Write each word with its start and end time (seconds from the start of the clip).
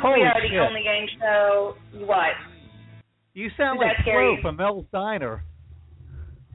course, 0.00 0.16
Holy 0.16 0.22
we 0.22 0.26
are 0.26 0.48
the 0.48 0.68
only 0.68 0.82
game 0.82 1.06
show. 1.20 1.76
What? 2.04 2.34
You 3.34 3.50
sound 3.56 3.80
Does 3.80 3.92
like 3.92 4.04
Flo 4.04 4.36
from 4.40 4.56
Mel's 4.56 4.86
Diner. 4.92 5.44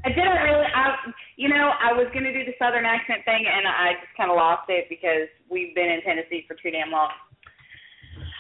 I 0.04 0.10
didn't 0.10 0.42
really. 0.42 0.66
I, 0.66 0.98
you 1.38 1.50
know, 1.50 1.72
I 1.78 1.94
was 1.94 2.10
gonna 2.14 2.34
do 2.34 2.42
the 2.44 2.58
Southern 2.58 2.86
accent 2.86 3.22
thing, 3.26 3.46
and 3.46 3.68
I 3.70 3.94
just 4.02 4.18
kind 4.18 4.32
of 4.32 4.36
lost 4.36 4.66
it 4.70 4.90
because 4.90 5.30
we've 5.50 5.76
been 5.76 5.90
in 5.90 6.02
Tennessee 6.02 6.44
for 6.48 6.56
too 6.58 6.72
damn 6.72 6.90
long. 6.90 7.14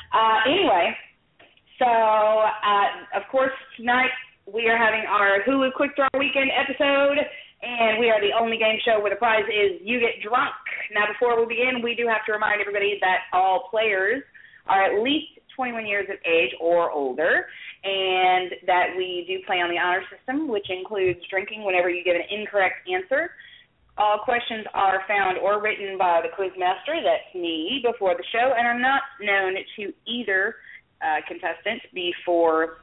Uh, 0.10 0.42
anyway, 0.50 0.98
so 1.78 1.86
uh, 1.86 2.88
of 3.14 3.30
course 3.30 3.54
tonight 3.78 4.10
we 4.50 4.68
are 4.68 4.78
having 4.78 5.06
our 5.06 5.46
Hulu 5.46 5.74
Quick 5.78 5.96
Draw 5.96 6.10
Weekend 6.18 6.50
episode, 6.50 7.22
and 7.62 8.00
we 8.02 8.10
are 8.10 8.20
the 8.20 8.34
only 8.34 8.58
game 8.58 8.82
show 8.84 9.00
where 9.00 9.14
the 9.14 9.22
prize 9.22 9.46
is 9.46 9.80
you 9.86 10.00
get 10.00 10.18
drunk. 10.26 10.58
Now, 10.94 11.06
before 11.08 11.40
we 11.40 11.46
begin, 11.46 11.86
we 11.86 11.94
do 11.94 12.10
have 12.10 12.26
to 12.26 12.34
remind 12.34 12.60
everybody 12.60 12.98
that 13.02 13.30
all 13.34 13.70
players 13.70 14.24
are 14.68 14.84
at 14.84 15.02
least 15.04 15.40
21 15.56 15.86
years 15.86 16.08
of 16.10 16.18
age 16.26 16.52
or 16.60 16.92
older, 16.92 17.46
and 17.84 18.52
that 18.68 18.88
we 18.98 19.26
do 19.28 19.40
play 19.46 19.58
on 19.58 19.70
the 19.70 19.78
honor 19.78 20.04
system, 20.10 20.48
which 20.48 20.70
includes 20.70 21.20
drinking 21.30 21.64
whenever 21.64 21.90
you 21.90 22.04
give 22.04 22.16
an 22.16 22.24
incorrect 22.30 22.88
answer. 22.90 23.32
All 23.98 24.20
questions 24.24 24.66
are 24.74 25.04
found 25.08 25.38
or 25.38 25.62
written 25.62 25.98
by 25.98 26.22
the 26.24 26.30
quiz 26.36 26.52
master, 26.58 27.02
that's 27.04 27.36
me, 27.36 27.84
before 27.84 28.16
the 28.16 28.24
show, 28.32 28.54
and 28.58 28.66
are 28.66 28.80
not 28.80 29.02
known 29.20 29.56
to 29.76 29.94
either 30.08 30.56
uh, 31.02 31.20
contestant 31.28 31.82
before 31.94 32.82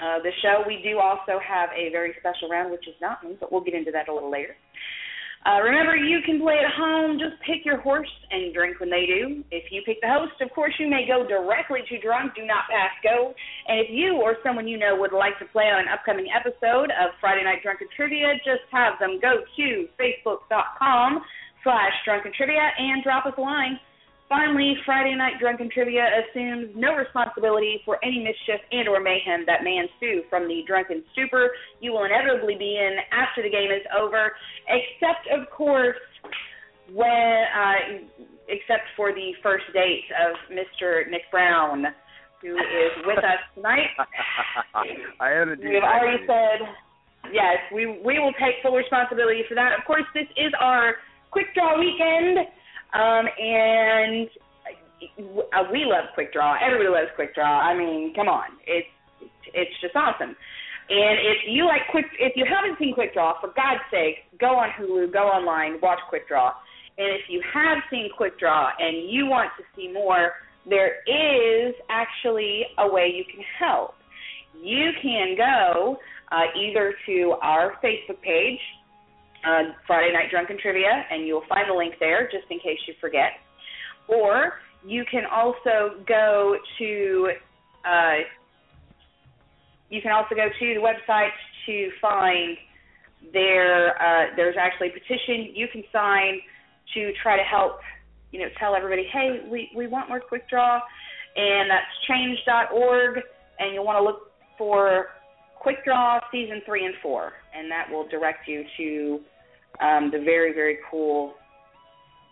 uh, 0.00 0.22
the 0.22 0.30
show. 0.42 0.62
We 0.66 0.80
do 0.82 0.98
also 0.98 1.40
have 1.42 1.70
a 1.76 1.90
very 1.90 2.14
special 2.20 2.48
round, 2.48 2.70
which 2.70 2.86
is 2.86 2.94
not 3.00 3.24
me, 3.24 3.36
but 3.40 3.50
we'll 3.50 3.64
get 3.64 3.74
into 3.74 3.90
that 3.90 4.08
a 4.08 4.14
little 4.14 4.30
later. 4.30 4.54
Uh, 5.48 5.64
remember, 5.64 5.96
you 5.96 6.20
can 6.26 6.38
play 6.38 6.60
at 6.60 6.68
home. 6.76 7.16
Just 7.16 7.40
pick 7.40 7.64
your 7.64 7.80
horse 7.80 8.10
and 8.30 8.52
drink 8.52 8.80
when 8.80 8.90
they 8.90 9.08
do. 9.08 9.42
If 9.50 9.72
you 9.72 9.80
pick 9.80 9.96
the 10.02 10.08
host, 10.12 10.36
of 10.42 10.52
course, 10.52 10.74
you 10.78 10.90
may 10.90 11.08
go 11.08 11.26
directly 11.26 11.80
to 11.88 11.98
drunk. 12.04 12.34
Do 12.36 12.44
not 12.44 12.68
pass 12.68 12.92
go. 13.02 13.32
And 13.66 13.80
if 13.80 13.88
you 13.88 14.20
or 14.20 14.36
someone 14.44 14.68
you 14.68 14.76
know 14.76 14.94
would 15.00 15.16
like 15.16 15.38
to 15.38 15.46
play 15.46 15.72
on 15.72 15.80
an 15.80 15.88
upcoming 15.88 16.28
episode 16.28 16.92
of 16.92 17.16
Friday 17.18 17.44
Night 17.44 17.62
Drunken 17.62 17.88
Trivia, 17.96 18.36
just 18.44 18.68
have 18.70 19.00
them 19.00 19.18
go 19.22 19.40
to 19.56 19.88
facebook.com 19.96 21.24
slash 21.64 21.92
drunken 22.04 22.32
trivia 22.36 22.68
and 22.76 23.02
drop 23.02 23.24
us 23.24 23.32
a 23.38 23.40
line. 23.40 23.80
Finally, 24.28 24.76
Friday 24.84 25.14
Night 25.14 25.40
Drunken 25.40 25.70
Trivia 25.72 26.04
assumes 26.20 26.68
no 26.76 26.94
responsibility 26.94 27.80
for 27.84 27.98
any 28.04 28.18
mischief 28.18 28.60
and 28.70 28.86
or 28.86 29.00
mayhem 29.00 29.44
that 29.46 29.64
may 29.64 29.80
ensue 29.80 30.22
from 30.28 30.46
the 30.46 30.62
drunken 30.66 31.02
stupor 31.12 31.50
you 31.80 31.92
will 31.92 32.04
inevitably 32.04 32.54
be 32.54 32.76
in 32.76 32.98
after 33.10 33.42
the 33.42 33.48
game 33.48 33.70
is 33.70 33.80
over, 33.98 34.32
except, 34.68 35.28
of 35.32 35.48
course, 35.50 35.96
when 36.92 37.44
uh, 37.56 38.04
except 38.48 38.88
for 38.96 39.12
the 39.12 39.32
first 39.42 39.64
date 39.72 40.08
of 40.28 40.36
Mr. 40.52 41.08
Nick 41.10 41.22
Brown, 41.30 41.84
who 42.40 42.56
is 42.56 42.92
with 43.04 43.18
us 43.18 43.40
tonight. 43.54 43.92
I 45.20 45.28
had 45.28 45.60
do 45.60 45.68
We've 45.68 45.82
already 45.82 46.24
said 46.26 46.68
yes. 47.32 47.56
We 47.72 48.00
we 48.04 48.18
will 48.18 48.32
take 48.40 48.60
full 48.62 48.76
responsibility 48.76 49.42
for 49.48 49.54
that. 49.54 49.72
Of 49.78 49.84
course, 49.86 50.04
this 50.14 50.28
is 50.36 50.52
our 50.60 50.96
quick 51.30 51.52
draw 51.54 51.78
weekend, 51.78 52.48
um, 52.94 53.26
and 53.38 54.28
uh, 55.52 55.64
we 55.72 55.84
love 55.84 56.06
quick 56.14 56.32
draw. 56.32 56.56
Everybody 56.64 56.88
loves 56.88 57.10
quick 57.14 57.34
draw. 57.34 57.60
I 57.60 57.76
mean, 57.76 58.14
come 58.14 58.28
on, 58.28 58.48
it's 58.66 58.88
it's 59.54 59.80
just 59.80 59.96
awesome. 59.96 60.36
And 60.90 61.18
if 61.20 61.38
you 61.46 61.66
like 61.66 61.82
quick, 61.90 62.06
if 62.18 62.32
you 62.34 62.46
haven't 62.48 62.78
seen 62.78 62.94
Quick 62.94 63.12
Draw, 63.12 63.40
for 63.40 63.48
God's 63.48 63.84
sake, 63.90 64.24
go 64.40 64.56
on 64.56 64.70
Hulu, 64.70 65.12
go 65.12 65.28
online, 65.28 65.78
watch 65.82 65.98
Quick 66.08 66.26
Draw. 66.28 66.50
And 66.96 67.08
if 67.08 67.28
you 67.28 67.42
have 67.52 67.78
seen 67.90 68.08
Quick 68.16 68.38
Draw 68.38 68.70
and 68.78 69.10
you 69.10 69.26
want 69.26 69.50
to 69.58 69.64
see 69.76 69.92
more, 69.92 70.32
there 70.68 71.00
is 71.06 71.74
actually 71.90 72.64
a 72.78 72.90
way 72.90 73.12
you 73.14 73.24
can 73.24 73.44
help. 73.58 73.94
You 74.58 74.90
can 75.02 75.36
go 75.36 75.98
uh, 76.32 76.44
either 76.58 76.94
to 77.06 77.34
our 77.42 77.74
Facebook 77.84 78.20
page, 78.22 78.58
uh, 79.46 79.62
Friday 79.86 80.12
Night 80.12 80.30
Drunken 80.30 80.58
Trivia, 80.60 81.04
and 81.10 81.26
you'll 81.26 81.46
find 81.48 81.70
the 81.70 81.74
link 81.74 81.94
there 82.00 82.24
just 82.30 82.44
in 82.50 82.58
case 82.58 82.78
you 82.86 82.94
forget. 83.00 83.32
Or 84.08 84.54
you 84.86 85.04
can 85.10 85.24
also 85.30 86.02
go 86.06 86.56
to 86.78 87.30
uh, 87.84 88.16
you 89.90 90.02
can 90.02 90.12
also 90.12 90.34
go 90.34 90.48
to 90.48 90.74
the 90.74 90.80
website 90.80 91.30
to 91.66 91.90
find 92.00 92.56
there. 93.32 94.00
Uh, 94.00 94.36
there's 94.36 94.56
actually 94.58 94.88
a 94.88 94.92
petition 94.92 95.54
you 95.54 95.66
can 95.72 95.82
sign 95.92 96.40
to 96.94 97.12
try 97.22 97.36
to 97.36 97.42
help. 97.42 97.80
You 98.32 98.40
know, 98.40 98.46
tell 98.58 98.74
everybody, 98.74 99.08
hey, 99.10 99.46
we 99.50 99.70
we 99.74 99.86
want 99.86 100.08
more 100.08 100.20
quick 100.20 100.48
draw, 100.50 100.80
and 101.36 101.70
that's 101.70 101.86
change.org, 102.06 103.20
and 103.58 103.72
you'll 103.72 103.86
want 103.86 103.98
to 103.98 104.02
look 104.02 104.30
for 104.58 105.06
quick 105.60 105.84
draw 105.84 106.20
season 106.30 106.62
three 106.66 106.84
and 106.86 106.94
four, 107.02 107.32
and 107.54 107.70
that 107.70 107.90
will 107.90 108.06
direct 108.08 108.48
you 108.48 108.64
to 108.76 109.20
um, 109.84 110.10
the 110.12 110.18
very 110.18 110.52
very 110.52 110.78
cool 110.90 111.34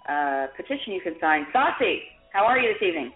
uh, 0.08 0.46
petition 0.56 0.92
you 0.92 1.00
can 1.00 1.14
sign. 1.20 1.46
Saucy, 1.52 2.00
how 2.32 2.44
are 2.44 2.58
you 2.58 2.72
this 2.72 2.86
evening? 2.86 3.12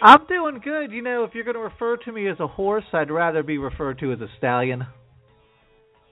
I'm 0.00 0.26
doing 0.26 0.60
good. 0.64 0.90
You 0.90 1.02
know, 1.02 1.24
if 1.24 1.34
you're 1.34 1.44
going 1.44 1.56
to 1.56 1.60
refer 1.60 1.96
to 1.98 2.12
me 2.12 2.28
as 2.28 2.40
a 2.40 2.46
horse, 2.46 2.84
I'd 2.92 3.10
rather 3.10 3.42
be 3.42 3.58
referred 3.58 3.98
to 3.98 4.12
as 4.12 4.20
a 4.20 4.28
stallion. 4.38 4.86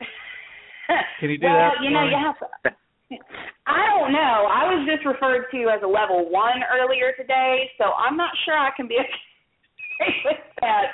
Can 1.21 1.31
you 1.31 1.39
do 1.39 1.47
well, 1.47 1.55
that 1.55 1.73
Well, 1.77 1.85
you 1.85 1.91
know, 1.91 2.05
you 2.05 2.17
have 2.17 2.39
to. 2.39 2.47
I 3.67 3.87
don't 3.87 4.13
know. 4.13 4.49
I 4.51 4.67
was 4.75 4.87
just 4.91 5.07
referred 5.07 5.47
to 5.53 5.71
as 5.71 5.81
a 5.83 5.87
level 5.87 6.31
one 6.31 6.61
earlier 6.73 7.13
today, 7.17 7.71
so 7.79 7.93
I'm 7.93 8.17
not 8.17 8.31
sure 8.45 8.59
I 8.59 8.71
can 8.77 8.89
be 8.89 8.97
okay 10.03 10.13
with 10.25 10.37
that. 10.61 10.85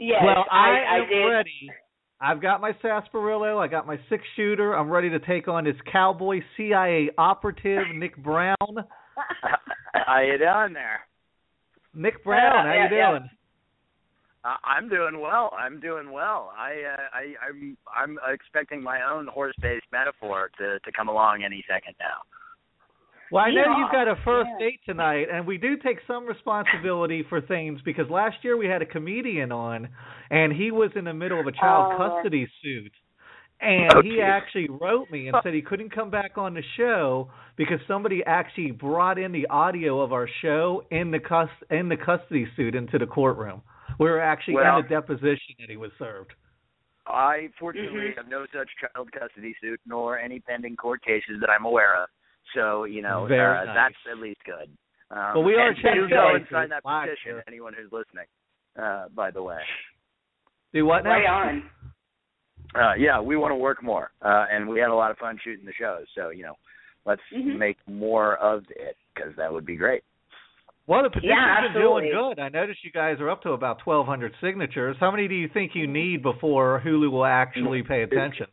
Yes, 0.00 0.22
well, 0.24 0.44
I, 0.50 0.84
I, 0.88 0.96
am 1.02 1.08
did. 1.08 1.24
ready. 1.24 1.70
I've 2.20 2.40
got 2.42 2.60
my 2.60 2.72
sarsaparilla. 2.82 3.56
I 3.58 3.68
got 3.68 3.86
my 3.86 3.98
six 4.08 4.22
shooter. 4.36 4.74
I'm 4.76 4.90
ready 4.90 5.10
to 5.10 5.18
take 5.20 5.48
on 5.48 5.64
this 5.64 5.76
cowboy 5.90 6.40
CIA 6.56 7.10
operative, 7.18 7.84
Nick 7.94 8.16
Brown. 8.22 8.56
How 9.94 10.20
you 10.20 10.38
doing 10.38 10.72
there? 10.74 11.00
Nick 11.94 12.22
Brown, 12.24 12.66
how 12.66 12.72
Yeah, 12.74 12.88
you 12.90 12.96
yeah. 12.96 13.10
doing? 13.10 13.30
Uh, 14.44 14.54
I'm 14.64 14.88
doing 14.88 15.20
well. 15.20 15.52
I'm 15.58 15.80
doing 15.80 16.12
well. 16.12 16.52
I, 16.56 16.72
uh, 16.72 17.02
I, 17.12 17.34
I'm, 17.48 17.76
I'm 17.94 18.18
expecting 18.32 18.82
my 18.82 19.00
own 19.10 19.26
horse-based 19.26 19.86
metaphor 19.90 20.50
to 20.58 20.78
to 20.78 20.92
come 20.92 21.08
along 21.08 21.42
any 21.44 21.64
second 21.68 21.94
now. 21.98 22.22
Well, 23.30 23.44
I 23.44 23.50
know 23.50 23.62
Yeah, 23.62 23.78
you've 23.78 23.92
got 23.92 24.08
a 24.08 24.16
first 24.24 24.48
yeah. 24.52 24.66
date 24.66 24.80
tonight, 24.86 25.28
and 25.30 25.46
we 25.46 25.58
do 25.58 25.76
take 25.76 25.98
some 26.06 26.26
responsibility 26.26 27.22
for 27.28 27.40
things 27.40 27.80
because 27.82 28.08
last 28.08 28.36
year 28.42 28.56
we 28.56 28.66
had 28.66 28.80
a 28.80 28.86
comedian 28.86 29.52
on, 29.52 29.88
and 30.30 30.52
he 30.52 30.70
was 30.70 30.90
in 30.96 31.04
the 31.04 31.12
middle 31.12 31.38
of 31.38 31.46
a 31.46 31.52
child 31.52 31.92
Oh. 31.94 31.96
custody 31.96 32.50
suit. 32.62 32.92
And 33.60 33.92
Oh, 33.92 34.02
he 34.02 34.10
geez. 34.12 34.20
actually 34.20 34.68
wrote 34.68 35.10
me 35.10 35.26
and 35.28 35.36
said 35.42 35.52
he 35.52 35.62
couldn't 35.62 35.90
come 35.90 36.10
back 36.10 36.38
on 36.38 36.54
the 36.54 36.62
show 36.76 37.28
because 37.56 37.80
somebody 37.88 38.24
actually 38.24 38.70
brought 38.70 39.18
in 39.18 39.32
the 39.32 39.48
audio 39.48 40.00
of 40.00 40.12
our 40.12 40.28
show 40.40 40.86
in 40.92 41.10
the 41.10 41.18
cus 41.18 41.50
in 41.68 41.88
the 41.88 41.96
custody 41.96 42.46
suit 42.54 42.76
into 42.76 42.98
the 42.98 43.06
courtroom. 43.06 43.60
We 43.98 44.08
were 44.08 44.20
actually 44.20 44.54
Well- 44.54 44.76
in 44.78 44.82
the 44.84 44.88
deposition 44.88 45.56
that 45.58 45.68
he 45.68 45.76
was 45.76 45.92
served. 45.98 46.34
I 47.08 47.48
fortunately 47.58 48.10
Mhm. 48.12 48.16
have 48.16 48.28
no 48.28 48.46
such 48.46 48.70
child 48.76 49.10
custody 49.10 49.54
suit 49.60 49.80
nor 49.86 50.18
any 50.18 50.38
pending 50.38 50.76
court 50.76 51.02
cases 51.02 51.40
that 51.40 51.50
I'm 51.50 51.64
aware 51.64 51.96
of. 51.96 52.08
So 52.54 52.84
you 52.84 53.02
know 53.02 53.24
uh, 53.26 53.28
nice. 53.64 53.66
that's 53.74 53.94
at 54.12 54.18
least 54.18 54.40
good. 54.44 54.68
Um, 55.10 55.30
But 55.34 55.40
we 55.40 55.54
are 55.54 55.68
and 55.68 55.76
do 55.76 55.82
checking 55.82 56.08
go 56.10 56.34
and 56.34 56.46
sign 56.50 56.68
that 56.70 56.82
petition. 56.84 57.16
year. 57.32 57.44
Anyone 57.48 57.72
who's 57.74 57.90
listening, 57.92 58.26
uh, 58.80 59.06
by 59.14 59.30
the 59.30 59.42
way. 59.42 59.60
Do 60.74 60.84
what 60.84 61.04
now? 61.04 61.10
Right 61.10 61.26
on. 61.26 61.70
uh, 62.74 62.92
yeah, 62.98 63.20
we 63.20 63.36
want 63.36 63.52
to 63.52 63.56
work 63.56 63.82
more, 63.82 64.10
uh, 64.22 64.44
and 64.52 64.68
we 64.68 64.78
had 64.80 64.90
a 64.90 64.94
lot 64.94 65.10
of 65.10 65.16
fun 65.18 65.38
shooting 65.42 65.64
the 65.64 65.72
shows. 65.78 66.04
So 66.14 66.28
you 66.30 66.42
know, 66.42 66.54
let's 67.06 67.22
Mhm. 67.34 67.56
make 67.58 67.78
more 67.86 68.36
of 68.36 68.64
it 68.70 68.96
because 69.14 69.34
that 69.36 69.52
would 69.52 69.64
be 69.64 69.76
great. 69.76 70.04
Well, 70.86 71.02
the 71.02 71.10
petition's 71.10 71.36
Yeah, 71.36 71.60
been 71.68 71.82
doing 71.82 72.10
good. 72.10 72.38
I 72.38 72.48
noticed 72.48 72.82
you 72.82 72.90
guys 72.90 73.20
are 73.20 73.28
up 73.28 73.42
to 73.42 73.52
about 73.52 73.78
1,200 73.82 74.34
signatures. 74.40 74.96
How 74.98 75.10
many 75.10 75.28
do 75.28 75.34
you 75.34 75.46
think 75.48 75.74
you 75.74 75.86
need 75.86 76.22
before 76.22 76.80
Hulu 76.82 77.10
will 77.10 77.26
actually 77.26 77.82
pay 77.82 78.02
attention? 78.02 78.46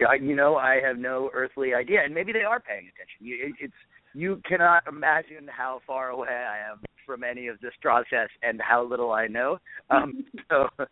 Yeah, 0.00 0.14
you 0.20 0.36
know, 0.36 0.56
I 0.56 0.80
have 0.86 0.98
no 0.98 1.30
earthly 1.32 1.74
idea, 1.74 2.00
and 2.04 2.14
maybe 2.14 2.32
they 2.32 2.42
are 2.42 2.60
paying 2.60 2.88
attention. 2.88 3.20
You, 3.20 3.46
it, 3.46 3.52
it's 3.60 3.74
you 4.14 4.40
cannot 4.48 4.82
imagine 4.88 5.48
how 5.48 5.80
far 5.86 6.10
away 6.10 6.28
I 6.28 6.70
am 6.70 6.80
from 7.04 7.22
any 7.22 7.48
of 7.48 7.60
this 7.60 7.72
process 7.80 8.28
and 8.42 8.60
how 8.60 8.82
little 8.84 9.12
I 9.12 9.26
know. 9.26 9.58
Um, 9.88 10.24
so, 10.50 10.66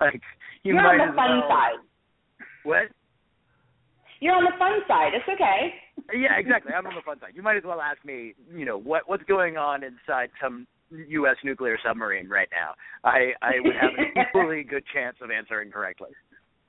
like, 0.00 0.20
you 0.64 0.74
You're 0.74 0.82
might 0.82 1.00
on 1.00 1.10
the 1.10 1.16
fun 1.16 1.40
well, 1.40 1.48
side. 1.48 1.80
What? 2.64 2.82
You're 4.20 4.34
on 4.34 4.44
the 4.44 4.58
fun 4.58 4.80
side. 4.86 5.12
It's 5.14 5.28
okay. 5.28 5.74
Yeah, 6.12 6.36
exactly. 6.36 6.72
I'm 6.74 6.86
on 6.86 6.94
the 6.94 7.02
fun 7.06 7.18
side. 7.20 7.30
You 7.34 7.42
might 7.42 7.56
as 7.56 7.62
well 7.64 7.80
ask 7.80 8.04
me, 8.04 8.34
you 8.52 8.66
know, 8.66 8.76
what 8.76 9.02
what's 9.06 9.22
going 9.24 9.56
on 9.56 9.82
inside 9.84 10.28
some 10.42 10.66
U.S. 10.90 11.36
nuclear 11.44 11.78
submarine 11.86 12.28
right 12.28 12.48
now. 12.52 12.74
I 13.08 13.32
I 13.40 13.52
would 13.60 13.74
have 13.80 13.92
an 13.96 14.12
equally 14.20 14.64
good 14.64 14.82
chance 14.92 15.16
of 15.22 15.30
answering 15.30 15.70
correctly. 15.70 16.10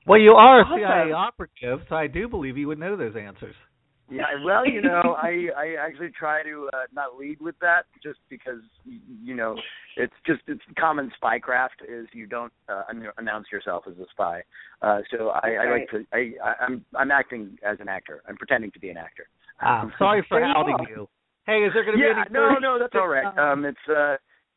Well, 0.06 0.20
you 0.20 0.32
are 0.32 0.60
a 0.60 0.64
Awesome. 0.64 0.78
CIA 0.78 1.12
operative, 1.12 1.80
so 1.88 1.96
I 1.96 2.06
do 2.06 2.28
believe 2.28 2.56
you 2.56 2.68
would 2.68 2.78
know 2.78 2.96
those 2.96 3.16
answers. 3.16 3.54
Yeah, 4.08 4.22
well, 4.44 4.64
you 4.64 4.80
know, 4.80 5.16
I 5.22 5.48
I 5.56 5.74
actually 5.84 6.10
try 6.16 6.44
to 6.44 6.70
uh, 6.72 6.86
not 6.92 7.16
lead 7.18 7.40
with 7.40 7.56
that, 7.60 7.86
just 8.02 8.20
because 8.28 8.60
you 8.84 9.34
know 9.34 9.56
it's 9.96 10.14
just 10.24 10.42
it's 10.46 10.62
common 10.78 11.10
spycraft 11.20 11.82
is 11.88 12.06
you 12.12 12.26
don't 12.26 12.52
uh, 12.68 12.84
announce 13.18 13.46
yourself 13.50 13.84
as 13.88 13.94
a 13.98 14.06
spy. 14.12 14.42
Uh, 14.80 15.00
so 15.10 15.30
I, 15.30 15.48
I 15.62 15.70
like 15.72 15.90
to 15.90 16.04
I, 16.12 16.32
I 16.44 16.64
I'm 16.64 16.84
I'm 16.94 17.10
acting 17.10 17.58
as 17.64 17.78
an 17.80 17.88
actor. 17.88 18.22
I'm 18.28 18.36
pretending 18.36 18.70
to 18.72 18.78
be 18.78 18.90
an 18.90 18.96
actor. 18.96 19.26
Ah, 19.60 19.90
sorry 19.98 20.24
for 20.28 20.38
There 20.38 20.48
you 20.48 20.54
outing 20.56 20.76
you. 20.88 21.08
Hey, 21.46 21.58
is 21.64 21.72
there 21.74 21.84
going 21.84 21.96
to 21.98 22.02
yeah, 22.04 22.14
be 22.14 22.20
any? 22.20 22.30
no, 22.30 22.48
further- 22.50 22.60
no, 22.60 22.78
that's 22.78 22.94
all 22.94 23.08
right. 23.08 23.26
Um, 23.38 23.64
it's 23.64 23.88
uh, 23.88 24.16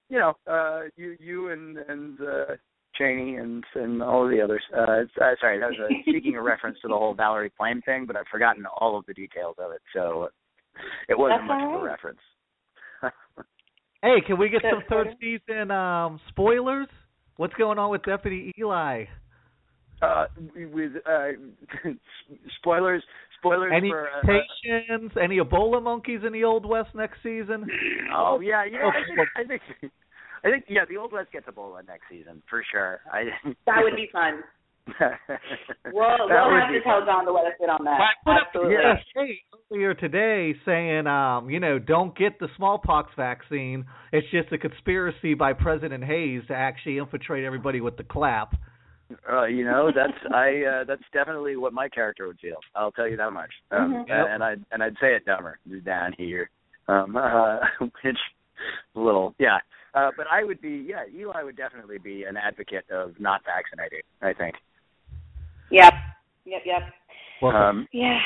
you 0.09 0.19
know, 0.19 0.33
uh, 0.45 0.81
you 0.95 1.15
you 1.19 1.49
and 1.49 1.77
and 1.77 2.19
uh, 2.21 2.53
Cheney 2.99 3.35
and 3.35 3.63
and 3.75 4.03
all 4.03 4.25
of 4.25 4.29
the 4.31 4.41
others. 4.41 4.61
Uh, 4.75 5.01
it's, 5.01 5.11
uh, 5.19 5.31
sorry, 5.39 5.59
that 5.59 5.69
was 5.69 5.79
a, 5.79 6.01
speaking 6.09 6.35
a 6.35 6.41
reference 6.41 6.77
to 6.81 6.87
the 6.87 6.93
whole 6.93 7.13
Valerie 7.13 7.51
Plame 7.57 7.81
thing, 7.81 8.05
but 8.05 8.15
I've 8.15 8.27
forgotten 8.31 8.65
all 8.79 8.97
of 8.97 9.05
the 9.05 9.13
details 9.13 9.55
of 9.57 9.71
it, 9.71 9.81
so 9.93 10.29
it 11.07 11.17
wasn't 11.17 11.41
That's 11.41 11.47
much 11.47 11.61
all 11.63 11.75
of 11.77 11.81
a 11.81 11.85
reference. 11.85 12.19
Hey, 14.01 14.21
can 14.25 14.39
we 14.39 14.47
get 14.47 14.61
some 14.61 14.81
third 14.89 15.07
season 15.19 15.71
um 15.71 16.21
spoilers? 16.29 16.87
What's 17.35 17.53
going 17.55 17.77
on 17.77 17.89
with 17.91 18.01
Deputy 18.03 18.53
Eli? 18.57 19.03
uh, 20.01 20.25
with 20.55 20.93
uh, 21.05 21.29
spoilers, 22.59 23.03
spoilers 23.37 23.73
Any 23.75 23.89
for. 23.89 24.07
Uh, 24.07 24.21
mutations? 24.23 25.11
Any 25.21 25.37
Ebola 25.37 25.81
monkeys 25.81 26.21
in 26.25 26.33
the 26.33 26.43
Old 26.43 26.65
West 26.65 26.89
next 26.95 27.17
season? 27.23 27.65
oh 28.15 28.39
yeah, 28.39 28.65
you 28.65 28.73
know, 28.73 28.89
I 28.89 29.03
think, 29.05 29.29
I 29.35 29.43
think, 29.43 29.91
I 30.43 30.49
think, 30.49 30.65
yeah, 30.67 30.85
the 30.89 30.97
Old 30.97 31.11
West 31.11 31.31
gets 31.31 31.47
Ebola 31.47 31.85
next 31.87 32.03
season 32.09 32.41
for 32.49 32.63
sure. 32.71 32.99
I. 33.11 33.25
That 33.65 33.77
would 33.83 33.95
be 33.95 34.09
fun. 34.11 34.39
that 34.99 35.19
We'll 35.85 35.93
we'll 35.93 36.27
would 36.51 36.61
have 36.61 36.69
be 36.71 36.79
to 36.79 36.83
tell 36.83 36.99
fun. 36.99 37.05
John 37.07 37.25
to 37.25 37.31
let 37.31 37.45
us 37.45 37.53
in 37.61 37.69
on 37.69 37.83
that. 37.85 37.99
I 37.99 38.09
put 38.23 38.31
up 38.31 38.47
Absolutely. 38.47 38.75
a 38.75 39.71
earlier 39.71 39.93
today 39.93 40.55
saying, 40.65 41.05
um, 41.05 41.49
you 41.49 41.59
know, 41.59 41.77
don't 41.77 42.17
get 42.17 42.39
the 42.39 42.47
smallpox 42.57 43.11
vaccine. 43.15 43.85
It's 44.11 44.25
just 44.31 44.51
a 44.51 44.57
conspiracy 44.57 45.35
by 45.35 45.53
President 45.53 46.03
Hayes 46.03 46.41
to 46.47 46.55
actually 46.55 46.97
infiltrate 46.97 47.43
everybody 47.45 47.81
with 47.81 47.97
the 47.97 48.03
clap. 48.03 48.55
Uh, 49.31 49.45
you 49.45 49.65
know, 49.65 49.91
that's 49.93 50.17
I. 50.33 50.61
Uh, 50.63 50.83
that's 50.85 51.01
definitely 51.13 51.55
what 51.55 51.73
my 51.73 51.89
character 51.89 52.27
would 52.27 52.39
feel. 52.39 52.57
I'll 52.75 52.91
tell 52.91 53.07
you 53.07 53.17
that 53.17 53.31
much. 53.33 53.49
Um, 53.71 53.93
Mhm. 53.93 54.07
Yep. 54.07 54.27
And 54.29 54.43
I 54.43 54.55
and 54.71 54.83
I'd 54.83 54.95
say 55.01 55.15
it 55.15 55.25
dumber 55.25 55.57
down 55.83 56.13
here, 56.17 56.49
um, 56.87 57.15
uh, 57.17 57.57
which 57.79 58.17
a 58.95 58.99
little 58.99 59.33
yeah. 59.39 59.57
Uh, 59.99 60.11
but 60.15 60.27
I 60.31 60.43
would 60.43 60.61
be 60.61 60.85
yeah. 60.87 61.03
Eli 61.13 61.43
would 61.43 61.57
definitely 61.57 61.97
be 61.97 62.23
an 62.23 62.37
advocate 62.37 62.85
of 62.89 63.19
not 63.19 63.41
vaccinating. 63.43 64.01
I 64.21 64.33
think. 64.33 64.55
Yep. 65.71 65.93
Yep. 66.45 66.61
Yep. 66.65 67.53
Um, 67.53 67.87
Yeah. 67.91 68.19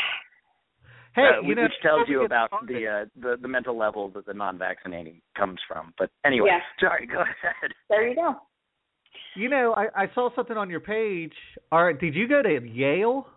hey, 1.15 1.23
uh, 1.37 1.41
you 1.41 1.49
which 1.49 1.57
know, 1.57 1.67
tells 1.81 2.09
you 2.09 2.25
about 2.25 2.49
the 2.67 2.87
uh, 2.87 3.05
the 3.19 3.37
the 3.41 3.47
mental 3.47 3.77
level 3.77 4.09
that 4.09 4.25
the 4.25 4.33
non-vaccinating 4.33 5.21
comes 5.35 5.59
from. 5.67 5.93
But 5.97 6.09
anyway, 6.25 6.49
Yeah. 6.51 6.59
sorry. 6.79 7.07
Go 7.07 7.21
ahead. 7.21 7.71
There 7.89 8.07
you 8.07 8.15
go. 8.15 8.35
You 9.35 9.49
know, 9.49 9.73
I, 9.75 10.03
I 10.03 10.11
saw 10.13 10.29
something 10.35 10.57
on 10.57 10.69
your 10.69 10.79
page. 10.79 11.33
All 11.71 11.83
right, 11.83 11.99
did 11.99 12.13
you 12.13 12.27
go 12.27 12.41
to 12.41 12.67
Yale? 12.67 13.27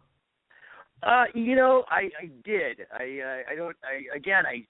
Uh, 1.03 1.25
you 1.35 1.57
know, 1.57 1.85
I 1.91 2.11
I 2.23 2.27
did. 2.45 2.81
I 2.93 3.21
uh, 3.21 3.53
I 3.53 3.55
don't. 3.57 3.77
I 3.83 4.17
again. 4.17 4.45
I 4.47 4.67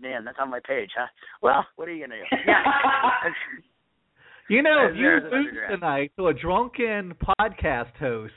man, 0.00 0.24
that's 0.24 0.38
on 0.40 0.50
my 0.50 0.60
page, 0.66 0.90
huh? 0.96 1.06
Well, 1.42 1.64
what 1.76 1.88
are 1.88 1.92
you 1.94 2.06
gonna 2.06 2.16
do? 2.16 2.36
Yeah. 2.46 2.62
You 4.50 4.62
know, 4.62 4.88
if 4.90 4.96
you 4.96 5.02
there's 5.02 5.24
an 5.30 5.30
lose 5.44 5.54
tonight 5.70 6.12
to 6.16 6.28
a 6.28 6.32
drunken 6.34 7.12
podcast 7.38 7.94
host, 8.00 8.32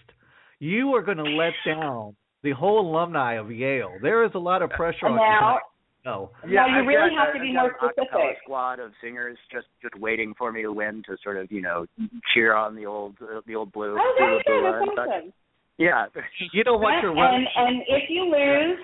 you 0.60 0.94
are 0.94 1.02
going 1.02 1.18
to 1.18 1.24
let 1.24 1.54
down 1.66 2.18
the 2.44 2.52
whole 2.52 2.82
alumni 2.92 3.36
of 3.36 3.50
Yale. 3.50 3.94
There 4.02 4.26
is 4.26 4.32
a 4.36 4.38
lot 4.38 4.62
of 4.62 4.72
pressure 4.72 5.06
on 5.08 5.14
you. 5.14 5.20
now, 5.20 5.40
tonight. 5.40 5.62
No. 6.04 6.32
Now, 6.46 6.68
you 6.68 6.82
I've 6.82 6.86
really 6.86 7.10
got, 7.16 7.28
have 7.28 7.34
to 7.36 7.40
I've 7.40 7.46
be 7.46 7.54
more 7.54 7.66
an 7.68 7.72
acapella 7.80 7.94
specific. 8.10 8.38
squad 8.44 8.80
of 8.82 8.92
singers 9.02 9.38
just 9.54 9.68
just 9.82 9.96
waiting 10.02 10.34
for 10.38 10.52
me 10.52 10.64
to 10.64 10.74
win 10.74 11.02
to 11.08 11.16
sort 11.24 11.38
of 11.38 11.50
you 11.50 11.62
know 11.62 11.86
cheer 12.34 12.56
on 12.56 12.76
the 12.76 12.86
old 12.86 13.16
uh, 13.22 13.40
the 13.48 13.56
old 13.56 13.72
blue. 13.72 13.96
oh, 13.98 14.16
there 14.20 14.34
you 14.36 14.42
blue, 14.46 14.54
go. 14.54 14.62
blue, 14.62 14.72
That's 14.72 14.82
and 14.82 14.92
such. 14.98 15.08
awesome. 15.08 15.34
Yeah. 15.78 16.06
You 16.54 16.64
don't 16.66 16.82
want 16.82 17.02
your 17.02 17.12
and 17.16 17.48
and 17.56 17.82
if 17.88 18.10
you 18.10 18.24
lose, 18.26 18.80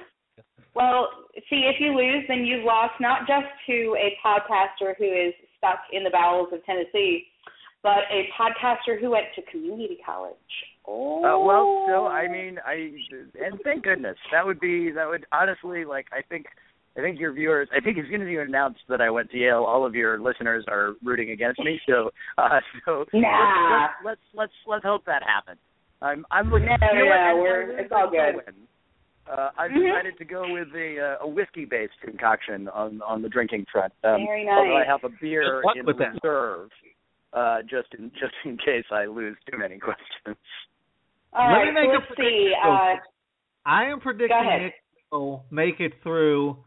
well, 0.78 1.10
see, 1.50 1.68
if 1.68 1.76
you 1.80 1.98
lose, 1.98 2.24
then 2.28 2.46
you've 2.46 2.64
lost 2.64 2.94
not 3.02 3.22
just 3.28 3.48
to 3.68 3.96
a 4.00 4.14
podcaster 4.26 4.94
who 4.98 5.06
is 5.06 5.34
stuck 5.58 5.80
in 5.92 6.04
the 6.04 6.10
bowels 6.12 6.50
of 6.54 6.64
Tennessee, 6.66 7.26
but 7.84 8.06
a 8.12 8.30
podcaster 8.40 9.00
who 9.00 9.12
went 9.12 9.26
to 9.36 9.42
community 9.52 9.98
college. 10.06 10.36
Oh. 10.86 11.18
Uh, 11.26 11.40
well, 11.46 11.86
so 11.88 12.08
I 12.08 12.28
mean, 12.30 12.60
I 12.66 12.92
and 13.44 13.60
thank 13.64 13.84
goodness 13.84 14.16
that 14.32 14.46
would 14.46 14.60
be 14.60 14.92
that 14.92 15.08
would 15.08 15.26
honestly 15.34 15.84
like 15.84 16.06
I 16.14 16.22
think 16.30 16.46
I 16.98 17.02
think 17.02 17.20
your 17.20 17.34
viewers 17.34 17.68
I 17.76 17.82
think 17.82 17.98
as 17.98 18.06
soon 18.10 18.22
as 18.22 18.30
you 18.30 18.40
announce 18.42 18.78
that 18.88 19.02
I 19.02 19.10
went 19.10 19.30
to 19.32 19.38
Yale, 19.38 19.66
all 19.68 19.86
of 19.86 19.96
your 19.96 20.18
listeners 20.20 20.64
are 20.70 20.94
rooting 21.04 21.32
against 21.32 21.60
me. 21.60 21.80
So 21.90 22.12
uh, 22.38 22.60
so 22.86 23.06
Nah. 23.14 23.82
let's, 23.82 23.94
let's 24.06 24.22
let's 24.34 24.54
let's 24.68 24.86
hope 24.86 25.04
that 25.06 25.24
happens. 25.28 25.60
I'm 26.02 26.26
I'm 26.32 26.50
looking. 26.52 26.68
No, 26.68 26.78
you 26.94 27.00
know 27.00 27.06
what? 27.06 27.18
I'm- 27.20 27.38
we're- 27.40 27.84
it's 27.84 27.92
all 27.92 28.10
good. 28.10 28.36
win. 28.46 28.56
Uh, 29.30 29.50
I've 29.58 29.72
Mhm. 29.72 29.90
decided 29.92 30.18
to 30.20 30.26
go 30.26 30.52
with 30.54 30.74
a 30.76 31.00
uh, 31.00 31.18
a 31.26 31.28
whiskey 31.28 31.66
based 31.66 32.00
concoction 32.02 32.68
on 32.70 33.02
on 33.02 33.22
the 33.22 33.30
drinking 33.30 33.66
front. 33.72 33.94
Um, 34.04 34.26
Very 34.26 34.48
Although 34.50 34.78
I 34.78 34.86
have 34.86 35.04
a 35.04 35.10
beer 35.10 35.62
in 35.76 35.86
with 35.86 35.98
that. 35.98 36.14
reserve, 36.14 36.72
uh, 37.34 37.62
just 37.64 37.94
in 37.94 38.12
just 38.20 38.34
in 38.46 38.58
case 38.58 38.86
I 38.92 39.06
lose 39.06 39.38
too 39.52 39.58
many 39.58 39.78
questions. 39.88 40.38
All 41.34 41.52
Let 41.52 41.58
right, 41.58 41.74
me 41.74 41.82
make 41.82 41.90
let's 41.92 42.08
see. 42.10 42.16
prediction. 42.16 42.54
Uh, 42.64 42.96
I 43.66 43.84
am 43.86 44.00
predicting 44.00 44.38
ahead. 44.38 44.62
Nick 44.62 44.74
will 45.12 45.44
make 45.52 45.80
it 45.82 46.02
through 46.02 46.64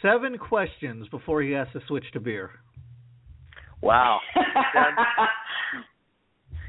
seven 0.00 0.38
questions 0.38 1.08
before 1.08 1.42
he 1.42 1.50
has 1.52 1.66
to 1.72 1.80
switch 1.88 2.04
to 2.12 2.20
beer. 2.20 2.52
Wow. 3.80 4.20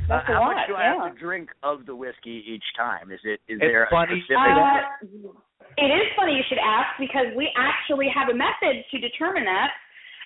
That's 0.08 0.28
uh, 0.30 0.32
a 0.32 0.36
how 0.36 0.42
lot, 0.42 0.56
much 0.56 0.68
do 0.68 0.76
I 0.76 0.84
have 0.86 1.14
to 1.14 1.20
drink 1.20 1.50
of 1.64 1.86
the 1.86 1.96
whiskey 1.96 2.44
each 2.48 2.64
time? 2.78 3.12
Is 3.12 3.20
it 3.24 3.40
is 3.48 3.58
It's 3.58 3.62
there 3.62 3.86
a 3.86 3.90
funny. 3.90 4.22
specific? 4.22 4.38
Uh, 4.38 5.34
it 5.78 5.92
is 5.92 6.08
funny 6.16 6.34
you 6.38 6.44
should 6.48 6.62
ask 6.62 6.96
because 7.00 7.28
we 7.36 7.50
actually 7.58 8.08
have 8.14 8.30
a 8.30 8.36
method 8.38 8.86
to 8.92 8.98
determine 9.00 9.44
that, 9.44 9.72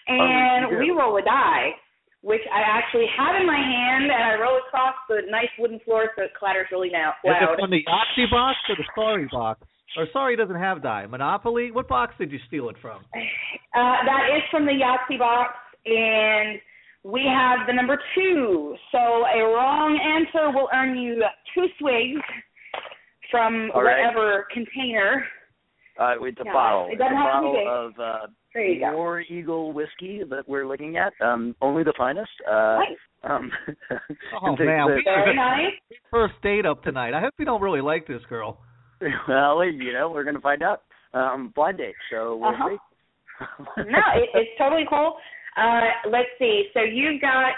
and 0.07 0.65
Oh, 0.69 0.77
we 0.77 0.91
roll 0.91 1.17
a 1.17 1.23
die, 1.23 1.73
which 2.21 2.43
I 2.53 2.61
actually 2.61 3.07
have 3.17 3.35
in 3.39 3.47
my 3.47 3.57
hand, 3.57 4.11
and 4.11 4.23
I 4.23 4.35
roll 4.37 4.59
across 4.67 4.95
the 5.07 5.21
nice 5.31 5.49
wooden 5.57 5.79
floor 5.81 6.11
so 6.15 6.23
it 6.23 6.31
clatters 6.37 6.67
really 6.71 6.89
now, 6.91 7.15
Is 7.23 7.31
loud. 7.33 7.53
it 7.53 7.59
from 7.59 7.71
the 7.71 7.81
Yahtzee 7.87 8.29
box 8.29 8.57
or 8.69 8.75
the 8.75 8.85
Sorry 8.95 9.27
box? 9.31 9.61
Or 9.97 10.05
Sorry 10.13 10.35
doesn't 10.35 10.59
have 10.59 10.83
die. 10.83 11.07
Monopoly? 11.07 11.71
What 11.71 11.87
box 11.87 12.13
did 12.19 12.31
you 12.31 12.37
steal 12.47 12.69
it 12.69 12.75
from? 12.79 13.01
Uh, 13.15 13.97
that 14.05 14.29
is 14.35 14.43
from 14.51 14.65
the 14.67 14.73
Yahtzee 14.77 15.17
box, 15.17 15.55
and 15.85 16.59
we 17.03 17.23
have 17.25 17.67
the 17.67 17.73
number 17.73 17.99
two. 18.15 18.75
So 18.91 18.97
a 18.97 19.41
wrong 19.43 19.97
answer 19.97 20.51
will 20.51 20.69
earn 20.73 20.97
you 20.97 21.23
two 21.55 21.65
swigs 21.79 22.21
from 23.31 23.71
All 23.73 23.83
right. 23.83 23.97
whatever 24.05 24.47
container. 24.53 25.25
Uh, 25.99 26.13
with 26.19 26.35
the 26.37 26.43
Yeah, 26.45 26.53
bottle, 26.53 26.87
it 26.87 26.91
It's 26.93 26.99
doesn't 26.99 27.17
a 27.17 27.19
have 27.19 27.41
to 27.43 27.51
be 27.51 27.65
bottle 27.65 27.91
big. 27.91 27.99
of 27.99 27.99
uh, 27.99 28.27
There 28.53 28.79
go. 28.91 28.95
War 28.95 29.19
Eagle 29.19 29.73
whiskey 29.73 30.21
that 30.29 30.47
we're 30.47 30.65
looking 30.65 30.95
at. 30.95 31.11
Um, 31.19 31.55
only 31.61 31.83
the 31.83 31.91
finest. 31.97 32.31
Uh, 32.49 32.77
Nice. 32.79 32.97
um, 33.29 33.51
Oh, 34.41 34.55
the- 34.57 34.63
man, 34.63 34.87
the- 34.87 34.95
we- 34.95 35.03
Very 35.03 35.35
nice. 35.47 35.73
First 36.09 36.35
date 36.41 36.65
up 36.65 36.83
tonight. 36.83 37.13
I 37.13 37.19
hope 37.19 37.33
you 37.37 37.43
don't 37.43 37.61
really 37.61 37.81
like 37.81 38.07
this 38.07 38.21
girl. 38.29 38.59
well, 39.27 39.63
you 39.65 39.91
know, 39.91 40.09
we're 40.09 40.23
gonna 40.23 40.39
find 40.39 40.63
out. 40.63 40.83
Um, 41.13 41.51
blind 41.55 41.79
date, 41.79 41.95
so 42.11 42.37
we'll 42.37 42.49
Uh-huh. 42.51 42.69
see. 42.69 42.77
no, 43.77 43.99
it, 44.15 44.29
it's 44.35 44.51
totally 44.57 44.85
cool. 44.89 45.17
Uh, 45.59 46.09
let's 46.09 46.29
see. 46.39 46.65
So 46.73 46.81
you've 46.81 47.19
got 47.21 47.51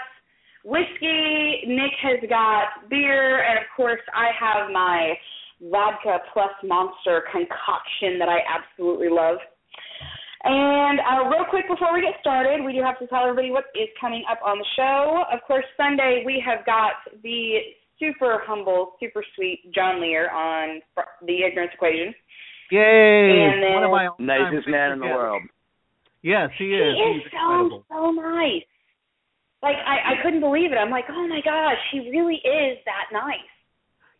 whiskey. 0.64 1.62
Nick 1.66 1.92
has 2.02 2.18
got 2.28 2.88
beer, 2.90 3.44
and 3.44 3.58
of 3.58 3.64
course, 3.76 4.00
I 4.14 4.30
have 4.38 4.70
my 4.72 5.14
vodka 5.70 6.18
plus 6.32 6.50
monster 6.64 7.22
concoction 7.30 8.18
that 8.18 8.28
I 8.28 8.38
absolutely 8.50 9.08
love. 9.08 9.36
And 10.44 10.98
uh, 10.98 11.28
real 11.30 11.44
quick 11.48 11.68
before 11.68 11.94
we 11.94 12.00
get 12.02 12.18
started, 12.20 12.64
we 12.64 12.72
do 12.72 12.82
have 12.82 12.98
to 12.98 13.06
tell 13.06 13.22
everybody 13.22 13.52
what 13.52 13.66
is 13.76 13.88
coming 14.00 14.24
up 14.28 14.40
on 14.44 14.58
the 14.58 14.66
show. 14.74 15.22
Of 15.32 15.38
course, 15.46 15.64
Sunday 15.76 16.24
we 16.26 16.42
have 16.44 16.66
got 16.66 16.94
the 17.22 17.58
super 18.00 18.42
humble, 18.44 18.94
super 18.98 19.22
sweet 19.36 19.72
John 19.72 20.00
Lehr 20.00 20.32
on 20.32 20.80
the 21.24 21.44
Ignorance 21.44 21.70
Equation. 21.74 22.12
Yay! 22.72 23.44
And 23.52 23.62
then- 23.62 23.74
One 23.74 23.84
of 23.84 23.90
my 23.92 24.08
Nicest 24.18 24.66
man 24.66 24.92
in 24.92 24.98
the 24.98 25.04
favorite 25.04 25.16
world. 25.16 25.42
Guests. 26.24 26.54
Yes, 26.54 26.58
he 26.58 26.66
He 26.66 26.74
is. 26.74 26.94
is 26.94 27.22
He's 27.22 27.32
so 27.32 27.38
incredible. 27.38 27.84
so 27.90 28.10
nice. 28.12 28.62
Like 29.62 29.76
I, 29.86 30.14
I 30.18 30.22
couldn't 30.22 30.40
believe 30.40 30.72
it. 30.72 30.76
I'm 30.76 30.90
like, 30.90 31.04
oh 31.10 31.26
my 31.28 31.40
gosh, 31.44 31.78
he 31.92 32.10
really 32.10 32.36
is 32.36 32.78
that 32.84 33.06
nice. 33.12 33.38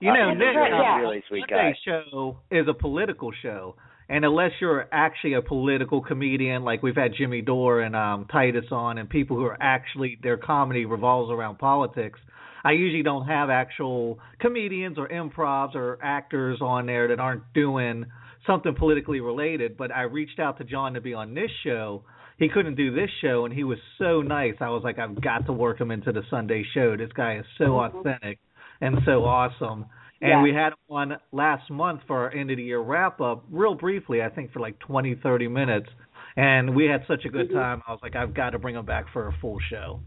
You 0.00 0.12
know, 0.12 0.30
Uh, 0.30 0.35
Nick, 0.35 0.56
right, 0.56 0.71
yeah. 0.71 0.99
really 0.99 1.23
sweet 1.28 1.44
Sunday 1.49 1.73
guy. 1.73 1.78
show 1.85 2.38
is 2.50 2.66
a 2.68 2.75
political 2.75 3.30
show. 3.42 3.76
And 4.09 4.25
unless 4.25 4.50
you're 4.61 4.87
actually 4.92 5.35
a 5.35 5.42
political 5.42 6.02
comedian, 6.02 6.64
like 6.64 6.82
we've 6.82 6.97
had 6.97 7.12
Jimmy 7.16 7.40
Dore 7.40 7.80
and 7.80 7.94
um 7.97 8.26
Titus 8.30 8.66
on, 8.71 8.99
and 8.99 9.09
people 9.09 9.37
who 9.37 9.44
are 9.44 9.56
actually 9.61 10.18
their 10.23 10.37
comedy 10.37 10.85
revolves 10.85 11.30
around 11.30 11.59
politics, 11.59 12.18
I 12.64 12.73
usually 12.73 13.02
don't 13.02 13.26
have 13.26 13.49
actual 13.50 14.18
comedians 14.40 14.99
or 14.99 15.09
improvs 15.09 15.75
or 15.75 15.99
actors 16.02 16.61
on 16.61 16.87
there 16.87 17.09
that 17.09 17.18
aren't 17.21 17.52
doing 17.54 18.06
something 18.47 18.75
politically 18.75 19.21
related. 19.21 19.77
But 19.77 19.93
I 19.93 20.03
reached 20.03 20.39
out 20.39 20.59
to 20.59 20.65
John 20.65 20.95
to 20.95 21.01
be 21.01 21.15
on 21.15 21.35
this 21.35 21.51
show. 21.65 22.05
He 22.39 22.49
couldn't 22.49 22.75
do 22.75 22.93
this 22.95 23.11
show, 23.21 23.45
and 23.45 23.55
he 23.55 23.63
was 23.65 23.79
so 23.99 24.21
nice. 24.23 24.55
I 24.61 24.69
was 24.71 24.83
like, 24.83 24.99
I've 24.99 25.21
got 25.21 25.47
to 25.47 25.53
work 25.53 25.81
him 25.81 25.91
into 25.91 26.13
the 26.13 26.23
Sunday 26.31 26.65
show. 26.75 26.97
This 26.97 27.13
guy 27.13 27.37
is 27.37 27.47
so 27.59 27.65
Mhm. 27.65 27.95
authentic 27.95 28.39
and 28.81 28.99
so 29.05 29.25
awesome. 29.25 29.87
And 30.21 30.31
Yeah. 30.31 30.43
we 30.43 30.53
had 30.53 30.73
him 30.73 30.79
on 30.91 31.17
last 31.33 31.69
month 31.71 32.03
for 32.07 32.19
our 32.21 32.31
end 32.31 32.51
of 32.51 32.57
the 32.57 32.63
year 32.63 32.81
wrap 32.81 33.21
up, 33.21 33.45
real 33.51 33.75
briefly, 33.75 34.23
I 34.23 34.29
think 34.29 34.53
for 34.53 34.61
like 34.61 34.79
twenty, 34.79 35.15
thirty 35.15 35.49
minutes. 35.49 35.89
And 36.37 36.75
we 36.75 36.87
had 36.87 37.05
such 37.07 37.25
a 37.25 37.29
good 37.29 37.51
Mhm. 37.51 37.55
time. 37.55 37.83
I 37.87 37.93
was 37.93 38.01
like, 38.03 38.17
I've 38.17 38.33
got 38.33 38.51
to 38.51 38.59
bring 38.59 38.75
him 38.75 38.87
back 38.87 39.09
for 39.09 39.27
a 39.29 39.33
full 39.35 39.59
show. 39.61 40.01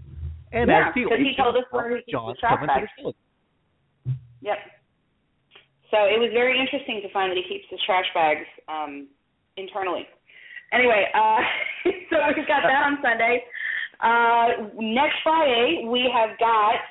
And 0.52 0.70
Yeah, 0.70 0.88
as 0.90 0.94
he, 0.94 1.36
told 1.36 1.56
us 1.58 1.66
where 1.72 1.98
he 1.98 2.12
John's 2.12 2.40
coming 2.40 2.68
to 2.68 2.88
the 3.04 3.04
show. 3.04 3.14
Yep. 4.42 4.58
So 5.92 6.06
it 6.06 6.20
was 6.20 6.30
very 6.34 6.60
interesting 6.60 7.02
to 7.02 7.10
find 7.14 7.32
that 7.32 7.38
he 7.38 7.46
keeps 7.48 7.66
his 7.70 7.80
trash 7.86 8.06
bags 8.14 8.48
um, 8.68 9.08
internally. 9.58 10.08
Anyway, 10.74 11.06
uh, 11.14 11.40
so 12.10 12.16
we've 12.36 12.48
got 12.48 12.66
that 12.66 12.84
on 12.84 12.98
Sunday. 13.02 13.44
Uh, 14.02 14.70
next 14.76 15.16
Friday, 15.24 15.86
we 15.88 16.10
have 16.12 16.38
got 16.40 16.82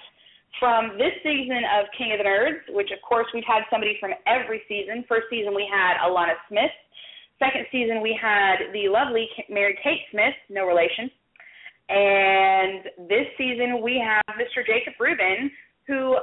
from 0.60 0.96
this 0.96 1.12
season 1.22 1.66
of 1.76 1.86
King 1.98 2.12
of 2.12 2.18
the 2.18 2.24
Nerds, 2.24 2.62
which 2.70 2.90
of 2.94 3.02
course 3.02 3.26
we've 3.34 3.46
had 3.46 3.66
somebody 3.70 3.96
from 3.98 4.12
every 4.26 4.62
season. 4.68 5.04
First 5.08 5.26
season 5.28 5.54
we 5.54 5.68
had 5.68 5.98
Alana 5.98 6.38
Smith. 6.48 6.72
Second 7.38 7.66
season 7.72 8.00
we 8.00 8.16
had 8.16 8.70
the 8.72 8.88
lovely 8.88 9.28
Mary 9.50 9.76
Kate 9.82 10.06
Smith, 10.10 10.34
no 10.48 10.64
relation. 10.64 11.10
And 11.88 13.08
this 13.10 13.26
season 13.36 13.82
we 13.82 14.00
have 14.00 14.24
Mr. 14.38 14.64
Jacob 14.64 14.94
Rubin, 14.98 15.50
who 15.86 16.16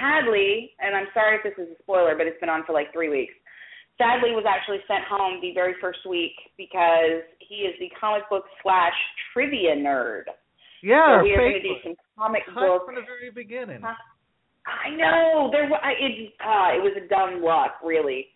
sadly, 0.00 0.72
and 0.80 0.94
I'm 0.96 1.06
sorry 1.14 1.36
if 1.36 1.42
this 1.44 1.56
is 1.58 1.70
a 1.72 1.82
spoiler, 1.82 2.14
but 2.16 2.26
it's 2.26 2.38
been 2.40 2.48
on 2.48 2.64
for 2.66 2.72
like 2.72 2.92
three 2.92 3.08
weeks. 3.08 3.34
Sadly, 3.98 4.32
was 4.34 4.44
actually 4.48 4.78
sent 4.88 5.04
home 5.08 5.38
the 5.40 5.52
very 5.54 5.74
first 5.80 6.00
week 6.08 6.34
because 6.56 7.22
he 7.38 7.62
is 7.66 7.74
the 7.78 7.90
comic 7.98 8.28
book 8.28 8.44
slash 8.62 8.94
trivia 9.32 9.76
nerd. 9.76 10.24
Yeah, 10.82 11.20
so 11.20 11.22
we 11.24 11.32
are 11.32 11.38
going 11.38 11.52
to 11.54 11.62
do 11.62 11.74
some 11.82 11.94
comic 12.18 12.42
book. 12.52 12.84
from 12.86 12.96
the 12.96 13.02
very 13.06 13.30
beginning. 13.30 13.80
Huh? 13.82 13.94
I 14.66 14.90
know 14.96 15.48
there. 15.52 15.68
I- 15.82 15.92
It 15.92 16.32
uh, 16.40 16.76
it 16.76 16.82
was 16.82 16.92
a 16.98 17.06
dumb 17.08 17.42
luck, 17.42 17.78
really, 17.84 18.33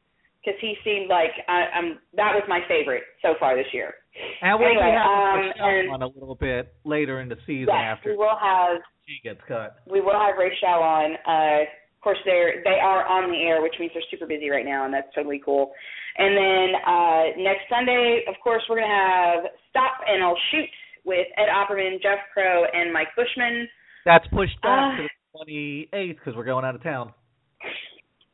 because 0.48 0.60
he 0.64 0.74
seemed 0.82 1.10
like 1.12 1.30
I, 1.48 1.68
I'm. 1.76 1.98
That 2.16 2.32
was 2.32 2.42
my 2.48 2.60
favorite 2.68 3.02
so 3.20 3.34
far 3.38 3.54
this 3.56 3.68
year. 3.72 3.92
And 4.40 4.58
we'll 4.58 4.68
Anyway, 4.72 4.96
having 4.96 5.52
um, 5.52 5.68
and- 5.68 5.90
on 5.92 6.02
a 6.02 6.08
little 6.08 6.34
bit 6.34 6.72
later 6.84 7.20
in 7.20 7.28
the 7.28 7.36
season 7.46 7.68
Yes, 7.68 7.98
after 8.00 8.10
we 8.10 8.16
will 8.16 8.38
have 8.40 8.80
she 9.06 9.20
gets 9.22 9.40
cut. 9.46 9.76
we 9.86 10.00
will 10.00 10.16
have 10.18 10.34
Rachel 10.38 10.80
on. 10.80 11.12
Uh, 11.28 11.62
of 11.68 12.00
course, 12.02 12.18
they're 12.24 12.62
they 12.64 12.80
are 12.80 13.04
on 13.06 13.30
the 13.30 13.36
air, 13.44 13.60
which 13.62 13.74
means 13.78 13.92
they're 13.92 14.02
super 14.10 14.26
busy 14.26 14.48
right 14.48 14.64
now, 14.64 14.84
and 14.86 14.94
that's 14.94 15.12
totally 15.14 15.40
cool. 15.44 15.72
And 16.16 16.34
then 16.36 16.68
uh, 16.82 17.22
next 17.38 17.68
Sunday, 17.70 18.24
of 18.28 18.34
course, 18.42 18.62
we're 18.68 18.80
gonna 18.80 18.88
have 18.90 19.44
Stop 19.70 20.00
and 20.08 20.22
I'll 20.24 20.38
Shoot 20.50 20.70
with 21.04 21.26
Ed 21.36 21.46
Opperman, 21.52 22.00
Jeff 22.02 22.18
Crow, 22.34 22.64
and 22.72 22.92
Mike 22.92 23.08
Bushman. 23.16 23.68
That's 24.04 24.26
pushed 24.28 24.60
back 24.62 24.94
Uh, 24.94 25.02
to 25.02 25.08
the 25.44 25.88
28th 25.92 26.08
because 26.18 26.34
we're 26.36 26.44
going 26.44 26.64
out 26.64 26.74
of 26.74 26.82
town. 26.82 27.12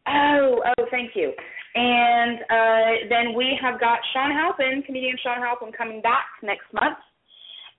Oh, 0.06 0.62
oh, 0.78 0.84
thank 0.90 1.12
you. 1.14 1.32
And 1.74 2.38
uh, 2.38 2.90
then 3.10 3.34
we 3.34 3.58
have 3.60 3.80
got 3.80 3.98
Sean 4.12 4.30
Halpin, 4.30 4.82
comedian 4.86 5.16
Sean 5.22 5.42
Halpin, 5.42 5.72
coming 5.72 6.00
back 6.00 6.26
next 6.42 6.66
month. 6.72 6.98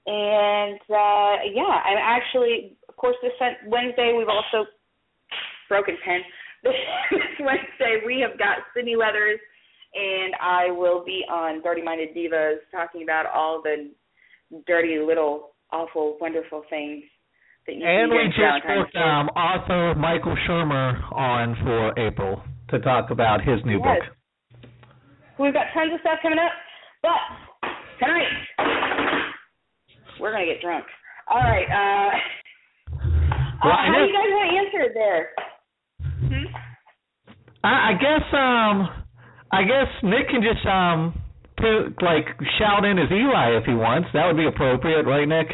And 0.06 0.80
uh, 0.90 1.48
yeah, 1.54 1.80
and 1.88 1.98
actually, 1.98 2.78
of 2.90 2.96
course, 2.98 3.16
this 3.24 3.32
Wednesday 3.68 4.14
we've 4.18 4.30
also 4.30 4.70
broken 5.70 5.98
pen. 6.06 6.22
This 7.12 7.38
Wednesday 7.40 8.02
we 8.08 8.25
have 8.28 8.40
got 8.40 8.66
Sydney 8.75 8.96
Leathers, 8.96 9.40
and 9.94 10.34
I 10.42 10.72
will 10.72 11.06
be 11.06 11.24
on 11.30 11.62
Dirty 11.62 11.84
Minded 11.84 12.10
Divas 12.16 12.58
talking 12.72 13.04
about 13.04 13.28
all 13.28 13.62
the 13.62 13.92
dirty 14.66 14.98
little 14.98 15.52
awful 15.72 16.18
wonderful 16.20 16.64
things 16.70 17.04
that 17.68 17.75
you 17.75 17.86
And 17.86 18.12
see 18.12 18.18
we 18.18 18.28
just 18.30 18.66
booked 18.66 18.96
um, 18.96 19.28
author 19.30 19.94
Michael 19.96 20.36
Shermer 20.48 21.12
on 21.14 21.56
for 21.64 22.00
April 22.00 22.42
to 22.77 22.84
talk 22.84 23.10
about 23.12 23.41
his 23.41 23.63
new 23.65 23.79
Yes. 23.79 24.00
book. 24.05 24.15
We've 25.39 25.53
got 25.53 25.67
tons 25.74 25.94
of 25.94 26.00
stuff 26.01 26.20
coming 26.22 26.39
up, 26.39 26.51
but 27.01 27.20
tonight 28.00 28.27
we're 30.20 30.32
gonna 30.32 30.46
get 30.46 30.62
drunk. 30.62 30.86
All 31.27 31.41
right. 31.41 31.67
Uh, 31.70 32.20
Well, 33.63 33.74
uh, 33.74 33.77
how 33.77 33.94
do 33.96 34.05
you 34.05 34.13
guys 34.13 34.32
want 34.32 34.50
to 34.51 34.58
answer 34.58 34.82
it 34.82 34.94
there? 34.94 35.29
Hmm? 36.29 36.55
I, 37.63 37.89
I 37.89 37.94
guess 37.94 38.34
um 38.34 39.03
I 39.51 39.63
guess 39.63 39.88
Nick 40.03 40.29
can 40.29 40.41
just 40.44 40.65
um 40.67 41.13
put, 41.58 42.01
like 42.03 42.27
shout 42.60 42.86
in 42.86 43.00
as 43.00 43.10
Eli 43.12 43.58
if 43.58 43.65
he 43.65 43.74
wants. 43.74 44.10
That 44.13 44.27
would 44.27 44.38
be 44.38 44.46
appropriate, 44.46 45.05
right, 45.05 45.27
Nick? 45.27 45.48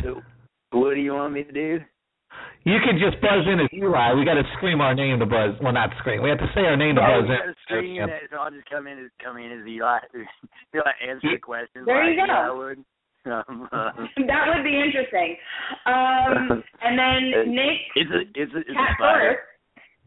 What 0.71 0.95
do 0.95 0.99
you 1.01 1.13
want 1.13 1.33
me 1.33 1.43
to 1.43 1.51
do? 1.51 1.79
You 2.63 2.77
could 2.85 3.01
just 3.01 3.17
buzz 3.21 3.41
in 3.49 3.59
as 3.59 3.69
Eli. 3.73 4.13
We 4.13 4.25
got 4.25 4.35
to 4.35 4.45
scream 4.57 4.81
our 4.81 4.93
name 4.93 5.17
to 5.19 5.25
buzz. 5.25 5.57
Well, 5.61 5.73
not 5.73 5.89
scream. 5.97 6.21
We 6.21 6.29
have 6.29 6.37
to 6.37 6.51
say 6.53 6.61
our 6.61 6.77
name 6.77 6.95
to 6.95 7.01
buzz 7.01 7.25
you 7.25 7.33
in. 7.33 7.39
gotta 7.41 7.55
screen 7.65 8.01
it, 8.03 8.29
so 8.29 8.37
I'll 8.37 8.51
just 8.51 8.69
come 8.69 8.85
in 8.85 8.99
as 8.99 9.09
come 9.17 9.37
in 9.37 9.49
as 9.51 9.65
Eli. 9.65 9.97
Eli 10.75 10.93
answer 11.01 11.33
the 11.33 11.41
questions. 11.41 11.85
There 11.89 11.97
like 11.97 12.13
you 12.13 12.21
go. 12.21 12.29
Eli 12.29 12.49
would. 12.53 12.85
Um, 13.21 13.69
uh, 13.71 13.93
that 14.25 14.49
would 14.49 14.63
be 14.65 14.81
interesting. 14.81 15.37
Um, 15.85 16.63
and 16.81 16.97
then 16.97 17.53
Nick, 17.53 17.77
it's 17.93 18.09
a 18.09 18.21
it's 18.33 18.51
a 18.51 18.65
it's 18.65 18.69
a 18.69 18.73
cat 18.73 18.97
spider. 18.97 19.37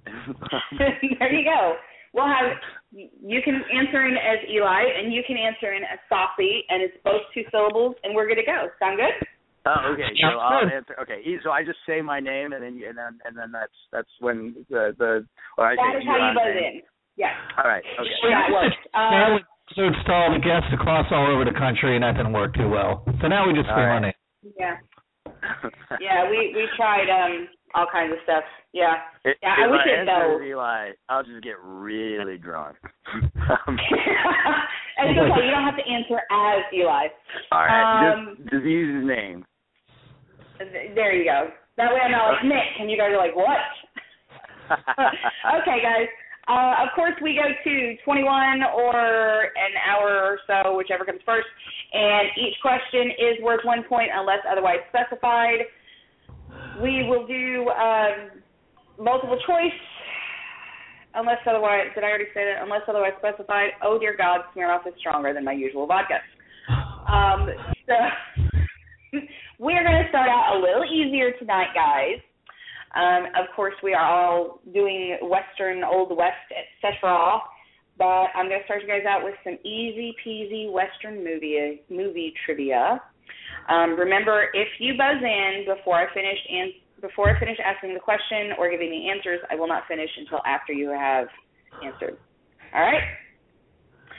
first. 0.03 1.15
there 1.21 1.33
you 1.33 1.45
go. 1.47 1.77
We'll 2.13 2.27
have 2.27 2.59
you 2.91 3.41
can 3.45 3.63
answer 3.71 4.07
in 4.07 4.15
as 4.15 4.43
Eli, 4.51 4.83
and 4.99 5.13
you 5.13 5.23
can 5.25 5.37
answer 5.37 5.75
in 5.75 5.85
as 5.85 6.03
Saucy, 6.09 6.65
and 6.69 6.83
it's 6.83 6.97
both 7.05 7.23
two 7.33 7.43
syllables, 7.53 7.95
and 8.03 8.17
we're 8.17 8.27
good 8.27 8.43
to 8.43 8.47
go. 8.47 8.67
Sound 8.83 8.99
good? 8.99 9.15
Oh, 9.66 9.92
okay. 9.94 10.12
So 10.21 10.38
I'll 10.38 10.68
answer. 10.68 10.94
Okay, 11.00 11.25
so 11.42 11.50
I 11.50 11.64
just 11.64 11.78
say 11.88 12.02
my 12.02 12.21
name, 12.21 12.52
and 12.52 12.62
then 12.62 12.80
and 12.87 12.97
then 12.99 13.18
and 13.25 13.37
then 13.37 13.50
that's 13.52 13.73
that's 13.92 14.11
when 14.21 14.54
the 14.68 14.94
the. 14.99 15.25
Or 15.56 15.66
I 15.73 15.75
That 15.76 15.92
say 15.94 15.99
is 16.00 16.04
how 16.06 16.16
you 16.16 16.23
Eli's 16.25 16.37
buzz 16.37 16.56
in. 16.56 16.75
Yes. 17.16 17.33
All 17.56 17.64
right. 17.64 17.85
Okay. 18.00 18.11
That 18.28 18.52
works. 18.52 18.76
Uh, 18.92 19.11
Now 19.11 19.35
we 19.37 19.40
so 19.75 19.83
install 19.88 20.33
the 20.35 20.40
guests 20.44 20.68
across 20.75 21.06
all 21.11 21.26
over 21.33 21.44
the 21.44 21.56
country, 21.56 21.94
and 21.97 22.04
that 22.04 22.16
didn't 22.16 22.33
work 22.35 22.54
too 22.54 22.68
well. 22.68 23.04
So 23.23 23.28
now 23.28 23.47
we 23.47 23.54
just 23.54 23.66
scream 23.73 23.88
All 23.88 23.97
our 23.97 24.00
right. 24.02 24.14
name. 24.42 24.52
yeah. 24.59 24.76
Yeah, 26.00 26.28
we 26.28 26.52
we 26.54 26.68
tried 26.76 27.09
um 27.09 27.49
all 27.75 27.87
kinds 27.90 28.12
of 28.12 28.18
stuff. 28.25 28.44
Yeah. 28.73 28.94
If, 29.25 29.37
Yeah, 29.42 29.54
I 29.59 29.66
wish 29.66 29.80
it 29.87 29.99
answer 29.99 30.12
though. 30.12 30.37
as 30.37 30.47
Eli, 30.47 30.90
I'll 31.09 31.25
just 31.25 31.42
get 31.42 31.56
really 31.62 32.37
drunk. 32.38 32.76
Um, 34.97 35.11
it's 35.11 35.18
okay. 35.18 35.44
You 35.44 35.50
don't 35.50 35.64
have 35.64 35.76
to 35.76 35.87
answer 35.90 36.18
as 36.30 36.62
Eli. 36.73 37.06
all 37.50 37.59
right. 37.66 38.12
Um, 38.12 38.37
just 38.38 38.50
just 38.52 38.64
use 38.64 38.94
his 39.00 39.06
name. 39.09 39.44
Th- 40.59 40.95
There 40.95 41.15
you 41.15 41.25
go. 41.25 41.51
That 41.77 41.93
way 41.93 42.01
I'm 42.05 42.13
not 42.13 42.33
like 42.35 42.45
Nick, 42.45 42.79
and 42.81 42.91
you 42.91 42.97
guys 42.97 43.11
are 43.11 43.19
like, 43.19 43.35
what? 43.35 43.59
okay, 45.61 45.79
guys. 45.83 46.09
Uh, 46.47 46.85
of 46.85 46.89
course, 46.95 47.15
we 47.23 47.35
go 47.35 47.49
to 47.49 47.97
21 48.05 48.63
or 48.77 49.43
an 49.57 49.75
hour 49.81 50.11
or 50.23 50.39
so, 50.47 50.77
whichever 50.77 51.05
comes 51.05 51.21
first, 51.25 51.47
and 51.93 52.29
each 52.37 52.55
question 52.61 53.11
is 53.17 53.43
worth 53.43 53.65
one 53.65 53.83
point 53.89 54.11
unless 54.15 54.41
otherwise 54.51 54.79
specified. 54.91 55.65
We 56.83 57.09
will 57.09 57.27
do 57.27 57.69
um, 57.71 58.43
multiple 59.01 59.39
choice 59.47 59.73
unless 61.15 61.39
otherwise. 61.49 61.87
Did 61.95 62.05
I 62.05 62.09
already 62.09 62.29
say 62.35 62.45
that? 62.45 62.63
Unless 62.63 62.83
otherwise 62.89 63.13
specified. 63.19 63.71
Oh 63.83 63.99
dear 63.99 64.15
God, 64.17 64.41
Smirnoff 64.55 64.87
is 64.87 64.95
stronger 64.99 65.33
than 65.33 65.45
my 65.45 65.53
usual 65.53 65.87
vodka. 65.87 66.19
Um, 67.09 67.49
so 67.87 67.95
we're 69.59 69.83
going 69.83 70.02
to 70.02 70.09
start 70.09 70.28
out 70.28 70.56
a 70.56 70.59
little 70.59 70.85
easier 70.85 71.33
tonight, 71.38 71.68
guys. 71.75 72.21
Um, 72.94 73.26
of 73.35 73.54
course, 73.56 73.75
we 73.83 73.92
are 73.92 74.04
all 74.04 74.61
doing 74.73 75.18
Western, 75.23 75.83
Old 75.83 76.16
West, 76.16 76.47
etc. 76.50 77.40
But 77.99 78.30
I'm 78.35 78.49
going 78.49 78.61
to 78.61 78.64
start 78.64 78.83
you 78.83 78.88
guys 78.88 79.06
out 79.09 79.25
with 79.25 79.35
some 79.42 79.59
easy 79.64 80.14
peasy 80.25 80.71
Western 80.71 81.25
movie 81.25 81.83
movie 81.90 82.33
trivia. 82.44 83.00
Um, 83.68 83.99
remember, 83.99 84.47
if 84.52 84.68
you 84.78 84.94
buzz 84.94 85.23
in 85.23 85.64
before 85.66 85.97
I 85.97 86.12
finish 86.12 86.38
and 86.50 86.73
before 87.00 87.35
I 87.35 87.38
finish 87.38 87.59
asking 87.64 87.94
the 87.94 88.00
question 88.00 88.54
or 88.59 88.71
giving 88.71 88.90
the 88.90 89.11
answers, 89.11 89.40
I 89.50 89.54
will 89.56 89.68
not 89.68 89.85
finish 89.88 90.11
until 90.18 90.40
after 90.47 90.73
you 90.73 90.90
have 90.90 91.26
answered. 91.85 92.16
All 92.75 92.80
right. 92.80 93.02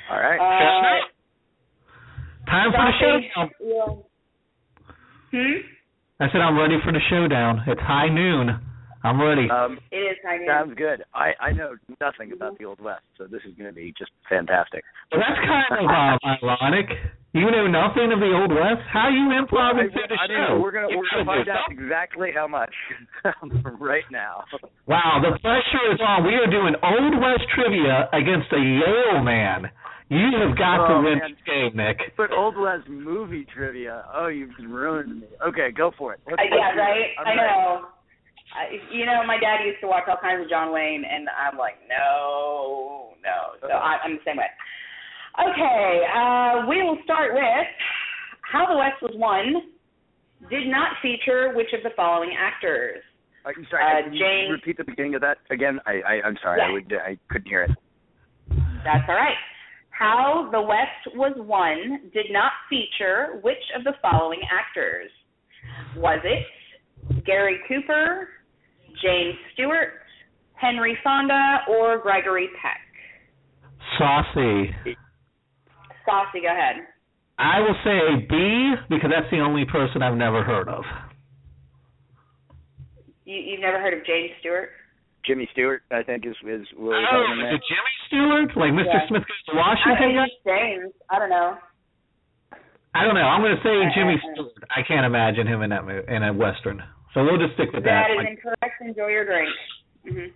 All 0.10 0.20
right. 0.20 0.40
Uh, 0.40 1.16
Time 2.46 2.72
for 2.72 2.86
the 2.86 2.94
showdown. 3.00 4.04
You'll- 5.36 5.62
Hmm. 5.62 6.24
I 6.24 6.32
said 6.32 6.40
I'm 6.42 6.58
ready 6.58 6.80
for 6.84 6.92
the 6.94 7.02
showdown. 7.10 7.64
It's 7.68 7.82
high 7.82 8.08
noon. 8.08 8.58
I'm 9.04 9.22
ready. 9.22 9.48
um, 9.52 9.78
It 9.92 9.98
is 9.98 10.18
high 10.26 10.38
noon. 10.38 10.48
sounds 10.48 10.74
good. 10.76 11.04
I 11.14 11.34
I 11.40 11.52
know 11.52 11.76
nothing 12.02 12.32
about 12.32 12.58
the 12.58 12.66
Old 12.66 12.80
West, 12.82 13.04
so 13.18 13.26
this 13.28 13.44
is 13.46 13.54
going 13.54 13.70
to 13.70 13.76
be 13.76 13.94
just 14.00 14.12
fantastic. 14.30 14.84
well, 15.12 15.22
that's 15.22 15.40
kind 15.46 15.66
of 15.78 15.86
um, 15.92 16.18
ironic. 16.42 16.88
You 17.34 17.52
know 17.52 17.68
nothing 17.68 18.14
of 18.14 18.20
the 18.24 18.32
Old 18.32 18.50
West. 18.56 18.82
How 18.90 19.10
you 19.10 19.28
improv 19.36 19.78
into 19.78 19.92
the 20.08 20.16
I 20.18 20.26
show? 20.28 20.56
know. 20.56 20.60
We're 20.64 20.72
gonna 20.72 20.88
You 20.90 20.98
we're 21.04 21.10
gonna 21.12 21.26
find 21.26 21.50
out 21.50 21.68
something. 21.68 21.84
exactly 21.84 22.32
how 22.34 22.48
much 22.48 22.74
right 23.80 24.08
now. 24.10 24.46
Wow, 24.88 25.20
the 25.22 25.38
pressure 25.40 25.86
is 25.94 26.00
on. 26.00 26.24
We 26.26 26.34
are 26.40 26.48
doing 26.48 26.74
Old 26.82 27.20
West 27.22 27.44
trivia 27.54 28.08
against 28.14 28.48
a 28.54 28.58
Yale 28.64 29.22
man. 29.22 29.70
You 30.10 30.30
have 30.38 30.58
got 30.58 30.86
Oh, 30.86 31.02
to 31.02 31.08
win 31.10 31.18
this 31.20 31.38
game, 31.48 31.72
Nick. 31.76 32.14
But 32.16 32.32
Old 32.32 32.56
West 32.58 32.88
movie 32.88 33.46
trivia. 33.54 34.06
Oh, 34.14 34.28
you've 34.28 34.54
ruined 34.60 35.22
me. 35.22 35.28
Okay, 35.48 35.72
go 35.72 35.92
for 35.98 36.14
it. 36.14 36.20
Let's, 36.30 36.38
Uh, 36.40 36.46
yeah, 36.56 36.68
let's 36.68 36.78
right. 36.78 37.02
it. 37.02 37.10
I'm 37.18 37.26
ready. 37.26 37.38
know. 37.42 37.86
I, 38.54 38.78
you 38.94 39.06
know, 39.06 39.24
my 39.26 39.38
dad 39.40 39.66
used 39.66 39.82
to 39.82 39.88
watch 39.88 40.04
all 40.08 40.18
kinds 40.22 40.44
of 40.44 40.50
John 40.50 40.72
Wayne, 40.72 41.04
and 41.04 41.28
I'm 41.36 41.58
like, 41.58 41.76
no, 41.90 43.16
no. 43.24 43.58
So 43.62 43.74
I, 43.74 43.98
I'm 44.04 44.14
the 44.18 44.22
same 44.24 44.38
way. 44.38 44.48
Okay, 45.42 46.06
uh, 46.16 46.66
we 46.70 46.82
will 46.84 46.98
start 47.04 47.34
with 47.34 47.68
How 48.50 48.66
the 48.66 48.78
West 48.78 49.02
Was 49.02 49.12
Won. 49.16 49.74
Did 50.50 50.68
not 50.68 50.92
feature 51.02 51.52
which 51.56 51.74
of 51.74 51.82
the 51.84 51.90
following 51.98 52.32
actors? 52.38 53.02
I'm 53.46 53.66
sorry. 53.70 53.84
Uh, 53.84 54.04
can 54.06 54.14
you 54.14 54.20
James- 54.20 54.52
repeat 54.52 54.78
the 54.78 54.84
beginning 54.86 55.16
of 55.16 55.22
that 55.22 55.40
again? 55.50 55.80
I, 55.86 56.00
I 56.08 56.22
I'm 56.26 56.38
sorry. 56.42 56.62
I 56.62 56.70
would 56.72 56.94
I 56.94 57.18
couldn't 57.30 57.48
hear 57.50 57.64
it. 57.64 57.72
That's 58.86 59.04
all 59.10 59.16
right. 59.16 59.36
How 59.98 60.50
the 60.52 60.62
West 60.62 61.16
Was 61.16 61.34
Won 61.38 62.12
did 62.14 62.26
not 62.30 62.52
feature 62.70 63.40
which 63.44 63.64
of 63.78 63.86
the 63.86 63.94
following 64.02 64.42
actors? 64.52 65.10
Was 65.96 66.20
it 66.26 67.24
Gary 67.26 67.60
Cooper, 67.68 68.28
James 69.02 69.36
Stewart, 69.54 69.94
Henry 70.56 70.98
Fonda, 71.02 71.60
or 71.70 72.00
Gregory 72.00 72.50
Peck? 72.62 72.82
Saucy. 73.98 74.76
Saucy, 76.06 76.42
go 76.42 76.52
ahead. 76.52 76.88
I 77.38 77.62
will 77.62 77.76
say 77.86 78.26
B 78.30 78.74
because 78.90 79.12
that's 79.16 79.32
the 79.32 79.40
only 79.40 79.64
person 79.64 80.02
I've 80.02 80.18
never 80.18 80.44
heard 80.44 80.68
of. 80.68 80.84
You, 83.24 83.38
you've 83.38 83.62
never 83.62 83.80
heard 83.80 83.94
of 83.94 84.06
James 84.06 84.32
Stewart? 84.42 84.70
Jimmy 85.28 85.48
Stewart, 85.54 85.82
I 85.92 86.04
think 86.04 86.26
is 86.26 86.36
is 86.46 86.66
what 86.78 86.96
we're 86.96 87.04
Oh, 87.04 87.26
talking 87.26 87.46
is 87.46 87.54
it 87.58 87.64
Jimmy 87.68 87.94
Stewart? 88.08 88.50
Like 88.58 88.72
Mr. 88.72 88.86
Yeah. 88.94 89.08
Smith 89.08 89.24
goes 89.26 89.42
to 89.50 89.52
I 89.54 89.58
Washington? 89.58 90.12
think 90.26 90.32
James. 90.46 90.94
I 91.10 91.20
don't 91.20 91.30
know. 91.30 91.58
I 92.96 93.04
don't 93.04 93.16
know. 93.16 93.28
I'm 93.28 93.42
going 93.42 93.56
to 93.58 93.64
say 93.64 93.76
Uh, 93.76 93.92
Jimmy 93.96 94.16
uh, 94.16 94.24
uh. 94.24 94.34
Stewart. 94.34 94.64
I 94.72 94.82
can't 94.88 95.06
imagine 95.06 95.48
him 95.48 95.62
in 95.62 95.70
that 95.72 95.84
movie, 95.86 96.08
in 96.08 96.24
a 96.24 96.32
western. 96.34 96.82
So 97.14 97.24
we'll 97.24 97.38
just 97.38 97.54
stick 97.56 97.72
with 97.74 97.84
That 97.84 98.08
that. 98.08 98.12
is 98.12 98.18
Like, 98.18 98.30
incorrect. 98.40 98.76
Enjoy 98.82 99.08
your 99.08 99.26
drink. 99.26 99.50
hmm 100.08 100.32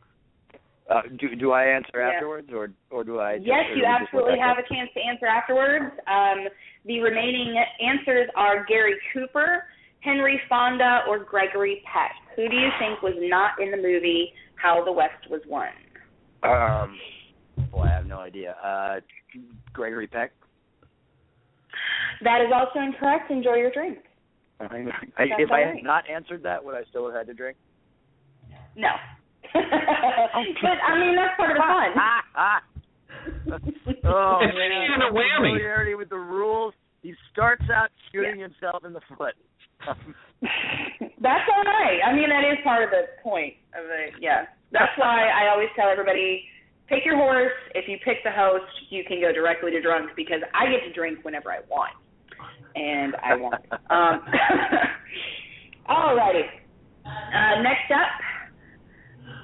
Uh, 0.90 1.02
do 1.22 1.36
do 1.36 1.52
I 1.52 1.66
answer 1.70 2.02
Yeah. 2.02 2.10
afterwards 2.18 2.50
or 2.52 2.72
or 2.90 3.04
do 3.04 3.20
I? 3.22 3.38
just- 3.38 3.48
Yes, 3.48 3.66
or 3.70 3.76
you 3.76 3.76
do 3.76 3.76
we 3.76 3.82
just 3.82 3.92
let 3.94 4.02
absolutely 4.02 4.40
that 4.42 4.48
have 4.48 4.58
a 4.58 4.68
chance 4.74 4.90
to 4.98 5.02
answer 5.06 5.28
afterwards. 5.28 5.92
Um, 6.08 6.48
the 6.86 7.00
remaining 7.02 7.54
answers 7.80 8.28
are 8.36 8.66
Gary 8.66 8.96
Cooper, 9.14 9.66
Henry 10.02 10.42
Fonda, 10.50 11.04
or 11.08 11.20
Gregory 11.20 11.84
Peck. 11.86 12.16
Who 12.36 12.48
do 12.50 12.56
you 12.56 12.70
think 12.80 13.02
was 13.04 13.14
not 13.20 13.60
in 13.62 13.70
the 13.72 13.78
movie 13.78 14.34
How 14.62 14.84
the 14.84 14.92
West 14.92 15.30
Was 15.30 15.42
Won? 15.48 15.68
go? 16.44 16.50
Um, 16.50 16.98
boy, 17.72 17.84
I 17.84 17.90
have 17.90 18.06
no 18.06 18.20
idea. 18.20 18.56
Uh, 18.64 19.00
Gregory 19.74 20.08
Peck. 20.08 20.32
That 22.24 22.42
is 22.42 22.52
also 22.54 22.80
incorrect. 22.80 23.32
Enjoy 23.32 23.56
your 23.56 23.72
drink. 23.72 24.00
I, 24.60 24.66
I, 24.66 25.24
if 25.38 25.52
I 25.52 25.60
had 25.60 25.66
right. 25.70 25.84
not 25.84 26.10
answered 26.10 26.44
that, 26.44 26.64
would 26.64 26.76
I 26.76 26.82
still 26.90 27.06
have 27.06 27.16
had 27.16 27.28
to 27.28 27.34
drink? 27.34 27.58
No. 28.76 28.90
but 29.54 29.62
I 29.64 31.00
mean 31.00 31.16
that's 31.16 31.38
part 31.38 31.52
of 31.52 31.58
the 31.58 31.64
fun. 31.64 31.94
oh 34.06 34.40
It's 34.42 34.56
man, 34.56 34.72
even 34.84 35.02
a 35.02 35.12
whammy. 35.14 35.54
familiarity 35.54 35.96
with 35.96 36.10
the 36.10 36.18
rules. 36.18 36.74
He 37.02 37.14
starts 37.32 37.64
out 37.74 37.90
shooting 38.12 38.40
himself 38.40 38.84
in 38.86 38.92
the 38.94 39.00
foot. 39.18 39.34
That's 41.22 41.44
all 41.54 41.64
right. 41.64 42.00
I 42.06 42.16
mean, 42.16 42.30
that 42.30 42.44
is 42.48 42.58
part 42.64 42.84
of 42.84 42.90
the 42.92 43.08
point 43.22 43.54
of 43.76 43.86
it. 43.86 44.14
Yeah. 44.22 44.46
That's 44.72 44.92
why 44.98 45.28
I 45.28 45.52
always 45.52 45.68
tell 45.76 45.90
everybody, 45.90 46.46
pick 46.88 47.04
your 47.06 47.18
horse. 47.18 47.52
If 47.76 47.88
you 47.88 47.98
pick 48.06 48.24
the 48.24 48.32
host, 48.32 48.72
you 48.90 49.04
can 49.04 49.20
go 49.20 49.34
directly 49.34 49.72
to 49.72 49.82
drunk 49.82 50.12
because 50.16 50.40
I 50.54 50.70
get 50.72 50.88
to 50.88 50.94
drink 50.94 51.20
whenever 51.24 51.52
I 51.52 51.60
want, 51.70 51.94
and 52.76 53.16
I 53.24 53.36
want. 53.36 53.66
um, 53.90 54.22
alrighty. 55.90 56.48
Uh, 57.06 57.62
next 57.64 57.90
up, 57.92 58.12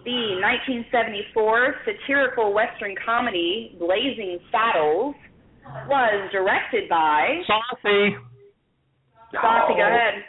the 0.06 0.38
1974 0.40 1.76
satirical 1.84 2.54
Western 2.54 2.96
comedy 3.04 3.76
Blazing 3.80 4.40
Saddles 4.52 5.16
was 5.88 6.30
directed 6.32 6.88
by. 6.88 7.42
Saucy. 7.48 8.16
Saucy, 9.34 9.74
go 9.74 9.88
ahead. 9.88 10.24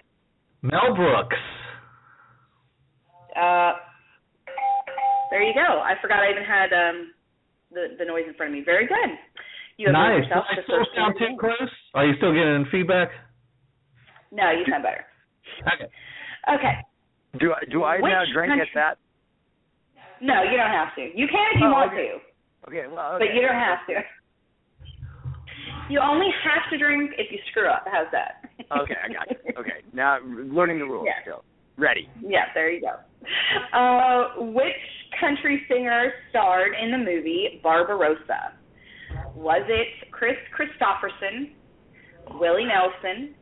Mel 0.66 0.94
Brooks. 0.94 1.36
Uh, 3.36 3.72
there 5.30 5.42
you 5.42 5.54
go. 5.54 5.80
I 5.82 5.94
forgot 6.00 6.20
I 6.20 6.30
even 6.30 6.42
had 6.44 6.72
um 6.72 7.12
the 7.70 7.94
the 7.98 8.04
noise 8.04 8.24
in 8.26 8.34
front 8.34 8.52
of 8.52 8.58
me. 8.58 8.64
Very 8.64 8.86
good. 8.86 9.10
You 9.76 9.88
have 9.88 9.92
Nice. 9.92 10.24
yourself 10.24 10.44
Do 10.54 10.60
I 10.60 10.64
still 10.64 10.78
first 10.78 10.90
sound 10.96 11.14
too 11.18 11.36
close? 11.38 11.70
Are 11.94 12.06
you 12.06 12.14
still 12.16 12.32
getting 12.32 12.64
feedback? 12.72 13.10
No, 14.32 14.50
you 14.50 14.64
sound 14.70 14.82
better. 14.82 15.04
Okay. 15.74 15.88
Okay. 16.48 16.74
Do 17.38 17.52
I 17.52 17.60
do 17.70 17.82
I 17.84 17.96
Which 18.00 18.10
now 18.10 18.24
drink 18.32 18.50
country- 18.56 18.66
at 18.74 18.74
that? 18.74 18.98
No, 20.24 20.42
you 20.42 20.56
don't 20.56 20.72
have 20.72 20.94
to. 20.96 21.02
You 21.02 21.28
can 21.28 21.46
if 21.54 21.60
you 21.60 21.66
Oh, 21.68 21.72
want 21.76 21.92
okay. 21.92 22.08
to, 22.16 22.18
Okay, 22.72 22.86
well, 22.88 23.18
but 23.20 23.34
you 23.34 23.42
don't 23.42 23.54
have 23.60 23.84
to. 23.86 24.00
You 25.92 26.00
only 26.00 26.32
have 26.42 26.64
to 26.72 26.78
drink 26.78 27.12
if 27.18 27.30
you 27.30 27.38
screw 27.50 27.68
up. 27.68 27.84
How's 27.92 28.10
that? 28.12 28.45
Okay, 28.60 28.94
I 29.04 29.12
got 29.12 29.30
it. 29.30 29.54
Okay, 29.58 29.82
now 29.92 30.18
learning 30.24 30.78
the 30.78 30.84
rules 30.86 31.06
Yeah. 31.06 31.22
still. 31.22 31.44
Ready. 31.78 32.08
Yeah, 32.20 32.46
there 32.54 32.70
you 32.70 32.80
go. 32.80 32.96
Uh, 33.76 34.40
which 34.52 34.80
country 35.20 35.62
singer 35.68 36.12
starred 36.30 36.72
in 36.80 36.90
the 36.90 36.98
movie 36.98 37.60
Barbarosa? 37.62 38.52
Was 39.34 39.62
it 39.68 40.10
Kris 40.10 40.36
Kristofferson, 40.56 41.50
Willie 42.40 42.64
Nelson, 42.64 43.34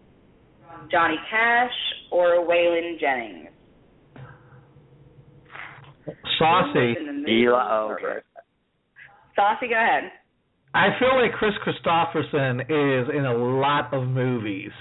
Johnny 0.90 1.16
Cash, 1.30 1.70
or 2.10 2.44
Waylon 2.46 2.98
Jennings? 2.98 3.48
Saucy. 6.38 6.72
Who 6.74 6.80
was 6.80 6.96
in 6.98 7.06
the 7.06 7.12
movie 7.12 7.32
Eli- 7.42 7.68
oh, 7.70 7.92
okay. 7.94 8.20
Saucy, 9.36 9.68
go 9.68 9.74
ahead. 9.74 10.10
I 10.74 10.88
feel 10.98 11.14
like 11.20 11.32
Kris 11.32 11.54
Kristofferson 11.64 12.62
is 12.62 13.08
in 13.16 13.24
a 13.24 13.34
lot 13.36 13.94
of 13.94 14.08
movies. 14.08 14.72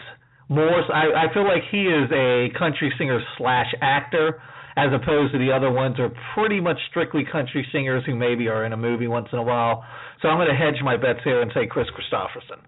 More, 0.49 0.69
I, 0.93 1.25
I 1.29 1.33
feel 1.33 1.43
like 1.45 1.63
he 1.71 1.83
is 1.83 2.11
a 2.11 2.47
country 2.57 2.93
singer 2.97 3.19
slash 3.37 3.67
actor, 3.81 4.41
as 4.75 4.89
opposed 4.93 5.31
to 5.33 5.39
the 5.39 5.51
other 5.51 5.71
ones 5.71 5.99
are 5.99 6.11
pretty 6.33 6.59
much 6.59 6.77
strictly 6.89 7.23
country 7.29 7.65
singers 7.71 8.03
who 8.05 8.15
maybe 8.15 8.47
are 8.47 8.65
in 8.65 8.73
a 8.73 8.77
movie 8.77 9.07
once 9.07 9.27
in 9.31 9.39
a 9.39 9.43
while. 9.43 9.83
So 10.21 10.27
I'm 10.27 10.37
going 10.37 10.49
to 10.49 10.55
hedge 10.55 10.81
my 10.83 10.97
bets 10.97 11.19
here 11.23 11.41
and 11.41 11.51
say 11.53 11.67
Kris 11.67 11.87
Kristofferson. 11.89 12.59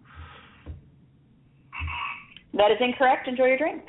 That 2.54 2.72
is 2.72 2.78
incorrect. 2.80 3.28
Enjoy 3.28 3.46
your 3.46 3.58
drink. 3.58 3.84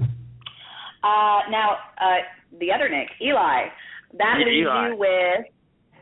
Uh, 0.00 1.40
now, 1.50 1.76
uh, 2.00 2.22
the 2.58 2.72
other 2.72 2.88
Nick, 2.88 3.08
Eli. 3.20 3.68
That 4.18 4.36
Yeah, 4.38 4.46
leaves 4.46 4.66
Eli. 4.66 4.88
you 4.88 4.96
with 4.96 5.46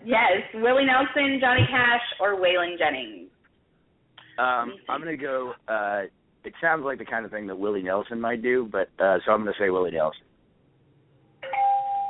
yes, 0.04 0.42
Willie 0.54 0.84
Nelson, 0.84 1.38
Johnny 1.40 1.66
Cash, 1.68 2.02
or 2.20 2.36
Waylon 2.36 2.78
Jennings. 2.78 3.30
Um, 4.38 4.74
I'm 4.88 5.00
gonna 5.00 5.16
go. 5.16 5.54
Uh, 5.66 6.02
it 6.44 6.52
sounds 6.60 6.84
like 6.84 6.98
the 6.98 7.04
kind 7.04 7.24
of 7.24 7.30
thing 7.30 7.46
that 7.48 7.58
Willie 7.58 7.82
Nelson 7.82 8.20
might 8.20 8.42
do, 8.42 8.68
but 8.70 8.88
uh, 9.02 9.18
so 9.24 9.32
I'm 9.32 9.40
gonna 9.40 9.52
say 9.58 9.70
Willie 9.70 9.90
Nelson. 9.92 10.22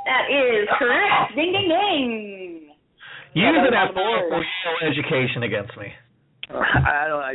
That 0.05 0.29
is 0.29 0.67
correct. 0.77 1.35
Ding 1.35 1.51
ding 1.51 1.67
ding. 1.69 2.69
Yeah, 3.33 3.51
Use 3.51 3.57
that 3.57 3.67
an 3.67 3.73
was 3.73 3.73
on 3.75 3.87
the 3.87 3.93
board. 3.93 4.31
affordable 4.31 4.43
Yale 4.81 4.91
education 4.91 5.43
against 5.43 5.77
me. 5.77 5.87
I 6.49 7.07
don't. 7.07 7.21
I 7.21 7.33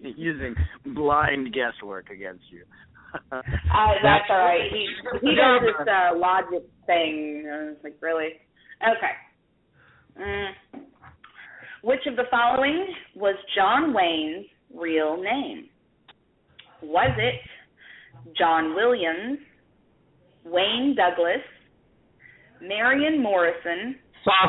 using 0.00 0.54
blind 0.94 1.54
guesswork 1.54 2.10
against 2.10 2.44
you. 2.50 2.64
Uh, 3.32 3.92
that's 4.04 4.24
all 4.30 4.38
right. 4.38 4.70
He 4.70 4.86
he 5.20 5.34
does 5.34 5.62
this 5.62 5.74
uh, 5.88 6.16
logic 6.16 6.62
thing. 6.86 7.44
I 7.52 7.64
was 7.70 7.76
like, 7.82 7.96
really? 8.00 8.38
Okay. 8.82 10.20
Mm. 10.20 10.50
Which 11.82 12.06
of 12.06 12.14
the 12.14 12.22
following 12.30 12.86
was 13.16 13.34
John 13.56 13.92
Wayne's 13.92 14.46
real 14.72 15.16
name? 15.20 15.69
Was 16.82 17.10
it 17.18 17.34
John 18.36 18.74
Williams, 18.74 19.38
Wayne 20.44 20.96
Douglas, 20.96 21.44
Marion 22.62 23.22
Morrison, 23.22 23.96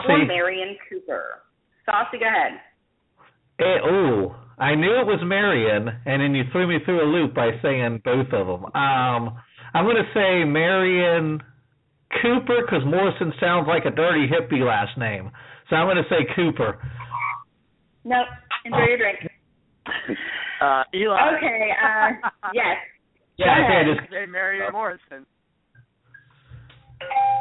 or 0.08 0.26
Marion 0.26 0.78
Cooper? 0.90 1.42
Saucy, 1.86 2.20
go 2.20 2.28
ahead. 2.28 2.60
Eh, 3.60 3.88
ooh, 3.88 4.34
I 4.58 4.76
knew 4.76 4.92
it 4.92 5.06
was 5.06 5.20
Marion, 5.24 5.90
and 6.06 6.22
then 6.22 6.36
you 6.36 6.44
threw 6.52 6.68
me 6.68 6.78
through 6.86 7.04
a 7.04 7.10
loop 7.10 7.34
by 7.34 7.52
saying 7.62 8.02
both 8.04 8.28
of 8.34 8.48
them. 8.48 8.66
Um, 8.66 9.38
I'm 9.74 9.86
going 9.86 9.98
to 9.98 10.12
say 10.14 10.44
Marion 10.46 11.42
Cooper 12.22 12.62
because 12.66 12.84
Morrison 12.86 13.34
sounds 13.40 13.68
like 13.68 13.86
a 13.86 13.96
dirty 13.96 14.28
hippie 14.28 14.66
last 14.66 14.98
name. 14.98 15.32
So 15.70 15.76
I'm 15.76 15.88
going 15.88 16.04
to 16.04 16.10
say 16.10 16.28
Cooper. 16.36 16.78
Nope. 18.04 18.28
Enjoy 18.66 18.86
your 18.88 18.98
drink. 18.98 19.20
Uh, 20.62 20.84
Eli. 20.94 21.18
Okay. 21.38 21.70
Uh, 21.74 22.30
yes. 22.54 22.78
Yeah, 23.38 23.48
I 23.48 23.60
ahead. 23.60 23.86
think 23.88 24.00
I 24.00 24.02
just 24.04 24.12
Say 24.14 24.26
Marion 24.32 24.72
Morrison. 24.72 25.26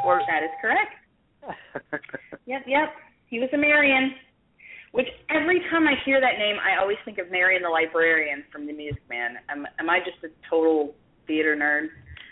Or 0.05 0.21
That 0.27 0.43
is 0.43 0.51
correct. 0.61 0.95
Yep, 2.47 2.63
yep. 2.67 2.89
He 3.29 3.39
was 3.39 3.49
a 3.53 3.59
Marion. 3.59 4.13
Which 4.93 5.07
every 5.31 5.61
time 5.71 5.87
I 5.87 5.95
hear 6.05 6.21
that 6.21 6.39
name, 6.39 6.57
I 6.59 6.81
always 6.81 6.97
think 7.05 7.19
of 7.19 7.31
Marion 7.31 7.63
the 7.63 7.69
librarian 7.69 8.43
from 8.51 8.67
The 8.67 8.73
Music 8.73 9.03
Man. 9.09 9.37
Am, 9.49 9.67
am 9.79 9.89
I 9.89 10.01
just 10.01 10.19
a 10.25 10.29
total 10.51 10.95
theater 11.29 11.55
nerd? 11.55 11.89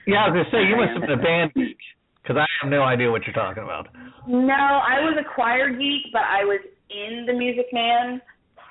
yeah, 0.09 0.24
I 0.24 0.29
was 0.29 0.35
going 0.35 0.44
to 0.44 0.51
say 0.51 0.66
you 0.66 0.74
must 0.77 0.92
have 0.98 1.03
been 1.03 1.18
a 1.18 1.22
band 1.22 1.53
geek 1.55 1.79
because 2.22 2.37
I 2.37 2.46
have 2.61 2.70
no 2.70 2.83
idea 2.83 3.11
what 3.11 3.22
you're 3.27 3.35
talking 3.35 3.62
about. 3.62 3.88
No, 4.27 4.55
I 4.83 4.98
was 5.07 5.14
a 5.20 5.35
choir 5.35 5.70
geek, 5.70 6.11
but 6.12 6.22
I 6.22 6.42
was 6.44 6.61
in 6.90 7.27
The 7.27 7.33
Music 7.33 7.66
Man. 7.72 8.20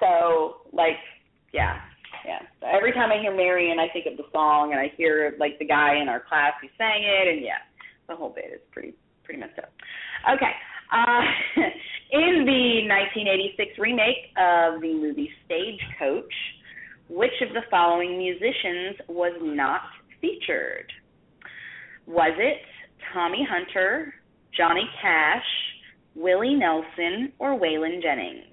So, 0.01 0.67
like, 0.73 0.99
yeah, 1.53 1.77
yeah. 2.27 2.39
So 2.59 2.67
every 2.67 2.91
time 2.91 3.09
I 3.09 3.21
hear 3.21 3.35
Marion, 3.35 3.79
I 3.79 3.87
think 3.93 4.05
of 4.05 4.17
the 4.17 4.29
song, 4.33 4.71
and 4.71 4.79
I 4.79 4.91
hear 4.97 5.35
like 5.39 5.57
the 5.59 5.65
guy 5.65 5.95
in 6.01 6.09
our 6.09 6.19
class 6.19 6.51
who 6.61 6.67
sang 6.77 7.01
it, 7.03 7.27
and 7.33 7.41
yeah, 7.41 7.63
the 8.09 8.15
whole 8.15 8.29
bit 8.29 8.51
is 8.53 8.59
pretty 8.71 8.93
pretty 9.23 9.39
messed 9.39 9.57
up. 9.57 9.71
Okay. 10.35 10.51
Uh, 10.91 11.21
in 12.11 12.45
the 12.45 12.87
1986 12.87 13.79
remake 13.79 14.31
of 14.37 14.81
the 14.81 14.93
movie 14.93 15.29
Stagecoach, 15.45 16.33
which 17.09 17.35
of 17.41 17.53
the 17.53 17.63
following 17.71 18.17
musicians 18.17 18.97
was 19.07 19.33
not 19.41 19.81
featured? 20.19 20.91
Was 22.07 22.33
it 22.37 22.61
Tommy 23.13 23.47
Hunter, 23.49 24.13
Johnny 24.55 24.89
Cash, 25.01 25.43
Willie 26.15 26.55
Nelson, 26.55 27.31
or 27.39 27.59
Waylon 27.59 28.01
Jennings? 28.01 28.45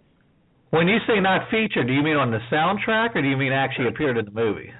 When 0.74 0.88
you 0.88 0.98
say 1.06 1.20
not 1.20 1.48
featured, 1.52 1.87
do 1.87 1.92
you 1.92 2.02
mean 2.02 2.16
on 2.16 2.32
the 2.32 2.40
soundtrack 2.50 3.14
or 3.14 3.22
do 3.22 3.28
you 3.28 3.37
mean 3.37 3.52
actually 3.52 3.87
appeared 3.87 4.18
in 4.18 4.24
the 4.24 4.32
movie? 4.32 4.70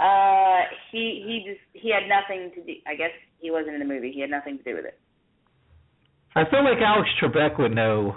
Uh, 0.00 0.60
he 0.90 1.22
he 1.26 1.44
just 1.44 1.60
he 1.74 1.92
had 1.92 2.08
nothing 2.08 2.50
to 2.54 2.62
do. 2.64 2.72
I 2.86 2.94
guess 2.94 3.10
he 3.38 3.50
wasn't 3.50 3.74
in 3.74 3.80
the 3.80 3.84
movie. 3.84 4.12
He 4.12 4.22
had 4.22 4.30
nothing 4.30 4.56
to 4.56 4.64
do 4.64 4.76
with 4.76 4.86
it. 4.86 4.98
I 6.34 6.44
feel 6.48 6.64
like 6.64 6.78
Alex 6.80 7.06
Trebek 7.20 7.58
would 7.58 7.74
know. 7.74 8.16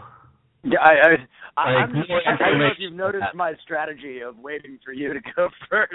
Yeah, 0.63 0.79
I, 0.79 0.91
I, 0.91 1.10
I, 1.57 1.73
Like, 1.73 1.89
I'm, 1.89 1.93
more 2.07 2.21
I 2.25 2.38
don't 2.38 2.60
know 2.60 2.67
if 2.67 2.77
you've 2.79 2.93
noticed 2.93 3.25
that. 3.27 3.36
my 3.36 3.53
strategy 3.63 4.21
of 4.21 4.38
waiting 4.38 4.79
for 4.86 4.93
you 4.93 5.12
to 5.12 5.19
go 5.36 5.49
first. 5.69 5.91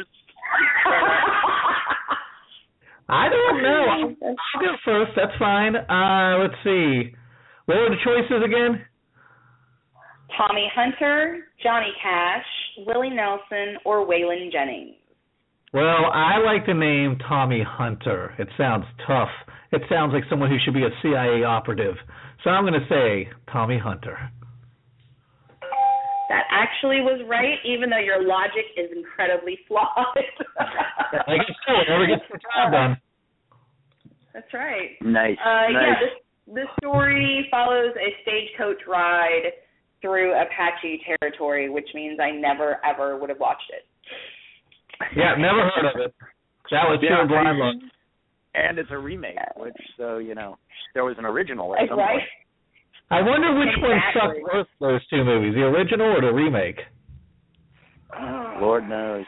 I 3.09 3.29
don't 3.31 3.63
know. 3.63 3.85
I'll, 3.89 4.29
I'll 4.29 4.61
go 4.61 4.77
first. 4.85 5.13
That's 5.17 5.39
fine. 5.39 5.77
Uh, 5.77 6.39
let's 6.43 6.59
see. 6.65 7.15
What 7.65 7.79
were 7.79 7.91
the 7.91 8.03
choices 8.05 8.45
again? 8.45 8.85
Tommy 10.37 10.71
Hunter, 10.75 11.47
Johnny 11.63 11.93
Cash, 12.03 12.45
Willie 12.87 13.11
Nelson, 13.11 13.77
or 13.85 14.07
Waylon 14.07 14.53
Jennings. 14.53 14.97
Well, 15.73 16.11
I 16.13 16.39
like 16.39 16.67
the 16.67 16.75
name 16.75 17.19
Tommy 17.29 17.63
Hunter. 17.67 18.35
It 18.39 18.49
sounds 18.57 18.85
tough. 19.07 19.29
It 19.73 19.83
sounds 19.89 20.13
like 20.13 20.25
someone 20.31 20.51
who 20.51 20.57
should 20.65 20.75
be 20.75 20.85
a 20.85 20.91
CIA 21.03 21.45
operative. 21.45 21.97
So 22.45 22.51
I'm 22.51 22.65
going 22.65 22.81
to 22.81 22.87
say 22.89 23.29
Tommy 23.53 23.79
Hunter. 23.79 24.17
That 26.29 26.45
actually 26.51 27.01
was 27.01 27.21
right, 27.29 27.59
even 27.65 27.91
though 27.91 27.99
your 27.99 28.27
logic 28.27 28.65
is 28.77 28.91
incredibly 28.97 29.59
flawed. 29.69 29.87
I 30.59 31.37
guess 31.37 31.57
so. 31.67 31.73
Whoever 31.87 32.07
gets 32.07 32.23
the 32.31 32.39
job 32.39 32.73
done. 32.73 32.97
That's 34.35 34.53
right. 34.53 34.91
Nice. 35.03 35.37
Uh, 35.45 35.73
nice. 35.73 35.73
Yeah, 35.73 35.95
this 36.01 36.55
this 36.55 36.69
story 36.81 37.49
follows 37.51 37.93
a 37.97 38.09
stagecoach 38.23 38.87
ride 38.87 39.51
through 40.03 40.33
Apache 40.35 41.03
territory, 41.21 41.69
which 41.71 41.89
means 41.95 42.19
I 42.21 42.31
never 42.31 42.79
ever 42.85 43.19
would 43.19 43.31
have 43.31 43.41
watched 43.41 43.71
it. 43.71 43.85
Yeah, 45.17 45.35
never 45.39 45.69
heard 45.75 45.87
of 45.95 46.01
it. 46.01 46.15
That 46.71 46.89
was 46.89 46.99
Yeah, 47.03 47.25
pure 47.25 47.29
blind 47.29 47.59
luck. 47.59 47.77
and 48.55 48.79
it's 48.79 48.91
a 48.91 48.99
remake, 48.99 49.37
which 49.57 49.77
so 49.97 50.19
you 50.19 50.35
know 50.35 50.57
there 50.95 51.05
was 51.05 51.17
an 51.19 51.25
original 51.25 51.75
at 51.75 51.81
Like, 51.83 51.89
some 51.91 51.99
right? 51.99 52.19
point. 52.19 52.23
I 53.09 53.23
wonder 53.23 53.55
which 53.55 53.77
one 53.81 54.01
sucked 54.15 54.43
worse, 54.43 54.67
those 54.81 55.07
two 55.09 55.23
movies, 55.23 55.55
the 55.55 55.63
original 55.63 56.09
or 56.17 56.21
the 56.21 56.33
remake. 56.33 56.81
Lord 58.61 58.89
knows. 58.89 59.25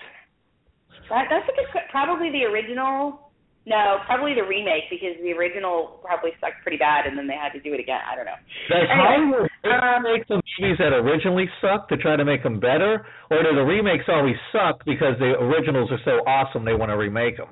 That, 1.10 1.26
that's 1.30 1.48
a 1.48 1.52
good. 1.56 1.66
Probably 1.90 2.30
the 2.30 2.44
original. 2.44 3.30
No, 3.66 3.98
probably 4.06 4.34
the 4.34 4.42
remake 4.48 4.88
because 4.90 5.14
the 5.22 5.32
original 5.32 6.00
probably 6.02 6.30
sucked 6.40 6.62
pretty 6.62 6.78
bad, 6.78 7.06
and 7.06 7.16
then 7.18 7.26
they 7.26 7.36
had 7.36 7.52
to 7.52 7.60
do 7.60 7.74
it 7.74 7.80
again. 7.80 8.00
I 8.00 8.16
don't 8.16 8.24
know. 8.24 8.40
Does 8.68 8.88
Anyway, 8.88 8.96
Hollywood 8.96 9.47
um, 9.64 10.02
make 10.02 10.26
the 10.28 10.40
movies 10.60 10.78
that 10.78 10.92
originally 10.92 11.48
suck 11.60 11.88
to 11.88 11.96
try 11.96 12.16
to 12.16 12.24
make 12.24 12.42
them 12.42 12.60
better, 12.60 13.06
or 13.30 13.42
do 13.42 13.54
the 13.54 13.62
remakes 13.62 14.04
always 14.08 14.36
suck 14.52 14.84
because 14.84 15.18
the 15.18 15.34
originals 15.40 15.90
are 15.90 16.00
so 16.04 16.22
awesome 16.26 16.64
they 16.64 16.74
want 16.74 16.90
to 16.90 16.96
remake 16.96 17.36
them? 17.36 17.48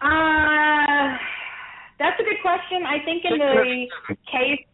Uh, 0.00 1.16
that's 1.98 2.20
a 2.20 2.24
good 2.24 2.40
question. 2.42 2.86
I 2.86 3.02
think 3.04 3.24
in 3.24 3.38
the 3.38 3.86
case, 4.30 4.66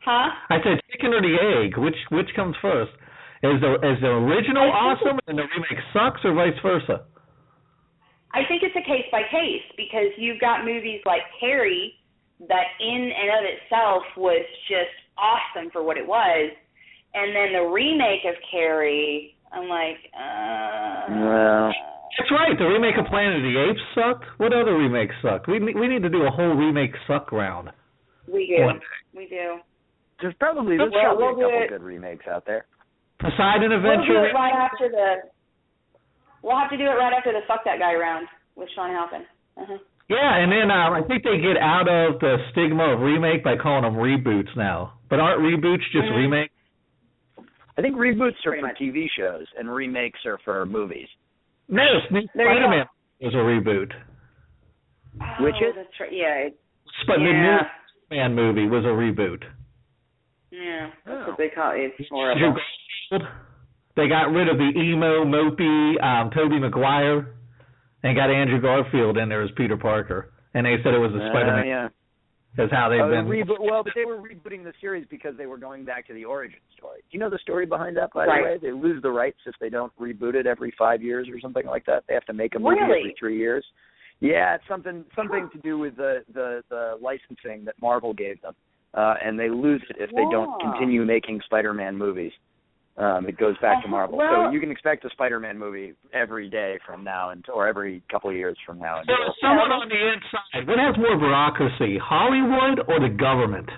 huh? 0.00 0.30
I 0.48 0.56
said 0.62 0.80
chicken 0.90 1.12
or 1.12 1.20
the 1.20 1.36
egg. 1.36 1.76
Which 1.76 1.98
which 2.10 2.30
comes 2.34 2.56
first? 2.62 2.92
Is 3.42 3.60
the 3.60 3.74
is 3.82 4.00
the 4.00 4.08
original 4.08 4.70
awesome 4.70 5.18
and 5.26 5.38
the 5.38 5.44
remake 5.44 5.82
sucks, 5.92 6.20
or 6.24 6.32
vice 6.34 6.56
versa? 6.62 7.04
I 8.32 8.46
think 8.46 8.62
it's 8.62 8.76
a 8.76 8.86
case 8.86 9.06
by 9.10 9.22
case 9.26 9.66
because 9.76 10.14
you've 10.16 10.40
got 10.40 10.64
movies 10.64 11.00
like 11.04 11.22
Carrie 11.40 11.94
that 12.48 12.72
in 12.78 13.10
and 13.10 13.28
of 13.36 13.44
itself 13.44 14.02
was 14.16 14.46
just 14.68 14.94
awesome 15.20 15.70
for 15.70 15.82
what 15.82 15.96
it 15.96 16.06
was, 16.06 16.50
and 17.14 17.34
then 17.36 17.52
the 17.52 17.68
remake 17.68 18.24
of 18.24 18.34
Carrie, 18.50 19.36
I'm 19.52 19.68
like, 19.68 19.98
uh. 20.16 21.04
Well. 21.10 21.72
That's 22.18 22.30
right. 22.32 22.58
The 22.58 22.66
remake 22.66 22.96
of 22.98 23.06
Planet 23.06 23.36
of 23.36 23.42
the 23.42 23.56
Apes 23.70 23.80
sucked. 23.94 24.24
What 24.38 24.52
other 24.52 24.74
remakes 24.76 25.14
sucked? 25.22 25.46
We 25.48 25.58
ne- 25.60 25.74
we 25.78 25.86
need 25.86 26.02
to 26.02 26.10
do 26.10 26.22
a 26.26 26.30
whole 26.30 26.54
remake 26.54 26.90
suck 27.06 27.30
round. 27.32 27.70
We 28.26 28.46
do. 28.56 28.64
One. 28.64 28.80
We 29.14 29.26
do. 29.26 29.58
There's 30.20 30.34
probably 30.38 30.76
there's 30.76 30.90
Well, 30.92 31.16
probably 31.16 31.24
we'll 31.24 31.32
a 31.32 31.36
do 31.36 31.42
couple 31.48 31.62
it. 31.62 31.68
good 31.70 31.82
remakes 31.82 32.26
out 32.28 32.44
there. 32.46 32.66
Poseidon 33.20 33.70
We'll 33.70 33.80
do 33.80 33.88
Adventure. 33.88 34.26
it 34.28 34.34
right 34.34 34.52
after 34.52 34.88
the. 34.90 35.14
We'll 36.42 36.58
have 36.58 36.68
to 36.70 36.76
do 36.76 36.84
it 36.84 36.98
right 36.98 37.12
after 37.16 37.32
the 37.32 37.40
fuck 37.46 37.64
that 37.64 37.78
guy 37.78 37.94
round 37.94 38.26
with 38.56 38.68
Sean 38.74 38.90
Halpin. 38.90 39.22
Uh-huh. 39.56 39.78
Yeah, 40.10 40.36
and 40.42 40.50
then 40.50 40.70
um, 40.74 40.92
I 40.92 41.02
think 41.06 41.22
they 41.22 41.38
get 41.38 41.56
out 41.56 41.86
of 41.86 42.18
the 42.18 42.36
stigma 42.50 42.94
of 42.94 43.00
remake 43.00 43.44
by 43.44 43.54
calling 43.56 43.84
them 43.84 43.94
reboots 43.94 44.50
now. 44.56 44.94
But 45.08 45.20
aren't 45.20 45.40
reboots 45.40 45.86
just 45.92 46.08
Mhm. 46.08 46.16
remake? 46.16 46.50
I 47.78 47.82
think 47.82 47.96
reboots 47.96 48.44
are 48.44 48.58
for. 48.58 48.74
TV 48.74 49.08
shows 49.16 49.46
and 49.56 49.72
remakes 49.72 50.18
are 50.26 50.38
for 50.44 50.66
movies. 50.66 51.06
No, 51.68 51.84
Sneak 52.08 52.28
There 52.34 52.52
you 52.52 52.58
go. 52.58 52.66
Spider-Man 52.66 52.86
was 53.20 53.34
a 53.34 53.36
reboot. 53.38 53.92
Which 55.40 55.54
oh, 55.62 55.68
is? 55.68 55.74
That's 55.76 56.00
right. 56.00 56.12
Yeah. 56.12 56.34
it- 56.46 56.58
But 57.06 57.18
the 57.18 57.22
new 57.24 57.30
Yeah. 57.30 57.68
Man 58.10 58.34
movie 58.34 58.66
was 58.66 58.84
a 58.84 58.88
reboot. 58.88 59.44
Yeah. 60.50 60.90
That's 61.06 61.22
Oh. 61.24 61.28
what 61.30 61.38
they 61.38 61.48
call 61.50 61.70
it. 61.70 61.94
It's 61.98 62.10
Andrew 62.10 62.16
horrible. 62.16 62.60
Garfield. 63.10 63.28
They 63.94 64.08
got 64.08 64.32
rid 64.32 64.48
of 64.48 64.58
the 64.58 64.72
emo, 64.76 65.24
mopey 65.24 66.02
um, 66.02 66.30
Tobey 66.30 66.58
Maguire 66.58 67.26
and 68.02 68.16
got 68.16 68.30
Andrew 68.30 68.60
Garfield 68.60 69.18
in 69.18 69.28
there 69.28 69.42
as 69.42 69.50
Peter 69.56 69.76
Parker. 69.76 70.32
And 70.54 70.66
they 70.66 70.76
said 70.82 70.94
it 70.94 70.98
was 70.98 71.12
a 71.14 71.24
Uh, 71.24 71.30
Spider-Man. 71.30 71.66
yeah. 71.66 71.88
That's 72.56 72.72
how 72.72 72.88
they've 72.88 73.00
Oh, 73.00 73.08
been. 73.08 73.26
reboot. 73.28 73.60
Well, 73.60 73.84
but 73.84 73.94
they 73.94 74.04
were 74.04 74.16
rebooting 74.18 74.64
the 74.64 74.72
series 74.80 75.06
because 75.06 75.36
they 75.36 75.46
were 75.46 75.56
going 75.58 75.84
back 75.84 76.06
to 76.08 76.12
the 76.14 76.24
origin 76.24 76.58
story. 76.76 76.98
Do 77.02 77.06
you 77.12 77.20
know 77.20 77.30
the 77.30 77.38
story 77.38 77.64
behind 77.64 77.96
that? 77.96 78.12
By 78.12 78.26
Right. 78.26 78.38
the 78.38 78.42
way, 78.42 78.58
they 78.58 78.72
lose 78.72 79.00
the 79.02 79.10
rights 79.12 79.38
if 79.46 79.54
they 79.60 79.68
don't 79.70 79.92
reboot 80.00 80.34
it 80.34 80.46
every 80.46 80.72
five 80.72 81.00
years 81.00 81.28
or 81.28 81.38
something 81.38 81.64
like 81.66 81.84
that. 81.84 82.04
They 82.08 82.14
have 82.14 82.24
to 82.24 82.32
make 82.32 82.56
a 82.56 82.58
movie 82.58 82.80
Really? 82.80 82.98
every 83.00 83.12
three 83.18 83.36
years. 83.36 83.64
Yeah, 84.18 84.56
it's 84.56 84.66
something 84.66 85.04
something 85.14 85.48
to 85.50 85.58
do 85.58 85.78
with 85.78 85.96
the 85.96 86.24
the 86.34 86.62
the 86.68 86.98
licensing 87.00 87.64
that 87.66 87.80
Marvel 87.80 88.12
gave 88.12 88.40
them, 88.42 88.54
uh, 88.94 89.14
and 89.22 89.38
they 89.38 89.48
lose 89.48 89.82
it 89.88 89.96
if 89.98 90.10
they 90.10 90.24
don't 90.30 90.60
continue 90.60 91.04
making 91.06 91.40
Spider-Man 91.42 91.96
movies. 91.96 92.32
Um, 92.96 93.26
it 93.26 93.38
goes 93.38 93.56
back 93.62 93.80
to 93.82 93.88
Uh, 93.88 93.90
Marvel, 93.90 94.18
well- 94.18 94.46
so 94.46 94.50
you 94.50 94.60
can 94.60 94.70
expect 94.70 95.04
a 95.04 95.10
Spider-Man 95.10 95.56
movie 95.58 95.94
every 96.12 96.48
day 96.50 96.78
from 96.84 97.02
now 97.02 97.30
until, 97.30 97.54
or 97.54 97.66
every 97.66 98.02
couple 98.10 98.28
of 98.28 98.36
years 98.36 98.58
from 98.66 98.78
now 98.78 99.00
So 99.06 99.14
someone 99.40 99.72
on 99.72 99.88
the 99.88 100.12
inside, 100.12 100.66
what 100.68 100.78
has 100.78 100.96
more 100.98 101.16
bureaucracy, 101.16 101.96
Hollywood 101.98 102.80
or 102.88 103.00
the 103.00 103.08
government? 103.08 103.70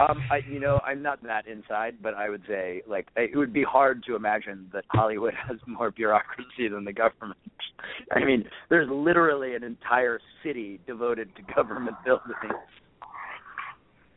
Um, 0.00 0.22
I, 0.30 0.38
you 0.48 0.60
know, 0.60 0.80
I'm 0.86 1.02
not 1.02 1.20
that 1.24 1.48
inside, 1.48 1.96
but 2.00 2.14
I 2.14 2.30
would 2.30 2.42
say 2.46 2.82
like 2.86 3.08
it 3.16 3.36
would 3.36 3.52
be 3.52 3.64
hard 3.64 4.04
to 4.04 4.14
imagine 4.14 4.70
that 4.72 4.84
Hollywood 4.90 5.34
has 5.48 5.58
more 5.66 5.90
bureaucracy 5.90 6.68
than 6.68 6.84
the 6.84 6.92
government. 6.92 7.38
I 8.12 8.24
mean, 8.24 8.44
there's 8.70 8.88
literally 8.88 9.54
an 9.56 9.64
entire 9.64 10.20
city 10.44 10.78
devoted 10.86 11.34
to 11.36 11.42
government 11.54 11.96
buildings. 12.04 12.54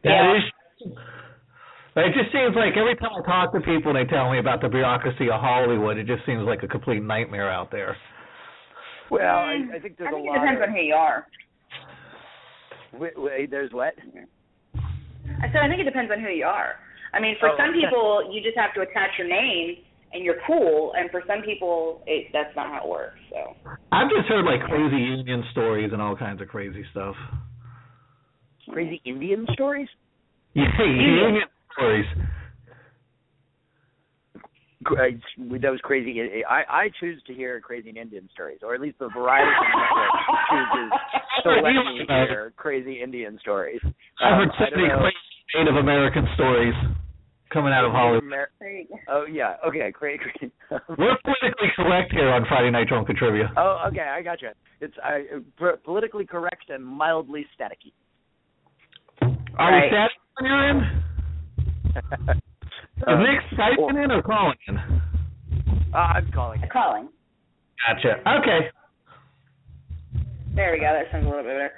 That 0.03 0.35
is. 0.37 0.91
It 1.95 2.13
just 2.15 2.31
seems 2.31 2.55
like 2.55 2.77
every 2.79 2.95
time 2.95 3.11
I 3.11 3.21
talk 3.27 3.51
to 3.53 3.59
people 3.59 3.93
they 3.93 4.05
tell 4.05 4.31
me 4.31 4.39
about 4.39 4.61
the 4.61 4.69
bureaucracy 4.69 5.27
of 5.29 5.41
Hollywood, 5.41 5.97
it 5.97 6.07
just 6.07 6.25
seems 6.25 6.43
like 6.47 6.63
a 6.63 6.67
complete 6.67 7.03
nightmare 7.03 7.51
out 7.51 7.69
there. 7.69 7.97
Well, 9.09 9.19
I, 9.39 9.59
mm. 9.59 9.75
I 9.75 9.79
think 9.79 9.97
there's 9.97 10.07
I 10.07 10.15
think 10.15 10.23
a 10.23 10.29
it 10.29 10.31
lot. 10.31 10.39
depends 10.39 10.61
of, 10.63 10.69
on 10.69 10.75
who 10.75 10.81
you 10.81 10.95
are. 10.95 11.27
wait, 12.93 13.13
wait, 13.17 13.51
there's 13.51 13.71
what? 13.73 13.93
I 14.75 15.47
said 15.51 15.59
I 15.63 15.67
think 15.67 15.81
it 15.81 15.83
depends 15.83 16.11
on 16.15 16.21
who 16.21 16.29
you 16.29 16.45
are. 16.45 16.75
I 17.13 17.19
mean, 17.19 17.35
for 17.41 17.49
Oh, 17.49 17.57
some 17.59 17.73
people, 17.73 18.31
you 18.31 18.41
just 18.41 18.55
have 18.57 18.73
to 18.75 18.81
attach 18.87 19.11
your 19.19 19.27
name 19.27 19.83
and 20.13 20.23
you're 20.23 20.39
cool, 20.47 20.93
and 20.95 21.11
for 21.11 21.23
some 21.27 21.41
people, 21.43 22.03
it, 22.07 22.27
that's 22.31 22.55
not 22.55 22.67
how 22.67 22.83
it 22.83 22.89
works. 22.89 23.19
So. 23.31 23.55
I've 23.91 24.09
just 24.09 24.27
heard 24.27 24.45
like 24.45 24.61
crazy 24.63 24.95
union 24.95 25.43
stories 25.51 25.91
and 25.91 26.01
all 26.01 26.15
kinds 26.15 26.41
of 26.41 26.47
crazy 26.47 26.85
stuff. 26.91 27.15
Crazy 28.71 29.01
Indian 29.05 29.45
stories? 29.53 29.89
Yeah, 30.53 30.65
union 30.83 31.43
stories. 31.73 32.05
Cra- 34.83 35.11
With 35.37 35.61
those 35.61 35.79
crazy, 35.83 36.43
I 36.49 36.63
I 36.67 36.89
choose 36.99 37.21
to 37.27 37.33
hear 37.33 37.59
crazy 37.61 37.91
Indian 37.91 38.27
stories, 38.33 38.59
or 38.63 38.73
at 38.73 38.81
least 38.81 38.97
the 38.97 39.09
variety 39.09 39.51
network 39.51 40.11
chooses 40.49 40.91
to 41.43 41.49
let 41.61 41.73
me 41.73 42.05
hear 42.07 42.53
crazy 42.57 43.01
Indian 43.01 43.37
stories. 43.41 43.79
I've 44.19 44.37
heard 44.37 44.49
so 44.57 44.65
many 44.75 44.89
crazy 44.89 45.15
Native 45.55 45.75
American 45.75 46.25
stories 46.33 46.73
coming 47.53 47.73
out 47.73 47.85
of 47.85 47.91
Hollywood. 47.91 48.23
Amer- 48.23 48.49
There 48.59 48.71
you 48.71 48.85
go. 48.87 48.95
Oh 49.07 49.25
yeah, 49.31 49.57
okay, 49.67 49.91
great, 49.91 50.19
great. 50.19 50.51
We're 50.97 51.17
politically 51.23 51.69
correct 51.75 52.11
here 52.11 52.29
on 52.29 52.45
Friday 52.47 52.71
Night 52.71 52.87
Drunk 52.87 53.07
Trivia. 53.15 53.51
oh, 53.57 53.83
okay, 53.89 54.01
I 54.09 54.23
got 54.23 54.41
you. 54.41 54.49
It's 54.79 54.95
I, 55.03 55.25
uh, 55.63 55.75
politically 55.83 56.25
correct 56.25 56.69
and 56.69 56.83
mildly 56.83 57.45
staticky. 57.55 57.93
Are 59.59 59.71
we 59.71 59.77
Right. 59.77 59.91
static 59.91 60.17
on 60.39 60.45
your 60.47 60.69
end? 60.69 61.03
Is 62.97 63.03
Um, 63.07 63.23
Nick 63.23 63.39
Skyping 63.57 64.03
in 64.03 64.11
or 64.11 64.21
calling 64.21 64.55
in? 64.67 64.77
uh, 64.77 65.97
I'm 65.97 66.31
calling. 66.31 66.61
it. 66.61 66.69
Calling. 66.71 67.09
Gotcha. 67.87 68.19
Okay. 68.39 68.69
There 70.55 70.71
we 70.73 70.79
go. 70.79 70.91
That 70.93 71.11
sounds 71.11 71.25
a 71.25 71.29
little 71.29 71.43
bit 71.43 71.53
better. 71.53 71.71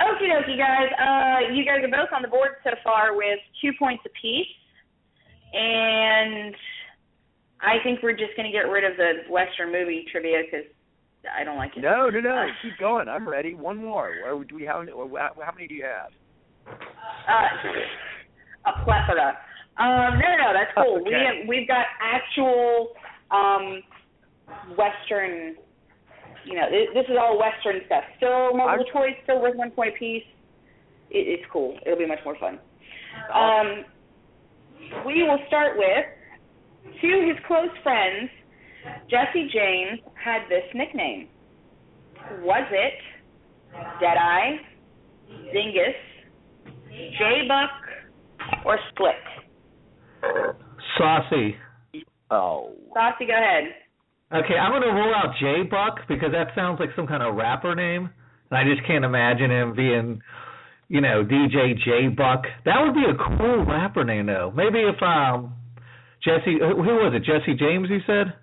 Okie 0.00 0.30
dokie, 0.30 0.56
guys. 0.58 0.90
Uh, 0.98 1.52
you 1.52 1.64
guys 1.64 1.78
are 1.84 1.88
both 1.90 2.12
on 2.14 2.22
the 2.22 2.28
board 2.28 2.50
so 2.64 2.70
far 2.84 3.14
with 3.16 3.38
two 3.62 3.70
points 3.78 4.02
apiece. 4.06 4.46
And 5.52 6.54
I 7.60 7.76
think 7.82 8.02
we're 8.02 8.12
just 8.12 8.36
going 8.36 8.46
to 8.50 8.52
get 8.52 8.68
rid 8.70 8.84
of 8.84 8.96
the 8.96 9.30
Western 9.30 9.72
movie 9.72 10.04
trivia 10.10 10.42
because 10.44 10.66
I 11.36 11.44
don't 11.44 11.56
like 11.56 11.72
it. 11.76 11.80
No, 11.80 12.08
no, 12.10 12.20
no. 12.20 12.46
Keep 12.62 12.78
going. 12.78 13.08
I'm 13.08 13.28
ready. 13.28 13.54
One 13.54 13.76
more. 13.78 14.14
Or 14.26 14.44
do 14.44 14.54
we 14.54 14.64
have? 14.64 14.86
How 14.88 15.32
how 15.42 15.52
many 15.54 15.66
do 15.68 15.74
you 15.74 15.84
have? 15.84 16.10
Uh, 17.28 17.68
a 18.68 18.84
plethora. 18.84 19.38
Um, 19.78 20.18
no, 20.18 20.26
no, 20.26 20.36
no, 20.36 20.52
that's 20.52 20.72
cool. 20.76 21.04
We 21.04 21.12
have, 21.12 21.46
we've 21.48 21.68
got 21.68 21.86
actual 22.02 22.92
um, 23.30 23.82
Western. 24.76 25.56
You 26.44 26.54
know, 26.54 26.66
this, 26.70 26.88
this 26.94 27.04
is 27.10 27.16
all 27.20 27.38
Western 27.38 27.80
stuff. 27.86 28.04
Still 28.16 28.54
multiple 28.54 28.68
I'm- 28.68 28.92
choice, 28.92 29.16
still 29.24 29.40
worth 29.40 29.56
one 29.56 29.70
point 29.70 29.94
apiece. 29.94 30.24
It, 31.10 31.40
it's 31.40 31.44
cool. 31.52 31.78
It'll 31.84 31.98
be 31.98 32.06
much 32.06 32.20
more 32.24 32.36
fun. 32.38 32.58
Um, 33.34 33.84
we 35.06 35.22
will 35.22 35.38
start 35.48 35.76
with 35.76 36.06
to 37.00 37.08
his 37.26 37.36
close 37.46 37.70
friends. 37.82 38.30
Jesse 39.10 39.48
James 39.52 40.00
had 40.14 40.42
this 40.48 40.64
nickname. 40.74 41.28
Was 42.40 42.66
it 42.70 42.94
Deadeye, 44.00 44.56
Dingus, 45.52 45.94
J 47.18 47.46
Buck, 47.48 47.70
or 48.64 48.78
Slick? 48.96 49.14
Saucy. 50.98 51.56
Oh. 52.30 52.72
Saucy, 52.94 53.26
go 53.26 53.34
ahead. 53.34 53.64
Okay, 54.30 54.54
I'm 54.54 54.72
gonna 54.72 54.92
rule 54.92 55.14
out 55.14 55.34
J 55.40 55.62
Buck 55.62 56.00
because 56.06 56.32
that 56.32 56.48
sounds 56.54 56.78
like 56.80 56.90
some 56.94 57.06
kind 57.06 57.22
of 57.22 57.34
rapper 57.34 57.74
name, 57.74 58.10
and 58.50 58.58
I 58.58 58.64
just 58.64 58.86
can't 58.86 59.04
imagine 59.04 59.50
him 59.50 59.74
being, 59.74 60.20
you 60.88 61.00
know, 61.00 61.24
DJ 61.24 61.78
J 61.82 62.08
Buck. 62.08 62.42
That 62.66 62.76
would 62.82 62.94
be 62.94 63.04
a 63.08 63.16
cool 63.16 63.64
rapper 63.64 64.04
name, 64.04 64.26
though. 64.26 64.52
Maybe 64.54 64.80
if 64.80 65.02
um, 65.02 65.54
Jesse, 66.22 66.58
who 66.60 66.82
who 66.82 66.94
was 66.96 67.14
it? 67.14 67.24
Jesse 67.24 67.54
James, 67.58 67.88
you 67.88 68.00
said? 68.06 68.34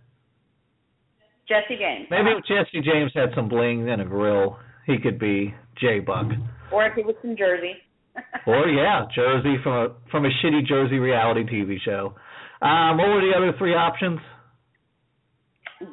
Jesse 1.47 1.77
James. 1.77 2.07
Maybe 2.09 2.31
if 2.31 2.43
Jesse 2.45 2.81
James 2.81 3.11
had 3.13 3.29
some 3.35 3.47
bling 3.47 3.87
and 3.87 4.01
a 4.01 4.05
grill, 4.05 4.57
he 4.87 4.97
could 4.97 5.19
be 5.19 5.53
J 5.79 5.99
Buck. 5.99 6.25
Or 6.71 6.87
if 6.87 6.95
he 6.95 7.03
was 7.03 7.15
from 7.21 7.37
Jersey. 7.37 7.73
Or 8.47 8.67
yeah, 8.67 9.05
Jersey 9.15 9.55
from 9.63 9.73
a 9.73 9.87
from 10.11 10.25
a 10.25 10.29
shitty 10.43 10.67
Jersey 10.67 10.97
reality 10.97 11.43
TV 11.43 11.77
show. 11.83 12.13
Um, 12.61 12.97
what 12.97 13.09
were 13.09 13.21
the 13.21 13.33
other 13.35 13.57
three 13.57 13.73
options? 13.73 14.19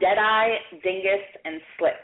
Deadeye, 0.01 0.57
Dingus, 0.83 1.25
and 1.45 1.61
Slick. 1.79 1.95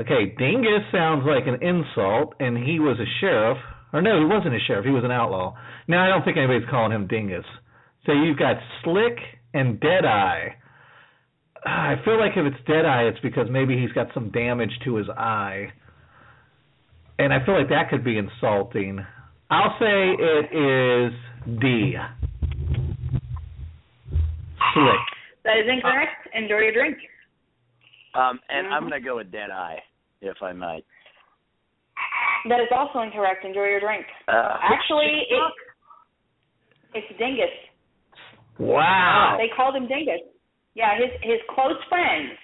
Okay, 0.00 0.34
Dingus 0.38 0.82
sounds 0.90 1.24
like 1.26 1.46
an 1.46 1.62
insult, 1.62 2.34
and 2.40 2.56
he 2.56 2.78
was 2.78 2.98
a 2.98 3.08
sheriff. 3.20 3.58
Or 3.92 4.00
no, 4.00 4.18
he 4.18 4.24
wasn't 4.24 4.54
a 4.54 4.58
sheriff. 4.66 4.86
He 4.86 4.90
was 4.90 5.04
an 5.04 5.10
outlaw. 5.10 5.54
Now 5.86 6.04
I 6.04 6.08
don't 6.08 6.24
think 6.24 6.36
anybody's 6.36 6.68
calling 6.70 6.92
him 6.92 7.06
Dingus. 7.06 7.44
So 8.06 8.12
you've 8.12 8.38
got 8.38 8.56
Slick 8.82 9.18
and 9.52 9.78
Deadeye. 9.80 10.48
I 11.64 11.94
feel 12.04 12.18
like 12.18 12.32
if 12.36 12.52
it's 12.52 12.66
Deadeye, 12.66 13.04
it's 13.04 13.20
because 13.20 13.46
maybe 13.50 13.78
he's 13.78 13.92
got 13.92 14.08
some 14.14 14.30
damage 14.30 14.72
to 14.84 14.96
his 14.96 15.08
eye, 15.10 15.68
and 17.18 17.32
I 17.32 17.44
feel 17.44 17.58
like 17.58 17.68
that 17.68 17.88
could 17.90 18.04
be 18.04 18.18
insulting. 18.18 19.04
I'll 19.50 19.76
say 19.78 20.14
it 20.18 20.46
is 20.52 21.12
D. 21.60 21.96
Slick. 24.74 25.04
That 25.44 25.58
is 25.58 25.66
incorrect. 25.68 26.28
Enjoy 26.34 26.58
your 26.58 26.72
drink. 26.72 26.96
Um, 28.14 28.40
and 28.48 28.68
I'm 28.72 28.84
Mhm. 28.84 28.90
gonna 28.90 29.00
go 29.00 29.16
with 29.16 29.30
Deadeye, 29.30 29.78
if 30.20 30.42
I 30.42 30.52
might. 30.52 30.84
That 32.46 32.60
is 32.60 32.68
also 32.72 33.00
incorrect. 33.00 33.44
Enjoy 33.44 33.64
your 33.66 33.80
drink. 33.80 34.06
Uh, 34.28 34.58
Actually, 34.60 35.26
it, 35.30 35.52
it's 36.94 37.18
Dingus. 37.18 37.50
Wow. 38.58 39.36
They 39.38 39.48
called 39.48 39.76
him 39.76 39.86
Dingus. 39.86 40.20
Yeah, 40.74 40.96
his 40.96 41.10
his 41.22 41.40
close 41.50 41.82
friends. 41.84 42.38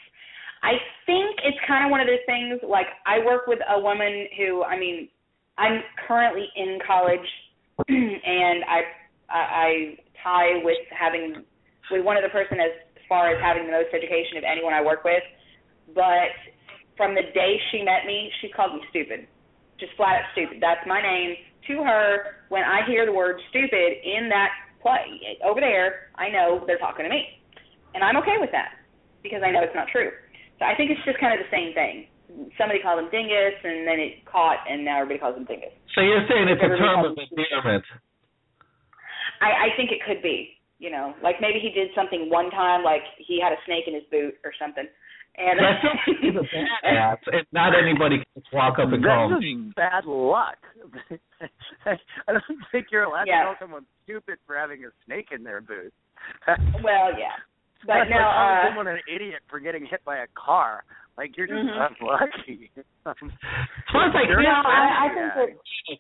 I 0.62 0.72
think 1.06 1.38
it's 1.44 1.58
kind 1.66 1.84
of 1.84 1.90
one 1.90 2.00
of 2.00 2.06
those 2.06 2.24
things. 2.26 2.60
Like 2.66 2.86
I 3.06 3.24
work 3.24 3.46
with 3.46 3.60
a 3.68 3.78
woman 3.78 4.26
who, 4.36 4.62
I 4.64 4.78
mean, 4.78 5.08
I'm 5.56 5.82
currently 6.06 6.46
in 6.56 6.78
college, 6.86 7.26
and 7.88 8.64
I 8.64 8.80
I, 9.30 9.98
tie 10.24 10.58
with 10.64 10.78
having 10.90 11.44
with 11.92 12.04
one 12.04 12.16
other 12.16 12.28
person 12.28 12.58
as 12.58 12.74
far 13.08 13.30
as 13.30 13.40
having 13.40 13.66
the 13.66 13.72
most 13.72 13.94
education 13.94 14.36
of 14.36 14.42
anyone 14.42 14.74
I 14.74 14.82
work 14.82 15.04
with. 15.04 15.22
But 15.94 16.34
from 16.96 17.14
the 17.14 17.22
day 17.34 17.54
she 17.70 17.82
met 17.82 18.04
me, 18.04 18.30
she 18.40 18.48
called 18.50 18.74
me 18.74 18.82
stupid, 18.90 19.28
just 19.78 19.92
flat 19.96 20.16
out 20.16 20.26
stupid. 20.32 20.58
That's 20.60 20.82
my 20.86 21.00
name 21.00 21.36
to 21.68 21.84
her. 21.84 22.42
When 22.48 22.62
I 22.62 22.82
hear 22.88 23.06
the 23.06 23.12
word 23.12 23.40
stupid 23.50 24.02
in 24.02 24.28
that 24.30 24.50
play 24.82 25.38
over 25.44 25.60
there, 25.60 26.10
I 26.16 26.30
know 26.30 26.64
they're 26.66 26.82
talking 26.82 27.04
to 27.04 27.10
me, 27.10 27.38
and 27.94 28.02
I'm 28.02 28.16
okay 28.18 28.36
with 28.40 28.50
that 28.50 28.74
because 29.22 29.42
I 29.44 29.50
know 29.50 29.62
it's 29.62 29.74
not 29.74 29.86
true. 29.88 30.10
So 30.58 30.66
I 30.66 30.74
think 30.76 30.90
it's 30.90 31.02
just 31.06 31.18
kind 31.22 31.32
of 31.34 31.40
the 31.44 31.50
same 31.54 31.72
thing. 31.74 32.06
Somebody 32.58 32.78
called 32.82 32.98
him 33.00 33.08
Dingus, 33.10 33.56
and 33.64 33.86
then 33.88 33.98
it 33.98 34.26
caught, 34.26 34.60
and 34.68 34.84
now 34.84 35.00
everybody 35.00 35.18
calls 35.18 35.36
him 35.36 35.46
Dingus. 35.46 35.72
So 35.94 36.02
you're 36.02 36.26
saying 36.28 36.46
it's 36.50 36.60
a 36.60 36.76
term 36.76 37.06
of 37.06 37.16
endearment. 37.16 37.84
I, 39.40 39.70
I 39.72 39.76
think 39.76 39.90
it 39.90 40.00
could 40.06 40.22
be. 40.22 40.54
You 40.78 40.92
know, 40.92 41.14
like 41.24 41.36
maybe 41.40 41.58
he 41.58 41.70
did 41.74 41.90
something 41.94 42.30
one 42.30 42.50
time, 42.50 42.84
like 42.84 43.02
he 43.18 43.40
had 43.42 43.50
a 43.50 43.58
snake 43.66 43.84
in 43.88 43.94
his 43.94 44.04
boot 44.12 44.34
or 44.44 44.52
something. 44.60 44.86
And 45.38 45.58
I 45.58 45.78
still 45.78 45.98
think 46.06 46.18
he's 46.22 46.34
a 46.38 46.46
badass, 46.86 47.18
and 47.32 47.46
not 47.52 47.72
anybody 47.74 48.18
can 48.18 48.42
just 48.42 48.52
walk 48.52 48.78
up 48.78 48.92
and 48.92 49.02
call 49.02 49.30
That's 49.30 49.42
him. 49.42 49.66
just 49.66 49.76
bad 49.76 50.04
luck. 50.04 50.58
I 51.86 52.32
don't 52.32 52.42
think 52.70 52.86
you're 52.92 53.04
allowed 53.04 53.26
Yeah. 53.26 53.40
to 53.40 53.44
call 53.46 53.56
someone 53.60 53.86
stupid 54.04 54.38
for 54.46 54.56
having 54.56 54.84
a 54.84 54.90
snake 55.06 55.28
in 55.34 55.42
their 55.42 55.60
boot. 55.60 55.92
well, 56.82 57.10
yeah. 57.18 57.38
But 57.86 57.94
That's 58.06 58.10
now, 58.10 58.26
like 58.26 58.34
calling 58.34 58.58
uh, 58.58 58.68
someone 58.68 58.88
an 58.88 59.00
idiot 59.06 59.40
for 59.48 59.60
getting 59.60 59.86
hit 59.86 60.04
by 60.04 60.18
a 60.18 60.26
car. 60.34 60.82
Like 61.16 61.36
you're 61.36 61.46
just 61.46 61.58
Mhm. 61.62 61.74
unlucky. 62.00 62.70
Plus, 63.04 64.10
I 64.14 64.22
You're 64.28 64.42
no, 64.42 64.50
I, 64.50 65.06
I 65.06 65.06
think 65.14 65.30
that 65.34 65.50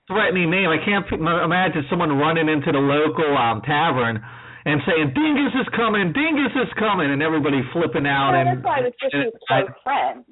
threatening 0.06 0.50
name. 0.50 0.68
I 0.70 0.78
can't 0.84 1.06
imagine 1.10 1.84
someone 1.90 2.18
running 2.18 2.48
into 2.48 2.70
the 2.70 2.78
local 2.78 3.30
um 3.36 3.62
tavern 3.62 4.22
and 4.66 4.80
saying 4.86 5.14
Dingus 5.14 5.54
is 5.58 5.68
coming, 5.74 6.12
Dingus 6.12 6.54
is 6.54 6.70
coming, 6.78 7.10
and 7.10 7.22
everybody 7.22 7.62
flipping 7.72 8.06
out. 8.06 8.30
Well, 8.32 8.40
and 8.42 8.58
that's 8.58 8.64
why 8.64 8.78
it 8.80 8.84
was 8.90 8.94
just 9.00 9.14
and 9.14 9.24
his 9.24 9.34
I- 9.50 9.62
close 9.62 9.82
friends. 9.82 10.24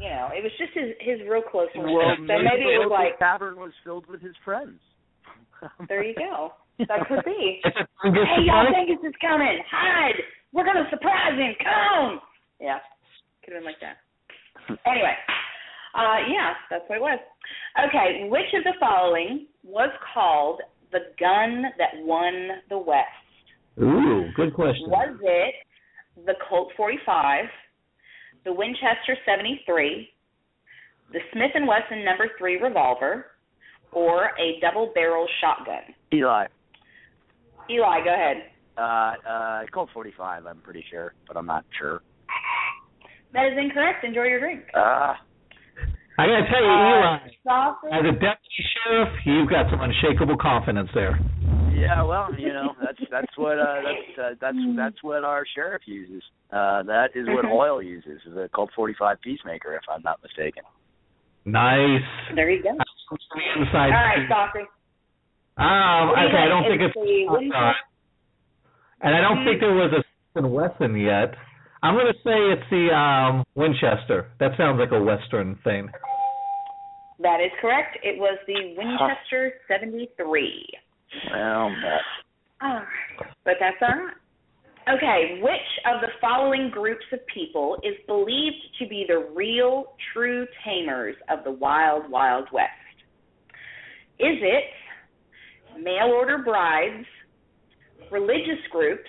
You 0.00 0.10
know, 0.12 0.28
it 0.36 0.42
was 0.44 0.52
just 0.60 0.72
his 0.76 0.92
his 1.00 1.18
real 1.28 1.40
close 1.40 1.68
friends. 1.72 1.88
Well, 1.88 2.16
so 2.16 2.22
maybe 2.36 2.68
it 2.76 2.80
was 2.84 2.92
like, 2.92 3.18
tavern 3.18 3.56
was 3.56 3.72
filled 3.84 4.04
with 4.08 4.20
his 4.20 4.36
friends. 4.44 4.76
there 5.88 6.04
you 6.04 6.14
go. 6.14 6.52
That 6.84 7.08
could 7.08 7.24
be. 7.24 7.62
It's 7.64 7.76
a 7.80 8.12
Dingus 8.12 8.28
hey, 8.28 8.44
y'all 8.44 8.68
surprise. 8.68 8.74
think 8.76 9.00
this 9.00 9.08
is 9.08 9.16
coming? 9.24 9.56
Hide! 9.72 10.20
We're 10.56 10.64
gonna 10.64 10.88
surprise 10.88 11.36
him. 11.36 11.52
Come. 11.62 12.20
Yeah, 12.58 12.78
could 13.44 13.52
have 13.52 13.62
been 13.62 13.66
like 13.66 13.80
that. 13.80 13.98
Anyway, 14.86 15.12
uh, 15.94 16.16
yeah, 16.32 16.54
that's 16.70 16.82
what 16.88 16.96
it 16.96 17.02
was. 17.02 17.18
Okay, 17.88 18.26
which 18.30 18.48
of 18.56 18.64
the 18.64 18.72
following 18.80 19.46
was 19.62 19.90
called 20.14 20.60
the 20.92 21.00
gun 21.20 21.64
that 21.76 21.90
won 21.98 22.48
the 22.70 22.78
West? 22.78 23.06
Ooh, 23.78 24.24
good 24.34 24.54
question. 24.54 24.88
Was 24.88 25.14
it 25.22 25.54
the 26.24 26.32
Colt 26.48 26.72
45, 26.76 27.44
the 28.44 28.52
Winchester 28.52 29.16
73, 29.26 30.08
the 31.12 31.20
Smith 31.32 31.50
and 31.54 31.68
Wesson 31.68 32.04
number 32.04 32.28
3 32.38 32.56
revolver, 32.62 33.26
or 33.92 34.30
a 34.40 34.58
double-barrel 34.60 35.28
shotgun? 35.40 35.94
Eli. 36.12 36.46
Eli, 37.70 38.04
go 38.04 38.14
ahead. 38.14 38.36
Uh, 38.76 39.12
uh, 39.28 39.60
Colt 39.72 39.88
45, 39.94 40.46
I'm 40.46 40.58
pretty 40.58 40.84
sure, 40.90 41.14
but 41.26 41.36
I'm 41.36 41.46
not 41.46 41.64
sure. 41.78 42.02
That 43.32 43.46
is 43.46 43.58
incorrect. 43.58 44.04
Enjoy 44.04 44.24
your 44.24 44.40
drink. 44.40 44.62
Uh, 44.74 45.14
I 46.18 46.24
gotta 46.26 46.46
tell 46.50 46.62
you, 46.62 46.70
Uh, 46.70 46.88
Eli, 46.88 47.18
sausage? 47.44 47.92
as 47.92 48.00
a 48.04 48.12
deputy 48.12 48.62
sheriff, 48.84 49.12
you've 49.26 49.48
got 49.50 49.68
some 49.70 49.80
unshakable 49.80 50.36
confidence 50.38 50.88
there. 50.94 51.18
yeah, 51.72 52.02
well, 52.02 52.28
you 52.38 52.52
know, 52.52 52.74
that's 52.82 52.98
that's 53.10 53.36
what 53.36 53.58
uh, 53.58 53.82
that's 53.84 54.18
uh, 54.18 54.34
that's 54.40 54.56
that's 54.76 55.02
what 55.02 55.24
our 55.24 55.44
sheriff 55.54 55.82
uses. 55.86 56.22
Uh, 56.50 56.82
that 56.84 57.10
is 57.14 57.26
what 57.28 57.44
Mhm. 57.44 57.48
Hoyle 57.50 57.82
uses. 57.82 58.22
Is 58.24 58.36
a 58.36 58.48
Colt 58.54 58.70
45 58.74 59.20
Peacemaker, 59.20 59.74
if 59.74 59.82
I'm 59.90 60.00
not 60.02 60.22
mistaken. 60.22 60.62
Nice. 61.44 62.02
There 62.34 62.50
you 62.50 62.62
go. 62.62 62.72
That's 62.76 63.24
the 63.34 63.60
inside. 63.60 63.92
All 63.92 64.04
right, 64.04 64.28
Saucy. 64.28 64.64
Um, 65.58 66.08
What 66.08 66.16
do 66.16 66.20
you 66.22 66.28
okay, 66.28 66.38
I 66.38 66.48
don't 66.48 66.64
think 66.64 66.80
Is 66.82 66.86
it's 66.88 66.94
the 66.94 67.26
uh, 67.28 67.32
Winchester- 67.32 67.74
and 69.00 69.14
I 69.14 69.20
don't 69.20 69.44
think 69.44 69.60
there 69.60 69.74
was 69.74 69.92
a 69.92 70.02
Smith 70.02 70.44
and 70.44 70.52
Wesson 70.52 70.96
yet. 70.98 71.34
I'm 71.82 71.94
gonna 71.94 72.12
say 72.24 72.36
it's 72.52 72.70
the 72.70 72.94
um 72.94 73.44
Winchester. 73.54 74.28
That 74.40 74.52
sounds 74.56 74.78
like 74.78 74.92
a 74.92 75.02
Western 75.02 75.58
thing. 75.64 75.88
That 77.20 77.40
is 77.40 77.50
correct. 77.60 77.98
It 78.02 78.18
was 78.18 78.38
the 78.46 78.74
Winchester 78.76 79.54
73. 79.68 80.66
Well, 81.32 81.70
that, 81.82 82.00
All 82.60 82.74
right. 82.74 83.32
But 83.44 83.54
that's 83.58 83.76
all 83.80 83.88
right. 83.88 84.14
Okay, 84.88 85.40
which 85.42 85.68
of 85.92 86.00
the 86.00 86.08
following 86.20 86.70
groups 86.70 87.04
of 87.12 87.18
people 87.32 87.76
is 87.82 87.94
believed 88.06 88.56
to 88.78 88.86
be 88.86 89.04
the 89.08 89.30
real, 89.34 89.94
true 90.12 90.46
tamers 90.64 91.16
of 91.28 91.42
the 91.42 91.50
wild, 91.50 92.08
wild 92.08 92.46
west? 92.52 92.70
Is 94.20 94.38
it 94.40 95.82
mail 95.82 96.12
order 96.14 96.38
brides, 96.38 97.06
religious 98.10 98.60
groups, 98.70 99.08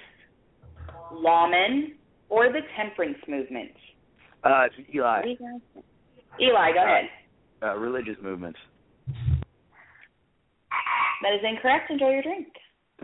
lawmen, 1.13 1.93
or 2.29 2.51
the 2.51 2.62
temperance 2.75 3.17
movement? 3.27 3.71
uh, 4.43 4.65
it's 4.65 4.75
Eli. 4.93 5.23
do 5.23 5.29
you 5.29 5.38
guys 5.38 5.62
think? 5.73 5.86
Eli, 6.39 6.71
go 6.73 6.83
ahead. 6.83 7.05
Uh, 7.62 7.75
religious 7.77 8.15
movements. 8.21 8.60
That 11.23 11.33
is 11.33 11.41
incorrect. 11.43 11.89
Enjoy 11.89 12.10
your 12.12 12.21
drink. 12.21 12.47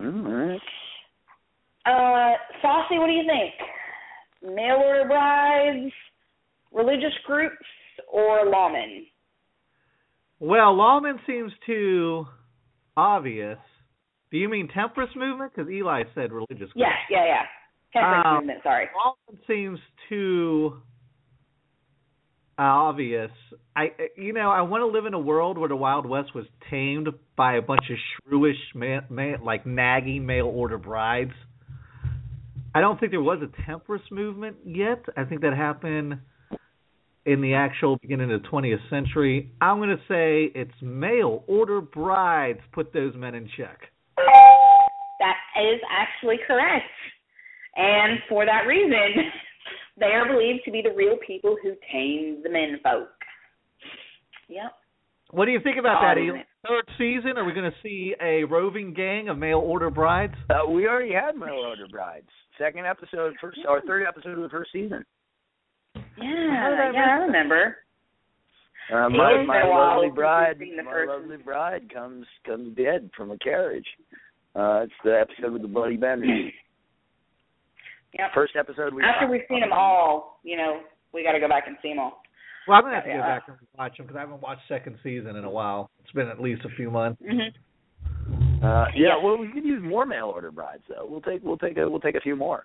Mm, 0.00 0.26
all 0.26 0.32
right. 0.32 0.60
Uh, 1.86 2.36
Saucy, 2.62 2.98
what 2.98 3.06
do 3.08 3.12
you 3.12 3.24
think? 3.26 4.54
Mail 4.54 4.76
order 4.76 5.06
brides, 5.08 5.92
religious 6.72 7.12
groups, 7.26 7.56
or 8.12 8.46
lawmen? 8.46 9.06
Well, 10.38 10.74
lawmen 10.74 11.18
seems 11.26 11.52
too 11.66 12.26
obvious. 12.96 13.58
Do 14.34 14.40
you 14.40 14.48
mean 14.48 14.66
temperance 14.66 15.12
movement? 15.14 15.52
Because 15.54 15.70
Eli 15.70 16.02
said 16.12 16.32
religious. 16.32 16.68
Yeah, 16.74 16.88
yeah, 17.08 17.24
yeah. 17.24 17.42
Temperance 17.92 18.26
Uh, 18.26 18.34
movement, 18.34 18.62
sorry. 18.64 18.88
Lawman 18.92 19.40
seems 19.46 19.78
too 20.08 20.82
obvious. 22.58 23.30
I, 23.76 23.92
you 24.16 24.32
know, 24.32 24.50
I 24.50 24.62
want 24.62 24.80
to 24.80 24.86
live 24.86 25.06
in 25.06 25.14
a 25.14 25.20
world 25.20 25.56
where 25.56 25.68
the 25.68 25.76
Wild 25.76 26.04
West 26.04 26.34
was 26.34 26.46
tamed 26.68 27.10
by 27.36 27.54
a 27.54 27.62
bunch 27.62 27.88
of 27.88 27.96
shrewish, 27.96 28.58
ma- 28.74 29.06
ma- 29.08 29.36
like 29.40 29.66
nagging 29.66 30.26
mail 30.26 30.46
order 30.46 30.78
brides. 30.78 31.34
I 32.74 32.80
don't 32.80 32.98
think 32.98 33.12
there 33.12 33.22
was 33.22 33.40
a 33.40 33.62
temperance 33.66 34.10
movement 34.10 34.56
yet. 34.64 35.04
I 35.16 35.22
think 35.26 35.42
that 35.42 35.54
happened 35.54 36.18
in 37.24 37.40
the 37.40 37.54
actual 37.54 37.98
beginning 37.98 38.32
of 38.32 38.42
the 38.42 38.48
20th 38.48 38.90
century. 38.90 39.52
I'm 39.60 39.76
going 39.76 39.90
to 39.90 40.02
say 40.08 40.50
it's 40.60 40.74
mail 40.82 41.44
order 41.46 41.80
brides 41.80 42.58
put 42.72 42.92
those 42.92 43.14
men 43.14 43.36
in 43.36 43.48
check. 43.56 43.78
That 45.54 45.62
is 45.62 45.80
actually 45.90 46.36
correct. 46.46 46.84
And 47.76 48.18
for 48.28 48.44
that 48.44 48.66
reason, 48.66 49.30
they 49.98 50.06
are 50.06 50.26
believed 50.26 50.60
to 50.64 50.70
be 50.70 50.82
the 50.82 50.94
real 50.94 51.16
people 51.26 51.56
who 51.62 51.74
tamed 51.92 52.44
the 52.44 52.50
men 52.50 52.78
folk. 52.82 53.08
Yep. 54.48 54.72
What 55.30 55.46
do 55.46 55.52
you 55.52 55.60
think 55.60 55.78
about 55.78 56.00
that, 56.02 56.20
Eli? 56.20 56.36
man. 56.36 56.44
Third 56.66 56.88
season, 56.96 57.36
are 57.36 57.44
we 57.44 57.52
going 57.52 57.70
to 57.70 57.76
see 57.82 58.14
a 58.22 58.44
roving 58.44 58.94
gang 58.94 59.28
of 59.28 59.36
mail 59.36 59.58
order 59.58 59.90
brides? 59.90 60.34
Uh, 60.48 60.70
we 60.70 60.86
already 60.86 61.12
had 61.12 61.36
mail 61.36 61.62
order 61.66 61.86
brides. 61.90 62.28
Second 62.56 62.86
episode, 62.86 63.34
first 63.40 63.58
or 63.68 63.82
third 63.82 64.06
episode 64.06 64.38
of 64.38 64.42
the 64.42 64.48
first 64.48 64.70
season. 64.72 65.04
Yeah, 66.16 66.90
yeah, 66.92 67.18
I 67.18 67.24
remember. 67.24 67.76
Uh, 68.92 69.08
my 69.08 69.42
my 69.44 69.62
been 69.62 69.70
lovely 69.70 70.10
bride, 70.10 70.58
the 70.58 70.82
my 70.82 70.90
first 70.90 71.08
lovely 71.08 71.36
bride 71.38 71.92
comes 71.92 72.26
comes 72.46 72.76
dead 72.76 73.10
from 73.16 73.30
a 73.30 73.38
carriage. 73.38 73.86
Uh, 74.54 74.82
it's 74.84 74.92
the 75.04 75.18
episode 75.20 75.52
with 75.52 75.62
the 75.62 75.68
bloody 75.68 75.96
benders. 75.96 76.52
Yep. 78.18 78.30
First 78.34 78.54
episode 78.56 78.94
we 78.94 79.02
After 79.02 79.26
watched. 79.26 79.30
we've 79.32 79.40
seen 79.48 79.60
them 79.60 79.72
all, 79.72 80.38
you 80.44 80.56
know, 80.56 80.80
we 81.12 81.24
got 81.24 81.32
to 81.32 81.40
go 81.40 81.48
back 81.48 81.64
and 81.66 81.76
see 81.82 81.88
them 81.88 81.98
all. 81.98 82.22
Well, 82.68 82.78
I'm 82.78 82.84
gonna 82.84 82.94
have 82.94 83.04
to 83.04 83.10
go 83.10 83.18
back 83.18 83.42
and 83.48 83.56
watch 83.76 83.96
them 83.98 84.06
because 84.06 84.16
I 84.16 84.20
haven't 84.20 84.40
watched 84.40 84.62
second 84.68 84.96
season 85.02 85.36
in 85.36 85.44
a 85.44 85.50
while. 85.50 85.90
It's 86.02 86.12
been 86.12 86.28
at 86.28 86.40
least 86.40 86.62
a 86.64 86.70
few 86.76 86.90
months. 86.90 87.20
Mhm. 87.20 87.52
Uh, 88.62 88.86
yeah, 88.94 89.08
Yeah. 89.08 89.16
well, 89.22 89.36
we 89.36 89.48
could 89.52 89.64
use 89.64 89.82
more 89.82 90.06
mail 90.06 90.28
order 90.30 90.50
brides 90.50 90.84
though. 90.88 91.04
We'll 91.04 91.20
take 91.20 91.42
we'll 91.42 91.58
take 91.58 91.76
a 91.76 91.86
we'll 91.90 92.00
take 92.00 92.14
a 92.14 92.20
few 92.22 92.36
more. 92.36 92.64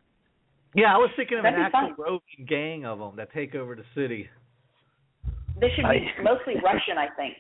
Yeah, 0.75 0.93
I 0.93 0.97
was 0.97 1.09
thinking 1.17 1.37
of 1.39 1.43
That'd 1.43 1.59
an 1.59 1.65
actual 1.65 1.79
fun. 1.81 1.95
roving 1.97 2.45
gang 2.47 2.85
of 2.85 2.99
them 2.99 3.15
that 3.17 3.33
take 3.33 3.55
over 3.55 3.75
the 3.75 3.83
city. 3.95 4.29
They 5.59 5.69
should 5.75 5.83
be 5.89 6.13
I- 6.17 6.21
mostly 6.21 6.55
Russian, 6.63 6.97
I 6.97 7.09
think. 7.17 7.35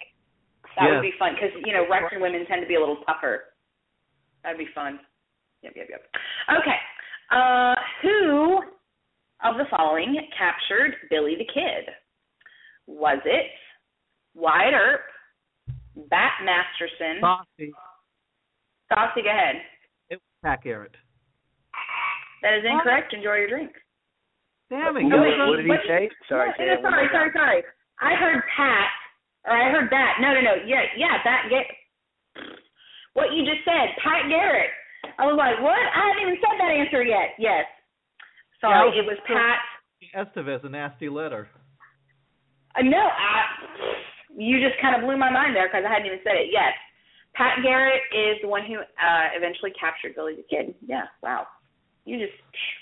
That 0.75 0.83
Yeah. 0.85 0.91
would 0.95 1.01
be 1.01 1.11
fun 1.17 1.35
because 1.35 1.53
you 1.63 1.71
know 1.71 1.87
Russian 1.87 2.19
women 2.19 2.45
tend 2.47 2.61
to 2.61 2.67
be 2.67 2.75
a 2.75 2.79
little 2.79 2.97
tougher. 3.05 3.53
That'd 4.49 4.65
be 4.65 4.73
fun. 4.73 4.97
Yep, 5.61 5.73
yep, 5.75 5.87
yep. 5.91 6.01
Okay. 6.49 6.79
Uh, 7.29 7.75
who 8.01 8.57
of 9.45 9.57
the 9.61 9.65
following 9.69 10.17
captured 10.35 10.95
Billy 11.11 11.35
the 11.37 11.45
Kid? 11.45 11.93
Was 12.87 13.19
it 13.25 13.45
Wyatt 14.33 14.73
Earp, 14.73 15.01
Bat 16.09 16.31
Masterson? 16.43 17.21
Saucy. 17.21 17.69
Saucy, 18.89 19.21
go 19.21 19.29
ahead. 19.29 19.61
It 20.09 20.15
was 20.15 20.33
Pat 20.43 20.63
Garrett. 20.63 20.95
That 22.41 22.57
is 22.57 22.65
incorrect. 22.65 23.13
Enjoy 23.13 23.35
your 23.45 23.49
drink. 23.49 23.71
Damn 24.71 24.97
it! 24.97 25.03
What, 25.03 25.29
you 25.29 25.45
what 25.45 25.57
did 25.57 25.65
he 25.65 25.69
what- 25.69 25.85
say? 25.87 26.09
Sorry, 26.27 26.49
No, 26.57 26.65
no, 26.65 26.89
sorry, 26.89 27.07
sorry, 27.13 27.29
sorry. 27.37 27.61
I 28.01 28.15
heard 28.15 28.41
Pat, 28.57 28.89
or 29.45 29.53
I 29.53 29.69
heard 29.69 29.91
that. 29.91 30.17
No, 30.21 30.33
no, 30.33 30.41
no. 30.41 30.55
Yeah, 30.65 30.89
yeah, 30.97 31.21
that. 31.23 31.49
Get 31.51 31.65
what 33.19 33.35
you 33.35 33.43
just 33.43 33.61
said, 33.67 33.91
Pat 34.01 34.25
Garrett. 34.31 34.71
I 35.19 35.27
was 35.27 35.35
like, 35.35 35.59
what? 35.59 35.75
I 35.75 36.09
haven't 36.09 36.23
even 36.23 36.39
said 36.39 36.55
that 36.59 36.71
answer 36.71 37.03
yet. 37.03 37.35
Yes. 37.37 37.67
Sorry, 38.63 38.95
Yeah, 38.95 39.03
it 39.03 39.05
was 39.05 39.19
just- 39.19 39.27
Pat. 39.27 39.59
Estevez, 40.15 40.63
a 40.63 40.69
nasty 40.69 41.09
letter. 41.09 41.49
Uh, 42.75 42.81
no, 42.83 42.97
I. 43.03 43.43
You 44.37 44.59
just 44.63 44.79
kind 44.81 44.95
of 44.95 45.01
blew 45.03 45.17
my 45.17 45.29
mind 45.29 45.55
there 45.55 45.67
because 45.67 45.83
I 45.85 45.89
hadn't 45.91 46.05
even 46.07 46.19
said 46.23 46.35
it. 46.37 46.47
Yes, 46.51 46.71
Pat 47.35 47.59
Garrett 47.63 48.01
is 48.15 48.37
the 48.41 48.47
one 48.47 48.63
who 48.65 48.75
uh 48.79 49.27
eventually 49.35 49.71
captured 49.79 50.15
Billy 50.15 50.35
the 50.35 50.43
Kid. 50.49 50.73
Yeah. 50.85 51.03
Wow. 51.21 51.47
You 52.05 52.17
just 52.19 52.33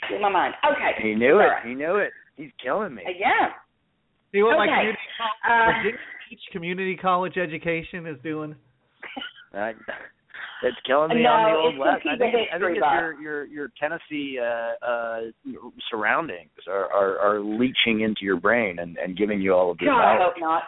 blew 0.09 0.19
my 0.19 0.29
mind. 0.29 0.53
Okay. 0.63 0.91
He 1.01 1.15
knew 1.15 1.39
it. 1.39 1.43
All 1.43 1.49
right. 1.49 1.65
He 1.65 1.73
knew 1.73 1.95
it. 1.97 2.11
He's 2.35 2.51
killing 2.63 2.93
me. 2.93 3.03
Uh, 3.07 3.11
yeah. 3.17 3.49
See 4.31 4.43
what 4.43 4.57
my 4.57 4.67
community 4.67 4.99
college, 5.17 5.95
Uh, 5.97 6.51
community 6.51 6.95
college 6.95 7.37
education 7.37 8.05
is 8.05 8.17
doing? 8.23 8.55
it's 10.63 10.77
killing 10.85 11.09
me 11.09 11.23
No, 11.23 11.29
on 11.29 11.51
the 11.51 11.57
old 11.57 11.73
it's 11.75 11.79
west. 11.79 12.07
I 12.07 12.17
think 12.17 12.35
I 12.53 12.57
think 12.59 12.77
it's 12.77 12.85
your 12.93 13.21
your 13.21 13.45
your 13.45 13.67
Tennessee 13.79 14.39
uh, 14.41 14.85
uh, 14.85 15.19
surroundings 15.89 16.49
are, 16.67 16.91
are 16.91 17.19
are 17.19 17.39
leaching 17.41 18.01
into 18.01 18.21
your 18.21 18.39
brain 18.39 18.79
and 18.79 18.97
and 18.97 19.17
giving 19.17 19.41
you 19.41 19.53
all 19.53 19.71
of 19.71 19.77
this. 19.77 19.87
God, 19.87 19.99
I 20.01 20.17
hope 20.23 20.33
not. 20.39 20.63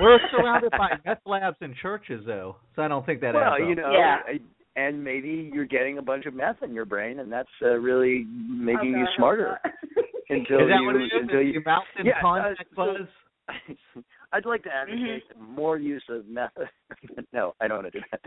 We're 0.00 0.18
surrounded 0.30 0.70
by 0.72 0.90
meth 1.04 1.18
labs 1.26 1.56
and 1.60 1.74
churches, 1.76 2.22
though, 2.26 2.56
so 2.74 2.82
I 2.82 2.88
don't 2.88 3.04
think 3.06 3.20
that 3.20 3.34
well, 3.34 3.44
adds 3.54 3.62
up. 3.62 3.68
you 3.68 3.74
know, 3.74 3.92
Yeah. 3.92 4.16
I- 4.26 4.40
and 4.76 5.02
maybe 5.02 5.50
you're 5.52 5.64
getting 5.64 5.98
a 5.98 6.02
bunch 6.02 6.24
of 6.26 6.34
meth 6.34 6.62
in 6.62 6.72
your 6.72 6.84
brain, 6.84 7.18
and 7.18 7.32
that's 7.32 7.48
uh, 7.62 7.70
really 7.80 8.24
making 8.48 8.94
Oh, 8.94 8.98
you 9.00 9.00
God, 9.00 9.00
I 9.00 9.06
hope 9.06 9.16
smarter 9.16 9.58
until 10.30 10.60
Is 10.60 10.68
that 10.68 10.78
you 10.80 10.86
what 10.86 10.94
it 10.96 11.02
is? 11.06 11.10
until 11.20 11.42
you 11.42 11.52
Your 11.54 11.62
mouth 11.66 11.82
in 11.98 12.06
Yeah, 12.06 12.12
uh, 12.24 12.54
so- 12.76 12.76
buzz? 12.76 13.08
I'd 14.32 14.44
like 14.44 14.62
to 14.64 14.70
advocate 14.74 15.22
more 15.38 15.78
use 15.78 16.04
of 16.10 16.26
meth. 16.28 16.50
no, 17.32 17.54
I 17.60 17.68
don't 17.68 17.82
want 17.82 17.92
to 17.92 17.98
do 17.98 18.04
that. 18.12 18.20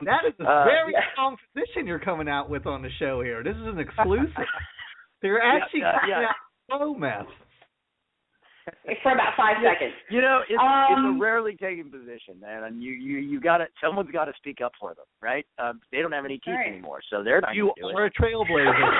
That 0.04 0.20
is 0.26 0.34
a 0.40 0.44
Uh, 0.48 0.64
very 0.64 0.92
yeah. 0.92 1.00
strong 1.12 1.36
position 1.54 1.86
you're 1.86 1.98
coming 1.98 2.28
out 2.28 2.48
with 2.48 2.66
on 2.66 2.80
the 2.82 2.90
show 2.98 3.22
here. 3.22 3.42
This 3.42 3.56
is 3.56 3.66
an 3.66 3.78
exclusive. 3.78 4.32
So 5.20 5.26
you're 5.26 5.42
actually 5.42 5.80
yeah, 5.80 5.98
coming 5.98 6.10
yeah. 6.10 6.28
out 6.28 6.34
slow 6.78 6.94
meth. 6.94 7.26
For 9.02 9.10
about 9.12 9.32
five 9.36 9.56
seconds. 9.64 9.94
You 10.10 10.20
know, 10.20 10.42
it's, 10.48 10.52
it's 10.52 10.60
Um, 10.96 11.16
a 11.16 11.18
rarely 11.18 11.56
taken 11.56 11.90
position, 11.90 12.38
man, 12.40 12.62
and 12.64 12.80
you 12.80 12.92
you 12.92 13.18
you 13.18 13.40
got 13.40 13.56
to 13.58 13.66
someone's 13.82 14.12
got 14.12 14.26
to 14.26 14.32
speak 14.36 14.60
up 14.64 14.70
for 14.78 14.94
them, 14.94 15.06
right? 15.20 15.44
Um, 15.58 15.80
they 15.90 16.02
don't 16.02 16.12
have 16.12 16.24
any 16.24 16.38
teeth 16.38 16.54
Right. 16.54 16.68
anymore, 16.70 17.00
so 17.10 17.24
they're 17.24 17.40
not 17.40 17.56
You 17.56 17.72
gonna 17.82 17.90
do 17.94 17.98
are 17.98 18.06
it. 18.06 18.12
a 18.16 18.22
trailblazer. 18.22 18.90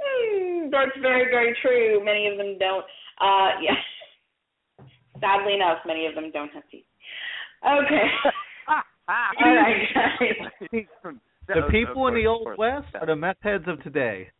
Hmm, 0.00 0.70
That's 0.70 0.96
very, 1.02 1.24
very 1.30 1.56
true. 1.60 2.02
Many 2.04 2.28
of 2.28 2.38
them 2.38 2.56
don't. 2.58 2.84
Uh, 3.20 3.50
yeah. 3.60 3.74
Sadly 5.20 5.54
enough, 5.54 5.78
many 5.86 6.06
of 6.06 6.14
them 6.14 6.30
don't 6.32 6.52
have 6.52 6.62
teeth. 6.70 6.84
Okay. 7.64 8.04
All 9.08 9.54
right, 9.54 9.86
guys. 9.94 10.84
the 11.48 11.62
people 11.70 12.08
in 12.08 12.14
the 12.14 12.26
old 12.26 12.46
west 12.58 12.88
are 13.00 13.06
the 13.06 13.16
meth 13.16 13.36
heads 13.40 13.64
of 13.66 13.82
today. 13.82 14.30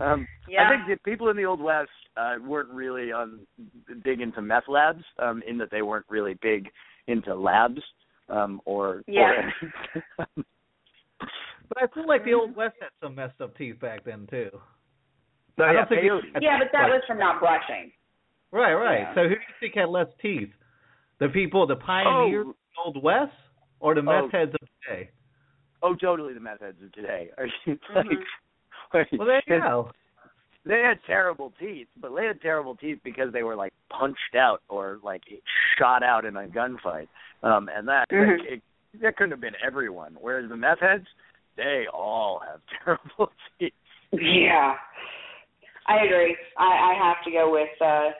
Um, 0.00 0.26
Yeah. 0.48 0.66
I 0.66 0.70
think 0.70 0.88
the 0.88 1.10
people 1.10 1.30
in 1.30 1.36
the 1.36 1.44
old 1.44 1.60
west 1.60 1.90
uh, 2.16 2.34
weren't 2.44 2.70
really 2.70 3.12
um, 3.12 3.46
big 4.02 4.20
into 4.20 4.42
meth 4.42 4.68
labs, 4.68 5.04
um, 5.18 5.42
in 5.46 5.56
that 5.58 5.70
they 5.70 5.82
weren't 5.82 6.06
really 6.08 6.34
big 6.42 6.68
into 7.06 7.34
labs, 7.34 7.80
um, 8.28 8.60
or 8.64 9.02
Yeah. 9.06 9.50
Or, 10.18 10.26
But 11.68 11.82
I 11.82 11.86
feel 11.94 12.06
like 12.06 12.24
the 12.24 12.34
old 12.34 12.54
west 12.54 12.76
had 12.80 12.90
some 13.02 13.14
messed 13.14 13.40
up 13.40 13.56
teeth 13.56 13.80
back 13.80 14.04
then 14.04 14.26
too. 14.28 14.50
no, 15.56 15.64
I 15.64 15.72
don't 15.72 15.76
yeah, 15.76 15.84
think 15.86 16.02
peyote. 16.02 16.42
Yeah, 16.42 16.58
but 16.58 16.68
that 16.72 16.88
was 16.88 17.02
from 17.06 17.18
not 17.18 17.40
brushing. 17.40 17.90
Right, 18.54 18.74
right. 18.74 19.00
Yeah. 19.00 19.14
So 19.14 19.22
who 19.24 19.28
do 19.30 19.34
you 19.34 19.54
think 19.60 19.74
had 19.74 19.88
less 19.88 20.06
teeth? 20.22 20.50
The 21.18 21.28
people, 21.28 21.66
the 21.66 21.76
pioneers 21.76 22.46
Oh. 22.46 22.50
of 22.50 22.56
the 22.56 22.82
old 22.84 23.02
west, 23.02 23.32
or 23.80 23.94
the 23.94 24.02
meth 24.02 24.24
Oh. 24.24 24.28
heads 24.28 24.54
of 24.54 24.68
today? 24.86 25.10
Oh, 25.82 25.94
totally 25.96 26.32
the 26.34 26.40
meth 26.40 26.60
heads 26.60 26.80
of 26.82 26.92
today. 26.92 27.30
Are 27.36 27.46
you 27.66 27.78
like? 27.94 28.06
like, 28.94 29.08
Well, 29.12 29.26
there 29.26 29.42
you 29.46 29.60
go. 29.60 29.90
They 30.64 30.80
had 30.80 30.98
terrible 31.06 31.52
teeth, 31.58 31.88
but 32.00 32.14
they 32.14 32.24
had 32.24 32.40
terrible 32.40 32.74
teeth 32.76 33.00
because 33.04 33.32
they 33.32 33.42
were 33.42 33.56
like 33.56 33.74
punched 33.90 34.34
out 34.34 34.62
or 34.68 34.98
like 35.02 35.22
shot 35.78 36.02
out 36.02 36.24
in 36.24 36.36
a 36.36 36.46
gunfight. 36.46 37.08
Um, 37.42 37.68
and 37.68 37.86
that 37.88 38.08
Mhm. 38.10 38.38
that, 38.38 38.52
it, 38.54 38.62
that 39.02 39.16
couldn't 39.16 39.32
have 39.32 39.40
been 39.40 39.56
everyone. 39.62 40.16
Whereas 40.20 40.48
the 40.48 40.56
meth 40.56 40.78
heads, 40.80 41.06
they 41.56 41.86
all 41.92 42.38
have 42.46 42.60
terrible 42.84 43.32
teeth. 43.58 43.74
Yeah. 44.12 44.76
I 45.86 45.96
agree. 46.04 46.34
I, 46.56 46.64
I 46.64 46.94
have 46.94 47.22
to 47.24 47.30
go 47.30 47.50
with 47.52 47.68
uh 47.82 48.12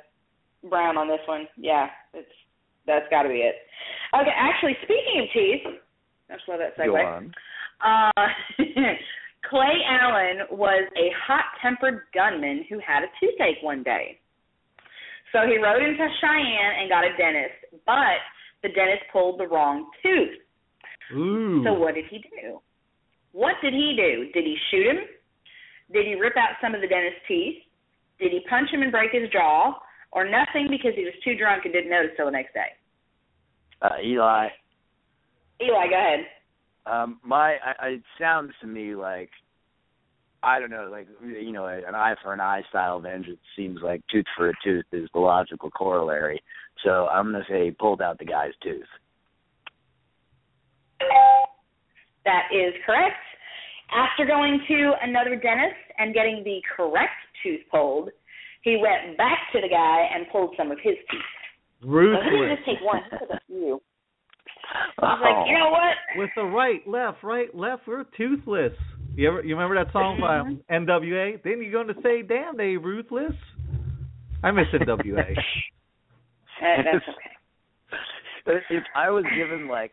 Brown 0.68 0.96
on 0.96 1.08
this 1.08 1.20
one. 1.26 1.46
Yeah, 1.56 1.88
it's 2.12 2.28
that's 2.86 3.06
got 3.10 3.22
to 3.22 3.28
be 3.28 3.36
it. 3.40 3.54
Okay, 4.12 4.34
actually, 4.36 4.76
speaking 4.82 5.20
of 5.22 5.26
teeth, 5.32 5.80
I 6.30 6.34
just 6.34 6.48
love 6.48 6.58
that 6.60 6.76
Go 6.76 6.92
segue. 6.92 7.04
on. 7.04 7.32
Uh, 7.80 8.28
Clay 9.50 9.76
Allen 9.88 10.48
was 10.50 10.88
a 10.96 11.08
hot-tempered 11.26 12.02
gunman 12.14 12.64
who 12.68 12.78
had 12.78 13.02
a 13.02 13.10
toothache 13.20 13.62
one 13.62 13.82
day. 13.82 14.18
So 15.32 15.40
he 15.46 15.58
rode 15.58 15.82
into 15.82 16.06
Cheyenne 16.20 16.74
and 16.80 16.88
got 16.88 17.04
a 17.04 17.16
dentist, 17.16 17.82
but 17.84 18.20
the 18.62 18.68
dentist 18.68 19.02
pulled 19.12 19.40
the 19.40 19.46
wrong 19.48 19.90
tooth. 20.02 20.38
Ooh. 21.16 21.62
So 21.64 21.74
what 21.74 21.94
did 21.94 22.04
he 22.10 22.18
do? 22.18 22.60
What 23.32 23.56
did 23.62 23.74
he 23.74 23.94
do? 23.96 24.30
Did 24.32 24.44
he 24.44 24.56
shoot 24.70 24.86
him? 24.86 24.98
Did 25.92 26.06
he 26.06 26.14
rip 26.14 26.36
out 26.36 26.56
some 26.62 26.74
of 26.74 26.80
the 26.80 26.86
dentist's 26.86 27.20
teeth? 27.26 27.56
Did 28.20 28.30
he 28.32 28.40
punch 28.48 28.70
him 28.70 28.82
and 28.82 28.92
break 28.92 29.10
his 29.12 29.28
jaw? 29.30 29.74
Or 30.14 30.24
nothing 30.24 30.68
because 30.70 30.92
he 30.94 31.04
was 31.04 31.14
too 31.24 31.36
drunk 31.36 31.64
and 31.64 31.74
didn't 31.74 31.90
notice 31.90 32.12
till 32.16 32.26
the 32.26 32.32
next 32.32 32.54
day? 32.54 32.68
Uh, 33.82 34.00
Eli, 34.02 34.48
Eli, 35.60 35.88
go 35.88 35.96
ahead. 35.96 36.20
um, 36.86 37.20
my 37.24 37.56
I, 37.80 37.88
it 37.88 38.02
sounds 38.18 38.52
to 38.60 38.66
me 38.66 38.94
like 38.94 39.30
I 40.42 40.60
don't 40.60 40.70
know, 40.70 40.88
like 40.90 41.08
you 41.22 41.52
know, 41.52 41.66
an 41.66 41.94
eye 41.94 42.14
for 42.22 42.32
an 42.32 42.40
eye 42.40 42.62
style 42.68 43.00
vengeance 43.00 43.40
seems 43.56 43.80
like 43.82 44.02
tooth 44.10 44.26
for 44.36 44.50
a 44.50 44.52
tooth 44.62 44.84
is 44.92 45.08
the 45.14 45.20
logical 45.20 45.70
corollary. 45.70 46.42
So 46.84 47.08
I'm 47.08 47.32
gonna 47.32 47.44
say 47.48 47.66
he 47.66 47.70
pulled 47.70 48.02
out 48.02 48.18
the 48.18 48.24
guy's 48.24 48.52
tooth. 48.62 48.82
That 52.24 52.44
is 52.52 52.72
correct. 52.86 53.16
After 53.92 54.24
going 54.26 54.60
to 54.68 54.92
another 55.02 55.36
dentist 55.36 55.76
and 55.98 56.14
getting 56.14 56.42
the 56.44 56.60
correct 56.76 57.12
tooth 57.42 57.60
pulled, 57.70 58.10
he 58.64 58.76
went 58.80 59.16
back 59.16 59.38
to 59.52 59.60
the 59.60 59.68
guy 59.68 60.08
and 60.14 60.26
pulled 60.32 60.54
some 60.56 60.72
of 60.72 60.78
his 60.82 60.94
teeth. 61.10 61.20
So 61.82 61.88
he 61.90 62.30
didn't 62.30 62.56
just 62.56 62.66
take 62.66 62.80
one, 62.80 63.02
he 63.04 63.18
took 63.18 63.30
a 63.30 63.40
few. 63.46 63.80
He's 64.96 65.20
like, 65.20 65.46
you 65.46 65.58
know 65.58 65.68
what? 65.70 65.94
With 66.16 66.30
the 66.34 66.44
right, 66.44 66.80
left, 66.88 67.22
right, 67.22 67.54
left, 67.54 67.82
we're 67.86 68.04
toothless. 68.16 68.72
You 69.14 69.28
ever 69.28 69.44
you 69.44 69.54
remember 69.54 69.76
that 69.84 69.92
song 69.92 70.18
by 70.20 70.38
Mm-hmm. 70.38 70.90
NWA? 70.90 71.42
Then 71.44 71.62
you're 71.62 71.70
going 71.70 71.86
to 71.86 72.02
say, 72.02 72.22
"Damn, 72.22 72.56
they 72.56 72.76
ruthless." 72.76 73.32
I 74.42 74.50
miss 74.50 74.66
NWA. 74.72 75.14
That's 76.60 77.04
okay. 78.48 78.60
if 78.70 78.82
I 78.96 79.10
was 79.10 79.24
given 79.36 79.68
like 79.68 79.92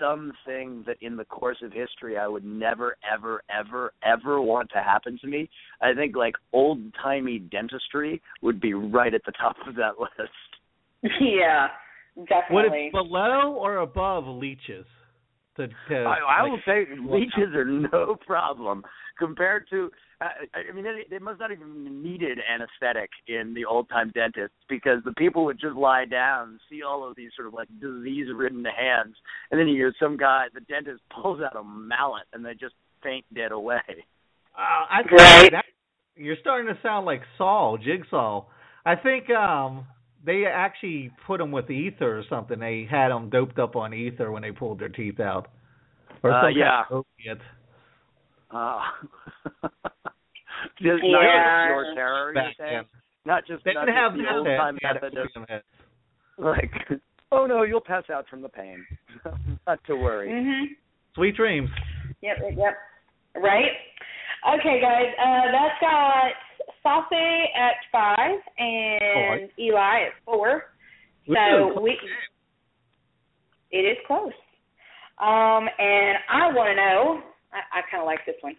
something 0.00 0.84
that 0.86 0.96
in 1.00 1.16
the 1.16 1.24
course 1.24 1.58
of 1.62 1.72
history 1.72 2.16
I 2.16 2.26
would 2.26 2.44
never, 2.44 2.96
ever, 3.10 3.42
ever, 3.50 3.92
ever 4.04 4.40
want 4.40 4.70
to 4.70 4.82
happen 4.82 5.18
to 5.20 5.26
me, 5.26 5.48
I 5.80 5.94
think 5.94 6.16
like 6.16 6.34
old 6.52 6.80
timey 7.02 7.38
dentistry 7.38 8.20
would 8.42 8.60
be 8.60 8.74
right 8.74 9.14
at 9.14 9.22
the 9.24 9.32
top 9.32 9.56
of 9.66 9.74
that 9.76 9.92
list. 10.00 11.12
yeah, 11.20 11.68
definitely. 12.16 12.54
Would 12.54 12.62
definitely. 12.62 12.86
it 12.86 12.92
below 12.92 13.54
or 13.54 13.78
above 13.78 14.26
leeches? 14.26 14.86
To, 15.56 15.68
to 15.68 15.94
I, 15.94 16.16
I 16.16 16.42
like, 16.42 16.50
will 16.50 16.60
say 16.66 16.84
leeches 17.00 17.54
are 17.54 17.64
no 17.64 18.16
problem 18.26 18.82
compared 19.18 19.66
to. 19.70 19.90
I, 20.54 20.70
I 20.70 20.72
mean, 20.72 20.84
they, 20.84 21.04
they 21.10 21.18
must 21.18 21.40
not 21.40 21.52
even 21.52 22.02
needed 22.02 22.38
anesthetic 22.52 23.10
in 23.28 23.54
the 23.54 23.64
old 23.64 23.88
time 23.88 24.10
dentists 24.14 24.56
because 24.68 25.02
the 25.04 25.12
people 25.12 25.44
would 25.44 25.60
just 25.60 25.76
lie 25.76 26.04
down, 26.04 26.48
and 26.50 26.60
see 26.70 26.82
all 26.82 27.08
of 27.08 27.16
these 27.16 27.30
sort 27.36 27.48
of 27.48 27.54
like 27.54 27.68
disease 27.80 28.28
ridden 28.34 28.64
hands, 28.64 29.16
and 29.50 29.58
then 29.60 29.68
you 29.68 29.76
hear 29.76 29.94
some 30.00 30.16
guy, 30.16 30.46
the 30.54 30.60
dentist 30.60 31.02
pulls 31.22 31.40
out 31.40 31.56
a 31.56 31.64
mallet, 31.64 32.24
and 32.32 32.44
they 32.44 32.54
just 32.54 32.74
faint 33.02 33.24
dead 33.34 33.52
away. 33.52 33.80
Uh, 34.56 34.86
I 34.90 35.02
think 35.02 35.20
Right. 35.20 35.50
that, 35.52 35.64
you're 36.16 36.36
starting 36.40 36.72
to 36.72 36.80
sound 36.80 37.06
like 37.06 37.22
Saul, 37.36 37.76
Jigsaw. 37.76 38.44
I 38.86 38.94
think 38.96 39.30
um 39.30 39.86
they 40.24 40.46
actually 40.46 41.10
put 41.26 41.38
them 41.38 41.50
with 41.52 41.70
ether 41.70 42.18
or 42.18 42.22
something. 42.30 42.58
They 42.58 42.86
had 42.90 43.08
them 43.10 43.28
doped 43.28 43.58
up 43.58 43.76
on 43.76 43.92
ether 43.92 44.30
when 44.30 44.40
they 44.42 44.52
pulled 44.52 44.78
their 44.80 44.88
teeth 44.88 45.20
out. 45.20 45.48
Or 46.22 46.30
Uh, 46.30 46.34
some 46.36 46.42
kind 46.44 46.56
yeah. 46.56 46.84
of 46.90 47.04
opiate. 47.04 47.42
Uh, 48.50 48.80
just 50.78 51.02
Yeah. 51.04 51.12
not 51.12 51.22
just 51.22 51.66
pure 51.68 51.94
terror, 51.94 52.32
you're 52.34 52.52
saying? 52.58 52.76
then. 52.92 53.00
Not 53.26 53.46
just 53.46 53.64
They 53.64 53.72
not 53.74 53.86
didn't 53.86 53.96
just 53.96 54.02
have 54.04 54.12
the 54.16 54.22
that 54.22 54.34
old 54.36 54.46
head, 54.46 54.56
time 54.58 54.78
they 54.80 54.86
had 54.88 54.94
method 55.02 55.18
of 55.18 55.62
like, 56.38 56.72
oh 57.32 57.46
no, 57.46 57.62
you'll 57.62 57.80
pass 57.80 58.04
out 58.12 58.28
from 58.28 58.42
the 58.42 58.48
pain. 58.48 58.84
not 59.66 59.78
to 59.86 59.96
worry. 59.96 60.28
Mhm. 60.28 60.64
Sweet 61.14 61.36
dreams. 61.36 61.70
Yep, 62.22 62.36
yep, 62.42 62.52
yep. 62.58 62.76
Right? 63.42 63.70
Okay, 64.58 64.80
guys. 64.80 65.08
Uh, 65.18 65.52
that's 65.52 65.80
got 65.80 66.32
Saucy 66.82 67.44
at 67.56 67.74
five 67.90 68.38
and 68.58 69.48
Eli 69.58 70.06
at 70.06 70.12
four. 70.24 70.64
Ooh, 71.30 71.34
So 71.34 71.80
we, 71.80 71.98
it 73.70 73.78
is 73.78 73.96
close. 74.06 74.32
Um, 75.18 75.68
and 75.78 76.18
I 76.28 76.52
want 76.52 76.68
to 76.68 76.76
know. 76.76 77.22
I, 77.52 77.78
I 77.78 77.82
kind 77.90 78.02
of 78.02 78.06
like 78.06 78.20
this 78.26 78.36
one. 78.42 78.56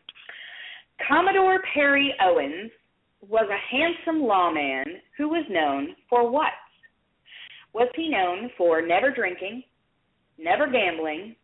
Commodore 1.07 1.59
Perry 1.73 2.13
Owens 2.21 2.71
was 3.21 3.47
a 3.49 3.75
handsome 3.75 4.23
lawman 4.23 4.85
who 5.17 5.29
was 5.29 5.45
known 5.49 5.95
for 6.09 6.29
what? 6.29 6.53
Was 7.73 7.89
he 7.95 8.09
known 8.09 8.49
for 8.57 8.81
never 8.81 9.11
drinking, 9.11 9.63
never 10.37 10.67
gambling, 10.67 11.35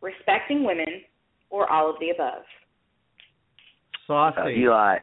respecting 0.00 0.64
women, 0.64 1.02
or 1.50 1.70
all 1.70 1.90
of 1.90 1.96
the 2.00 2.10
above? 2.10 2.42
Uh, 4.08 4.32
Saucy. 4.34 4.60
Eli. 4.62 4.96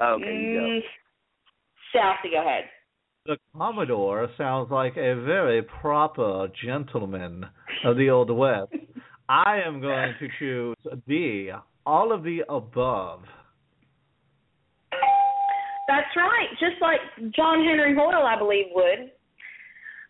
Okay, 0.00 0.24
you 0.24 0.58
go. 0.58 0.66
Mm, 0.66 0.80
Saucy, 1.92 2.30
go 2.32 2.40
ahead. 2.40 2.64
The 3.26 3.36
Commodore 3.56 4.28
sounds 4.36 4.70
like 4.70 4.96
a 4.96 5.22
very 5.22 5.62
proper 5.62 6.48
gentleman 6.64 7.46
of 7.84 7.96
the 7.96 8.10
Old 8.10 8.30
West. 8.30 8.72
I 9.28 9.60
am 9.64 9.80
going 9.80 10.14
to 10.18 10.28
choose 10.38 10.76
D, 11.06 11.50
all 11.86 12.12
of 12.12 12.22
the 12.22 12.40
above. 12.48 13.22
That's 15.88 16.14
right. 16.16 16.48
Just 16.60 16.80
like 16.80 17.00
John 17.34 17.64
Henry 17.64 17.94
Hoyle, 17.94 18.24
I 18.24 18.38
believe, 18.38 18.66
would. 18.74 19.10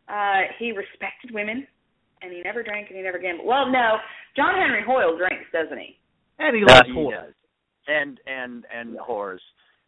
Uh, 0.09 0.43
he 0.59 0.73
respected 0.73 1.33
women, 1.33 1.67
and 2.21 2.33
he 2.33 2.43
never 2.43 2.63
drank 2.63 2.89
and 2.89 2.97
he 2.97 3.03
never 3.03 3.19
gambled. 3.19 3.47
Well, 3.49 3.71
no, 3.71 3.97
John 4.37 4.55
Henry 4.55 4.83
Hoyle 4.85 5.17
drinks, 5.17 5.47
doesn't 5.53 5.79
he? 5.79 5.99
And 6.39 6.57
he 6.57 6.63
Uh, 6.65 6.75
loves 6.75 6.87
he 6.89 6.93
horse. 6.95 7.35
And 7.89 8.21
and 8.27 8.65
and 8.73 8.97
whores. 8.99 9.41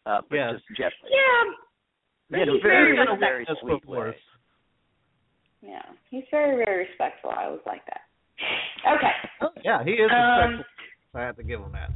Uh, 0.05 0.21
but 0.29 0.35
Yes. 0.35 0.53
just 0.55 0.67
gently. 0.77 1.09
Yeah, 1.11 1.43
He 2.29 2.39
had 2.39 2.49
he's 2.49 2.61
very 2.61 2.95
very 2.95 3.17
very 3.17 3.45
sweet 3.61 3.85
what 3.85 4.07
it 4.07 4.11
voice. 4.11 4.15
is. 4.15 4.21
yeah, 5.61 5.85
he's 6.09 6.25
very 6.29 6.57
very 6.63 6.85
respectful. 6.87 7.29
I 7.31 7.45
always 7.45 7.61
like 7.65 7.85
that. 7.85 8.01
Okay, 8.85 9.11
Oh, 9.41 9.49
yeah, 9.63 9.81
he 9.83 9.91
is 9.93 10.11
Um, 10.11 10.57
respectful. 10.57 10.65
I 11.15 11.21
have 11.21 11.37
to 11.37 11.43
give 11.43 11.59
him 11.61 11.71
that. 11.73 11.91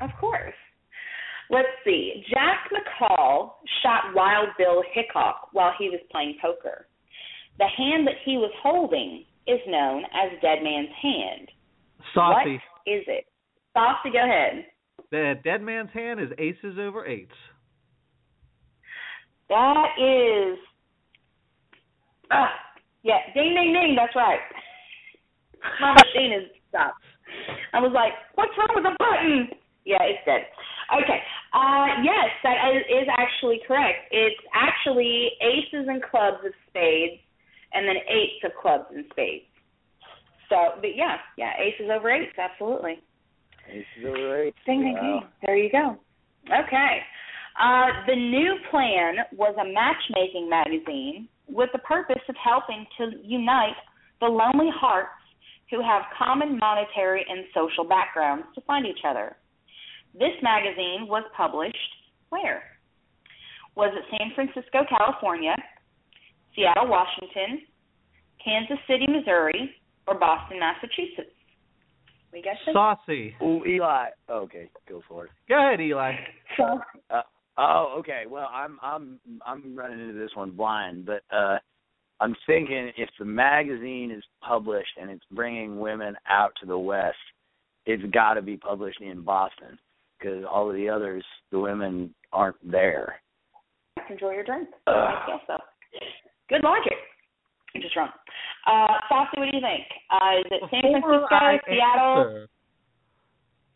of 0.00 0.10
course. 0.20 0.54
Let's 1.50 1.68
see. 1.84 2.24
Jack 2.30 2.70
McCall 2.72 3.52
shot 3.82 4.14
Wild 4.14 4.48
Bill 4.58 4.82
Hickok 4.92 5.48
while 5.52 5.72
he 5.78 5.90
was 5.90 6.00
playing 6.10 6.36
poker. 6.40 6.86
The 7.58 7.66
hand 7.66 8.06
that 8.06 8.14
he 8.24 8.38
was 8.38 8.50
holding 8.62 9.24
is 9.46 9.60
known 9.66 10.04
as 10.04 10.40
Dead 10.40 10.62
Man's 10.62 10.88
Hand. 11.00 11.48
Saucy. 12.14 12.52
What 12.52 12.92
is 12.92 13.04
it? 13.06 13.26
Saucy, 13.74 14.10
go 14.12 14.24
ahead. 14.24 14.66
The 15.10 15.34
dead 15.44 15.62
man's 15.62 15.90
hand 15.92 16.20
is 16.20 16.30
aces 16.38 16.78
over 16.78 17.06
eights. 17.06 17.34
That 19.48 19.88
is. 19.98 20.58
Ah, 22.30 22.48
yeah, 23.02 23.18
ding, 23.34 23.54
ding, 23.54 23.72
ding. 23.74 23.94
That's 23.94 24.16
right. 24.16 24.40
My 25.80 25.92
machine 25.92 26.32
is 26.32 26.50
stopped. 26.70 27.04
I 27.72 27.80
was 27.80 27.92
like, 27.94 28.12
"What's 28.34 28.52
wrong 28.58 28.72
with 28.74 28.84
the 28.84 28.96
button?" 28.98 29.50
Yeah, 29.84 30.02
it's 30.02 30.24
dead. 30.24 30.46
Okay. 30.94 31.20
Uh, 31.52 32.02
yes, 32.04 32.30
that 32.44 32.56
is, 32.70 33.08
actually 33.18 33.60
correct. 33.66 34.08
It's 34.10 34.40
actually 34.54 35.30
aces 35.40 35.88
and 35.88 36.02
clubs 36.02 36.38
of 36.44 36.52
spades, 36.68 37.20
and 37.72 37.86
then 37.88 37.96
eights 38.08 38.44
of 38.44 38.52
clubs 38.60 38.86
and 38.94 39.04
spades. 39.10 39.44
So, 40.48 40.76
but 40.80 40.94
yeah, 40.94 41.16
yeah, 41.36 41.52
aces 41.58 41.90
over 41.90 42.10
eights, 42.10 42.36
absolutely. 42.38 43.00
He's 43.70 43.84
so 44.02 44.10
right. 44.10 44.54
Ding, 44.66 44.82
ding, 44.82 44.96
ding. 45.00 45.20
There 45.44 45.56
you 45.56 45.70
go. 45.70 45.96
Okay. 46.46 46.98
Uh, 47.60 48.04
the 48.06 48.16
new 48.16 48.56
plan 48.70 49.16
was 49.36 49.54
a 49.60 49.64
matchmaking 49.64 50.48
magazine 50.48 51.28
with 51.48 51.70
the 51.72 51.78
purpose 51.80 52.22
of 52.28 52.34
helping 52.42 52.86
to 52.98 53.12
unite 53.22 53.76
the 54.20 54.26
lonely 54.26 54.70
hearts 54.74 55.10
who 55.72 55.80
have 55.80 56.02
common 56.16 56.58
monetary 56.58 57.24
and 57.26 57.46
social 57.54 57.82
backgrounds 57.82 58.44
to 58.54 58.60
find 58.60 58.86
each 58.86 59.00
other. 59.08 59.36
This 60.12 60.36
magazine 60.42 61.08
was 61.08 61.24
published 61.34 61.76
where? 62.28 62.62
Was 63.74 63.92
it 63.96 64.04
San 64.10 64.32
Francisco, 64.34 64.84
California, 64.88 65.56
Seattle, 66.54 66.88
Washington, 66.88 67.62
Kansas 68.44 68.76
City, 68.86 69.06
Missouri, 69.08 69.74
or 70.06 70.18
Boston, 70.18 70.60
Massachusetts? 70.60 71.34
We 72.32 72.42
got 72.42 72.56
some. 72.64 72.74
Saucy. 72.74 73.34
Ooh, 73.42 73.64
Eli. 73.64 74.08
Okay, 74.28 74.70
go 74.86 75.02
for 75.08 75.26
it. 75.26 75.30
Go 75.48 75.58
ahead, 75.58 75.80
Eli. 75.80 76.12
Uh, 76.58 77.22
oh, 77.58 77.96
okay. 77.98 78.24
Well, 78.28 78.48
I'm 78.52 78.78
I'm 78.82 79.20
I'm 79.46 79.76
running 79.76 80.00
into 80.00 80.18
this 80.18 80.30
one 80.34 80.50
blind, 80.50 81.06
but 81.06 81.22
uh 81.34 81.58
I'm 82.22 82.36
thinking 82.46 82.92
if 82.96 83.08
the 83.18 83.24
magazine 83.24 84.12
is 84.16 84.22
published 84.46 84.92
and 85.00 85.10
it's 85.10 85.24
bringing 85.32 85.80
women 85.80 86.14
out 86.30 86.52
to 86.60 86.66
the 86.66 86.78
West, 86.78 87.16
it's 87.84 88.02
got 88.14 88.34
to 88.34 88.42
be 88.42 88.56
published 88.56 89.00
in 89.00 89.22
Boston 89.22 89.76
because 90.18 90.44
all 90.48 90.70
of 90.70 90.76
the 90.76 90.88
others, 90.88 91.24
the 91.50 91.58
women 91.58 92.14
aren't 92.32 92.56
there. 92.70 93.16
Enjoy 94.08 94.30
your 94.34 94.44
drink. 94.44 94.68
Ugh. 94.86 94.94
I 94.94 95.24
guess 95.26 95.40
so. 95.48 95.56
Good 96.48 96.62
logic. 96.62 96.92
I'm 97.74 97.82
just 97.82 97.96
wrong. 97.96 98.10
Uh, 98.68 98.86
Saucy, 99.08 99.40
what 99.40 99.50
do 99.50 99.56
you 99.56 99.62
think? 99.62 99.82
Uh, 100.08 100.38
is 100.38 100.44
it 100.50 100.62
San 100.70 100.92
Francisco, 101.02 101.34
I 101.34 101.58
Seattle? 101.66 102.20
answer, 102.20 102.48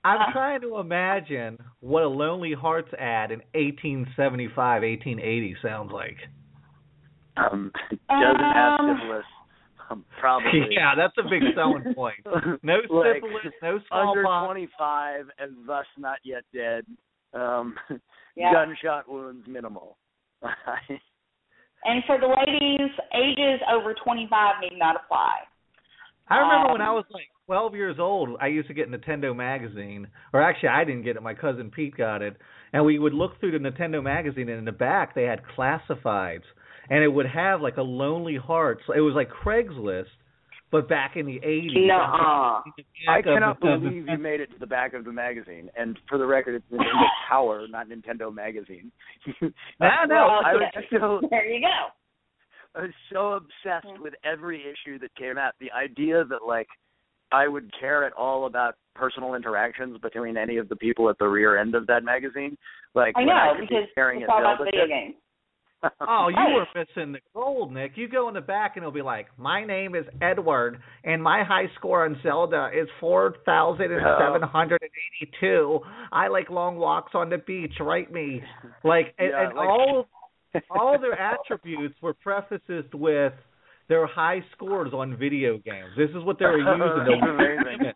I'm 0.05 0.21
Uh. 0.21 0.33
trying 0.33 0.61
to 0.61 0.79
imagine 0.79 1.59
what 1.81 2.05
a 2.05 2.09
Lonely 2.09 2.53
Hearts 2.53 2.93
ad 2.97 3.33
in 3.33 3.43
1875, 3.55 4.85
1880 4.85 5.57
sounds 5.63 5.91
like. 5.91 6.19
Um, 7.37 7.73
doesn't 7.91 8.41
have 8.41 8.81
Um, 8.81 8.99
syphilis. 9.01 9.25
Um, 9.91 10.05
probably. 10.21 10.67
Yeah, 10.71 10.95
that's 10.97 11.15
a 11.19 11.29
big 11.29 11.43
selling 11.55 11.95
point. 11.95 12.17
No 12.63 12.77
Like, 12.91 13.23
syphilis, 13.23 13.53
no 13.63 13.79
under 13.93 14.23
smallpox. 14.23 14.47
25 14.47 15.25
and 15.39 15.57
thus 15.67 15.87
not 15.99 16.19
yet 16.25 16.43
dead. 16.55 16.85
Um, 17.35 17.75
Yeah. 18.39 18.53
Gunshot 18.53 19.09
wounds 19.09 19.47
minimal. 19.49 19.97
And 21.85 22.03
for 22.07 22.19
the 22.19 22.27
ladies, 22.27 22.91
ages 23.15 23.61
over 23.73 23.95
25 24.05 24.55
need 24.61 24.79
not 24.79 24.97
apply. 24.97 25.33
I 26.29 26.39
remember 26.39 26.73
when 26.73 26.81
I 26.83 26.89
Um, 26.89 26.97
was 26.97 27.05
like 27.13 27.29
12 27.47 27.75
years 27.75 27.97
old, 27.99 28.37
I 28.41 28.49
used 28.49 28.69
to 28.69 28.75
get 28.75 28.91
Nintendo 28.91 29.35
magazine, 29.35 30.09
or 30.35 30.43
actually 30.43 30.71
I 30.71 30.85
didn't 30.85 31.03
get 31.05 31.17
it, 31.17 31.23
my 31.23 31.33
cousin 31.33 31.71
Pete 31.71 31.97
got 31.97 32.21
it, 32.21 32.37
and 32.75 32.85
we 32.85 32.99
would 32.99 33.15
look 33.15 33.39
through 33.41 33.53
the 33.53 33.71
Nintendo 33.71 34.03
magazine 34.03 34.49
and 34.51 34.59
in 34.59 34.65
the 34.67 34.73
back 34.73 35.15
they 35.15 35.23
had 35.25 35.41
classifieds 35.57 36.43
and 36.91 37.03
it 37.03 37.09
would 37.09 37.27
have 37.27 37.61
like 37.61 37.77
a 37.77 37.83
Lonely 37.83 38.37
Hearts. 38.37 38.83
It 38.95 39.01
was 39.01 39.15
like 39.15 39.29
Craigslist, 39.31 40.07
but 40.71 40.89
back 40.89 41.17
in 41.17 41.27
the 41.27 41.41
80s. 41.45 41.87
Nuh-uh. 41.87 41.95
I 41.97 42.63
Back 43.07 43.19
of 43.21 43.25
cannot 43.25 43.61
the- 43.61 43.79
believe 43.79 44.09
you 44.09 44.19
made 44.19 44.41
it 44.41 44.51
to 44.53 44.59
the 44.59 44.67
back 44.67 44.95
of 44.95 45.05
the 45.05 45.13
magazine. 45.13 45.71
And 45.77 45.99
for 46.09 46.19
the 46.19 46.27
record, 46.27 46.57
it's 46.57 46.67
Nintendo 46.73 47.07
Power, 47.29 47.67
not 47.69 47.89
Nintendo 47.89 48.35
Magazine. 48.35 48.91
No, 49.81 49.89
no, 50.09 50.41
I 50.45 50.55
was 50.55 50.73
yeah. 50.75 50.99
so 50.99 51.21
There 51.31 51.47
you 51.47 51.61
go. 51.61 52.79
I 52.79 52.83
was 52.83 52.91
so 53.13 53.33
obsessed 53.33 53.87
mm-hmm. 53.87 54.03
with 54.03 54.15
every 54.25 54.61
issue 54.61 54.99
that 54.99 55.15
came 55.17 55.39
out. 55.39 55.55
The 55.61 55.71
idea 55.73 56.25
that 56.25 56.41
like 56.47 56.69
I 57.33 57.49
would 57.49 57.71
care 57.79 58.05
at 58.05 58.13
all 58.13 58.47
about 58.47 58.75
personal 58.95 59.35
interactions 59.35 59.99
between 59.99 60.37
any 60.37 60.59
of 60.59 60.69
the 60.69 60.77
people 60.77 61.09
at 61.09 61.19
the 61.19 61.27
rear 61.27 61.59
end 61.59 61.75
of 61.75 61.87
that 61.87 62.05
magazine. 62.05 62.57
Like 62.95 63.15
I 63.17 63.25
know, 63.25 63.33
I 63.33 63.61
because 63.61 63.85
it's 63.97 64.27
all 64.29 64.41
about 64.41 64.65
video 64.65 64.87
games. 64.87 65.15
Oh, 66.01 66.29
you 66.29 66.37
were 66.55 66.67
missing 66.75 67.13
the 67.13 67.21
gold, 67.35 67.73
Nick. 67.73 67.93
You 67.97 68.09
go 68.09 68.29
in 68.29 68.35
the 68.35 68.41
back 68.41 68.73
and 68.77 68.83
it'll 68.83 68.93
be 68.93 69.03
like, 69.03 69.27
"My 69.39 69.65
name 69.65 69.95
is 69.95 70.05
Edward, 70.23 70.81
and 71.05 71.23
my 71.23 71.45
high 71.45 71.67
score 71.77 72.05
on 72.05 72.19
Zelda 72.23 72.71
is 72.75 72.89
four 72.99 73.37
thousand 73.45 73.93
and 73.93 74.03
seven 74.19 74.43
hundred 74.43 74.81
and 74.83 74.91
eighty-two. 75.23 75.81
I 76.13 76.29
like 76.29 76.51
long 76.51 76.77
walks 76.77 77.13
on 77.15 77.31
the 77.31 77.39
beach. 77.39 77.75
Write 77.81 78.13
me." 78.13 78.43
Like, 78.85 79.15
and, 79.19 79.31
Yeah, 79.31 79.47
and 79.49 79.57
like- 79.57 79.69
all 79.69 80.07
all 80.71 80.99
their 81.01 81.19
attributes 81.19 81.95
were 82.01 82.15
prefaced 82.15 82.95
with 82.95 83.33
their 83.89 84.07
high 84.07 84.41
scores 84.53 84.93
on 84.93 85.17
video 85.17 85.59
games. 85.59 85.91
This 85.97 86.11
is 86.11 86.25
what 86.25 86.39
they 86.39 86.47
were 86.47 86.59
using. 86.59 86.79
That's 86.79 87.23
to 87.23 87.31
amazing. 87.31 87.93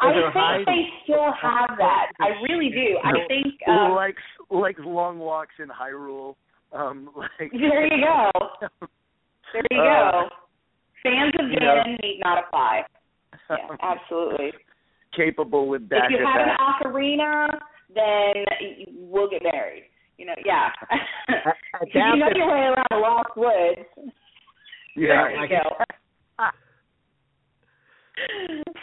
I 0.00 0.12
They're 0.12 0.32
think 0.32 0.66
they 0.66 0.82
still 1.04 1.30
have 1.40 1.76
that. 1.78 2.06
I 2.20 2.28
really 2.50 2.70
do. 2.70 2.98
I 3.04 3.12
think 3.28 3.54
um, 3.68 3.92
like 3.94 4.16
like 4.50 4.76
long 4.80 5.18
walks 5.18 5.54
in 5.60 5.68
Hyrule. 5.68 6.34
Um, 6.74 7.10
like 7.16 7.50
there 7.52 7.86
you 7.86 8.04
go. 8.04 8.30
There 9.52 9.62
you 9.70 9.80
Uh, 9.82 10.10
go. 10.12 10.28
Fans 11.02 11.34
of 11.38 11.50
you 11.50 11.60
know- 11.60 11.82
need 12.02 12.20
not 12.24 12.44
apply. 12.46 12.82
Yeah, 13.50 13.76
absolutely. 13.82 14.52
capable 15.14 15.66
with 15.68 15.88
that. 15.90 16.04
If 16.10 16.12
you 16.20 16.24
have 16.26 16.40
an 16.40 16.48
attack. 16.50 16.82
ocarina, 16.84 17.58
then 17.94 18.44
we'll 19.10 19.28
get 19.28 19.42
married. 19.42 19.84
You 20.16 20.26
know, 20.26 20.34
yeah. 20.44 20.70
If 21.82 21.94
you 21.94 22.00
know 22.16 22.28
your 22.34 22.46
way 22.50 22.60
around 22.60 22.86
the 22.90 22.96
lost 22.96 23.36
woods. 23.36 24.12
Yeah, 24.96 25.24
There 25.28 25.42
you 25.44 25.48
go. 25.48 25.76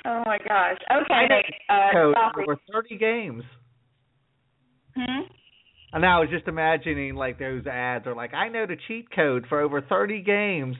oh 0.05 0.23
my 0.25 0.37
gosh. 0.47 0.77
Okay, 0.91 1.43
Uh, 1.69 1.91
code 1.93 2.15
Saucy. 2.15 2.41
over 2.43 2.55
thirty 2.71 2.97
games. 2.97 3.43
Hmm? 4.95 5.21
And 5.91 6.05
I 6.05 6.19
was 6.19 6.29
just 6.29 6.47
imagining 6.47 7.15
like 7.15 7.39
those 7.39 7.65
ads 7.65 8.05
are 8.07 8.15
like, 8.15 8.33
I 8.33 8.47
know 8.49 8.65
the 8.67 8.77
cheat 8.87 9.07
code 9.11 9.45
for 9.49 9.59
over 9.61 9.81
30 9.81 10.21
games. 10.21 10.75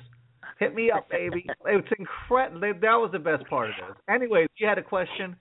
Hit 0.60 0.76
me 0.76 0.92
up, 0.92 1.10
baby. 1.10 1.46
it's 1.66 1.88
incredible. 1.98 2.60
That 2.60 3.00
was 3.00 3.10
the 3.14 3.20
best 3.20 3.48
part 3.50 3.70
of 3.70 3.76
this. 3.88 3.98
Anyways, 4.10 4.50
you 4.58 4.68
had 4.68 4.78
a 4.78 4.84
question. 4.84 5.36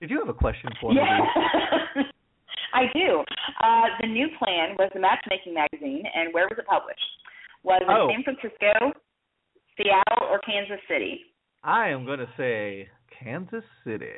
Did 0.00 0.10
you 0.10 0.18
have 0.20 0.28
a 0.28 0.34
question 0.38 0.70
for 0.80 0.92
me? 0.92 1.00
Yeah. 1.00 2.02
I 2.74 2.84
do. 2.94 3.24
Uh, 3.64 3.86
the 4.02 4.06
new 4.08 4.28
plan 4.38 4.76
was 4.78 4.90
the 4.94 5.00
matchmaking 5.00 5.54
magazine, 5.54 6.04
and 6.14 6.32
where 6.34 6.44
was 6.44 6.58
it 6.58 6.66
published? 6.66 7.00
Was 7.64 7.80
it 7.82 7.88
Oh. 7.90 8.08
San 8.12 8.22
Francisco, 8.22 8.92
Seattle, 9.76 10.28
or 10.30 10.38
Kansas 10.40 10.78
City? 10.86 11.22
I 11.64 11.88
am 11.88 12.04
going 12.04 12.18
to 12.20 12.28
say 12.36 12.88
Kansas 13.18 13.64
City. 13.84 14.12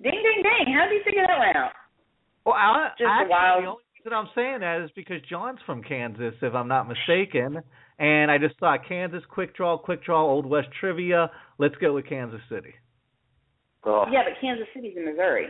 Ding, 0.00 0.12
ding, 0.22 0.42
ding. 0.42 0.72
How 0.74 0.86
did 0.88 0.94
you 0.94 1.02
figure 1.04 1.26
that 1.26 1.38
one 1.38 1.56
out? 1.56 1.72
Well, 2.46 2.54
I, 2.54 2.90
Just 2.96 3.02
a 3.02 3.10
actually, 3.10 3.30
wild- 3.30 3.62
the 3.64 3.68
only 3.68 3.82
reason 3.98 4.12
I'm 4.14 4.28
saying 4.34 4.60
that 4.60 4.80
is 4.84 4.90
because 4.94 5.20
John's 5.28 5.58
from 5.66 5.82
Kansas, 5.82 6.34
if 6.40 6.54
I'm 6.54 6.68
not 6.68 6.86
mistaken. 6.88 7.60
And 7.98 8.30
I 8.30 8.38
just 8.38 8.58
thought 8.60 8.80
Kansas, 8.88 9.22
quick 9.28 9.56
draw, 9.56 9.76
quick 9.76 10.04
draw, 10.04 10.22
Old 10.22 10.46
West 10.46 10.68
trivia. 10.78 11.30
Let's 11.58 11.74
go 11.76 11.94
with 11.94 12.06
Kansas 12.06 12.40
City. 12.48 12.72
Oh. 13.84 14.04
Yeah, 14.12 14.22
but 14.24 14.34
Kansas 14.40 14.66
City's 14.74 14.94
in 14.96 15.04
Missouri. 15.06 15.46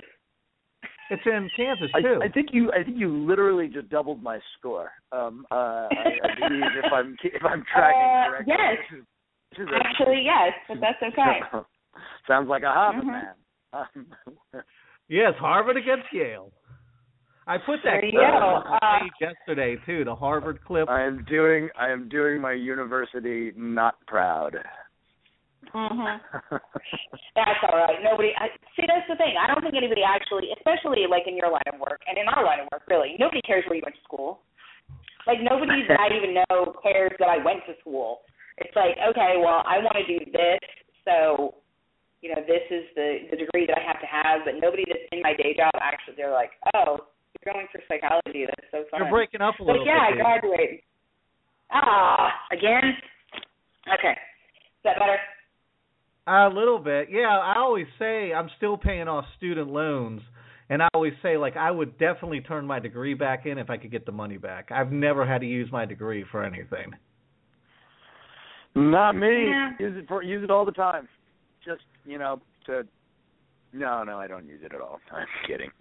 It's 1.11 1.23
in 1.27 1.49
Kansas 1.57 1.91
too. 2.03 2.21
I 2.23 2.29
think 2.29 2.49
you 2.53 2.73
I 2.73 2.83
think 2.83 2.97
you 2.99 3.09
literally 3.09 3.69
just 3.69 3.89
doubled 3.91 4.23
my 4.23 4.41
score. 4.59 4.91
Um 5.13 5.47
uh 5.53 5.55
I, 5.91 6.19
I 6.25 6.49
believe 6.49 6.63
if 6.85 6.93
I'm 6.93 7.17
if 7.23 7.43
I'm 7.45 7.63
tracking 7.73 8.01
Uh, 8.03 8.29
correctly. 8.29 8.55
yes. 8.59 9.69
Actually, 9.85 10.23
yes, 10.25 10.53
but 10.69 10.79
that's 10.81 11.01
okay. 11.13 11.65
Sounds 12.27 12.49
like 12.49 12.63
a 12.65 12.73
Hobbit 12.73 13.05
Mhm. 13.05 13.07
man. 13.07 13.35
Um, 13.73 14.07
Yes, 15.09 15.35
Harvard 15.39 15.77
against 15.77 16.13
Yale. 16.13 16.51
I 17.47 17.59
put 17.59 17.79
that 17.85 18.01
clip 18.01 18.15
on 18.15 18.65
my 18.67 18.79
Uh, 18.83 18.99
page 19.01 19.13
yesterday 19.21 19.77
too, 19.87 20.05
the 20.05 20.15
Harvard 20.15 20.59
clip. 20.65 20.89
I 20.89 21.03
am 21.03 21.25
doing 21.25 21.71
I 21.79 21.91
am 21.91 22.09
doing 22.09 22.41
my 22.41 22.53
university 22.53 23.53
not 23.57 23.95
proud. 24.07 24.57
Mhm. 25.73 26.21
That's 27.35 27.61
all 27.71 27.79
right. 27.79 27.99
Nobody. 28.03 28.33
I, 28.39 28.49
see, 28.77 28.87
that's 28.87 29.07
the 29.09 29.17
thing. 29.17 29.35
I 29.39 29.47
don't 29.47 29.63
think 29.63 29.75
anybody 29.75 30.03
actually, 30.07 30.51
especially 30.57 31.07
like 31.11 31.27
in 31.27 31.37
your 31.37 31.51
line 31.51 31.67
of 31.73 31.81
work 31.81 32.01
and 32.07 32.17
in 32.19 32.29
our 32.29 32.45
line 32.45 32.61
of 32.61 32.69
work, 32.73 32.83
really, 32.89 33.17
nobody 33.19 33.43
cares 33.43 33.65
where 33.67 33.77
you 33.77 33.83
went 33.85 33.97
to 33.97 34.03
school. 34.07 34.41
Like 35.27 35.43
nobody 35.43 35.83
that 35.89 35.99
I 35.99 36.15
even 36.15 36.35
know 36.39 36.73
cares 36.83 37.13
that 37.19 37.29
I 37.29 37.39
went 37.43 37.67
to 37.67 37.75
school. 37.81 38.23
It's 38.59 38.75
like, 38.77 38.95
okay, 39.11 39.37
well, 39.43 39.63
I 39.67 39.79
want 39.83 39.99
to 39.99 40.07
do 40.07 40.23
this, 40.31 40.63
so 41.05 41.55
you 42.23 42.31
know, 42.35 42.41
this 42.47 42.63
is 42.71 42.87
the 42.95 43.27
the 43.31 43.37
degree 43.37 43.67
that 43.67 43.77
I 43.77 43.83
have 43.83 44.01
to 44.01 44.07
have. 44.07 44.47
But 44.47 44.63
nobody 44.63 44.85
that's 44.87 45.03
in 45.11 45.21
my 45.21 45.35
day 45.35 45.53
job 45.55 45.75
actually, 45.83 46.15
they're 46.17 46.33
like, 46.33 46.53
oh, 46.75 46.95
you're 46.95 47.16
going 47.47 47.67
for 47.71 47.81
psychology. 47.87 48.45
That's 48.47 48.69
so 48.71 48.85
fun. 48.91 49.01
You're 49.01 49.11
breaking 49.11 49.41
up 49.41 49.55
a 49.61 49.63
little. 49.63 49.85
But 49.85 49.87
yeah, 49.87 50.03
I 50.03 50.11
bit. 50.11 50.17
dude. 50.17 50.27
graduated. 50.27 50.81
Ah, 51.71 52.29
again. 52.53 52.99
Okay, 53.87 54.13
is 54.13 54.83
that 54.85 54.99
better? 54.99 55.19
A 56.27 56.53
little 56.53 56.81
bit. 56.81 57.09
Yeah, 57.11 57.31
I 57.31 57.55
always 57.57 57.87
say 57.99 58.33
I'm 58.33 58.51
still 58.57 58.77
paying 58.77 59.07
off 59.07 59.25
student 59.39 59.71
loans 59.71 60.21
and 60.69 60.83
I 60.83 60.89
always 60.95 61.13
say 61.23 61.37
like 61.37 61.57
I 61.57 61.71
would 61.71 61.99
definitely 61.99 62.41
turn 62.41 62.67
my 62.67 62.81
degree 62.81 63.15
back 63.15 63.47
in 63.47 63.59
if 63.59 63.71
I 63.71 63.77
could 63.77 63.91
get 63.91 64.07
the 64.07 64.13
money 64.13 64.37
back. 64.37 64.71
I've 64.71 64.93
never 64.93 65.27
had 65.27 65.41
to 65.41 65.47
use 65.47 65.71
my 65.71 65.85
degree 65.85 66.25
for 66.31 66.45
anything. 66.45 66.93
Not 68.75 69.13
me. 69.13 69.47
Yeah. 69.49 69.71
Use 69.79 69.97
it 69.97 70.09
for 70.09 70.23
use 70.23 70.43
it 70.43 70.51
all 70.51 70.65
the 70.65 70.73
time. 70.73 71.09
Just 71.65 71.83
you 72.05 72.19
know 72.19 72.41
to. 72.67 72.87
No, 73.73 74.05
no, 74.05 74.19
I 74.19 74.27
don't 74.27 74.47
use 74.47 74.61
it 74.65 74.73
at 74.75 74.81
all. 74.81 75.01
I'm 75.13 75.27
kidding. 75.47 75.71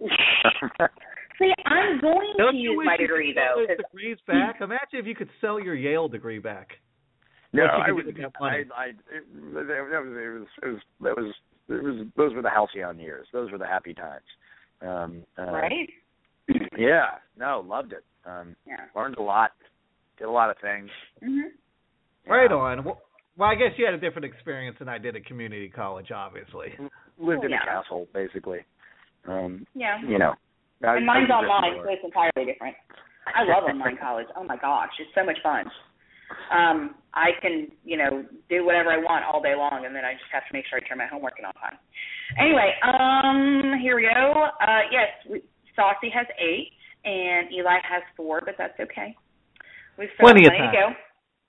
See, 1.68 1.74
I'm 1.74 2.00
going 2.00 2.34
Don't 2.38 2.52
to 2.54 2.58
you 2.58 2.70
use 2.70 2.78
wish 2.78 2.86
my 2.86 2.92
you 2.98 3.06
degree 3.06 3.34
could 3.34 3.40
sell 3.40 3.56
though. 3.56 3.66
those 3.66 3.76
'cause- 3.76 3.86
degrees 3.92 4.18
back? 4.26 4.60
Imagine 4.60 4.98
if 5.00 5.06
you 5.06 5.14
could 5.14 5.30
sell 5.40 5.58
your 5.60 5.74
Yale 5.74 6.08
degree 6.08 6.38
back. 6.38 6.78
no, 7.52 7.64
I 7.64 7.90
would. 7.92 8.06
that 8.06 8.32
I. 8.40 8.64
I, 8.74 8.86
it, 9.10 9.24
that 9.32 9.66
was, 9.66 10.16
it 10.16 10.28
was, 10.28 10.46
it 10.62 10.66
was, 10.66 10.80
that 11.00 11.16
was, 11.16 11.34
it 11.68 11.82
was, 11.82 12.06
those 12.16 12.34
were 12.34 12.42
the 12.42 12.50
halcyon 12.50 12.98
years. 12.98 13.26
Those 13.32 13.50
were 13.50 13.58
the 13.58 13.66
happy 13.66 13.94
times. 13.94 14.24
Um, 14.82 15.24
uh, 15.38 15.50
right? 15.52 15.88
Yeah. 16.78 17.06
No, 17.38 17.64
loved 17.66 17.92
it. 17.92 18.04
Um, 18.24 18.54
Yeah. 18.66 18.84
learned 18.94 19.16
a 19.16 19.22
lot. 19.22 19.52
Did 20.18 20.24
a 20.26 20.30
lot 20.30 20.50
of 20.50 20.56
things. 20.58 20.90
Mhm. 21.22 21.50
Right 22.28 22.52
Um, 22.52 22.58
on. 22.58 22.84
Well, 22.84 23.00
well, 23.36 23.48
I 23.50 23.54
guess 23.54 23.72
you 23.78 23.84
had 23.84 23.94
a 23.94 23.98
different 23.98 24.26
experience 24.26 24.76
than 24.78 24.88
I 24.88 24.98
did 24.98 25.16
at 25.16 25.24
community 25.26 25.68
college, 25.68 26.12
obviously. 26.12 26.74
Lived 27.18 27.44
in 27.44 27.50
Yeah. 27.50 27.62
a 27.62 27.64
castle, 27.66 28.06
basically. 28.12 28.60
Um, 29.26 29.66
Yeah. 29.74 30.00
you 30.02 30.18
know. 30.18 30.34
I- 30.84 30.96
And 30.96 31.06
mine's 31.06 31.30
online, 31.30 31.80
so 31.82 31.88
it's 31.88 32.04
entirely 32.04 32.44
different. 32.52 32.76
I 33.34 33.42
love 33.42 33.64
online 33.64 33.96
college. 33.96 34.26
Oh 34.36 34.44
my 34.44 34.56
gosh, 34.56 34.90
it's 35.00 35.10
so 35.14 35.24
much 35.24 35.38
fun. 35.42 35.70
Um, 36.50 36.94
I 37.14 37.30
can, 37.40 37.70
you 37.84 37.96
know, 37.96 38.24
do 38.48 38.64
whatever 38.64 38.90
I 38.90 38.98
want 38.98 39.24
all 39.24 39.40
day 39.40 39.54
long, 39.54 39.84
and 39.86 39.94
then 39.94 40.04
I 40.04 40.12
just 40.12 40.30
have 40.32 40.42
to 40.46 40.52
make 40.52 40.66
sure 40.66 40.78
I 40.78 40.86
turn 40.86 40.98
my 40.98 41.06
homework 41.06 41.38
in 41.38 41.44
on 41.44 41.52
time. 41.54 41.78
Anyway, 42.38 42.74
um, 42.82 43.78
here 43.80 43.96
we 43.96 44.02
go. 44.02 44.46
Uh, 44.60 44.80
yes, 44.90 45.08
we, 45.30 45.42
Saucy 45.74 46.10
has 46.10 46.26
eight, 46.38 46.72
and 47.04 47.50
Eli 47.52 47.78
has 47.82 48.02
four, 48.16 48.40
but 48.44 48.54
that's 48.58 48.78
okay. 48.80 49.14
We've 49.98 50.08
still 50.14 50.26
Plenty 50.26 50.46
of 50.46 50.52
plenty 50.52 50.66
to 50.66 50.72
time. 50.72 50.92
go. 50.92 50.96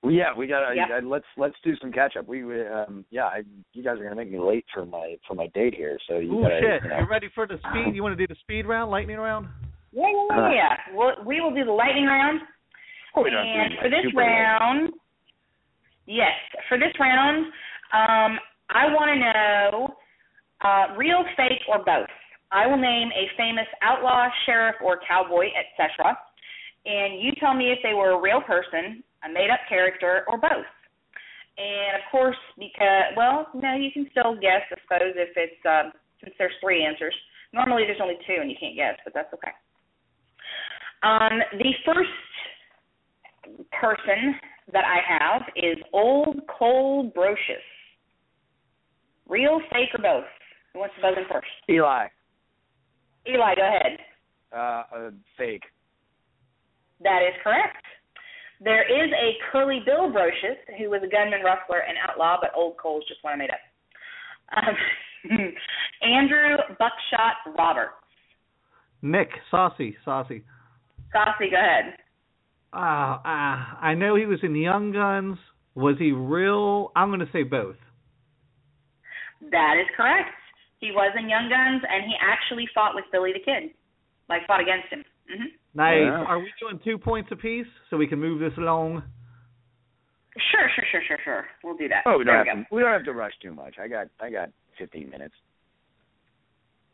Well, 0.04 0.12
yeah, 0.12 0.36
we 0.38 0.48
got. 0.48 0.70
to 0.70 0.76
Yep. 0.76 0.88
uh, 0.92 1.08
let's 1.08 1.26
let's 1.38 1.56
do 1.64 1.76
some 1.82 1.92
catch 1.92 2.16
up. 2.18 2.28
We 2.28 2.44
um 2.44 3.04
yeah, 3.10 3.26
I, 3.26 3.42
you 3.74 3.84
guys 3.84 4.00
are 4.00 4.04
gonna 4.04 4.16
make 4.16 4.32
me 4.32 4.40
late 4.40 4.66
for 4.74 4.86
my 4.86 5.16
for 5.28 5.34
my 5.34 5.48
date 5.48 5.74
here, 5.74 5.98
so 6.08 6.18
you 6.18 6.38
Ooh 6.38 6.44
gotta. 6.44 6.60
shit! 6.60 6.84
You 6.84 6.90
know. 6.90 7.00
You 7.00 7.08
ready 7.10 7.30
for 7.34 7.48
the 7.48 7.58
speed? 7.70 7.96
You 7.96 8.04
want 8.04 8.18
to 8.18 8.28
do 8.28 8.32
the 8.32 8.40
speed 8.40 8.68
round, 8.68 8.92
lightning 8.92 9.18
round? 9.18 9.48
Yeah, 9.92 10.04
yeah, 10.08 10.38
yeah, 10.38 10.54
yeah. 10.54 10.76
We'll, 10.94 11.26
we 11.26 11.42
will 11.42 11.54
do 11.54 11.66
the 11.66 11.72
lightning 11.72 12.06
round. 12.06 12.42
Oh, 13.16 13.24
we 13.24 13.32
don't 13.32 13.40
and 13.46 13.74
for 13.82 13.90
this 13.90 14.04
super 14.04 14.22
late. 14.22 14.28
round, 14.28 14.90
yes, 16.06 16.38
for 16.70 16.78
this 16.78 16.94
round, 17.00 17.46
um, 17.94 18.38
I 18.70 18.86
want 18.94 19.10
to 19.10 19.18
know 19.18 19.96
uh, 20.62 20.96
real, 20.96 21.24
fake, 21.36 21.66
or 21.68 21.80
both. 21.80 22.10
I 22.52 22.68
will 22.68 22.78
name 22.78 23.10
a 23.10 23.26
famous 23.36 23.66
outlaw, 23.82 24.28
sheriff, 24.46 24.76
or 24.84 25.00
cowboy, 25.08 25.48
etc. 25.58 26.16
And 26.86 27.20
you 27.22 27.32
tell 27.40 27.54
me 27.54 27.72
if 27.72 27.80
they 27.84 27.94
were 27.94 28.12
a 28.12 28.22
real 28.22 28.42
person, 28.42 29.04
a 29.26 29.30
made-up 29.32 29.62
character, 29.70 30.24
or 30.28 30.38
both. 30.38 30.68
And 31.58 31.98
of 31.98 32.06
course, 32.12 32.38
because 32.58 33.16
well, 33.16 33.48
no, 33.54 33.74
you 33.76 33.90
can 33.92 34.08
still 34.12 34.36
guess. 34.36 34.62
I 34.70 34.78
suppose 34.84 35.14
if 35.16 35.30
it's 35.36 35.66
um, 35.66 35.92
since 36.24 36.36
there's 36.38 36.54
three 36.62 36.84
answers. 36.84 37.16
Normally, 37.54 37.84
there's 37.88 38.02
only 38.02 38.18
two, 38.28 38.38
and 38.42 38.52
you 38.52 38.58
can't 38.60 38.76
guess, 38.76 38.96
but 39.04 39.14
that's 39.14 39.34
okay. 39.34 39.52
Um, 41.02 41.40
the 41.58 41.72
first 41.86 42.10
person 43.72 44.36
that 44.74 44.84
I 44.84 45.00
have 45.08 45.42
is 45.56 45.78
Old 45.94 46.42
Cole 46.48 47.12
Brocious. 47.16 47.64
Real, 49.30 49.62
fake, 49.72 49.90
or 49.98 50.02
both? 50.02 50.26
Who 50.74 50.80
wants 50.80 50.96
to 50.96 51.02
buzz 51.02 51.16
in 51.18 51.24
first? 51.32 51.48
Eli, 51.70 52.08
Eli, 53.28 53.56
go 53.56 53.68
ahead. 53.68 53.98
uh, 54.54 54.84
uh, 54.96 55.12
fake. 55.38 55.64
That 57.02 57.22
is 57.28 57.34
correct. 57.44 57.84
There 58.60 58.84
is 58.84 59.12
a 59.12 59.38
Curly 59.52 59.82
Bill 59.86 60.12
Brocius 60.12 60.58
who 60.78 60.90
was 60.90 61.02
a 61.04 61.08
gunman, 61.08 61.42
rustler, 61.44 61.84
and 61.88 61.98
outlaw, 62.10 62.38
but 62.42 62.52
Old 62.56 62.78
Cole's 62.78 63.04
just 63.08 63.24
one 63.24 63.34
I 63.34 63.38
made 63.38 63.50
up. 63.52 63.60
Um, 64.56 64.76
Andrew 66.02 66.58
Buckshot 66.80 67.56
Roberts. 67.58 67.94
Nick, 69.02 69.30
saucy, 69.52 69.96
saucy. 70.04 70.44
Saucy, 71.12 71.52
go 71.52 71.58
ahead. 71.58 71.94
Ah, 72.74 73.22
ah, 73.24 73.80
I 73.82 73.94
know 73.94 74.16
he 74.16 74.26
was 74.26 74.40
in 74.44 74.56
Young 74.56 74.92
Guns. 74.92 75.38
Was 75.76 75.96
he 76.00 76.12
real? 76.12 76.92
I'm 76.96 77.10
going 77.10 77.20
to 77.20 77.32
say 77.32 77.44
both. 77.44 77.76
That 79.52 79.76
is 79.80 79.88
correct. 79.96 80.34
He 80.80 80.92
was 80.92 81.16
in 81.18 81.30
Young 81.30 81.50
Guns, 81.50 81.84
and 81.88 82.04
he 82.06 82.16
actually 82.22 82.68
fought 82.74 82.96
with 82.96 83.06
Billy 83.12 83.34
the 83.34 83.40
Kid, 83.40 83.72
like 84.30 84.46
fought 84.48 84.62
against 84.62 84.90
him. 84.90 85.04
Hmm 85.30 85.44
Nice. 85.74 85.98
Yeah. 86.02 86.24
Are 86.26 86.40
we 86.40 86.52
doing 86.60 86.80
two 86.84 86.98
points 86.98 87.30
apiece 87.32 87.68
so 87.90 87.98
we 87.98 88.08
can 88.08 88.20
move 88.20 88.40
this 88.40 88.58
along? 88.58 89.04
Sure, 90.52 90.70
sure, 90.76 90.86
sure, 90.92 91.02
sure, 91.08 91.18
sure. 91.24 91.46
We'll 91.64 91.78
do 91.78 91.88
that. 91.90 92.04
Oh, 92.06 92.18
we 92.18 92.24
don't 92.24 92.34
there 92.34 92.46
have 92.46 92.58
we 92.58 92.64
to. 92.64 92.76
We 92.76 92.82
don't 92.82 92.92
have 92.94 93.06
to 93.06 93.14
rush 93.14 93.34
too 93.42 93.54
much. 93.54 93.76
I 93.82 93.88
got. 93.88 94.08
I 94.20 94.30
got 94.30 94.50
15 94.80 95.10
minutes. 95.10 95.34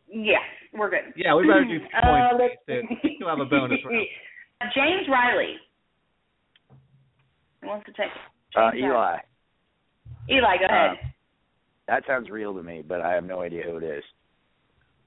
Yeah, 0.10 0.38
we're 0.74 0.90
good. 0.90 1.14
Yeah, 1.16 1.36
we 1.36 1.48
better 1.48 1.66
do 1.66 1.80
two 1.80 1.86
Uh, 1.96 2.30
points 2.30 2.60
let's- 2.68 2.82
apiece. 2.84 3.00
We 3.04 3.16
still 3.18 3.30
have 3.34 3.40
a 3.40 3.46
bonus 3.46 3.80
round. 3.86 4.06
James 4.76 5.08
Riley. 5.10 5.56
Who 7.62 7.68
wants 7.68 7.86
to 7.86 7.92
take? 7.94 8.12
Uh, 8.56 8.72
Eli. 8.78 9.18
Eli, 10.30 10.58
go 10.58 10.66
ahead. 10.66 10.92
Uh, 10.92 11.08
that 11.88 12.04
sounds 12.08 12.30
real 12.30 12.54
to 12.56 12.64
me, 12.64 12.84
but 12.86 13.02
I 13.02 13.14
have 13.14 13.24
no 13.26 13.42
idea 13.42 13.64
who 13.64 13.78
it 13.78 13.84
is. 13.84 14.04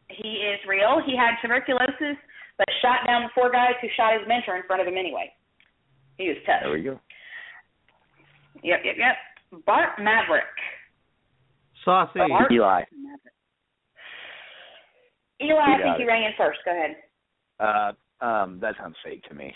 he 0.09 0.29
is 0.45 0.59
real. 0.69 1.01
He 1.07 1.17
had 1.17 1.37
tuberculosis, 1.41 2.17
but 2.59 2.67
shot 2.83 3.07
down 3.07 3.23
the 3.23 3.29
four 3.35 3.51
guys 3.51 3.75
who 3.81 3.89
shot 3.97 4.13
his 4.19 4.27
mentor 4.29 4.57
in 4.57 4.63
front 4.67 4.81
of 4.83 4.89
him 4.89 4.97
anyway. 4.97 5.33
He 6.19 6.29
was 6.29 6.37
tough. 6.47 6.61
There 6.63 6.73
we 6.73 6.83
go. 6.83 6.99
Yep, 8.63 8.81
yep, 8.85 8.97
yep. 8.99 9.63
Bart 9.67 9.99
Maverick. 10.01 10.45
Saucy. 11.85 12.21
Bart 12.29 12.51
Eli. 12.51 12.83
Maverick. 12.91 13.35
Eli, 15.43 15.61
I 15.61 15.77
think 15.77 15.85
got 15.85 16.01
you 16.01 16.09
rang 16.09 16.25
in 16.25 16.33
first. 16.39 16.59
Go 16.65 16.73
ahead. 16.73 16.97
Uh, 17.61 18.25
um, 18.25 18.59
that 18.61 18.75
sounds 18.81 18.97
fake 19.05 19.23
to 19.29 19.35
me. 19.35 19.55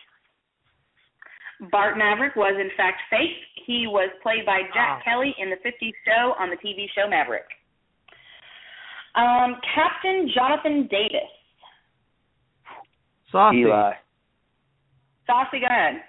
Bart 1.70 1.96
Maverick 1.98 2.36
was 2.36 2.54
in 2.58 2.70
fact 2.76 3.00
fake. 3.10 3.36
He 3.66 3.86
was 3.86 4.10
played 4.22 4.46
by 4.46 4.62
Jack 4.74 5.00
Ah. 5.00 5.04
Kelly 5.04 5.34
in 5.38 5.50
the 5.50 5.56
50s 5.56 5.92
show 6.06 6.34
on 6.38 6.50
the 6.50 6.56
TV 6.56 6.86
show 6.94 7.08
Maverick. 7.08 7.48
Um, 9.14 9.56
Captain 9.74 10.30
Jonathan 10.34 10.86
Davis. 10.90 11.28
Saucy. 13.32 13.58
Eli. 13.58 13.92
Saucy, 15.26 15.60
go 15.60 15.66
ahead. 15.66 16.02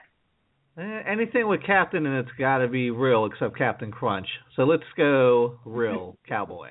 Eh, 0.78 1.12
anything 1.12 1.48
with 1.48 1.62
Captain 1.66 2.06
and 2.06 2.18
it's 2.18 2.36
got 2.40 2.60
to 2.60 2.68
be 2.68 2.92
real 2.92 3.26
except 3.26 3.58
Captain 3.58 3.92
Crunch. 3.92 4.28
So 4.56 4.64
let's 4.64 4.84
go 4.96 5.60
real 5.66 6.18
cowboy. 6.28 6.70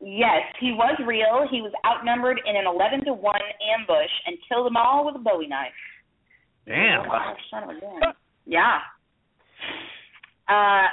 Yes, 0.00 0.42
he 0.60 0.72
was 0.72 0.94
real. 1.06 1.48
He 1.50 1.62
was 1.62 1.72
outnumbered 1.86 2.40
in 2.46 2.54
an 2.54 2.64
11 2.66 3.06
to 3.06 3.14
1 3.14 3.34
ambush 3.78 4.10
and 4.26 4.36
killed 4.46 4.66
them 4.66 4.76
all 4.76 5.06
with 5.06 5.16
a 5.16 5.18
bowie 5.18 5.48
knife. 5.48 5.72
Damn. 6.66 7.10
Oh, 7.10 7.32
son 7.50 7.62
of 7.62 7.70
a 7.70 7.80
gun. 7.80 8.00
Yeah. 8.44 8.78
Uh, 10.48 10.86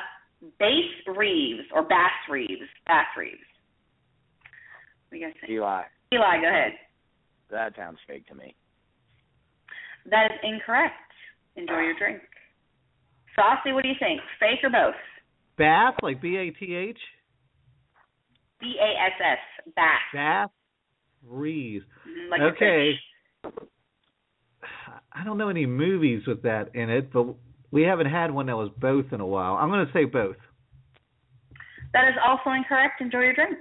Bass 0.58 1.16
Reeves 1.18 1.64
or 1.74 1.84
Bass 1.84 2.12
Reeves. 2.30 2.70
Bass 2.88 3.06
Reeves. 3.18 3.38
What 5.10 5.12
do 5.12 5.18
you 5.18 5.26
guys 5.28 5.36
think? 5.42 5.52
Eli. 5.52 5.82
Eli, 6.14 6.42
go 6.42 6.48
ahead. 6.48 6.72
That 7.54 7.76
sounds 7.78 8.00
fake 8.08 8.28
to 8.28 8.36
me. 8.36 8.56
That 10.10 10.32
is 10.32 10.40
incorrect. 10.44 10.96
Enjoy 11.56 11.80
your 11.80 11.98
drink. 11.98 12.20
Saucy, 13.36 13.72
what 13.72 13.84
do 13.84 13.90
you 13.90 13.96
think? 14.00 14.20
Fake 14.40 14.60
or 14.64 14.70
both? 14.70 14.96
Bath, 15.58 15.94
like 16.02 16.20
B 16.22 16.36
A 16.36 16.50
T 16.50 16.76
H. 16.76 16.98
B 18.60 18.76
A 18.82 19.06
S 19.06 19.14
S. 19.22 19.72
Bath. 19.76 20.02
Bath 20.14 20.50
Reeves. 21.26 21.86
Mhm, 22.08 22.30
Like 22.30 22.42
a 22.42 22.46
okay. 22.46 23.00
I 25.12 25.24
don't 25.24 25.38
know 25.38 25.50
any 25.50 25.68
movies 25.68 26.26
with 26.26 26.42
that 26.42 26.76
in 26.76 26.90
it, 26.90 27.14
but 27.14 27.28
we 27.72 27.84
haven't 27.84 28.08
had 28.08 28.32
one 28.32 28.48
that 28.48 28.58
was 28.58 28.70
both 28.78 29.14
in 29.14 29.22
a 29.22 29.26
while. 29.26 29.56
I'm 29.56 29.70
going 29.70 29.86
to 29.86 29.94
say 29.94 30.06
both. 30.06 30.38
That 31.94 32.08
is 32.08 32.16
also 32.26 32.50
incorrect. 32.50 33.00
Enjoy 33.00 33.20
your 33.20 33.34
drink. 33.34 33.58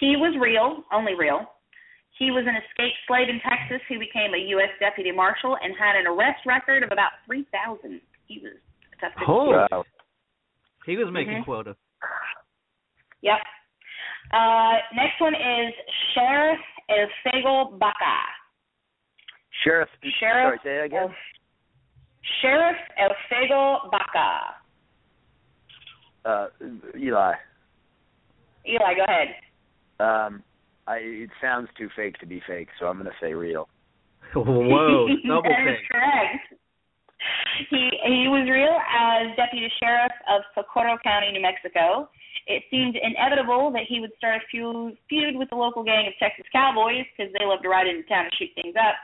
He 0.00 0.16
was 0.16 0.34
real, 0.40 0.82
only 0.92 1.14
real. 1.14 1.46
He 2.16 2.30
was 2.30 2.44
an 2.46 2.54
escaped 2.54 2.98
slave 3.06 3.28
in 3.28 3.40
Texas 3.40 3.82
who 3.88 3.98
became 3.98 4.34
a 4.34 4.38
U.S. 4.54 4.70
deputy 4.78 5.10
marshal 5.10 5.56
and 5.62 5.74
had 5.76 5.96
an 5.96 6.06
arrest 6.06 6.46
record 6.46 6.82
of 6.82 6.92
about 6.92 7.10
3,000. 7.26 8.00
He 8.26 8.38
was 8.40 8.52
a 8.54 9.00
tough 9.00 9.18
dude. 9.18 9.28
Oh. 9.28 9.66
Wow. 9.70 9.84
He 10.86 10.96
was 10.96 11.08
making 11.10 11.42
Mhm. 11.42 11.44
quota. 11.44 11.76
Yep. 13.22 13.40
Uh, 14.32 14.78
next 14.94 15.20
one 15.20 15.34
is 15.34 15.74
Sheriff 16.14 16.60
El 16.88 17.08
Elfego 17.08 17.78
Baca. 17.78 18.16
Sheriff. 19.62 19.88
Sheriff 20.20 20.44
Sorry, 20.44 20.58
say 20.62 20.76
that 20.76 20.84
again. 20.84 21.02
El- 21.02 21.14
Sheriff 22.40 22.76
Elfego 22.98 23.90
Baca. 23.90 24.56
Uh, 26.24 26.48
Eli. 26.96 27.34
Eli, 28.66 28.94
go 28.94 29.04
ahead. 29.04 29.36
Um, 30.00 30.42
I 30.86 30.96
it 31.26 31.30
sounds 31.40 31.68
too 31.78 31.88
fake 31.96 32.18
to 32.18 32.26
be 32.26 32.42
fake, 32.46 32.68
so 32.78 32.86
I'm 32.86 32.98
gonna 32.98 33.16
say 33.20 33.34
real. 33.34 33.68
Whoa, 34.34 35.08
double 35.26 35.42
that 35.48 35.66
is 35.66 35.78
take. 35.80 35.88
correct. 35.90 36.44
He 37.70 37.90
he 38.04 38.28
was 38.28 38.48
real 38.50 38.76
as 38.76 39.36
deputy 39.36 39.70
sheriff 39.80 40.12
of 40.28 40.42
Socorro 40.54 40.98
County, 41.02 41.32
New 41.32 41.40
Mexico. 41.40 42.08
It 42.46 42.62
seemed 42.70 42.96
inevitable 43.00 43.72
that 43.72 43.88
he 43.88 44.00
would 44.00 44.12
start 44.18 44.36
a 44.36 44.44
feud 44.50 44.96
feud 45.08 45.36
with 45.36 45.48
the 45.48 45.56
local 45.56 45.82
gang 45.82 46.06
of 46.06 46.12
Texas 46.18 46.44
cowboys 46.52 47.06
because 47.16 47.32
they 47.32 47.44
love 47.44 47.62
to 47.62 47.68
ride 47.68 47.86
into 47.86 48.02
town 48.04 48.26
and 48.28 48.34
shoot 48.36 48.50
things 48.60 48.76
up. 48.76 48.96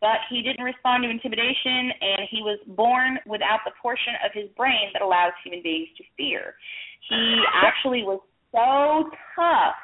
But 0.00 0.24
he 0.30 0.40
didn't 0.42 0.64
respond 0.64 1.04
to 1.04 1.10
intimidation, 1.10 1.92
and 2.00 2.24
he 2.30 2.40
was 2.40 2.58
born 2.74 3.20
without 3.26 3.60
the 3.66 3.72
portion 3.80 4.16
of 4.24 4.32
his 4.32 4.48
brain 4.56 4.90
that 4.94 5.02
allows 5.02 5.36
human 5.44 5.62
beings 5.62 5.88
to 5.98 6.04
fear. 6.16 6.54
He 7.08 7.36
actually 7.62 8.02
was 8.02 8.18
so 8.50 9.10
tough 9.36 9.76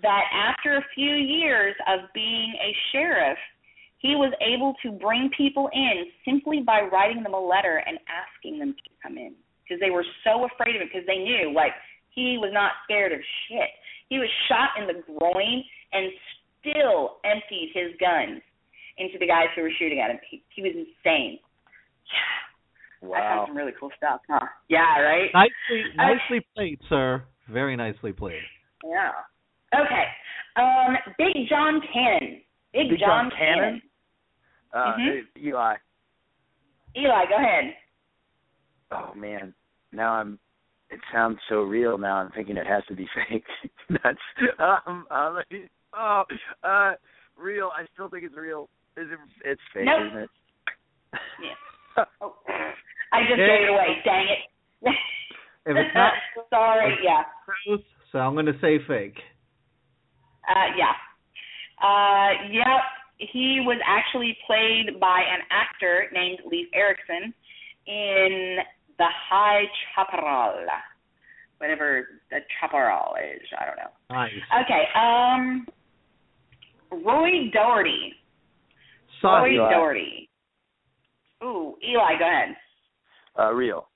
that 0.00 0.24
after 0.32 0.76
a 0.76 0.84
few 0.94 1.12
years 1.12 1.74
of 1.86 2.08
being 2.14 2.54
a 2.56 2.74
sheriff, 2.92 3.38
he 3.98 4.16
was 4.16 4.32
able 4.40 4.74
to 4.82 4.90
bring 4.98 5.30
people 5.36 5.68
in 5.72 6.06
simply 6.24 6.60
by 6.60 6.80
writing 6.90 7.22
them 7.22 7.34
a 7.34 7.40
letter 7.40 7.82
and 7.86 7.98
asking 8.08 8.58
them 8.58 8.72
to 8.72 8.90
come 9.02 9.16
in 9.16 9.34
because 9.62 9.80
they 9.80 9.90
were 9.90 10.04
so 10.24 10.46
afraid 10.46 10.74
of 10.74 10.82
him 10.82 10.88
because 10.92 11.06
they 11.06 11.18
knew 11.18 11.52
like 11.54 11.72
he 12.10 12.36
was 12.40 12.50
not 12.52 12.72
scared 12.84 13.12
of 13.12 13.20
shit. 13.48 13.70
He 14.08 14.18
was 14.18 14.28
shot 14.48 14.74
in 14.80 14.86
the 14.88 15.02
groin 15.06 15.62
and 15.92 16.10
still 16.60 17.22
emptied 17.24 17.70
his 17.72 17.92
guns 18.00 18.42
into 18.98 19.18
the 19.18 19.26
guys 19.26 19.46
who 19.54 19.62
were 19.62 19.72
shooting 19.78 20.00
at 20.00 20.10
him. 20.10 20.18
He, 20.28 20.42
he 20.54 20.62
was 20.62 20.72
insane. 20.74 21.38
Yeah, 22.06 23.08
Wow. 23.08 23.16
I 23.16 23.20
found 23.20 23.48
some 23.48 23.56
really 23.56 23.72
cool 23.78 23.90
stuff, 23.96 24.20
huh? 24.28 24.46
Yeah, 24.68 25.00
right. 25.00 25.30
Nicely, 25.34 25.82
nicely 25.96 26.46
played, 26.54 26.78
sir. 26.88 27.24
Very 27.48 27.76
nicely 27.76 28.12
played. 28.12 28.42
Yeah. 28.84 29.10
Okay. 29.74 30.04
Um, 30.56 30.96
Big 31.18 31.48
John 31.48 31.80
Cannon. 31.92 32.40
Big, 32.72 32.90
Big 32.90 32.98
John 33.00 33.30
Cannon? 33.36 33.80
Uh, 34.72 34.94
Mhm. 34.96 35.22
Eli. 35.38 35.76
Eli, 36.96 37.24
go 37.26 37.36
ahead. 37.36 37.76
Oh 38.90 39.12
man, 39.14 39.54
now 39.92 40.12
I'm. 40.12 40.38
It 40.90 41.00
sounds 41.10 41.38
so 41.48 41.62
real. 41.62 41.96
Now 41.96 42.16
I'm 42.16 42.30
thinking 42.32 42.58
it 42.58 42.66
has 42.66 42.84
to 42.88 42.94
be 42.94 43.08
fake. 43.28 43.44
That's 43.88 44.18
um. 44.86 45.06
Like, 45.10 45.70
oh, 45.94 46.24
uh, 46.62 46.92
real. 47.36 47.70
I 47.74 47.86
still 47.94 48.08
think 48.10 48.24
it's 48.24 48.36
real. 48.36 48.68
Is 48.98 49.08
it? 49.10 49.18
It's 49.44 49.60
fake, 49.72 49.86
Nope. 49.86 50.00
isn't 50.08 50.18
it? 50.18 50.30
Yeah. 51.42 52.04
Oh, 52.22 52.34
I 53.12 53.20
just 53.28 53.38
Yeah. 53.38 53.46
gave 53.46 53.62
it 53.64 53.68
away. 53.70 54.00
Dang 54.04 54.26
it. 54.26 54.94
If 55.66 55.76
it's 55.76 55.94
not 55.94 56.12
Sorry. 56.50 56.96
Yeah. 57.04 57.22
so 58.10 58.18
I'm 58.18 58.32
going 58.32 58.46
to 58.46 58.58
say 58.62 58.78
fake. 58.88 59.18
Uh, 60.48 60.68
yeah. 60.76 60.92
Uh, 61.82 62.48
yep. 62.50 62.82
He 63.18 63.60
was 63.64 63.78
actually 63.86 64.36
played 64.46 64.98
by 64.98 65.20
an 65.20 65.40
actor 65.50 66.06
named 66.12 66.40
Leif 66.50 66.68
Erickson 66.74 67.32
in 67.86 68.56
The 68.98 69.06
High 69.28 69.62
Chaparral. 69.94 70.66
Whatever 71.58 72.08
the 72.30 72.38
Chaparral 72.60 73.14
is, 73.16 73.42
I 73.60 73.66
don't 73.66 73.76
know. 73.76 73.92
Nice. 74.10 74.32
Okay. 74.64 74.84
Um, 74.96 75.66
Roy 77.04 77.50
Daugherty. 77.52 78.14
Saucy. 79.20 79.50
Roy 79.50 79.54
Eli. 79.54 79.70
Daugherty. 79.70 80.28
Ooh, 81.44 81.76
Eli, 81.88 82.18
go 82.18 82.26
ahead. 82.26 82.56
Uh, 83.38 83.52
real. 83.52 83.86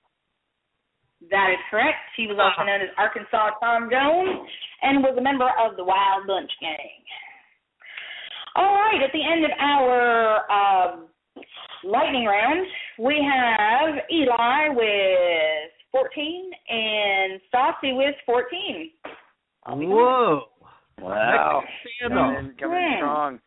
That 1.29 1.49
is 1.51 1.59
correct. 1.69 1.97
He 2.15 2.27
was 2.27 2.37
also 2.37 2.65
known 2.65 2.81
as 2.81 2.89
Arkansas 2.97 3.57
Tom 3.59 3.89
Jones 3.89 4.47
and 4.81 5.03
was 5.03 5.15
a 5.17 5.21
member 5.21 5.49
of 5.59 5.75
the 5.75 5.83
Wild 5.83 6.27
Bunch 6.27 6.51
Gang. 6.61 7.01
All 8.55 8.73
right, 8.73 9.01
at 9.03 9.11
the 9.13 9.21
end 9.21 9.45
of 9.45 9.51
our 9.59 10.51
um, 10.51 11.07
lightning 11.83 12.25
round, 12.25 12.65
we 12.99 13.17
have 13.21 13.95
Eli 14.11 14.69
with 14.69 15.71
14 15.91 16.51
and 16.69 17.41
Saucy 17.51 17.93
with 17.93 18.15
14. 18.25 18.91
I'll 19.65 19.77
be 19.77 19.85
darned. 19.85 19.95
Whoa. 19.95 20.41
Wow. 21.01 21.63
Coming 22.01 22.53
coming 22.59 22.77
in 22.77 22.97
strong. 22.97 23.39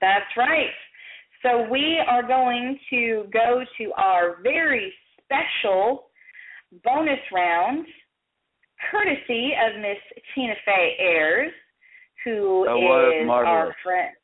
That's 0.00 0.24
right. 0.36 0.74
So 1.42 1.68
we 1.70 2.00
are 2.08 2.26
going 2.26 2.78
to 2.90 3.24
go 3.32 3.62
to 3.78 3.92
our 3.96 4.42
very 4.42 4.92
special 5.22 6.05
bonus 6.84 7.18
round, 7.32 7.86
courtesy 8.90 9.52
of 9.54 9.80
Miss 9.80 9.98
Tina 10.34 10.54
Fey 10.64 10.96
Ayers, 10.98 11.52
who 12.24 12.64
That 12.66 12.74
was 12.76 13.14
is 13.22 13.26
marvelous. 13.26 13.52
our 13.52 13.76
friend. 13.82 14.14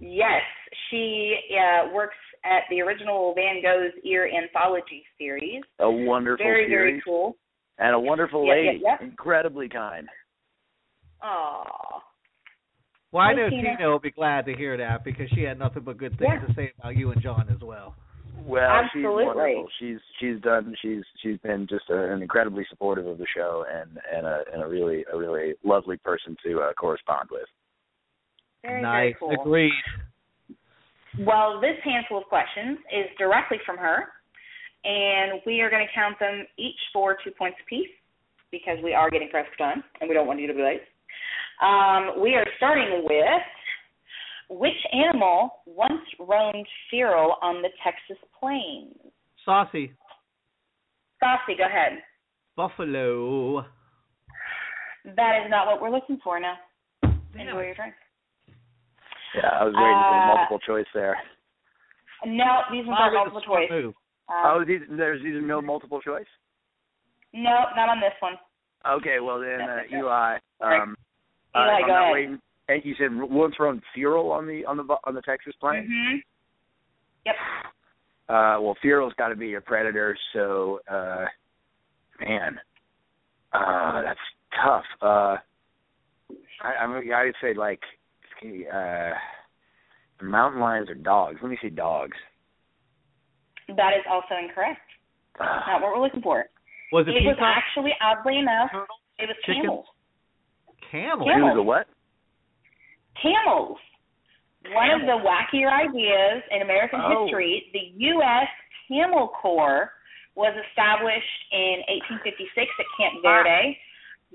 Yes, 0.00 0.42
she 0.90 1.36
uh, 1.54 1.92
works 1.92 2.16
at 2.44 2.62
the 2.70 2.80
original 2.80 3.34
Van 3.34 3.62
Gogh's 3.62 3.92
Ear 4.04 4.28
Anthology 4.28 5.04
series. 5.18 5.62
A 5.78 5.90
wonderful 5.90 6.44
Very, 6.44 6.66
series 6.68 6.70
very 6.70 7.02
cool. 7.04 7.36
and 7.78 7.94
a 7.94 8.00
wonderful 8.00 8.46
Yep, 8.46 8.56
yep, 8.56 8.66
lady. 8.72 8.82
yep. 8.82 9.00
Incredibly 9.02 9.68
kind. 9.68 10.08
Aww. 11.22 12.00
Well, 13.12 13.22
I 13.22 13.34
know 13.34 13.50
Tina. 13.50 13.76
Tina 13.76 13.90
will 13.90 13.98
be 13.98 14.10
glad 14.12 14.46
to 14.46 14.54
hear 14.54 14.76
that 14.76 15.04
because 15.04 15.28
she 15.34 15.42
had 15.42 15.58
nothing 15.58 15.82
but 15.82 15.98
good 15.98 16.16
things 16.18 16.32
Yeah. 16.40 16.46
to 16.46 16.54
say 16.54 16.72
about 16.78 16.96
you 16.96 17.10
and 17.10 17.20
John 17.20 17.48
as 17.54 17.60
well. 17.60 17.94
Well, 18.46 18.62
Absolutely. 18.62 19.24
she's 19.24 19.26
wonderful. 19.26 19.68
She's 19.78 19.98
she's 20.18 20.40
done. 20.42 20.74
She's 20.82 21.02
she's 21.22 21.38
been 21.38 21.66
just 21.68 21.84
a, 21.90 22.12
an 22.12 22.22
incredibly 22.22 22.64
supportive 22.70 23.06
of 23.06 23.18
the 23.18 23.26
show 23.34 23.64
and 23.72 23.98
and 24.14 24.26
a 24.26 24.42
and 24.52 24.62
a 24.62 24.66
really 24.66 25.04
a 25.12 25.16
really 25.16 25.54
lovely 25.64 25.96
person 25.98 26.36
to 26.44 26.60
uh, 26.60 26.72
correspond 26.74 27.28
with. 27.30 27.46
Very, 28.62 28.82
nice. 28.82 29.14
very 29.20 29.36
cool. 29.36 29.40
Agreed. 29.40 29.72
Well, 31.18 31.60
this 31.60 31.76
handful 31.84 32.18
of 32.18 32.24
questions 32.24 32.78
is 32.92 33.06
directly 33.18 33.58
from 33.66 33.76
her, 33.78 34.04
and 34.84 35.40
we 35.44 35.60
are 35.60 35.70
going 35.70 35.84
to 35.84 35.92
count 35.94 36.18
them 36.20 36.46
each 36.56 36.78
for 36.92 37.16
two 37.24 37.32
points 37.32 37.58
apiece 37.66 37.90
because 38.52 38.78
we 38.82 38.94
are 38.94 39.10
getting 39.10 39.28
pressed 39.28 39.50
for 39.50 39.58
time, 39.58 39.82
and 40.00 40.08
we 40.08 40.14
don't 40.14 40.26
want 40.26 40.40
you 40.40 40.46
to 40.46 40.54
be 40.54 40.62
late. 40.62 40.82
Um, 41.62 42.20
we 42.22 42.34
are 42.34 42.46
starting 42.56 43.04
with 43.04 43.42
which 44.50 44.78
animal 44.92 45.62
once 45.66 45.99
roamed 46.20 46.66
feral 46.90 47.36
on 47.42 47.62
the 47.62 47.68
Texas 47.82 48.16
plains? 48.38 48.94
Saucy. 49.44 49.92
Saucy, 51.20 51.56
go 51.58 51.64
ahead. 51.66 51.98
Buffalo. 52.56 53.64
That 55.04 55.42
is 55.44 55.50
not 55.50 55.66
what 55.66 55.80
we're 55.80 55.90
looking 55.90 56.18
for 56.22 56.38
now. 56.40 56.56
Enjoy 57.02 57.62
your 57.62 57.74
drink. 57.74 57.94
Yeah, 59.34 59.48
I 59.48 59.64
was 59.64 59.74
waiting 59.74 59.96
for 59.96 60.14
Uh, 60.14 60.22
a 60.22 60.26
multiple 60.36 60.58
choice 60.58 60.86
there. 60.92 61.16
No, 62.26 62.62
these 62.70 62.84
ones 62.86 62.98
are 63.00 63.10
Probably 63.10 63.16
multiple 63.32 63.40
choice. 63.42 63.70
move. 63.70 63.94
Um, 64.28 64.42
oh, 64.44 64.64
these 64.64 64.80
there's 64.90 65.22
these 65.22 65.34
are 65.36 65.40
no 65.40 65.62
multiple 65.62 66.00
choice. 66.00 66.26
no, 67.32 67.64
not 67.76 67.88
on 67.88 68.00
this 68.00 68.12
one. 68.20 68.34
Okay, 68.86 69.20
well 69.20 69.40
then, 69.40 69.58
No, 69.58 69.64
uh, 69.64 69.68
no, 69.68 69.82
no. 69.90 69.98
Eli. 69.98 70.38
Um, 70.60 70.96
Eli, 71.54 71.64
uh, 71.64 71.76
if 71.78 71.82
I'm 71.82 71.82
go 71.82 71.86
not 71.86 72.02
ahead. 72.02 72.12
waiting. 72.12 72.40
And 72.70 72.84
you 72.84 72.94
said 72.98 73.08
once 73.12 73.54
run 73.58 73.82
feral 73.94 74.30
on 74.30 74.46
the 74.46 74.64
on 74.64 74.76
the 74.76 74.84
on 75.04 75.14
the 75.14 75.22
Texas 75.22 75.54
plain. 75.60 75.88
hmm 75.90 76.16
Yep. 77.26 77.34
Uh, 78.28 78.56
well, 78.62 78.76
feral's 78.80 79.12
got 79.18 79.28
to 79.28 79.36
be 79.36 79.54
a 79.54 79.60
predator. 79.60 80.16
So, 80.32 80.78
uh, 80.88 81.24
man, 82.20 82.58
uh, 83.52 84.02
that's 84.02 84.20
tough. 84.64 84.84
Uh, 85.02 85.36
I, 86.62 86.74
I'm 86.80 86.92
I 87.12 87.24
would 87.24 87.34
say 87.42 87.54
like, 87.54 87.80
uh, 88.72 89.10
mountain 90.22 90.60
lions 90.60 90.88
or 90.88 90.94
dogs. 90.94 91.38
Let 91.42 91.50
me 91.50 91.58
see 91.60 91.70
dogs. 91.70 92.16
That 93.68 93.92
is 93.98 94.04
also 94.08 94.34
incorrect. 94.40 94.80
Uh, 95.38 95.44
Not 95.66 95.82
what 95.82 95.92
we're 95.96 96.02
looking 96.02 96.22
for. 96.22 96.44
Was 96.92 97.06
it, 97.08 97.10
It 97.10 97.24
was 97.24 97.36
actually, 97.40 97.92
oddly 98.00 98.38
enough, 98.38 98.70
Turtle? 98.70 98.86
it 99.18 99.26
was 99.26 99.36
Chicken? 99.44 99.62
camels. 99.62 99.86
Camel. 100.90 101.26
Camel. 101.26 101.48
It 101.48 101.54
was 101.54 101.58
a 101.58 101.62
what? 101.62 101.86
Camels. 103.20 103.78
One 104.72 104.90
of 104.90 105.00
the 105.02 105.16
wackier 105.24 105.72
ideas 105.72 106.42
in 106.50 106.62
American 106.62 107.00
Oh. 107.00 107.24
history, 107.24 107.70
the 107.72 107.92
U.S. 108.12 108.48
Camel 108.88 109.28
Corps 109.28 109.90
was 110.36 110.54
established 110.68 111.40
in 111.52 111.80
1856 111.88 112.68
at 112.78 112.86
Camp 112.96 113.14
ah. 113.18 113.22
Verde, 113.22 113.78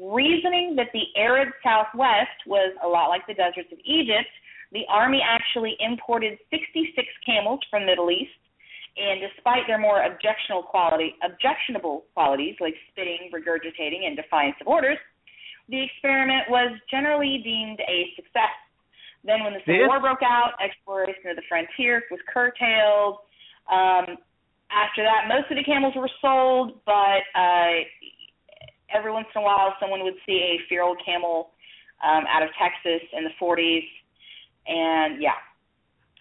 reasoning 0.01 0.75
that 0.75 0.91
the 0.93 1.05
arid 1.15 1.49
Southwest 1.63 2.35
was 2.47 2.73
a 2.83 2.87
lot 2.87 3.07
like 3.07 3.25
the 3.27 3.33
deserts 3.33 3.71
of 3.71 3.79
Egypt. 3.85 4.27
The 4.71 4.83
Army 4.89 5.21
actually 5.23 5.77
imported 5.79 6.37
66 6.49 6.91
camels 7.25 7.61
from 7.69 7.83
the 7.83 7.85
Middle 7.93 8.09
East, 8.11 8.33
and 8.97 9.21
despite 9.21 9.67
their 9.67 9.77
more 9.77 10.03
objectionable 10.03 10.63
quality, 10.63 11.15
objectionable 11.23 12.05
qualities 12.13 12.55
like 12.59 12.73
spitting, 12.91 13.29
regurgitating, 13.31 14.05
and 14.07 14.17
defiance 14.17 14.55
of 14.59 14.67
orders, 14.67 14.97
the 15.69 15.81
experiment 15.81 16.49
was 16.49 16.75
generally 16.89 17.39
deemed 17.43 17.79
a 17.87 18.11
success. 18.15 18.51
Then, 19.25 19.43
when 19.43 19.53
the 19.53 19.59
Civil 19.65 19.81
This- 19.81 19.87
War 19.89 19.99
broke 19.99 20.21
out, 20.23 20.53
exploration 20.63 21.29
of 21.31 21.35
the 21.35 21.41
frontier 21.49 22.03
was 22.11 22.19
curtailed. 22.31 23.17
Um, 23.71 24.17
after 24.71 25.01
that, 25.03 25.27
most 25.27 25.49
of 25.49 25.57
the 25.57 25.63
camels 25.63 25.93
were 25.95 26.09
sold, 26.21 26.79
but 26.85 27.21
uh, 27.33 27.81
every 28.93 29.11
once 29.11 29.27
in 29.35 29.41
a 29.41 29.43
while, 29.43 29.73
someone 29.79 30.03
would 30.03 30.15
see 30.25 30.57
a 30.57 30.67
feral 30.69 30.95
camel 31.03 31.51
um, 32.03 32.23
out 32.29 32.43
of 32.43 32.49
Texas 32.61 33.01
in 33.13 33.23
the 33.23 33.31
40s, 33.41 33.85
and 34.67 35.21
yeah, 35.21 35.37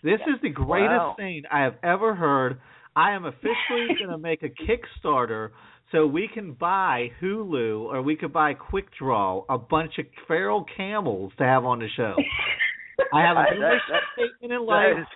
This 0.02 0.20
is 0.26 0.40
the 0.42 0.50
greatest 0.50 0.90
Wow. 0.92 1.14
thing 1.16 1.42
I 1.50 1.60
have 1.62 1.76
ever 1.82 2.14
heard. 2.14 2.60
I 2.96 3.12
am 3.12 3.24
officially 3.24 3.88
going 3.98 4.10
to 4.10 4.18
make 4.18 4.42
a 4.42 4.48
Kickstarter 4.50 5.50
so 5.92 6.06
we 6.06 6.28
can 6.32 6.52
buy 6.52 7.10
Hulu 7.20 7.80
or 7.86 8.02
we 8.02 8.14
could 8.16 8.32
buy 8.32 8.54
Quick 8.54 8.86
Draw 8.98 9.44
a 9.48 9.58
bunch 9.58 9.98
of 9.98 10.06
feral 10.28 10.64
camels 10.76 11.32
to 11.38 11.44
have 11.44 11.64
on 11.64 11.80
the 11.80 11.88
show. 11.96 12.14
I 13.12 13.20
have 13.22 13.36
a 13.36 13.44
That- 13.44 13.54
delicious 13.54 13.82
that- 13.90 14.02
statement 14.14 14.52
in 14.52 14.66
life. 14.66 14.98
is- 15.00 15.06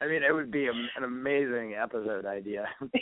I 0.00 0.06
mean, 0.06 0.22
it 0.22 0.32
would 0.32 0.50
be 0.52 0.66
a, 0.68 0.72
an 0.96 1.02
amazing 1.04 1.74
episode 1.74 2.24
idea. 2.26 2.66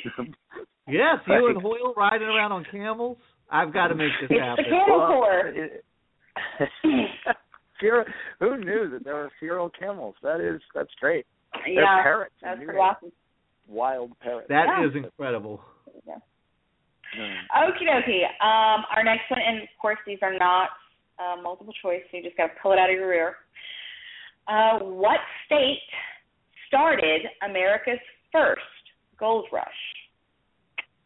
Yes, 0.89 1.17
you 1.27 1.49
and 1.49 1.61
Hoyle 1.61 1.95
riding 1.97 2.29
around 2.29 2.53
on 2.53 2.65
camels. 2.71 3.19
I've 3.51 3.73
got 3.73 3.89
to 3.89 3.97
make 3.97 4.13
this 4.21 4.31
it's 4.31 4.39
the 4.39 4.45
happen. 4.45 4.65
camel 4.67 4.99
Well, 5.01 5.09
corps. 5.09 5.53
it- 5.53 5.85
feral, 7.81 8.05
who 8.39 8.57
knew 8.59 8.89
that 8.91 9.03
there 9.05 9.15
were 9.17 9.31
feral 9.41 9.69
camels? 9.69 10.15
That 10.23 10.41
is 10.41 10.61
that's 10.77 10.91
great. 11.01 11.27
They're 11.65 11.83
yeah, 11.83 12.03
parrots. 12.05 12.35
that's 12.41 12.63
pretty 12.63 12.79
awesome. 12.79 13.11
Wild 13.69 14.17
parrots. 14.21 14.47
That 14.49 14.67
Yeah. 14.79 14.87
is 14.89 14.95
incredible. 14.95 15.61
Mm. 16.07 17.35
Okie 17.57 17.87
dokie. 17.89 18.23
Um, 18.45 18.85
our 18.95 19.03
next 19.03 19.29
one, 19.29 19.41
and 19.45 19.63
of 19.63 19.69
course 19.81 19.99
these 20.07 20.19
are 20.23 20.39
not 20.39 20.71
uh, 21.19 21.41
multiple 21.43 21.75
choice, 21.83 22.03
so 22.11 22.17
you 22.17 22.23
just 22.23 22.37
got 22.37 22.47
to 22.47 22.53
pull 22.63 22.73
it 22.73 22.79
out 22.79 22.91
of 22.91 22.97
your 22.97 23.09
rear. 23.09 23.37
Uh, 24.49 24.79
what 24.81 25.19
state 25.47 25.81
started 26.69 27.23
America's 27.49 27.99
first 28.33 28.61
gold 29.19 29.47
rush? 29.53 29.65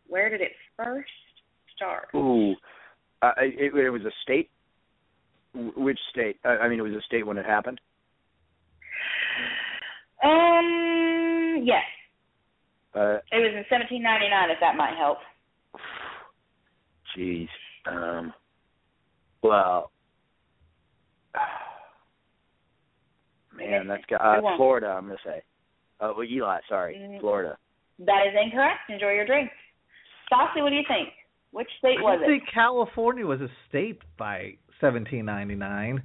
Where 0.08 0.28
did 0.28 0.40
it 0.40 0.52
first 0.76 1.10
start? 1.76 2.08
Ooh, 2.14 2.54
uh, 3.22 3.32
it, 3.38 3.74
it 3.74 3.90
was 3.90 4.02
a 4.02 4.10
state. 4.22 4.50
Which 5.54 5.98
state? 6.10 6.38
I 6.44 6.68
mean, 6.68 6.78
it 6.78 6.82
was 6.82 6.92
a 6.92 7.02
state 7.02 7.26
when 7.26 7.36
it 7.38 7.46
happened. 7.46 7.80
Um, 10.22 11.62
yes, 11.64 11.82
Uh, 12.94 13.18
it 13.32 13.38
was 13.40 13.52
in 13.54 13.64
1799. 13.70 14.50
If 14.50 14.60
that 14.60 14.76
might 14.76 14.96
help. 14.96 15.18
Jeez. 17.16 17.48
Um. 17.86 18.32
Well. 19.42 19.90
Man, 23.56 23.86
that's 23.88 24.04
got 24.08 24.20
uh, 24.20 24.40
Florida. 24.56 24.88
I'm 24.88 25.06
gonna 25.06 25.16
say. 25.24 25.42
Uh, 26.00 26.12
well, 26.16 26.24
Eli, 26.26 26.60
sorry, 26.68 26.96
Mm. 26.96 27.20
Florida. 27.20 27.56
That 27.98 28.26
is 28.26 28.34
incorrect. 28.42 28.88
Enjoy 28.88 29.10
your 29.10 29.26
drink. 29.26 29.50
Saucy, 30.30 30.62
what 30.62 30.70
do 30.70 30.76
you 30.76 30.84
think? 30.88 31.10
Which 31.50 31.68
state 31.78 31.98
I 31.98 32.02
was 32.02 32.18
don't 32.20 32.30
it? 32.30 32.38
think 32.38 32.44
California 32.54 33.26
was 33.26 33.40
a 33.40 33.48
state 33.68 34.00
by 34.16 34.54
1799. 34.80 36.02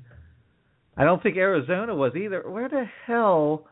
I 0.98 1.04
don't 1.04 1.22
think 1.24 1.38
Arizona 1.38 1.96
was 1.96 2.14
either. 2.16 2.42
Where 2.50 2.68
the 2.68 2.86
hell 3.06 3.68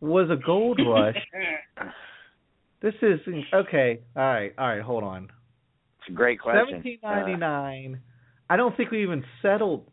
was 0.00 0.28
a 0.30 0.36
gold 0.36 0.80
rush? 0.86 1.16
this 2.82 2.94
is 3.00 3.20
okay. 3.54 4.00
All 4.16 4.22
right, 4.22 4.52
all 4.58 4.66
right. 4.68 4.82
Hold 4.82 5.04
on. 5.04 5.24
It's 6.00 6.08
a 6.10 6.12
great 6.12 6.40
question. 6.40 6.82
1799. 6.84 8.00
I 8.50 8.56
don't 8.56 8.76
think 8.76 8.90
we 8.90 9.02
even 9.02 9.24
settled. 9.40 9.86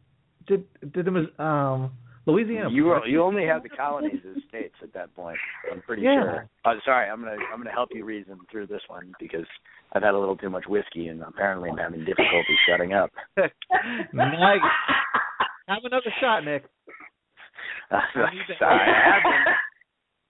Did 0.48 0.66
did 0.94 1.06
the 1.06 1.44
um 1.44 1.92
Louisiana? 2.26 2.70
You 2.70 2.86
purchase- 2.86 3.10
you 3.10 3.22
only 3.24 3.46
have 3.46 3.64
the 3.64 3.70
colonies 3.70 4.22
as 4.36 4.44
states 4.48 4.76
at 4.84 4.94
that 4.94 5.14
point. 5.16 5.38
I'm 5.72 5.82
pretty 5.82 6.04
Yeah. 6.04 6.22
sure. 6.22 6.50
Uh, 6.66 6.76
sorry, 6.86 7.10
I'm 7.10 7.20
gonna 7.24 7.38
I'm 7.52 7.58
gonna 7.60 7.72
help 7.72 7.90
you 7.94 8.04
reason 8.06 8.38
through 8.52 8.68
this 8.68 8.82
one 8.88 9.14
because 9.20 9.46
I've 9.94 10.04
had 10.04 10.14
a 10.14 10.18
little 10.20 10.36
too 10.38 10.50
much 10.50 10.66
whiskey 10.68 11.08
and 11.08 11.22
apparently 11.24 11.70
I'm 11.72 11.78
having 11.78 12.06
difficulty 12.06 12.58
shutting 12.68 12.94
up. 12.94 13.12
nice. 14.14 14.60
Have 15.68 15.84
another 15.84 16.12
shot, 16.20 16.44
Nick. 16.46 16.66
I 17.92 18.02
sorry, 18.14 18.40
I 18.62 19.12
have 19.14 19.56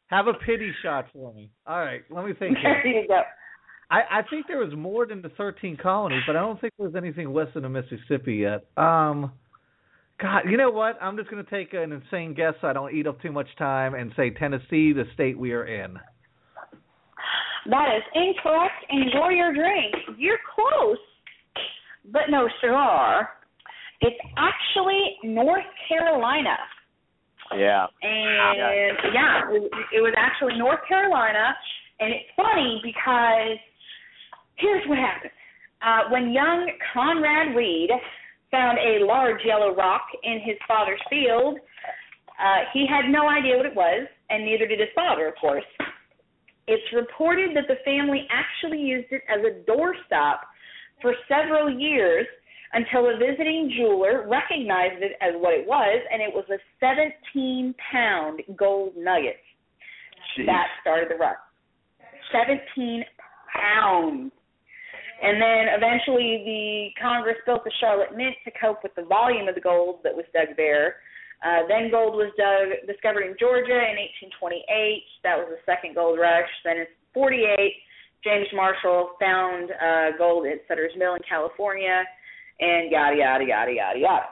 Have 0.08 0.28
a 0.28 0.34
pity 0.46 0.72
shot 0.82 1.06
for 1.14 1.34
me. 1.34 1.50
All 1.68 1.80
right, 1.80 2.02
let 2.10 2.26
me 2.26 2.34
think 2.34 2.58
here. 2.58 2.82
there 2.84 3.02
you 3.02 3.08
go. 3.08 3.22
I, 3.92 4.20
I 4.20 4.22
think 4.30 4.46
there 4.48 4.60
was 4.60 4.74
more 4.76 5.06
than 5.08 5.22
the 5.22 5.30
13 5.30 5.76
colonies, 5.82 6.22
but 6.28 6.36
I 6.36 6.42
don't 6.42 6.62
think 6.62 6.74
there 6.78 6.86
was 6.88 6.96
anything 6.96 7.34
west 7.34 7.56
of 7.56 7.64
the 7.64 7.70
Mississippi 7.70 8.36
yet. 8.36 8.66
Um, 8.78 9.32
God, 10.22 10.42
you 10.50 10.58
know 10.58 10.70
what? 10.70 10.98
I'm 11.02 11.16
just 11.16 11.30
going 11.30 11.44
to 11.44 11.50
take 11.50 11.74
an 11.74 11.92
insane 11.92 12.34
guess. 12.34 12.54
So 12.62 12.68
I 12.68 12.74
don't 12.74 12.94
eat 12.94 13.08
up 13.08 13.22
too 13.22 13.32
much 13.32 13.48
time 13.58 13.94
and 13.94 14.12
say 14.18 14.32
Tennessee, 14.32 14.92
the 14.92 15.06
state 15.14 15.38
we 15.38 15.54
are 15.54 15.66
in. 15.66 15.98
That 17.70 17.88
is 17.96 18.04
incorrect. 18.14 18.86
Enjoy 18.90 19.30
your 19.30 19.54
drink. 19.54 19.94
You're 20.18 20.40
close, 20.56 20.98
but 22.12 22.24
no 22.30 22.48
cigar. 22.62 23.30
It's 24.02 24.20
actually 24.38 25.18
North 25.24 25.66
Carolina. 25.88 26.58
yeah. 27.56 27.86
And 28.02 28.98
yeah, 29.14 29.42
it, 29.52 29.72
it 29.96 30.02
was 30.02 30.14
actually 30.18 30.58
North 30.58 30.80
Carolina. 30.88 31.56
And 32.00 32.14
it's 32.14 32.30
funny 32.36 32.82
because 32.84 33.58
here's 34.56 34.88
what 34.88 34.98
happened. 34.98 35.32
Uh, 35.82 36.12
when 36.12 36.34
young 36.34 36.70
Conrad 36.94 37.56
Reed 37.56 37.90
found 38.52 38.78
a 38.78 39.06
large 39.06 39.42
yellow 39.46 39.76
rock 39.76 40.08
in 40.24 40.40
his 40.44 40.58
father's 40.68 41.02
field, 41.10 41.60
uh, 42.40 42.60
he 42.74 42.86
had 42.88 43.12
no 43.12 43.28
idea 43.28 43.58
what 43.58 43.66
it 43.66 43.76
was, 43.76 44.08
and 44.30 44.46
neither 44.46 44.66
did 44.66 44.80
his 44.80 44.90
father, 44.96 45.28
of 45.28 45.36
course. 45.36 45.66
It's 46.68 46.94
reported 46.94 47.56
that 47.56 47.68
the 47.68 47.82
family 47.84 48.28
actually 48.30 48.80
used 48.80 49.12
it 49.12 49.24
as 49.28 49.42
a 49.44 49.70
doorstop 49.70 50.40
for 51.02 51.14
several 51.28 51.70
years 51.70 52.28
until 52.74 53.10
a 53.10 53.18
visiting 53.18 53.74
jeweler 53.76 54.28
recognized 54.30 55.02
it 55.02 55.14
as 55.22 55.34
what 55.36 55.54
it 55.54 55.66
was, 55.66 56.02
and 56.12 56.22
it 56.22 56.32
was 56.32 56.46
a 56.50 56.60
17 56.80 57.74
pound 57.92 58.42
gold 58.56 58.94
nugget. 58.96 59.38
Jeez. 60.38 60.46
That 60.46 60.68
started 60.82 61.10
the 61.10 61.16
rush. 61.16 61.36
17 62.32 63.04
pounds. 63.54 64.32
And 65.22 65.42
then 65.42 65.68
eventually 65.76 66.44
the 66.48 67.02
Congress 67.02 67.38
built 67.46 67.64
the 67.64 67.76
Charlotte 67.80 68.16
Mint 68.16 68.36
to 68.46 68.52
cope 68.56 68.80
with 68.84 68.96
the 68.96 69.04
volume 69.04 69.48
of 69.48 69.56
the 69.56 69.62
gold 69.62 70.00
that 70.04 70.16
was 70.16 70.26
dug 70.34 70.56
there. 70.56 71.04
Uh, 71.44 71.68
then 71.68 71.92
gold 71.92 72.16
was 72.16 72.32
dug, 72.40 72.88
discovered 72.88 73.28
in 73.28 73.36
Georgia 73.40 73.76
in 73.76 74.00
1828. 74.32 75.04
That 75.24 75.36
was 75.40 75.48
the 75.52 75.62
second 75.68 75.96
gold 75.96 76.20
rush. 76.20 76.48
Then 76.64 76.84
in 76.84 76.88
48, 77.14 77.44
James 78.24 78.48
Marshall 78.54 79.16
found 79.20 79.72
uh, 79.72 80.16
gold 80.18 80.48
at 80.48 80.64
Sutter's 80.68 80.96
Mill 80.98 81.16
in 81.16 81.24
California, 81.28 82.04
and 82.60 82.92
yada 82.92 83.16
yada 83.16 83.44
yada 83.44 83.72
yada 83.72 84.00
yada. 84.00 84.30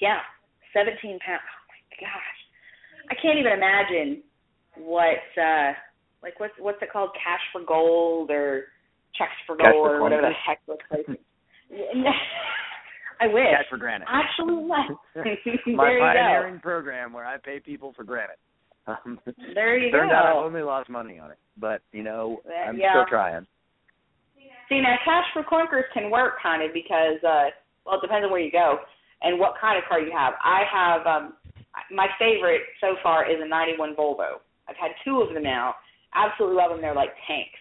Yeah, 0.00 0.20
17 0.72 0.96
pounds. 1.20 1.44
Oh 1.44 1.64
my 1.68 1.80
gosh, 2.00 2.38
I 3.10 3.14
can't 3.20 3.38
even 3.38 3.52
imagine 3.52 4.22
what 4.76 5.20
uh 5.36 5.72
like 6.22 6.40
what's 6.40 6.54
what's 6.58 6.80
it 6.80 6.92
called? 6.92 7.10
Cash 7.14 7.44
for 7.52 7.60
gold 7.64 8.30
or 8.30 8.72
checks 9.16 9.32
for 9.46 9.56
Cash 9.56 9.72
gold 9.72 9.86
for 9.86 9.96
or 9.96 10.02
whatever 10.02 10.22
the 10.22 10.32
heck 10.46 10.60
those 10.66 10.78
places. 10.88 11.16
I 13.20 13.26
wish. 13.26 13.50
Cash 13.50 13.66
for 13.68 13.78
granite. 13.78 14.08
Actually. 14.08 14.66
My 14.66 14.86
there 15.14 15.66
you 15.66 15.76
pioneering 15.76 16.60
program 16.60 17.12
where 17.12 17.26
I 17.26 17.36
pay 17.38 17.60
people 17.60 17.92
for 17.96 18.04
granite. 18.04 18.38
Um. 18.86 19.20
There 19.54 19.76
you 19.76 19.90
Turned 19.90 20.10
go. 20.10 20.16
out 20.16 20.26
I 20.26 20.32
only 20.32 20.62
lost 20.62 20.88
money 20.88 21.18
on 21.18 21.30
it, 21.30 21.38
but 21.58 21.82
you 21.92 22.02
know 22.02 22.40
I'm 22.66 22.78
yeah. 22.78 22.92
still 22.92 23.06
trying. 23.08 23.46
See 24.68 24.80
now, 24.80 24.96
cash 25.04 25.24
for 25.32 25.42
clunkers 25.42 25.88
can 25.94 26.10
work 26.10 26.34
kind 26.42 26.62
of 26.62 26.72
because 26.72 27.22
uh 27.24 27.52
well, 27.84 27.98
it 27.98 28.02
depends 28.02 28.24
on 28.24 28.30
where 28.30 28.40
you 28.40 28.52
go 28.52 28.78
and 29.22 29.38
what 29.38 29.54
kind 29.60 29.78
of 29.78 29.88
car 29.88 30.00
you 30.00 30.12
have. 30.16 30.34
I 30.42 30.62
have 30.72 31.06
um 31.06 31.34
my 31.90 32.06
favorite 32.18 32.62
so 32.80 32.96
far 33.02 33.30
is 33.30 33.38
a 33.42 33.48
'91 33.48 33.94
Volvo. 33.94 34.40
I've 34.68 34.76
had 34.76 34.92
two 35.04 35.20
of 35.20 35.34
them 35.34 35.42
now. 35.42 35.74
Absolutely 36.14 36.56
love 36.56 36.70
them. 36.70 36.80
They're 36.80 36.94
like 36.94 37.12
tanks. 37.26 37.60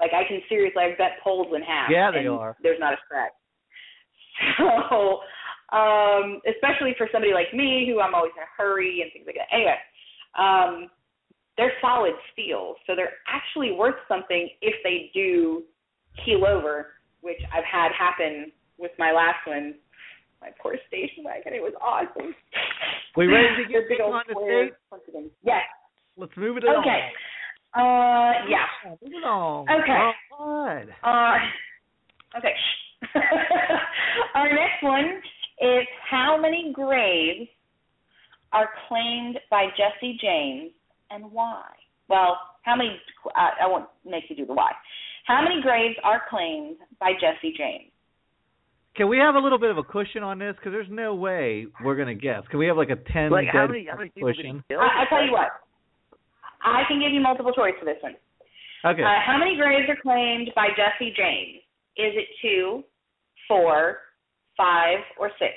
Like 0.00 0.12
I 0.14 0.26
can 0.26 0.40
seriously, 0.48 0.82
I've 0.82 0.98
bet 0.98 1.18
poles 1.22 1.48
in 1.54 1.62
half. 1.62 1.90
Yeah, 1.90 2.10
they 2.10 2.26
are. 2.26 2.56
There's 2.62 2.80
not 2.80 2.94
a 2.94 2.96
scratch. 3.04 3.32
So, 4.56 5.18
um, 5.76 6.40
especially 6.46 6.94
for 6.96 7.08
somebody 7.12 7.34
like 7.34 7.52
me 7.52 7.90
who 7.90 8.00
I'm 8.00 8.14
always 8.14 8.32
in 8.36 8.42
a 8.42 8.46
hurry 8.56 9.02
and 9.02 9.12
things 9.12 9.26
like 9.26 9.34
that. 9.34 9.52
Anyway, 9.52 9.76
um, 10.38 10.88
they're 11.56 11.72
solid 11.80 12.14
steel, 12.32 12.76
so 12.86 12.94
they're 12.94 13.18
actually 13.26 13.72
worth 13.72 13.96
something 14.06 14.48
if 14.62 14.74
they 14.84 15.10
do 15.12 15.64
keel 16.24 16.46
over, 16.46 16.94
which 17.20 17.40
I've 17.52 17.66
had 17.66 17.90
happen 17.98 18.52
with 18.78 18.92
my 18.98 19.12
last 19.12 19.44
one. 19.46 19.74
My 20.40 20.50
poor 20.62 20.76
station 20.86 21.24
wagon. 21.24 21.52
It 21.52 21.60
was 21.60 21.74
awesome. 21.82 22.32
We 23.16 23.26
ready 23.26 23.64
to 23.64 23.68
get 23.72 23.88
big 23.88 24.00
on 24.00 24.22
the 24.28 24.34
state? 24.38 24.78
bunch 24.88 25.02
of 25.08 25.12
things. 25.12 25.30
Yes. 25.42 25.66
Let's 26.16 26.36
move 26.36 26.56
it 26.56 26.64
along. 26.64 26.86
Okay. 26.86 27.10
Uh, 27.78 28.32
yeah. 28.48 28.66
Move 28.90 28.98
it 29.02 29.24
along. 29.24 29.66
Okay. 29.70 30.10
All 30.38 30.64
right. 30.64 30.88
Uh, 31.02 32.38
okay. 32.38 32.54
Our 34.34 34.48
next 34.48 34.82
one 34.82 35.22
is 35.60 35.86
how 36.10 36.36
many 36.40 36.72
graves 36.74 37.48
are 38.52 38.68
claimed 38.88 39.38
by 39.50 39.66
Jesse 39.76 40.18
James 40.20 40.72
and 41.10 41.30
why? 41.30 41.62
Well, 42.08 42.38
how 42.62 42.74
many? 42.74 42.96
Uh, 43.26 43.50
I 43.62 43.66
won't 43.66 43.88
make 44.04 44.24
you 44.28 44.36
do 44.36 44.46
the 44.46 44.54
why. 44.54 44.72
How 45.26 45.42
many 45.42 45.60
graves 45.62 45.96
are 46.02 46.22
claimed 46.28 46.76
by 46.98 47.12
Jesse 47.12 47.54
James? 47.56 47.92
Can 48.96 49.08
we 49.08 49.18
have 49.18 49.36
a 49.36 49.38
little 49.38 49.58
bit 49.58 49.70
of 49.70 49.78
a 49.78 49.84
cushion 49.84 50.24
on 50.24 50.40
this? 50.40 50.56
Because 50.56 50.72
there's 50.72 50.90
no 50.90 51.14
way 51.14 51.66
we're 51.84 51.94
gonna 51.96 52.14
guess. 52.14 52.42
Can 52.50 52.58
we 52.58 52.66
have 52.66 52.76
like 52.76 52.90
a 52.90 52.96
ten 53.12 53.30
Like 53.30 53.46
how 53.52 53.66
dead 53.66 53.70
many 53.70 53.86
how 53.88 53.98
many 53.98 54.10
people 54.10 54.28
did 54.32 54.36
he 54.36 54.42
cushion? 54.42 54.64
kill? 54.68 54.80
I, 54.80 55.02
I 55.02 55.04
tell 55.08 55.24
you 55.24 55.30
what. 55.30 55.48
I 56.62 56.82
can 56.88 57.00
give 57.00 57.12
you 57.12 57.20
multiple 57.20 57.52
choice 57.52 57.74
for 57.78 57.84
this 57.84 57.98
one. 58.00 58.14
Okay. 58.84 59.02
Uh, 59.02 59.20
how 59.24 59.36
many 59.38 59.56
graves 59.56 59.88
are 59.88 59.96
claimed 60.00 60.50
by 60.54 60.68
Jesse 60.76 61.12
James? 61.16 61.58
Is 61.96 62.14
it 62.14 62.28
two, 62.42 62.84
four, 63.48 63.98
five, 64.56 64.98
or 65.18 65.30
six? 65.38 65.54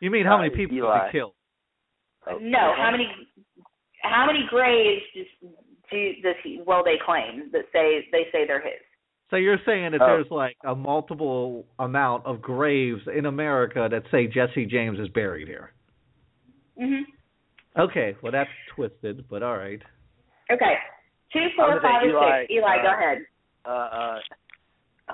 you 0.00 0.10
mean 0.10 0.26
how 0.26 0.34
uh, 0.34 0.38
many 0.38 0.50
people 0.50 0.76
Eli. 0.76 0.98
did 0.98 1.06
he 1.12 1.18
kill? 1.18 1.34
Oh, 2.28 2.38
No. 2.40 2.74
How 2.76 2.90
many? 2.90 3.06
How 4.02 4.26
many 4.26 4.44
graves 4.50 5.02
does, 5.14 5.26
do 5.90 6.12
does 6.22 6.34
he? 6.42 6.60
Will 6.66 6.82
they 6.84 6.96
claim 7.04 7.50
that 7.52 7.62
say 7.72 8.06
they 8.10 8.24
say 8.32 8.46
they're 8.46 8.60
his? 8.60 8.80
So 9.30 9.36
you're 9.36 9.60
saying 9.64 9.92
that 9.92 10.02
Oh. 10.02 10.06
there's 10.06 10.30
like 10.30 10.56
a 10.64 10.74
multiple 10.74 11.64
amount 11.78 12.26
of 12.26 12.42
graves 12.42 13.00
in 13.16 13.26
America 13.26 13.88
that 13.90 14.02
say 14.10 14.26
Jesse 14.26 14.66
James 14.66 14.98
is 14.98 15.08
buried 15.08 15.46
here. 15.48 15.72
Mhm. 16.80 17.02
Okay, 17.78 18.16
well 18.22 18.32
that's 18.32 18.50
twisted, 18.74 19.24
but 19.30 19.42
all 19.42 19.56
right. 19.56 19.80
Okay. 20.52 20.74
Two, 21.32 21.38
I 21.40 21.56
four, 21.56 21.66
was 21.74 21.80
gonna 21.82 21.94
five, 21.94 22.02
say 22.02 22.08
or 22.08 22.22
Eli, 22.22 22.40
six. 22.42 22.52
Eli, 22.52 22.76
uh, 22.76 22.82
go 22.82 22.92
ahead. 22.92 23.18
Uh, 23.64 23.68
uh, 23.70 24.18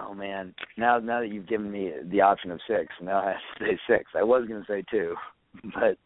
oh 0.01 0.15
man, 0.15 0.55
now 0.77 0.99
now 0.99 1.21
that 1.21 1.29
you've 1.29 1.47
given 1.49 1.71
me 1.71 1.93
the 2.11 2.21
option 2.21 2.51
of 2.51 2.61
six, 2.67 2.87
now 3.03 3.21
I 3.21 3.27
have 3.27 3.59
to 3.59 3.65
say 3.67 3.79
six. 3.89 4.05
I 4.17 4.23
was 4.25 4.47
gonna 4.49 4.65
say 4.67 4.83
two, 4.91 5.15
but 5.75 5.97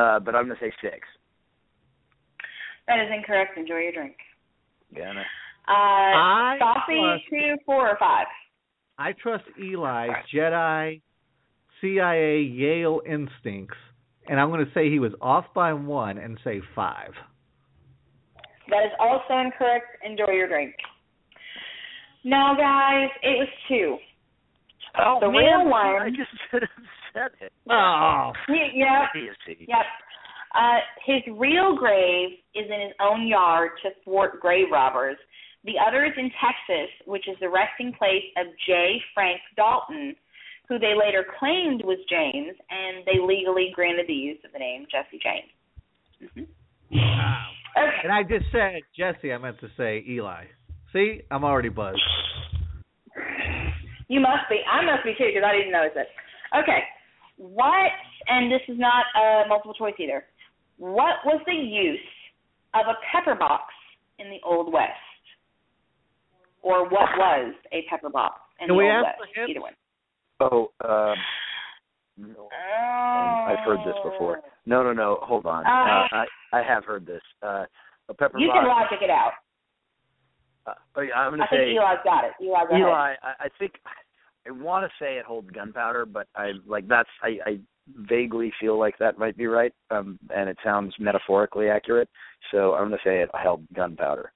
uh, 0.00 0.20
but 0.20 0.34
I'm 0.34 0.48
gonna 0.48 0.58
say 0.60 0.72
six. 0.82 1.06
That 2.86 2.98
is 2.98 3.10
incorrect. 3.16 3.56
Enjoy 3.56 3.76
your 3.78 3.92
drink. 3.92 4.16
Gonna. 4.94 5.24
Uh, 5.66 5.72
I 5.72 6.56
Saucy, 6.58 7.00
trust- 7.00 7.22
two, 7.30 7.56
four, 7.64 7.88
or 7.88 7.96
five. 7.98 8.26
I 8.98 9.12
trust 9.12 9.44
Eli's 9.58 10.14
Jedi, 10.32 11.00
CIA, 11.80 12.42
Yale 12.42 13.00
instincts, 13.06 13.76
and 14.28 14.38
I'm 14.38 14.50
going 14.50 14.64
to 14.64 14.70
say 14.72 14.90
he 14.90 14.98
was 14.98 15.12
off 15.20 15.46
by 15.54 15.72
one 15.72 16.18
and 16.18 16.38
say 16.44 16.60
five. 16.74 17.12
That 18.70 18.84
is 18.86 18.92
also 18.98 19.38
incorrect. 19.38 19.86
Enjoy 20.04 20.32
your 20.32 20.48
drink. 20.48 20.74
No, 22.24 22.54
guys, 22.56 23.10
it 23.22 23.38
was 23.38 23.48
two. 23.68 23.96
Oh 24.98 25.18
The 25.20 25.26
man, 25.30 25.36
real 25.36 25.68
one- 25.70 25.86
I 26.02 26.08
just 26.10 26.30
should 26.50 26.62
have 26.62 26.86
said 27.12 27.30
it. 27.46 27.52
Oh, 27.70 28.32
Yep. 28.48 29.12
Yep. 29.68 29.86
Uh, 30.54 30.78
his 31.04 31.20
real 31.36 31.76
grave 31.76 32.30
is 32.54 32.66
in 32.70 32.80
his 32.80 32.92
own 33.00 33.26
yard 33.26 33.72
to 33.82 33.90
thwart 34.04 34.40
grave 34.40 34.66
robbers. 34.70 35.16
The 35.64 35.74
other 35.84 36.04
is 36.04 36.12
in 36.16 36.30
Texas, 36.40 36.90
which 37.06 37.26
is 37.26 37.36
the 37.40 37.48
resting 37.48 37.92
place 37.98 38.22
of 38.36 38.46
J. 38.66 39.00
Frank 39.14 39.40
Dalton, 39.56 40.14
who 40.68 40.78
they 40.78 40.94
later 40.94 41.26
claimed 41.38 41.82
was 41.84 41.98
James, 42.08 42.54
and 42.70 43.04
they 43.04 43.18
legally 43.20 43.72
granted 43.74 44.06
the 44.06 44.12
use 44.14 44.38
of 44.44 44.52
the 44.52 44.58
name 44.58 44.86
Jesse 44.90 45.18
James. 45.20 46.46
wow. 46.92 47.48
Okay. 47.76 47.90
And 48.04 48.12
I 48.12 48.22
just 48.22 48.46
said 48.52 48.80
Jesse. 48.96 49.32
I 49.32 49.38
meant 49.38 49.58
to 49.60 49.68
say 49.76 50.04
Eli. 50.08 50.44
See, 50.92 51.22
I'm 51.30 51.44
already 51.44 51.70
buzzed. 51.70 52.00
You 54.08 54.20
must 54.20 54.48
be. 54.48 54.60
I 54.70 54.84
must 54.84 55.04
be 55.04 55.14
too, 55.16 55.26
because 55.26 55.42
I 55.46 55.56
didn't 55.56 55.72
notice 55.72 55.96
it. 55.96 56.08
Okay. 56.56 56.80
What, 57.36 57.90
and 58.28 58.50
this 58.52 58.60
is 58.68 58.78
not 58.78 59.06
a 59.16 59.48
multiple 59.48 59.74
choice 59.74 59.94
either, 59.98 60.24
what 60.76 61.16
was 61.24 61.40
the 61.46 61.54
use 61.54 61.98
of 62.74 62.86
a 62.86 62.94
pepper 63.10 63.34
box 63.34 63.72
in 64.18 64.30
the 64.30 64.38
Old 64.44 64.72
West? 64.72 64.92
Or 66.62 66.84
what 66.84 67.08
was 67.18 67.54
a 67.72 67.84
pepper 67.90 68.10
box 68.10 68.40
in 68.60 68.68
Can 68.68 68.76
the 68.76 68.78
we 68.78 68.84
Old 68.84 69.04
ask 69.04 69.18
West? 69.18 69.18
for 69.18 69.40
hints? 69.40 69.50
Either 69.50 69.60
one. 69.60 69.72
Oh, 70.40 70.70
um, 70.84 71.16
no, 72.16 72.28
um, 72.28 73.48
I've 73.48 73.64
heard 73.64 73.80
this 73.80 73.96
before. 74.04 74.40
No, 74.66 74.82
no, 74.82 74.92
no. 74.92 75.18
Hold 75.22 75.46
on. 75.46 75.66
Uh, 75.66 75.68
Uh, 75.68 76.08
I 76.12 76.26
I 76.52 76.62
have 76.62 76.84
heard 76.84 77.06
this. 77.06 77.22
Uh, 77.42 77.64
a 78.08 78.14
pepper 78.14 78.38
You 78.38 78.50
can 78.52 78.66
logic 78.66 78.98
it 79.02 79.10
out. 79.10 79.32
Uh, 80.66 80.72
oh, 80.96 81.00
I'm 81.00 81.32
gonna 81.32 81.44
I 81.44 81.48
think 81.48 81.60
say 81.60 81.76
Eli's 81.76 81.98
got 82.04 82.24
it. 82.24 82.32
Eli, 82.40 82.64
go. 82.68 82.76
Eli. 82.76 83.14
I, 83.22 83.32
I 83.40 83.48
think 83.58 83.72
I 84.46 84.50
want 84.50 84.84
to 84.84 85.04
say 85.04 85.16
it 85.16 85.24
holds 85.24 85.50
gunpowder, 85.50 86.06
but 86.06 86.28
I 86.34 86.52
like 86.66 86.86
that's 86.88 87.08
I, 87.22 87.38
I 87.46 87.58
vaguely 88.08 88.52
feel 88.60 88.78
like 88.78 88.96
that 88.98 89.18
might 89.18 89.36
be 89.36 89.46
right, 89.46 89.72
um, 89.90 90.18
and 90.34 90.48
it 90.48 90.56
sounds 90.64 90.94
metaphorically 90.98 91.68
accurate. 91.68 92.08
So 92.50 92.74
I'm 92.74 92.84
gonna 92.84 92.98
say 93.04 93.22
it 93.22 93.30
held 93.34 93.66
gunpowder. 93.74 94.32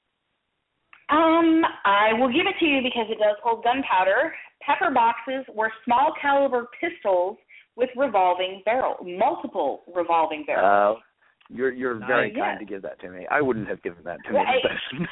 Um, 1.11 1.63
I 1.87 2.13
will 2.19 2.29
give 2.29 2.47
it 2.47 2.59
to 2.61 2.67
you 2.67 2.83
because 2.83 3.07
it 3.09 3.19
does 3.19 3.37
hold 3.43 3.65
gunpowder. 3.65 4.35
Pepper 4.61 4.93
boxes 4.93 5.47
were 5.55 5.73
small 5.85 6.13
caliber 6.21 6.67
pistols 6.79 7.39
with 7.79 7.89
revolving 7.97 8.61
barrel, 8.67 8.97
multiple 9.03 9.83
revolving 9.95 10.45
barrels. 10.45 10.99
Uh, 10.99 11.03
you're 11.49 11.73
you're 11.73 11.95
very 12.07 12.29
Nice. 12.33 12.39
kind 12.39 12.53
Yeah. 12.57 12.59
to 12.59 12.65
give 12.67 12.83
that 12.83 13.01
to 13.01 13.09
me. 13.09 13.27
I 13.31 13.41
wouldn't 13.41 13.69
have 13.69 13.81
given 13.83 14.03
that 14.05 14.19
to 14.27 14.35
Well, 14.35 14.45
me. 14.45 14.51
I- 14.51 15.07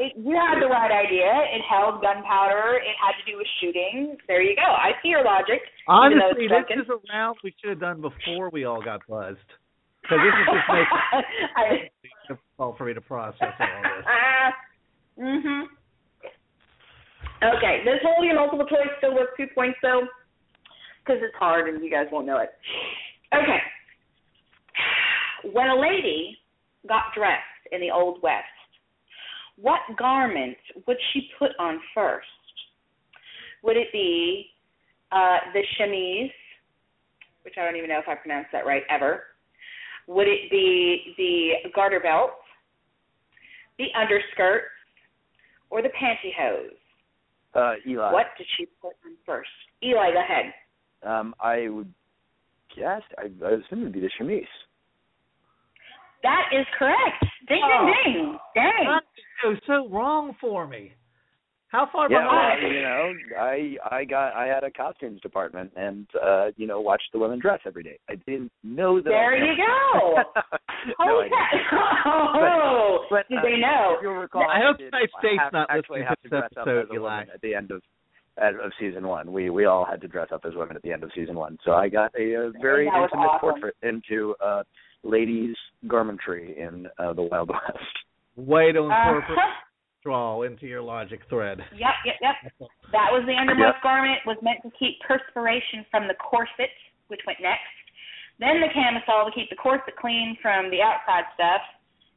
it, 0.00 0.12
you 0.16 0.32
had 0.36 0.62
the 0.62 0.68
right 0.68 0.90
idea. 0.90 1.28
It 1.52 1.60
held 1.68 2.00
gunpowder. 2.00 2.76
It 2.78 2.96
had 2.96 3.12
to 3.20 3.30
do 3.30 3.36
with 3.36 3.46
shooting. 3.60 4.16
There 4.26 4.40
you 4.40 4.56
go. 4.56 4.62
I 4.62 4.92
see 5.02 5.08
your 5.10 5.22
logic. 5.22 5.60
even 5.60 6.16
though 6.16 6.30
Honestly, 6.30 6.30
it's 6.30 6.38
this 6.38 6.48
drunken. 6.48 6.80
is 6.80 6.88
a 6.88 7.12
round 7.12 7.36
we 7.44 7.52
should 7.60 7.68
have 7.70 7.80
done 7.80 8.00
before 8.00 8.48
we 8.48 8.64
all 8.64 8.80
got 8.80 9.00
buzzed. 9.06 9.38
Because 10.00 10.18
this 10.24 10.32
is 10.32 10.46
just 10.46 10.68
making 10.72 10.98
I, 11.56 11.62
it 11.74 11.92
difficult 12.28 12.78
for 12.78 12.84
me 12.86 12.94
to 12.94 13.00
process 13.02 13.52
all 13.60 13.82
this. 13.82 14.06
Ah, 14.08 14.54
mhm. 15.20 15.64
Okay, 17.42 17.82
this 17.84 17.98
whole 18.02 18.24
your 18.24 18.36
multiple 18.36 18.66
choice 18.66 18.88
still 18.98 19.14
worth 19.14 19.30
two 19.36 19.46
points 19.54 19.76
though, 19.82 20.02
because 21.04 21.20
it's 21.22 21.34
hard 21.38 21.68
and 21.68 21.82
you 21.82 21.90
guys 21.90 22.06
won't 22.12 22.26
know 22.26 22.38
it. 22.38 22.50
Okay. 23.34 23.58
When 25.52 25.68
a 25.68 25.78
lady 25.78 26.38
got 26.88 27.04
dressed 27.16 27.42
in 27.72 27.80
the 27.80 27.90
Old 27.90 28.22
West, 28.22 28.44
what 29.56 29.80
garment 29.98 30.56
would 30.86 30.96
she 31.12 31.28
put 31.38 31.50
on 31.58 31.80
first? 31.94 32.26
Would 33.62 33.76
it 33.76 33.88
be 33.92 34.46
uh, 35.10 35.38
the 35.52 35.62
chemise, 35.78 36.30
which 37.42 37.54
I 37.58 37.64
don't 37.64 37.76
even 37.76 37.88
know 37.88 37.98
if 37.98 38.08
I 38.08 38.14
pronounced 38.14 38.50
that 38.52 38.66
right 38.66 38.82
ever? 38.88 39.24
Would 40.06 40.26
it 40.26 40.50
be 40.50 41.14
the 41.16 41.70
garter 41.74 42.00
belt, 42.00 42.30
the 43.78 43.86
underskirt, 43.98 44.62
or 45.70 45.82
the 45.82 45.90
pantyhose? 45.90 46.76
uh, 47.54 47.74
Eli. 47.86 48.12
What 48.12 48.26
did 48.38 48.46
she 48.56 48.66
put 48.80 48.92
on 49.04 49.16
first? 49.26 49.50
Eli, 49.82 50.12
go 50.12 50.20
ahead. 50.20 50.52
Um, 51.04 51.34
I 51.40 51.68
would 51.68 51.92
guess 52.76 53.02
I, 53.18 53.24
I 53.44 53.50
assume 53.50 53.80
it 53.80 53.84
would 53.84 53.92
be 53.92 54.00
the 54.00 54.10
chemise. 54.18 54.44
That 56.22 56.44
is 56.52 56.66
correct. 56.78 57.24
Ding, 57.48 57.60
Oh. 57.64 57.86
ding, 58.04 58.14
ding. 58.14 58.38
Dang. 58.54 59.00
It 59.44 59.46
was 59.48 59.58
so 59.66 59.88
wrong 59.88 60.36
for 60.40 60.66
me. 60.66 60.92
How 61.68 61.88
far 61.90 62.08
Yeah, 62.10 62.20
behind? 62.20 62.62
well, 62.62 62.72
you 62.72 62.82
know, 62.82 63.12
I 63.40 63.76
I 63.90 64.04
got 64.04 64.34
I 64.34 64.46
had 64.46 64.62
a 64.62 64.70
costumes 64.70 65.20
department 65.22 65.72
and 65.74 66.06
uh, 66.22 66.50
you 66.56 66.66
know, 66.66 66.80
watched 66.82 67.08
the 67.14 67.18
women 67.18 67.38
dress 67.40 67.60
every 67.66 67.82
day. 67.82 67.98
I 68.10 68.16
didn't 68.26 68.52
know 68.62 69.00
that. 69.00 69.08
There 69.08 69.34
you 69.42 69.56
go. 69.56 70.14
no, 70.86 70.94
Holy 70.98 71.28
I 71.32 72.02
Oh, 72.04 73.06
But, 73.10 73.26
did 73.28 73.38
uh, 73.38 73.42
they 73.42 73.56
know? 73.56 73.94
If 73.96 74.02
you'll 74.02 74.12
recall, 74.14 74.42
I 74.48 74.60
hope 74.62 74.76
did 74.78 74.84
United 74.92 75.10
States 75.18 75.42
not 75.52 75.68
listening 75.74 76.04
to 76.04 76.14
to 76.22 76.28
this 76.28 76.42
episode, 76.56 76.88
Eli. 76.94 77.22
at 77.22 77.40
the 77.40 77.54
end 77.54 77.70
of 77.70 77.82
at, 78.38 78.54
of 78.54 78.72
season 78.80 79.06
one. 79.06 79.32
We 79.32 79.50
we 79.50 79.64
all 79.66 79.84
had 79.84 80.00
to 80.02 80.08
dress 80.08 80.28
up 80.32 80.42
as 80.46 80.54
women 80.54 80.76
at 80.76 80.82
the 80.82 80.92
end 80.92 81.02
of 81.04 81.10
season 81.14 81.34
one. 81.34 81.58
So 81.64 81.72
I 81.72 81.88
got 81.88 82.12
a, 82.18 82.34
a 82.34 82.52
very 82.60 82.86
intimate 82.86 83.10
awesome. 83.12 83.40
portrait 83.40 83.76
into 83.82 84.34
uh 84.44 84.62
ladies 85.02 85.56
garmentry 85.86 86.56
in 86.56 86.86
uh, 86.98 87.12
the 87.12 87.22
Wild 87.22 87.48
West. 87.50 87.94
Way 88.36 88.72
to 88.72 88.80
Uh, 88.80 88.84
incorporate 88.84 89.38
straw 90.00 90.42
into 90.42 90.66
your 90.66 90.82
logic 90.82 91.20
thread. 91.28 91.58
Yep, 91.72 91.94
yep, 92.06 92.16
yep. 92.20 92.68
That 92.92 93.10
was 93.10 93.22
the 93.26 93.32
undermost 93.38 93.82
garment 93.82 94.18
was 94.26 94.36
meant 94.42 94.58
to 94.62 94.70
keep 94.78 94.98
perspiration 95.06 95.86
from 95.90 96.08
the 96.08 96.14
corset, 96.14 96.70
which 97.08 97.20
went 97.26 97.38
next. 97.40 97.70
Then 98.40 98.60
the 98.60 98.66
camisole 98.74 99.26
to 99.26 99.32
keep 99.34 99.50
the 99.50 99.56
corset 99.56 99.94
clean 100.00 100.36
from 100.42 100.70
the 100.70 100.82
outside 100.82 101.24
stuff 101.34 101.62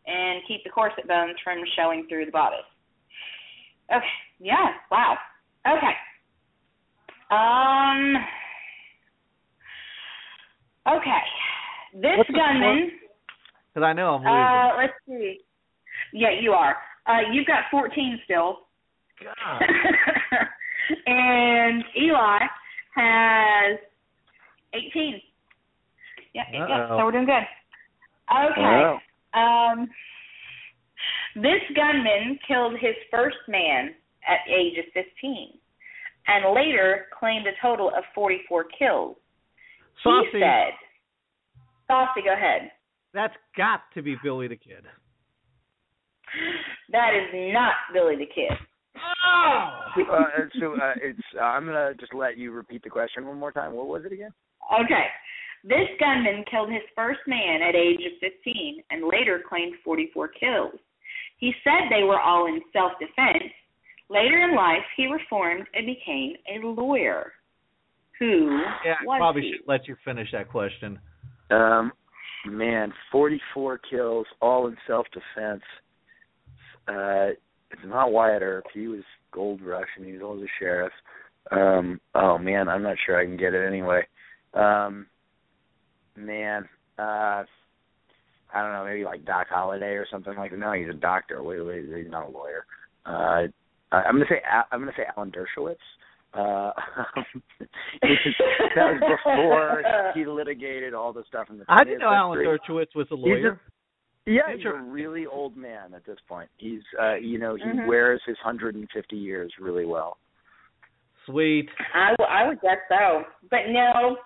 and 0.07 0.41
keep 0.47 0.63
the 0.63 0.70
corset 0.70 1.07
bones 1.07 1.36
from 1.43 1.61
showing 1.76 2.07
through 2.09 2.26
the 2.26 2.32
bodice. 2.32 2.66
Okay. 3.93 4.05
Yeah. 4.39 4.74
Wow. 4.89 5.18
Okay. 5.68 5.95
Um. 7.32 8.16
Okay. 10.88 11.22
This 11.95 12.18
What's 12.18 12.30
gunman. 12.30 12.91
Because 13.74 13.86
I 13.86 13.93
know 13.93 14.16
I'm 14.16 14.22
losing. 14.22 14.34
Uh, 14.34 14.78
let's 14.78 14.93
see. 15.07 15.39
Yeah, 16.13 16.30
you 16.39 16.51
are. 16.53 16.78
Uh, 17.07 17.22
you've 17.32 17.47
got 17.47 17.63
14 17.72 18.20
still. 18.26 18.59
God. 19.24 19.61
and 21.07 21.84
Eli 21.97 22.39
has 22.95 23.80
18. 24.74 25.22
Yeah, 26.34 26.43
yeah. 26.51 26.88
So 26.89 27.05
we're 27.05 27.11
doing 27.11 27.26
good. 27.26 27.43
Okay. 28.32 28.61
Wow. 28.61 28.99
Um, 29.34 29.88
this 31.36 31.61
gunman 31.76 32.39
killed 32.47 32.74
his 32.80 32.95
first 33.11 33.38
man 33.47 33.93
at 34.28 34.39
the 34.47 34.53
age 34.53 34.78
of 34.78 34.86
15 34.93 35.49
and 36.28 36.55
later 36.55 37.05
claimed 37.17 37.45
a 37.47 37.51
total 37.61 37.89
of 37.89 38.03
44 38.13 38.65
kills. 38.78 39.15
Saucy, 40.03 40.28
He 40.34 40.39
said, 40.41 40.73
Saucy, 41.88 42.21
go 42.26 42.34
ahead. 42.34 42.71
that's 43.13 43.36
got 43.55 43.82
to 43.93 44.01
be 44.01 44.15
Billy 44.23 44.47
the 44.47 44.55
Kid. 44.55 44.86
That 46.91 47.11
is 47.15 47.53
not 47.53 47.73
Billy 47.93 48.15
the 48.15 48.26
Kid. 48.26 48.51
Oh! 49.26 49.69
uh, 50.11 50.23
so 50.59 50.73
uh, 50.73 50.93
it's. 51.01 51.19
Uh, 51.38 51.43
I'm 51.43 51.65
gonna 51.65 51.93
just 51.99 52.13
let 52.13 52.38
you 52.38 52.51
repeat 52.51 52.84
the 52.84 52.89
question 52.89 53.26
one 53.26 53.38
more 53.39 53.51
time. 53.51 53.73
What 53.73 53.88
was 53.88 54.03
it 54.05 54.11
again? 54.13 54.32
Okay. 54.84 55.05
This 55.63 55.88
gunman 55.99 56.43
killed 56.49 56.71
his 56.71 56.82
first 56.95 57.19
man 57.28 57.61
at 57.61 57.76
age 57.76 57.99
of 58.05 58.13
15 58.21 58.84
and 58.91 59.03
later 59.11 59.41
claimed 59.47 59.73
44 59.84 60.28
kills. 60.30 60.76
He 61.38 61.53
said 61.63 61.89
they 61.89 62.03
were 62.03 62.19
all 62.19 62.45
in 62.47 62.61
self-defense. 62.71 63.51
Later 64.10 64.47
in 64.49 64.56
life, 64.56 64.84
he 64.95 65.08
reformed 65.08 65.66
and 65.74 65.86
became 65.86 66.34
a 66.53 66.66
lawyer. 66.66 67.34
Who 68.20 68.62
Yeah, 68.86 68.93
I 69.01 69.06
was 69.06 69.18
probably 69.20 69.41
he? 69.43 69.51
should 69.53 69.68
let 69.68 69.88
you 69.88 69.95
finish 70.06 70.30
that 70.32 70.49
question. 70.49 70.99
Um, 71.51 71.91
man, 72.45 72.93
44 73.12 73.80
kills, 73.89 74.26
all 74.41 74.68
in 74.68 74.78
self-defense. 74.88 75.64
Uh, 76.88 77.34
it's 77.72 77.82
not 77.86 78.12
Wyatt 78.12 78.41
Earp. 78.43 78.66
He 78.74 78.88
was 78.88 79.01
Gold 79.32 79.62
Rush, 79.62 79.88
and 79.97 80.06
he 80.06 80.14
was 80.14 80.22
also 80.22 80.45
sheriff. 80.60 80.93
Um, 81.51 81.99
oh 82.14 82.38
man, 82.38 82.70
I'm 82.70 82.84
not 82.84 82.95
sure 83.06 83.20
I 83.20 83.26
can 83.26 83.38
get 83.38 83.53
it 83.53 83.68
anyway. 83.68 84.01
Um, 84.53 85.08
man, 86.16 86.68
uh, 86.97 87.43
I 88.53 88.62
don't 88.62 88.72
know, 88.72 88.86
maybe 88.86 89.03
like 89.03 89.26
Doc 89.26 89.47
Holliday 89.49 89.93
or 89.93 90.08
something 90.10 90.36
like 90.36 90.51
that. 90.51 90.58
No, 90.60 90.72
he's 90.72 90.89
a 90.89 90.93
doctor. 90.93 91.43
Wait, 91.43 91.60
wait, 91.62 91.86
he's 91.86 92.10
not 92.10 92.28
a 92.28 92.32
lawyer. 92.32 92.66
Uh, 93.06 93.47
I- 93.95 94.03
I'm 94.07 94.15
gonna 94.15 94.25
say 94.29 94.41
I'm 94.71 94.79
gonna 94.79 94.91
say 94.97 95.03
Alan 95.15 95.31
Dershowitz. 95.31 95.75
Uh, 96.33 96.71
that 98.75 98.91
was 98.91 99.17
before 99.23 99.83
he 100.13 100.25
litigated 100.25 100.93
all 100.93 101.13
the 101.13 101.23
stuff 101.27 101.47
in 101.49 101.57
the. 101.59 101.65
I 101.69 101.83
didn't 101.83 101.99
know 101.99 102.07
20th 102.07 102.17
Alan. 102.17 102.39
Dershowitz 102.39 102.95
was 102.95 103.07
a 103.11 103.15
He's 103.15 103.23
lawyer. 103.25 103.59
Yeah, 104.27 104.41
he's 104.55 104.65
a 104.65 104.73
really 104.73 105.25
old 105.27 105.55
man 105.55 105.93
at 105.93 106.03
this 106.05 106.17
point. 106.27 106.49
He's, 106.57 106.81
uh, 106.99 107.13
you 107.13 107.37
know, 107.37 107.55
he 107.55 107.63
Mhm. 107.63 107.85
wears 107.87 108.19
his 108.25 108.35
150 108.43 109.15
years 109.15 109.53
really 109.59 109.85
well. 109.85 110.17
Sweet. 111.27 111.69
I, 111.93 112.09
w- 112.17 112.29
I 112.35 112.47
would 112.47 112.59
guess 112.61 112.79
so. 112.89 113.23
But 113.51 113.67
no, 113.69 114.17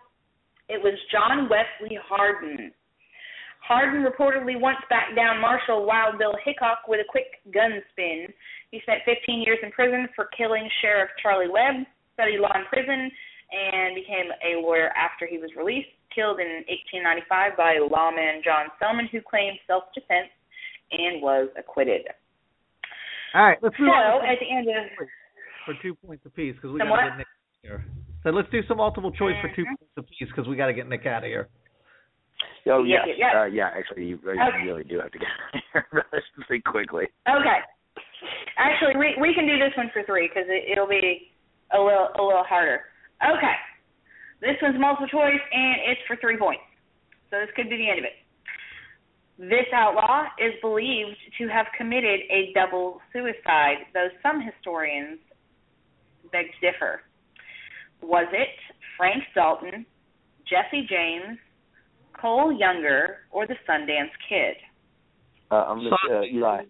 it 0.70 0.82
was 0.82 0.94
John 1.12 1.50
Wesley 1.50 1.98
Hardin. 2.08 2.72
Hardin 3.62 4.04
reportedly 4.06 4.58
once 4.60 4.80
backed 4.90 5.16
down 5.16 5.40
Marshal 5.42 5.86
Wild 5.86 6.18
Bill 6.18 6.36
Hickok 6.46 6.88
with 6.88 7.02
a 7.02 7.06
quick 7.10 7.28
gun 7.54 7.82
spin. 7.92 8.28
He 8.72 8.80
spent 8.82 9.00
15 9.06 9.42
years 9.42 9.58
in 9.64 9.72
prison 9.72 10.08
for 10.16 10.30
killing 10.38 10.70
Sheriff 10.82 11.10
Charlie 11.22 11.50
Webb, 11.50 11.86
studied 12.14 12.40
law 12.40 12.54
in 12.54 12.66
prison, 12.66 13.10
and 13.52 13.96
became 13.96 14.30
a 14.46 14.62
lawyer 14.62 14.90
after 14.94 15.26
he 15.26 15.38
was 15.38 15.50
released. 15.58 15.90
Killed 16.14 16.40
in 16.40 16.66
1895 16.98 17.58
by 17.58 17.78
lawman 17.78 18.42
John 18.44 18.68
Selman, 18.82 19.08
who 19.12 19.22
claimed 19.22 19.58
self-defense 19.68 20.30
and 20.92 21.22
was 21.22 21.50
acquitted. 21.58 22.02
All 23.36 23.46
right, 23.46 23.58
let's 23.62 23.78
So 23.78 23.84
move 23.84 23.94
on 23.94 24.26
at 24.26 24.38
the 24.42 24.50
end 24.50 24.68
of 24.68 25.08
for 25.66 25.74
two 25.82 25.94
points 25.94 26.26
apiece 26.26 26.56
because 26.56 26.74
we 26.74 26.80
got 26.80 26.90
to 26.90 27.10
get 27.10 27.18
Nick 27.18 27.28
out 27.30 27.54
of 27.54 27.62
here. 27.62 27.86
So 28.24 28.30
let's 28.32 28.50
do 28.50 28.62
some 28.68 28.78
multiple 28.78 29.12
choice 29.12 29.36
for 29.40 29.50
two 29.56 29.66
Mhm. 29.66 29.78
points 29.78 29.94
apiece 29.98 30.28
because 30.30 30.48
we 30.48 30.56
got 30.56 30.66
to 30.68 30.74
get 30.74 30.88
Nick 30.90 31.06
out 31.06 31.24
of 31.24 31.30
here. 31.30 31.48
Oh 32.66 32.84
Yeah, 32.84 33.06
yes, 33.06 33.18
yeah, 33.18 33.32
yeah. 33.34 33.42
Uh, 33.42 33.46
yeah. 33.46 33.70
Actually, 33.70 34.06
you, 34.06 34.20
you 34.24 34.32
Okay. 34.32 34.64
really 34.66 34.84
do 34.84 35.00
have 35.00 35.12
to 35.12 35.20
get 35.20 35.28
out 35.54 35.54
of 35.54 35.62
here 35.74 35.88
relatively 36.12 36.60
quickly. 36.62 37.08
Okay. 37.30 37.60
Actually, 38.58 38.98
we 38.98 39.16
we 39.20 39.34
can 39.34 39.48
do 39.48 39.58
this 39.58 39.76
one 39.78 39.90
for 39.94 40.04
three 40.04 40.28
because 40.28 40.48
it, 40.48 40.72
it'll 40.72 40.88
be 40.88 41.32
a 41.74 41.80
little 41.80 42.10
a 42.18 42.22
little 42.22 42.44
harder. 42.44 42.82
Okay. 43.24 43.56
This 44.42 44.56
one's 44.62 44.80
multiple 44.80 45.08
choice 45.08 45.44
and 45.52 45.76
it's 45.92 46.02
for 46.08 46.16
three 46.18 46.38
points. 46.38 46.64
So 47.30 47.38
this 47.40 47.50
could 47.56 47.70
be 47.70 47.78
the 47.78 47.90
end 47.90 48.00
of 48.00 48.06
it. 48.06 48.18
This 49.40 49.68
outlaw 49.74 50.24
is 50.38 50.54
believed 50.62 51.16
to 51.38 51.48
have 51.48 51.68
committed 51.78 52.20
a 52.30 52.52
double 52.54 53.00
suicide, 53.14 53.88
though 53.94 54.08
some 54.22 54.42
historians 54.42 55.20
beg 56.32 56.48
to 56.60 56.72
differ. 56.72 57.02
Was 58.02 58.28
it 58.34 58.50
Frank 58.98 59.24
Dalton, 59.36 59.86
Jesse 60.48 60.86
James, 60.90 61.38
Cole 62.20 62.52
Younger, 62.52 63.20
or 63.32 63.48
the 63.48 63.56
Sundance 63.68 64.12
Kid? 64.28 64.56
Uh, 65.52 65.66
I'm 65.68 65.78
gonna 65.80 66.20
uh, 66.20 66.24
Eli. 66.24 66.64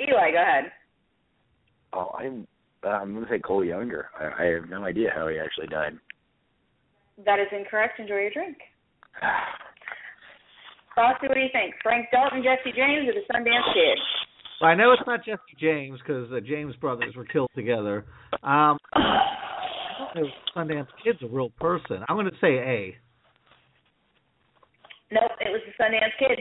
Eli, 0.00 0.30
go 0.32 0.42
ahead. 0.42 0.72
Oh, 1.92 2.10
I'm. 2.18 2.46
Uh, 2.84 2.88
I'm 2.88 3.14
gonna 3.14 3.26
say 3.30 3.38
Cole 3.38 3.64
Younger. 3.64 4.08
I, 4.18 4.42
I 4.42 4.46
have 4.54 4.68
no 4.68 4.84
idea 4.84 5.10
how 5.14 5.28
he 5.28 5.38
actually 5.38 5.68
died. 5.68 5.98
That 7.24 7.38
is 7.38 7.46
incorrect. 7.52 8.00
Enjoy 8.00 8.16
your 8.16 8.30
drink. 8.30 8.58
Frosty, 10.94 11.28
what 11.28 11.34
do 11.34 11.40
you 11.40 11.48
think? 11.52 11.74
Frank 11.82 12.06
Dalton, 12.12 12.42
Jesse 12.42 12.76
James, 12.76 13.08
or 13.08 13.14
the 13.14 13.26
Sundance 13.32 13.74
Kid? 13.74 13.98
Well, 14.60 14.70
I 14.70 14.74
know 14.74 14.92
it's 14.92 15.02
not 15.06 15.24
Jesse 15.24 15.58
James 15.58 15.98
because 15.98 16.30
the 16.30 16.40
James 16.40 16.76
brothers 16.76 17.14
were 17.16 17.24
killed 17.24 17.50
together. 17.54 18.04
Um, 18.42 18.78
I 18.94 20.10
don't 20.14 20.22
know 20.22 20.28
if 20.28 20.32
Sundance 20.56 20.86
Kid's 21.02 21.18
a 21.22 21.26
real 21.26 21.50
person. 21.60 22.04
I'm 22.08 22.16
going 22.16 22.26
to 22.26 22.36
say 22.40 22.58
A. 22.58 22.96
Nope, 25.10 25.32
it 25.40 25.50
was 25.50 25.60
the 25.66 25.82
Sundance 25.82 26.14
Kid. 26.18 26.38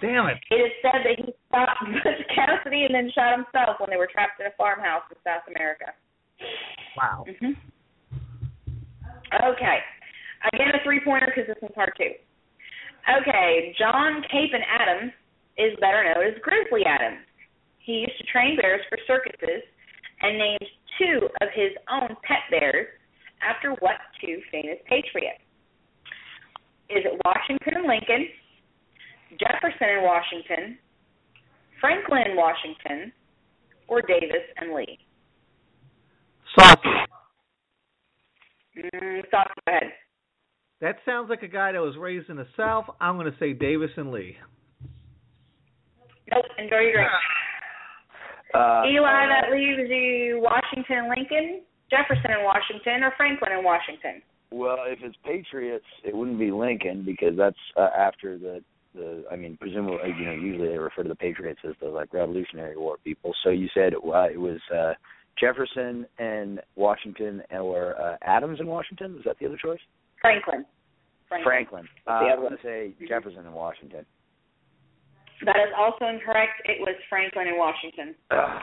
Damn 0.00 0.26
it. 0.26 0.38
It 0.50 0.60
is 0.60 0.72
said 0.82 1.02
that 1.04 1.16
he 1.16 1.32
shot 1.50 1.68
Butch 2.04 2.22
Cassidy 2.34 2.84
and 2.84 2.94
then 2.94 3.10
shot 3.14 3.36
himself 3.36 3.80
when 3.80 3.90
they 3.90 3.96
were 3.96 4.10
trapped 4.10 4.40
in 4.40 4.46
a 4.46 4.54
farmhouse 4.56 5.02
in 5.10 5.16
South 5.24 5.46
America. 5.48 5.92
Wow. 6.96 7.24
hmm 7.26 7.52
Okay. 9.34 9.78
Again, 10.52 10.68
a 10.74 10.84
three 10.84 11.00
pointer 11.02 11.32
because 11.34 11.48
this 11.48 11.60
one's 11.62 11.74
hard 11.74 11.92
too. 11.98 12.12
Okay, 13.04 13.74
John 13.78 14.22
Capen 14.30 14.62
Adams 14.64 15.12
is 15.58 15.76
better 15.80 16.04
known 16.04 16.24
as 16.24 16.40
Grizzly 16.40 16.84
Adams. 16.86 17.24
He 17.78 18.04
used 18.04 18.16
to 18.18 18.26
train 18.32 18.56
bears 18.56 18.80
for 18.88 18.98
circuses 19.06 19.60
and 20.22 20.38
named 20.38 20.68
two 20.98 21.28
of 21.40 21.48
his 21.54 21.72
own 21.90 22.16
pet 22.24 22.48
bears 22.50 22.86
after 23.42 23.72
what 23.80 24.00
two 24.20 24.40
famous 24.50 24.78
patriots? 24.88 25.40
Is 26.88 27.04
it 27.04 27.20
Washington 27.24 27.84
and 27.84 27.86
Lincoln, 27.88 28.28
Jefferson 29.38 29.88
and 29.88 30.04
Washington, 30.04 30.78
Franklin 31.80 32.22
and 32.26 32.36
Washington, 32.36 33.12
or 33.88 34.02
Davis 34.02 34.44
and 34.56 34.74
Lee? 34.74 34.98
Saucy. 36.58 36.88
Mm, 38.78 39.22
Saucy, 39.30 39.50
go 39.66 39.72
ahead. 39.72 39.92
That 40.80 40.96
sounds 41.04 41.30
like 41.30 41.42
a 41.42 41.48
guy 41.48 41.72
that 41.72 41.80
was 41.80 41.96
raised 41.96 42.28
in 42.28 42.36
the 42.36 42.46
South. 42.56 42.86
I'm 43.00 43.16
going 43.16 43.30
to 43.30 43.38
say 43.38 43.52
Davis 43.52 43.90
and 43.96 44.10
Lee. 44.10 44.36
Nope, 46.30 46.44
enjoy 46.58 46.80
your 46.80 46.92
drink. 46.92 47.10
Uh, 48.54 48.82
Eli, 48.86 49.24
uh, 49.24 49.28
that 49.28 49.50
leaves 49.52 49.90
you 49.90 50.40
Washington 50.42 50.98
and 50.98 51.08
Lincoln, 51.08 51.62
Jefferson 51.90 52.30
and 52.30 52.44
Washington, 52.44 53.02
or 53.02 53.12
Franklin 53.16 53.52
and 53.52 53.64
Washington. 53.64 54.22
Well, 54.50 54.78
if 54.86 55.00
it's 55.02 55.16
Patriots, 55.24 55.84
it 56.04 56.14
wouldn't 56.14 56.38
be 56.38 56.52
Lincoln 56.52 57.02
because 57.04 57.36
that's 57.36 57.56
uh, 57.76 57.88
after 57.98 58.38
the 58.38 58.62
the. 58.94 59.24
I 59.30 59.36
mean, 59.36 59.56
presumably, 59.60 59.98
you 60.18 60.26
know, 60.26 60.32
usually 60.32 60.68
they 60.68 60.78
refer 60.78 61.02
to 61.02 61.08
the 61.08 61.14
Patriots 61.14 61.60
as 61.68 61.74
the 61.80 61.88
like 61.88 62.12
Revolutionary 62.12 62.76
War 62.76 62.96
people. 63.02 63.32
So 63.42 63.50
you 63.50 63.68
said 63.74 63.94
uh, 63.94 64.28
it 64.30 64.40
was 64.40 64.60
uh, 64.74 64.92
Jefferson 65.38 66.06
and 66.18 66.60
Washington, 66.76 67.42
or 67.50 68.00
uh, 68.00 68.16
Adams 68.22 68.60
and 68.60 68.68
Washington. 68.68 69.14
Was 69.14 69.24
that 69.24 69.38
the 69.38 69.46
other 69.46 69.58
choice? 69.62 69.80
Franklin. 70.20 70.64
Franklin. 71.28 71.44
Franklin. 71.44 71.88
Uh, 72.06 72.36
going 72.36 72.56
to 72.56 72.62
say 72.62 72.94
Jefferson 73.08 73.46
and 73.46 73.54
Washington. 73.54 74.04
That 75.44 75.56
is 75.56 75.72
also 75.76 76.06
incorrect. 76.06 76.62
It 76.64 76.80
was 76.80 76.94
Franklin 77.08 77.48
and 77.48 77.58
Washington. 77.58 78.14
Ugh. 78.30 78.60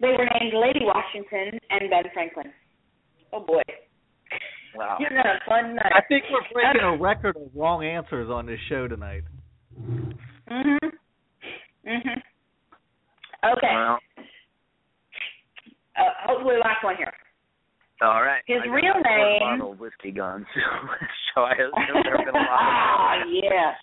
They 0.00 0.08
were 0.08 0.26
named 0.40 0.54
Lady 0.54 0.80
Washington 0.82 1.60
and 1.70 1.90
Ben 1.90 2.04
Franklin. 2.12 2.52
Oh 3.32 3.40
boy. 3.40 3.62
Wow. 4.74 4.96
You're 5.00 5.10
gonna 5.10 5.38
fun 5.46 5.74
night. 5.76 5.92
I 5.94 6.00
think 6.08 6.24
we're 6.30 6.40
breaking 6.52 6.82
a 6.82 6.96
record 6.96 7.36
of 7.36 7.42
wrong 7.54 7.84
answers 7.84 8.30
on 8.30 8.46
this 8.46 8.58
show 8.68 8.88
tonight. 8.88 9.22
Mhm. 10.48 10.78
Mhm. 11.86 12.22
Okay. 13.44 13.74
Well, 13.74 13.98
Uh, 15.94 16.10
hopefully, 16.24 16.56
last 16.58 16.82
one 16.82 16.96
here. 16.96 17.12
all 18.00 18.22
right. 18.22 18.42
His 18.46 18.62
I 18.62 18.66
got 18.66 18.72
real 18.72 18.94
a 18.96 19.00
name- 19.02 19.38
bottle 19.40 19.72
of 19.72 19.80
whiskey 19.80 20.10
guns, 20.10 20.46
so 21.34 21.42
I 21.44 21.52
assume 21.52 22.02
there 22.02 22.16
have 22.16 22.24
been 22.26 22.34
a 22.34 22.38
lot. 22.38 22.48
Ah, 22.50 23.24
yeah. 23.26 23.74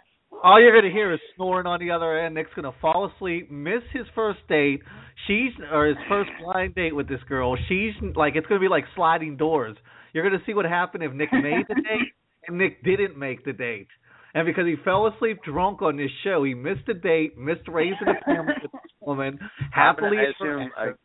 All 0.43 0.59
you're 0.59 0.73
gonna 0.75 0.91
hear 0.93 1.11
is 1.11 1.19
snoring 1.35 1.67
on 1.67 1.79
the 1.79 1.91
other 1.91 2.17
end. 2.17 2.35
Nick's 2.35 2.53
gonna 2.55 2.71
fall 2.73 3.05
asleep, 3.05 3.49
miss 3.51 3.83
his 3.91 4.07
first 4.09 4.45
date. 4.47 4.81
She's 5.27 5.53
or 5.71 5.85
his 5.85 5.97
first 6.07 6.31
blind 6.39 6.75
date 6.75 6.95
with 6.95 7.07
this 7.07 7.21
girl. 7.23 7.55
She's 7.67 7.93
like 8.15 8.35
it's 8.35 8.47
gonna 8.47 8.59
be 8.59 8.67
like 8.67 8.85
sliding 8.95 9.37
doors. 9.37 9.77
You're 10.13 10.23
gonna 10.23 10.43
see 10.45 10.53
what 10.53 10.65
happened 10.65 11.03
if 11.03 11.13
Nick 11.13 11.31
made 11.33 11.65
the 11.67 11.75
date 11.75 12.13
and 12.47 12.57
Nick 12.57 12.83
didn't 12.83 13.17
make 13.17 13.45
the 13.45 13.53
date. 13.53 13.87
And 14.33 14.45
because 14.45 14.65
he 14.67 14.75
fell 14.83 15.07
asleep 15.07 15.39
drunk 15.43 15.81
on 15.81 15.97
this 15.97 16.11
show, 16.23 16.43
he 16.43 16.53
missed 16.53 16.85
the 16.85 16.93
date, 16.93 17.37
missed 17.37 17.67
raising 17.67 18.07
a 18.07 18.23
family 18.25 18.53
with 18.61 18.71
this 18.71 18.91
woman, 19.01 19.39
happily 19.71 20.17
I 20.19 20.23
assume. 20.31 20.69
after. 20.77 20.97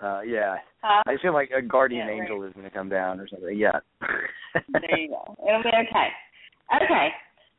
I, 0.00 0.16
uh, 0.18 0.20
yeah. 0.22 0.56
Huh? 0.82 1.02
I 1.06 1.12
assume 1.12 1.34
like 1.34 1.50
a 1.56 1.60
guardian 1.60 2.06
Yeah, 2.06 2.12
right. 2.12 2.22
angel 2.22 2.42
is 2.44 2.52
going 2.54 2.64
to 2.64 2.70
come 2.70 2.88
down 2.88 3.20
or 3.20 3.28
something. 3.28 3.56
Yeah. 3.56 3.80
There 4.00 4.98
you 4.98 5.08
go. 5.08 5.36
It'll 5.46 5.62
be 5.62 5.68
okay. 5.68 6.08
Okay. 6.84 7.08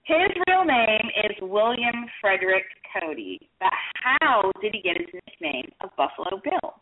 His 0.05 0.29
real 0.47 0.63
name 0.65 1.09
is 1.25 1.35
William 1.41 2.05
Frederick 2.21 2.63
Cody. 2.93 3.49
But 3.59 3.69
how 4.01 4.51
did 4.61 4.73
he 4.73 4.81
get 4.81 4.97
his 4.97 5.07
nickname 5.13 5.69
of 5.81 5.89
Buffalo 5.97 6.41
Bill? 6.43 6.73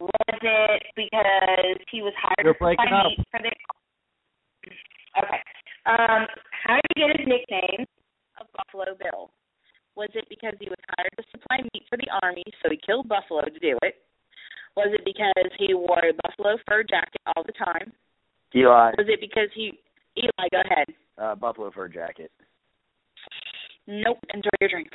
Was 0.00 0.38
it 0.42 0.82
because 0.96 1.76
he 1.90 2.02
was 2.02 2.12
hired 2.20 2.44
You're 2.44 2.54
to 2.54 2.58
supply 2.58 2.74
breaking 2.78 2.94
up. 2.94 3.06
meat 3.10 3.26
for 3.30 3.40
the 3.42 3.52
Okay. 5.18 5.40
Um, 5.86 6.26
how 6.64 6.74
did 6.76 6.90
he 6.94 7.00
get 7.02 7.16
his 7.18 7.26
nickname 7.26 7.86
of 8.40 8.46
Buffalo 8.54 8.94
Bill? 8.94 9.30
Was 9.96 10.10
it 10.14 10.26
because 10.28 10.54
he 10.60 10.68
was 10.68 10.78
hired 10.96 11.10
to 11.18 11.24
supply 11.32 11.58
meat 11.74 11.82
for 11.88 11.96
the 11.98 12.06
army, 12.22 12.44
so 12.62 12.70
he 12.70 12.78
killed 12.78 13.08
buffalo 13.08 13.42
to 13.42 13.58
do 13.58 13.76
it? 13.82 13.96
Was 14.76 14.94
it 14.94 15.02
because 15.04 15.50
he 15.58 15.74
wore 15.74 15.98
a 16.06 16.12
buffalo 16.22 16.56
fur 16.68 16.84
jacket 16.84 17.18
all 17.34 17.42
the 17.42 17.52
time? 17.52 17.90
Eli, 18.54 18.92
Was 18.96 19.08
it 19.08 19.20
because 19.20 19.48
he 19.54 19.72
Eli, 20.16 20.48
go 20.52 20.60
ahead. 20.60 20.86
uh, 21.18 21.34
buffalo 21.34 21.70
fur 21.72 21.88
jacket. 21.88 22.30
Nope. 23.88 24.18
Enjoy 24.32 24.50
your 24.60 24.68
drink. 24.70 24.88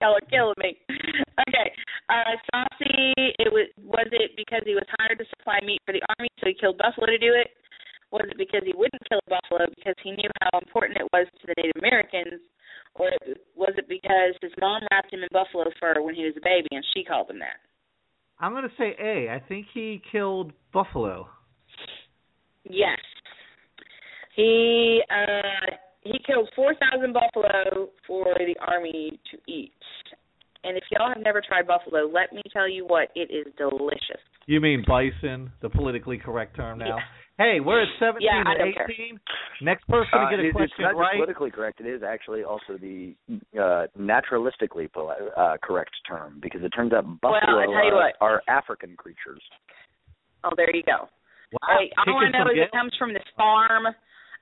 Y'all 0.00 0.14
are 0.14 0.30
killing 0.30 0.58
me. 0.58 0.78
Okay. 1.38 1.70
Uh 2.10 2.34
Saucy, 2.50 3.14
it 3.38 3.46
was 3.46 3.70
was 3.78 4.10
it 4.10 4.34
because 4.34 4.66
he 4.66 4.74
was 4.74 4.84
hired 4.98 5.22
to 5.22 5.26
supply 5.38 5.62
meat 5.62 5.78
for 5.86 5.94
the 5.94 6.02
army 6.18 6.28
so 6.42 6.50
he 6.50 6.54
killed 6.58 6.76
buffalo 6.76 7.06
to 7.06 7.16
do 7.16 7.30
it? 7.30 7.54
Was 8.10 8.26
it 8.26 8.36
because 8.36 8.66
he 8.66 8.74
wouldn't 8.74 9.00
kill 9.06 9.22
a 9.22 9.30
buffalo 9.30 9.70
because 9.70 9.94
he 10.02 10.10
knew 10.18 10.28
how 10.42 10.58
important 10.58 10.98
it 10.98 11.06
was 11.14 11.30
to 11.30 11.46
the 11.46 11.54
Native 11.56 11.78
Americans? 11.78 12.42
Or 12.98 13.06
was 13.54 13.70
it 13.78 13.86
because 13.86 14.34
his 14.42 14.50
mom 14.58 14.82
wrapped 14.90 15.14
him 15.14 15.22
in 15.22 15.28
buffalo 15.30 15.70
fur 15.78 16.02
when 16.02 16.18
he 16.18 16.26
was 16.26 16.34
a 16.36 16.42
baby 16.42 16.68
and 16.72 16.84
she 16.92 17.04
called 17.06 17.30
him 17.30 17.38
that? 17.38 17.62
I'm 18.40 18.52
gonna 18.52 18.74
say 18.78 18.98
A. 18.98 19.30
I 19.30 19.38
think 19.46 19.66
he 19.72 20.02
killed 20.10 20.52
buffalo. 20.72 21.28
Yes. 22.68 22.98
He 24.34 25.02
uh 25.10 25.78
he 26.10 26.18
killed 26.26 26.48
four 26.56 26.74
thousand 26.74 27.12
buffalo 27.12 27.88
for 28.06 28.24
the 28.38 28.54
army 28.66 29.18
to 29.30 29.38
eat. 29.52 29.72
And 30.64 30.76
if 30.76 30.82
y'all 30.90 31.08
have 31.08 31.22
never 31.22 31.40
tried 31.40 31.66
buffalo, 31.68 32.10
let 32.12 32.32
me 32.32 32.42
tell 32.52 32.68
you 32.68 32.84
what, 32.84 33.08
it 33.14 33.30
is 33.30 33.46
delicious. 33.56 34.20
You 34.46 34.60
mean 34.60 34.84
bison, 34.86 35.52
the 35.62 35.68
politically 35.70 36.18
correct 36.18 36.56
term 36.56 36.78
now? 36.78 36.96
Yeah. 36.96 37.02
Hey, 37.38 37.60
we're 37.60 37.82
at 37.82 37.88
17 38.00 38.18
Yeah, 38.26 38.42
I 38.44 38.50
and 38.50 38.58
don't 38.58 38.74
care. 38.74 38.90
18. 38.90 39.20
Next 39.62 39.86
person 39.86 40.10
Uh, 40.18 40.24
to 40.28 40.36
get 40.36 40.44
a 40.44 40.48
it- 40.48 40.52
question 40.52 40.74
it's 40.74 40.80
not 40.82 40.90
just 40.92 40.98
right. 40.98 41.14
politically 41.14 41.50
correct. 41.52 41.80
It 41.80 41.86
is 41.86 42.02
actually 42.02 42.42
also 42.42 42.74
the 42.76 43.14
uh, 43.54 43.86
naturalistically 43.96 44.90
poli- 44.92 45.30
uh, 45.36 45.56
correct 45.62 45.94
term 46.08 46.40
because 46.42 46.64
it 46.64 46.70
turns 46.70 46.92
out 46.92 47.04
buffalo 47.20 47.60
I 47.62 47.66
tell 47.66 47.84
you 47.86 47.92
are, 47.94 47.94
what. 47.94 48.14
are 48.20 48.42
African 48.48 48.96
creatures. 48.96 49.40
Oh, 50.42 50.50
there 50.56 50.74
you 50.74 50.82
go. 50.82 51.06
Wow, 51.62 51.78
Hey, 51.78 51.92
all 51.96 52.02
I 52.02 52.04
kicking 52.26 52.32
know 52.32 52.44
some 52.44 52.50
is 52.50 52.66
it 52.66 52.72
comes 52.72 52.92
from 52.98 53.12
this 53.12 53.24
farm 53.36 53.84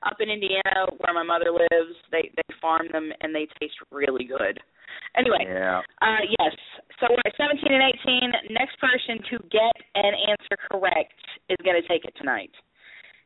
up 0.05 0.16
in 0.20 0.28
Indiana 0.31 0.86
where 0.98 1.14
my 1.14 1.23
mother 1.23 1.51
lives. 1.52 1.97
They 2.10 2.31
they 2.36 2.55
farm 2.60 2.89
them 2.93 3.12
and 3.20 3.35
they 3.35 3.47
taste 3.60 3.74
really 3.90 4.24
good. 4.24 4.59
Anyway, 5.16 5.44
Yeah. 5.48 5.81
Uh, 6.02 6.23
yes. 6.39 6.52
So 7.01 7.06
we're 7.10 7.24
at 7.24 7.36
17 7.36 7.73
and 7.73 7.82
18. 8.48 8.55
Next 8.55 8.77
person 8.81 9.18
to 9.31 9.39
get 9.48 9.73
an 9.94 10.12
answer 10.28 10.56
correct 10.70 11.16
is 11.48 11.56
going 11.64 11.81
to 11.81 11.86
take 11.89 12.05
it 12.05 12.14
tonight. 12.16 12.51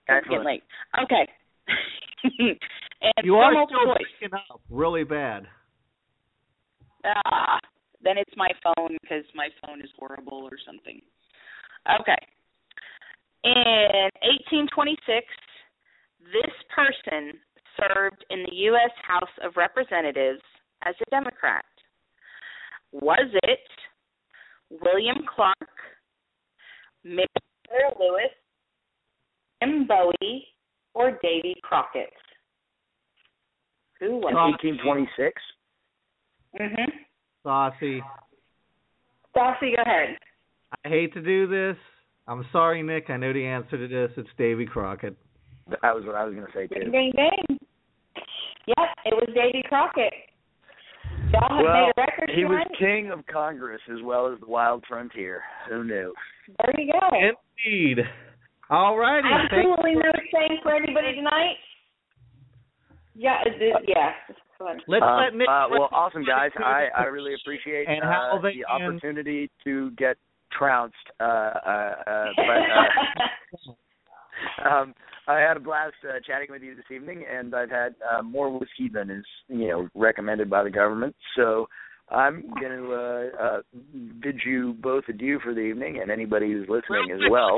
'Cause 0.06 0.18
It's 0.22 0.28
getting 0.28 0.44
late. 0.44 0.64
Okay. 1.02 1.26
and 3.02 3.24
You 3.24 3.34
for 3.34 3.44
are 3.44 3.66
still 3.66 3.84
choice. 3.94 4.06
breaking 4.20 4.34
up 4.50 4.60
really 4.70 5.04
bad. 5.04 5.46
Ah, 7.04 7.58
then 8.02 8.18
it's 8.18 8.34
my 8.36 8.50
phone 8.62 8.96
because 9.00 9.24
my 9.34 9.48
phone 9.64 9.80
is 9.80 9.90
horrible 9.98 10.44
or 10.50 10.58
something. 10.66 11.00
Okay. 12.00 12.18
In 13.44 14.10
1826, 14.22 15.26
this 16.32 16.54
person 16.74 17.38
served 17.78 18.24
in 18.30 18.44
the 18.48 18.54
U.S. 18.56 18.90
House 19.06 19.30
of 19.42 19.52
Representatives 19.56 20.42
as 20.84 20.94
a 21.00 21.10
Democrat. 21.10 21.64
Was 22.92 23.28
it 23.44 23.60
William 24.82 25.18
Clark, 25.34 25.56
Mr. 27.06 27.26
Lewis, 27.98 28.32
Jim 29.62 29.86
Bowie, 29.86 30.46
or 30.94 31.12
Davy 31.22 31.54
Crockett? 31.62 32.10
Who 34.00 34.16
was 34.16 34.32
In 34.32 34.70
it? 34.70 34.84
1826. 34.84 35.42
Mm-hmm. 36.60 36.90
Saucy. 37.42 38.02
Stassi, 39.34 39.76
go 39.76 39.82
ahead. 39.82 40.16
I 40.84 40.88
hate 40.88 41.14
to 41.14 41.22
do 41.22 41.46
this. 41.46 41.76
I'm 42.26 42.44
sorry, 42.52 42.82
Nick. 42.82 43.10
I 43.10 43.16
know 43.16 43.32
the 43.32 43.44
answer 43.46 43.76
to 43.76 43.88
this. 43.88 44.10
It's 44.16 44.28
Davy 44.36 44.66
Crockett. 44.66 45.16
That 45.82 45.94
was 45.94 46.04
what 46.04 46.16
I 46.16 46.24
was 46.24 46.34
going 46.34 46.46
to 46.46 46.52
say 46.52 46.66
too. 46.66 46.90
ding, 46.90 47.12
ding. 47.14 47.58
Yep, 48.66 48.88
it 49.06 49.14
was 49.14 49.28
Davy 49.34 49.62
Crockett. 49.68 50.12
Y'all 51.32 51.56
have 51.56 51.64
Well, 51.64 51.74
made 51.74 51.92
a 51.96 52.00
record 52.00 52.30
he 52.34 52.44
was 52.44 52.66
king 52.78 53.10
of 53.10 53.24
Congress 53.26 53.80
as 53.90 53.98
well 54.02 54.32
as 54.32 54.38
the 54.40 54.46
wild 54.46 54.84
frontier. 54.88 55.42
Who 55.68 55.84
knew? 55.84 56.12
There 56.58 56.80
you 56.80 56.92
go. 56.92 57.08
Indeed. 57.16 58.04
All 58.68 58.98
righty. 58.98 59.28
Thank- 59.28 59.52
Absolutely 59.52 59.94
no 59.94 60.12
shame 60.32 60.58
for 60.62 60.74
anybody 60.74 61.14
tonight. 61.14 61.56
Yeah, 63.14 63.40
it 63.44 63.60
is, 63.62 63.74
yeah. 63.86 64.12
Let's 64.86 65.02
Um, 65.02 65.18
let 65.20 65.34
Nick. 65.34 65.48
uh, 65.48 65.68
well, 65.70 65.88
awesome 65.92 66.24
guys. 66.24 66.50
I 66.58 66.88
I 66.96 67.04
really 67.04 67.34
appreciate 67.34 67.88
And 67.88 68.02
how 68.04 68.36
uh, 68.36 68.40
they 68.40 68.52
the 68.58 68.64
can- 68.68 68.82
opportunity 68.82 69.50
to 69.64 69.90
get 69.92 70.16
trounced. 70.52 70.96
Uh, 71.18 71.24
uh, 71.24 71.94
uh, 72.06 72.26
but 72.36 74.66
uh, 74.66 74.68
um, 74.74 74.94
I 75.30 75.40
had 75.40 75.56
a 75.56 75.60
blast 75.60 75.94
uh, 76.04 76.18
chatting 76.26 76.48
with 76.50 76.62
you 76.62 76.74
this 76.74 76.84
evening, 76.90 77.24
and 77.30 77.54
I've 77.54 77.70
had 77.70 77.94
uh, 78.10 78.22
more 78.22 78.50
whiskey 78.50 78.88
than 78.92 79.10
is 79.10 79.24
you 79.48 79.68
know 79.68 79.88
recommended 79.94 80.50
by 80.50 80.64
the 80.64 80.70
government. 80.70 81.14
So 81.36 81.68
I'm 82.10 82.42
going 82.60 82.76
to 82.76 82.92
uh, 82.92 83.42
uh, 83.42 83.60
bid 84.20 84.40
you 84.44 84.74
both 84.82 85.04
adieu 85.08 85.38
for 85.42 85.54
the 85.54 85.60
evening, 85.60 86.00
and 86.02 86.10
anybody 86.10 86.52
who's 86.52 86.68
listening 86.68 87.12
as 87.12 87.20
well. 87.30 87.56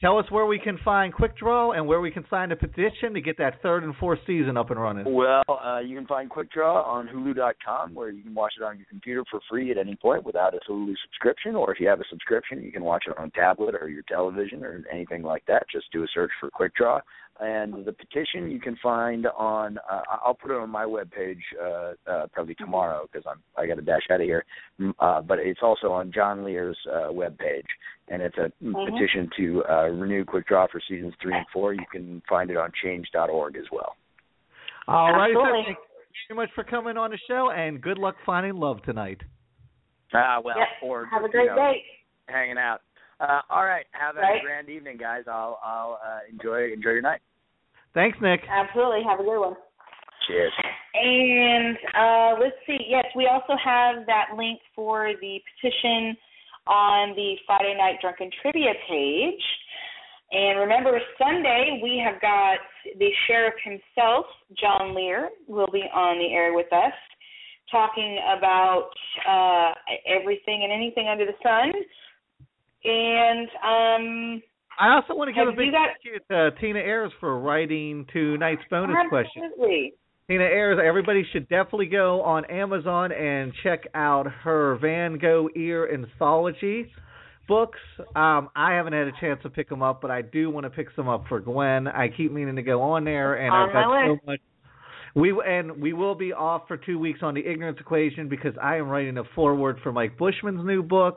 Tell 0.00 0.18
us 0.18 0.24
where 0.30 0.46
we 0.46 0.58
can 0.58 0.78
find 0.82 1.12
Quick 1.12 1.36
Draw 1.36 1.72
and 1.72 1.86
where 1.86 2.00
we 2.00 2.10
can 2.10 2.24
sign 2.30 2.52
a 2.52 2.56
petition 2.56 3.12
to 3.12 3.20
get 3.20 3.36
that 3.38 3.60
third 3.62 3.84
and 3.84 3.94
fourth 3.96 4.18
season 4.26 4.56
up 4.56 4.70
and 4.70 4.80
running. 4.80 5.04
Well, 5.12 5.42
uh, 5.48 5.80
you 5.80 5.94
can 5.94 6.06
find 6.06 6.30
Quick 6.30 6.50
Draw 6.50 6.82
on 6.82 7.06
Hulu.com, 7.06 7.94
where 7.94 8.10
you 8.10 8.22
can 8.22 8.34
watch 8.34 8.54
it 8.58 8.64
on 8.64 8.78
your 8.78 8.86
computer 8.88 9.24
for 9.30 9.40
free 9.48 9.70
at 9.70 9.76
any 9.76 9.96
point 9.96 10.24
without 10.24 10.54
a 10.54 10.60
Hulu 10.70 10.94
subscription. 11.04 11.54
Or 11.54 11.72
if 11.72 11.78
you 11.80 11.88
have 11.88 12.00
a 12.00 12.08
subscription, 12.08 12.62
you 12.62 12.72
can 12.72 12.82
watch 12.82 13.04
it 13.06 13.18
on 13.18 13.30
tablet 13.32 13.74
or 13.78 13.88
your 13.88 14.02
television 14.08 14.64
or 14.64 14.82
anything 14.90 15.22
like 15.22 15.44
that. 15.46 15.66
Just 15.70 15.92
do 15.92 16.02
a 16.02 16.06
search 16.14 16.30
for 16.40 16.50
Quick 16.50 16.74
Draw. 16.74 17.00
And 17.42 17.86
the 17.86 17.92
petition 17.92 18.50
you 18.50 18.60
can 18.60 18.76
find 18.82 19.26
on. 19.28 19.78
Uh, 19.90 20.02
I'll 20.24 20.34
put 20.34 20.50
it 20.50 20.58
on 20.58 20.68
my 20.68 20.84
webpage 20.84 21.40
uh, 21.58 21.92
uh, 22.10 22.26
probably 22.34 22.54
tomorrow 22.56 23.06
because 23.10 23.24
I'm 23.26 23.38
I 23.56 23.66
got 23.66 23.76
to 23.76 23.82
dash 23.82 24.02
out 24.10 24.20
of 24.20 24.26
here. 24.26 24.44
Mm, 24.78 24.92
Uh, 24.98 25.22
but 25.22 25.38
it's 25.38 25.60
also 25.62 25.90
on 25.90 26.12
John 26.12 26.44
Lehr's 26.44 26.76
uh, 26.86 27.08
webpage, 27.10 27.64
and 28.08 28.20
it's 28.20 28.36
a 28.36 28.52
Mhm. 28.62 28.84
petition 28.92 29.30
to 29.38 29.64
uh, 29.64 29.88
renew 29.88 30.22
Quick 30.24 30.46
Draw 30.48 30.66
for 30.66 30.80
seasons 30.86 31.14
three 31.22 31.34
and 31.34 31.46
four. 31.50 31.72
You 31.72 31.86
can 31.90 32.20
find 32.28 32.50
it 32.50 32.58
on 32.58 32.70
Change.org 32.82 33.56
as 33.56 33.70
well. 33.72 33.96
All 34.86 35.12
right. 35.12 35.30
Absolutely. 35.30 35.62
Thank 35.64 35.78
you 35.78 36.34
very 36.34 36.36
much 36.46 36.50
for 36.54 36.64
coming 36.64 36.98
on 36.98 37.10
the 37.10 37.18
show, 37.26 37.50
and 37.50 37.80
good 37.80 37.96
luck 37.98 38.16
finding 38.26 38.56
love 38.56 38.82
tonight. 38.82 39.22
Ah, 40.12 40.40
well, 40.44 40.58
Yep. 40.58 40.68
or 40.82 41.06
Have 41.06 41.24
a 41.24 41.28
great 41.30 41.44
you 41.44 41.50
know, 41.50 41.56
day. 41.56 41.84
hanging 42.28 42.58
out. 42.58 42.82
Uh, 43.20 43.42
all 43.50 43.64
right, 43.64 43.86
have 43.92 44.16
a 44.16 44.20
Right. 44.20 44.42
grand 44.42 44.68
evening, 44.68 44.96
guys. 44.98 45.24
I'll 45.28 45.58
I'll 45.62 46.00
uh, 46.04 46.20
enjoy 46.28 46.72
enjoy 46.72 46.90
your 46.90 47.02
night. 47.02 47.20
Thanks, 47.94 48.18
Nick. 48.20 48.40
Absolutely. 48.48 49.02
Have 49.06 49.20
a 49.20 49.24
good 49.24 49.40
one. 49.40 49.56
Cheers. 50.26 50.52
And 50.94 51.76
uh, 51.94 52.40
let's 52.40 52.56
see. 52.66 52.78
Yes, 52.88 53.06
we 53.16 53.26
also 53.26 53.54
have 53.62 54.06
that 54.06 54.36
link 54.36 54.60
for 54.74 55.12
the 55.20 55.40
petition 55.54 56.16
on 56.66 57.14
the 57.16 57.34
Friday 57.46 57.74
Night 57.76 57.96
Drunken 58.00 58.30
Trivia 58.42 58.72
page. 58.88 59.42
And 60.32 60.60
remember, 60.60 61.00
Sunday 61.18 61.80
we 61.82 62.00
have 62.04 62.20
got 62.20 62.58
the 62.98 63.08
sheriff 63.26 63.54
himself, 63.64 64.26
John 64.60 64.94
Lehr, 64.94 65.28
will 65.48 65.70
be 65.72 65.82
on 65.92 66.18
the 66.18 66.32
air 66.32 66.54
with 66.54 66.72
us, 66.72 66.92
talking 67.70 68.18
about 68.38 68.90
uh, 69.28 69.72
everything 70.06 70.62
and 70.62 70.72
anything 70.72 71.08
under 71.08 71.26
the 71.26 71.34
sun. 71.42 71.72
And 72.84 73.48
um, 73.64 74.42
I 74.80 74.94
also 74.94 75.14
want 75.14 75.28
to 75.28 75.34
give 75.34 75.46
a 75.46 75.52
big 75.52 75.72
thank 75.72 75.98
you 76.04 76.18
to 76.30 76.50
Tina 76.58 76.78
Ayers 76.78 77.12
for 77.20 77.38
writing 77.38 78.06
tonight's 78.12 78.62
bonus 78.70 78.96
question. 79.10 79.42
absolutely. 79.44 79.92
Tina 80.28 80.44
Ayers, 80.44 80.78
everybody 80.82 81.26
should 81.32 81.48
definitely 81.48 81.86
go 81.86 82.22
on 82.22 82.44
Amazon 82.46 83.12
and 83.12 83.52
check 83.62 83.80
out 83.94 84.26
her 84.26 84.78
Van 84.80 85.18
Gogh 85.18 85.50
Ear 85.54 85.92
anthology 85.92 86.90
books. 87.46 87.80
Um, 88.16 88.48
I 88.56 88.72
haven't 88.74 88.92
had 88.94 89.08
a 89.08 89.12
chance 89.20 89.40
to 89.42 89.50
pick 89.50 89.68
them 89.68 89.82
up, 89.82 90.00
but 90.00 90.10
I 90.10 90.22
do 90.22 90.48
want 90.48 90.64
to 90.64 90.70
pick 90.70 90.86
some 90.96 91.08
up 91.08 91.24
for 91.28 91.40
Gwen. 91.40 91.88
I 91.88 92.08
keep 92.16 92.32
meaning 92.32 92.56
to 92.56 92.62
go 92.62 92.80
on 92.80 93.04
there, 93.04 93.34
and 93.34 93.52
On 93.52 93.68
I've 93.68 93.72
got 93.74 94.06
so 94.06 94.18
much. 94.24 94.40
We 95.16 95.34
and 95.44 95.82
we 95.82 95.92
will 95.92 96.14
be 96.14 96.32
off 96.32 96.68
for 96.68 96.76
two 96.76 96.98
weeks 96.98 97.18
on 97.22 97.34
the 97.34 97.44
ignorance 97.44 97.78
equation 97.80 98.28
because 98.28 98.54
I 98.62 98.76
am 98.76 98.88
writing 98.88 99.18
a 99.18 99.24
foreword 99.34 99.78
for 99.82 99.90
Mike 99.90 100.16
Bushman's 100.16 100.64
new 100.64 100.84
book, 100.84 101.16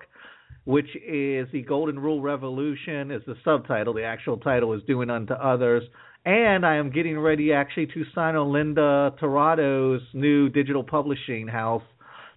which 0.65 0.95
is 0.95 1.48
the 1.52 1.64
Golden 1.68 1.99
Rule 1.99 2.22
Revolution. 2.22 3.11
Is 3.11 3.22
the 3.26 3.35
subtitle. 3.44 3.94
The 3.94 4.03
actual 4.03 4.38
title 4.38 4.73
is 4.73 4.81
Doing 4.88 5.10
Unto 5.10 5.34
Others. 5.34 5.84
And 6.26 6.65
I 6.65 6.76
am 6.76 6.90
getting 6.90 7.19
ready 7.19 7.52
actually 7.52 7.88
to 7.88 8.03
sign 8.15 8.35
on 8.35 8.53
Linda 8.53 9.14
Torado's 9.19 10.02
new 10.14 10.48
digital 10.49 10.84
publishing 10.84 11.48
house 11.48 11.84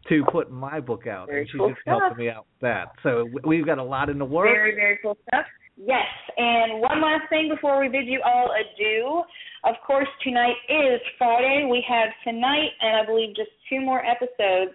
to 0.09 0.24
put 0.31 0.51
my 0.51 0.81
book 0.81 1.07
out. 1.07 1.28
Very 1.28 1.43
and 1.43 1.51
she's 1.51 1.59
cool 1.59 1.69
just 1.70 1.81
helping 1.86 2.19
me 2.19 2.28
out 2.28 2.47
with 2.51 2.61
that. 2.62 2.89
So 3.03 3.28
we've 3.44 3.66
got 3.66 3.78
a 3.78 3.85
lot 3.85 4.09
in 4.09 4.19
the 4.19 4.24
works. 4.24 4.51
Very, 4.53 4.74
very 4.74 4.98
cool 5.03 5.16
stuff. 5.28 5.47
Yes, 5.77 6.09
and 6.39 6.81
one 6.81 7.03
last 7.03 7.28
thing 7.28 7.51
before 7.53 7.78
we 7.78 7.89
bid 7.89 8.07
you 8.07 8.23
all 8.24 8.48
adieu. 8.48 9.23
Of 9.65 9.74
course, 9.86 10.09
tonight 10.24 10.57
is 10.70 11.01
Friday. 11.19 11.69
We 11.70 11.85
have 11.86 12.09
tonight 12.24 12.70
and 12.81 12.97
I 12.97 13.05
believe 13.05 13.36
just 13.36 13.51
two 13.69 13.81
more 13.82 14.03
episodes 14.05 14.73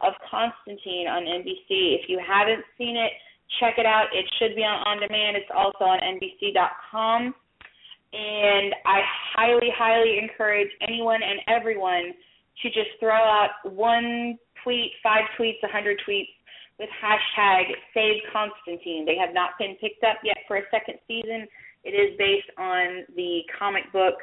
of 0.00 0.14
Constantine 0.30 1.06
on 1.08 1.24
NBC. 1.24 2.00
If 2.00 2.08
you 2.08 2.20
haven't 2.26 2.64
seen 2.78 2.96
it, 2.96 3.12
check 3.58 3.74
it 3.78 3.86
out. 3.86 4.06
It 4.12 4.26
should 4.38 4.54
be 4.54 4.62
on 4.62 4.82
on 4.86 5.00
demand. 5.00 5.36
It's 5.36 5.50
also 5.54 5.84
on 5.84 5.98
NBC.com. 6.00 7.34
And 8.12 8.74
I 8.84 9.00
highly, 9.34 9.70
highly 9.76 10.18
encourage 10.18 10.68
anyone 10.80 11.20
and 11.22 11.40
everyone 11.46 12.12
to 12.62 12.68
just 12.68 12.90
throw 12.98 13.14
out 13.14 13.50
one 13.64 14.38
tweet, 14.64 14.92
five 15.02 15.24
tweets, 15.38 15.62
a 15.62 15.68
hundred 15.68 16.00
tweets 16.06 16.28
with 16.78 16.88
hashtag 17.02 17.64
Save 17.94 18.22
Constantine. 18.32 19.04
They 19.04 19.16
have 19.16 19.34
not 19.34 19.50
been 19.58 19.76
picked 19.80 20.02
up 20.02 20.16
yet 20.24 20.38
for 20.48 20.56
a 20.56 20.62
second 20.70 20.98
season. 21.06 21.46
It 21.84 21.90
is 21.90 22.16
based 22.18 22.50
on 22.58 23.04
the 23.16 23.40
comic 23.56 23.92
book 23.92 24.14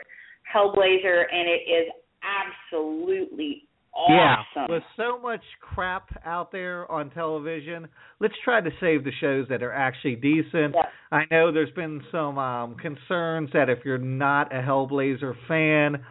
Hellblazer, 0.54 1.26
and 1.32 1.48
it 1.48 1.64
is 1.70 1.88
absolutely 2.24 3.67
Yeah, 4.10 4.36
with 4.70 4.84
so 4.96 5.20
much 5.20 5.42
crap 5.60 6.10
out 6.26 6.52
there 6.52 6.90
on 6.92 7.10
television, 7.10 7.88
let's 8.20 8.34
try 8.44 8.62
to 8.62 8.70
save 8.80 9.04
the 9.04 9.12
shows 9.20 9.48
that 9.50 9.64
are 9.64 9.74
actually 9.74 10.16
decent. 10.16 10.76
Yeah. 10.76 10.84
I 11.12 11.24
know 11.32 11.52
there's 11.52 11.72
been 11.72 12.02
some 12.12 12.38
um 12.38 12.76
concerns 12.76 13.50
that 13.54 13.70
if 13.70 13.80
you're 13.86 13.98
not 13.98 14.54
a 14.54 14.62
Hellblazer 14.62 15.34
fan, 15.48 16.04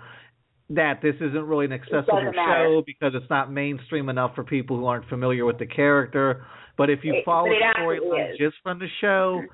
that 0.70 1.00
this 1.00 1.14
isn't 1.20 1.46
really 1.46 1.66
an 1.66 1.72
accessible 1.72 2.32
show 2.34 2.82
because 2.84 3.12
it's 3.14 3.30
not 3.30 3.52
mainstream 3.52 4.08
enough 4.08 4.34
for 4.34 4.42
people 4.42 4.76
who 4.76 4.86
aren't 4.86 5.08
familiar 5.08 5.44
with 5.44 5.58
the 5.58 5.66
character. 5.66 6.44
But 6.76 6.90
if 6.90 7.04
you 7.04 7.14
It- 7.14 7.24
follow 7.24 7.48
the 7.48 7.62
absolutely 7.62 8.08
storyline 8.08 8.36
just 8.36 8.56
from 8.62 8.78
the 8.80 8.88
show, 9.00 9.44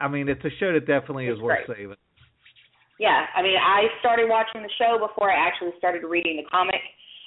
I 0.00 0.08
mean, 0.08 0.28
it's 0.28 0.44
a 0.44 0.50
show 0.58 0.72
that 0.72 0.86
definitely 0.86 1.28
It's 1.28 1.36
is 1.38 1.42
worth 1.42 1.64
great. 1.66 1.78
saving. 1.78 1.96
Yeah, 2.98 3.26
I 3.34 3.42
mean, 3.42 3.56
I 3.56 3.88
started 3.98 4.28
watching 4.28 4.62
the 4.62 4.70
show 4.78 4.98
before 4.98 5.30
I 5.30 5.34
actually 5.34 5.72
started 5.78 6.04
reading 6.04 6.36
the 6.36 6.44
comic, 6.44 6.80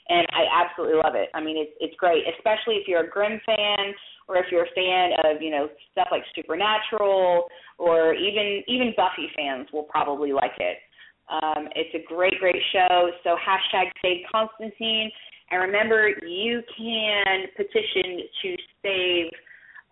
and 0.09 0.25
I 0.31 0.63
absolutely 0.63 0.97
love 1.03 1.15
it. 1.15 1.29
I 1.33 1.41
mean, 1.41 1.57
it's 1.57 1.71
it's 1.79 1.95
great, 1.97 2.23
especially 2.37 2.75
if 2.75 2.87
you're 2.87 3.03
a 3.05 3.09
Grimm 3.09 3.39
fan 3.45 3.93
or 4.27 4.37
if 4.37 4.45
you're 4.51 4.65
a 4.65 4.75
fan 4.75 5.11
of 5.23 5.41
you 5.41 5.51
know 5.51 5.69
stuff 5.91 6.07
like 6.11 6.23
Supernatural 6.35 7.45
or 7.77 8.13
even 8.13 8.63
even 8.67 8.93
Buffy 8.95 9.29
fans 9.35 9.67
will 9.73 9.83
probably 9.83 10.33
like 10.33 10.55
it. 10.59 10.77
Um, 11.29 11.67
it's 11.75 11.93
a 11.93 12.07
great, 12.07 12.39
great 12.39 12.61
show. 12.71 13.09
So 13.23 13.35
hashtag 13.35 13.91
Save 14.01 14.23
Constantine, 14.31 15.11
and 15.51 15.61
remember 15.61 16.09
you 16.25 16.61
can 16.77 17.47
petition 17.55 18.23
to 18.41 18.55
save 18.81 19.31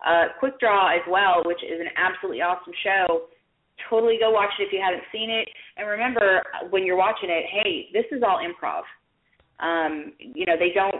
uh, 0.06 0.24
Quick 0.38 0.58
Draw 0.60 0.96
as 0.96 1.02
well, 1.10 1.42
which 1.44 1.62
is 1.62 1.80
an 1.80 1.88
absolutely 1.96 2.42
awesome 2.42 2.72
show 2.82 3.28
totally 3.88 4.16
go 4.18 4.30
watch 4.30 4.50
it 4.58 4.64
if 4.64 4.72
you 4.72 4.80
haven't 4.82 5.04
seen 5.12 5.30
it. 5.30 5.48
And 5.76 5.88
remember, 5.88 6.42
when 6.70 6.84
you're 6.84 6.96
watching 6.96 7.30
it, 7.30 7.44
hey, 7.50 7.88
this 7.92 8.04
is 8.10 8.22
all 8.22 8.40
improv. 8.40 8.82
Um, 9.60 10.12
you 10.18 10.44
know, 10.46 10.56
they 10.58 10.72
don't 10.74 10.94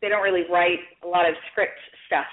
they 0.00 0.08
don't 0.08 0.22
really 0.22 0.44
write 0.50 0.78
a 1.04 1.06
lot 1.08 1.28
of 1.28 1.34
script 1.50 1.78
stuff. 2.06 2.28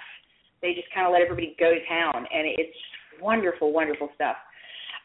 They 0.62 0.74
just 0.74 0.88
kind 0.94 1.06
of 1.08 1.14
let 1.14 1.22
everybody 1.22 1.56
go 1.60 1.74
to 1.74 1.82
town, 1.88 2.16
and 2.16 2.48
it's 2.58 2.78
wonderful, 3.22 3.74
wonderful 3.74 4.10
stuff. 4.16 4.36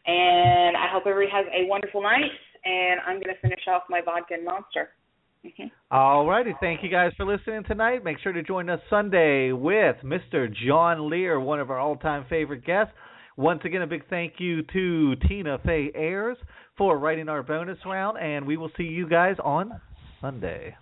And 0.06 0.76
I 0.76 0.86
hope 0.90 1.04
everybody 1.06 1.30
has 1.32 1.46
a 1.52 1.68
wonderful 1.68 2.02
night. 2.02 2.30
And 2.64 3.00
I'm 3.06 3.16
going 3.16 3.34
to 3.34 3.40
finish 3.40 3.60
off 3.68 3.82
my 3.88 4.00
vodka 4.04 4.34
and 4.34 4.44
monster. 4.44 4.90
hmm 5.42 5.68
All 5.90 6.26
righty. 6.26 6.54
Thank 6.60 6.82
you 6.82 6.90
guys 6.90 7.12
for 7.16 7.24
listening 7.24 7.64
tonight. 7.64 8.04
Make 8.04 8.18
sure 8.18 8.32
to 8.32 8.42
join 8.42 8.68
us 8.68 8.80
Sunday 8.90 9.52
with 9.52 9.96
Mr. 10.04 10.52
John 10.66 10.98
Lehr, 10.98 11.42
one 11.42 11.60
of 11.60 11.70
our 11.70 11.78
all 11.78 11.96
time 11.96 12.26
favorite 12.28 12.64
guests. 12.66 12.92
Once 13.36 13.62
again, 13.64 13.80
a 13.80 13.86
big 13.86 14.06
thank 14.10 14.34
you 14.38 14.62
to 14.74 15.16
Tina 15.26 15.58
Fey 15.64 15.90
Ayers 15.94 16.36
for 16.76 16.98
writing 16.98 17.30
our 17.30 17.42
bonus 17.42 17.78
round, 17.86 18.18
and 18.18 18.46
we 18.46 18.58
will 18.58 18.70
see 18.76 18.82
you 18.82 19.08
guys 19.08 19.36
on 19.42 19.80
Sunday. 20.20 20.76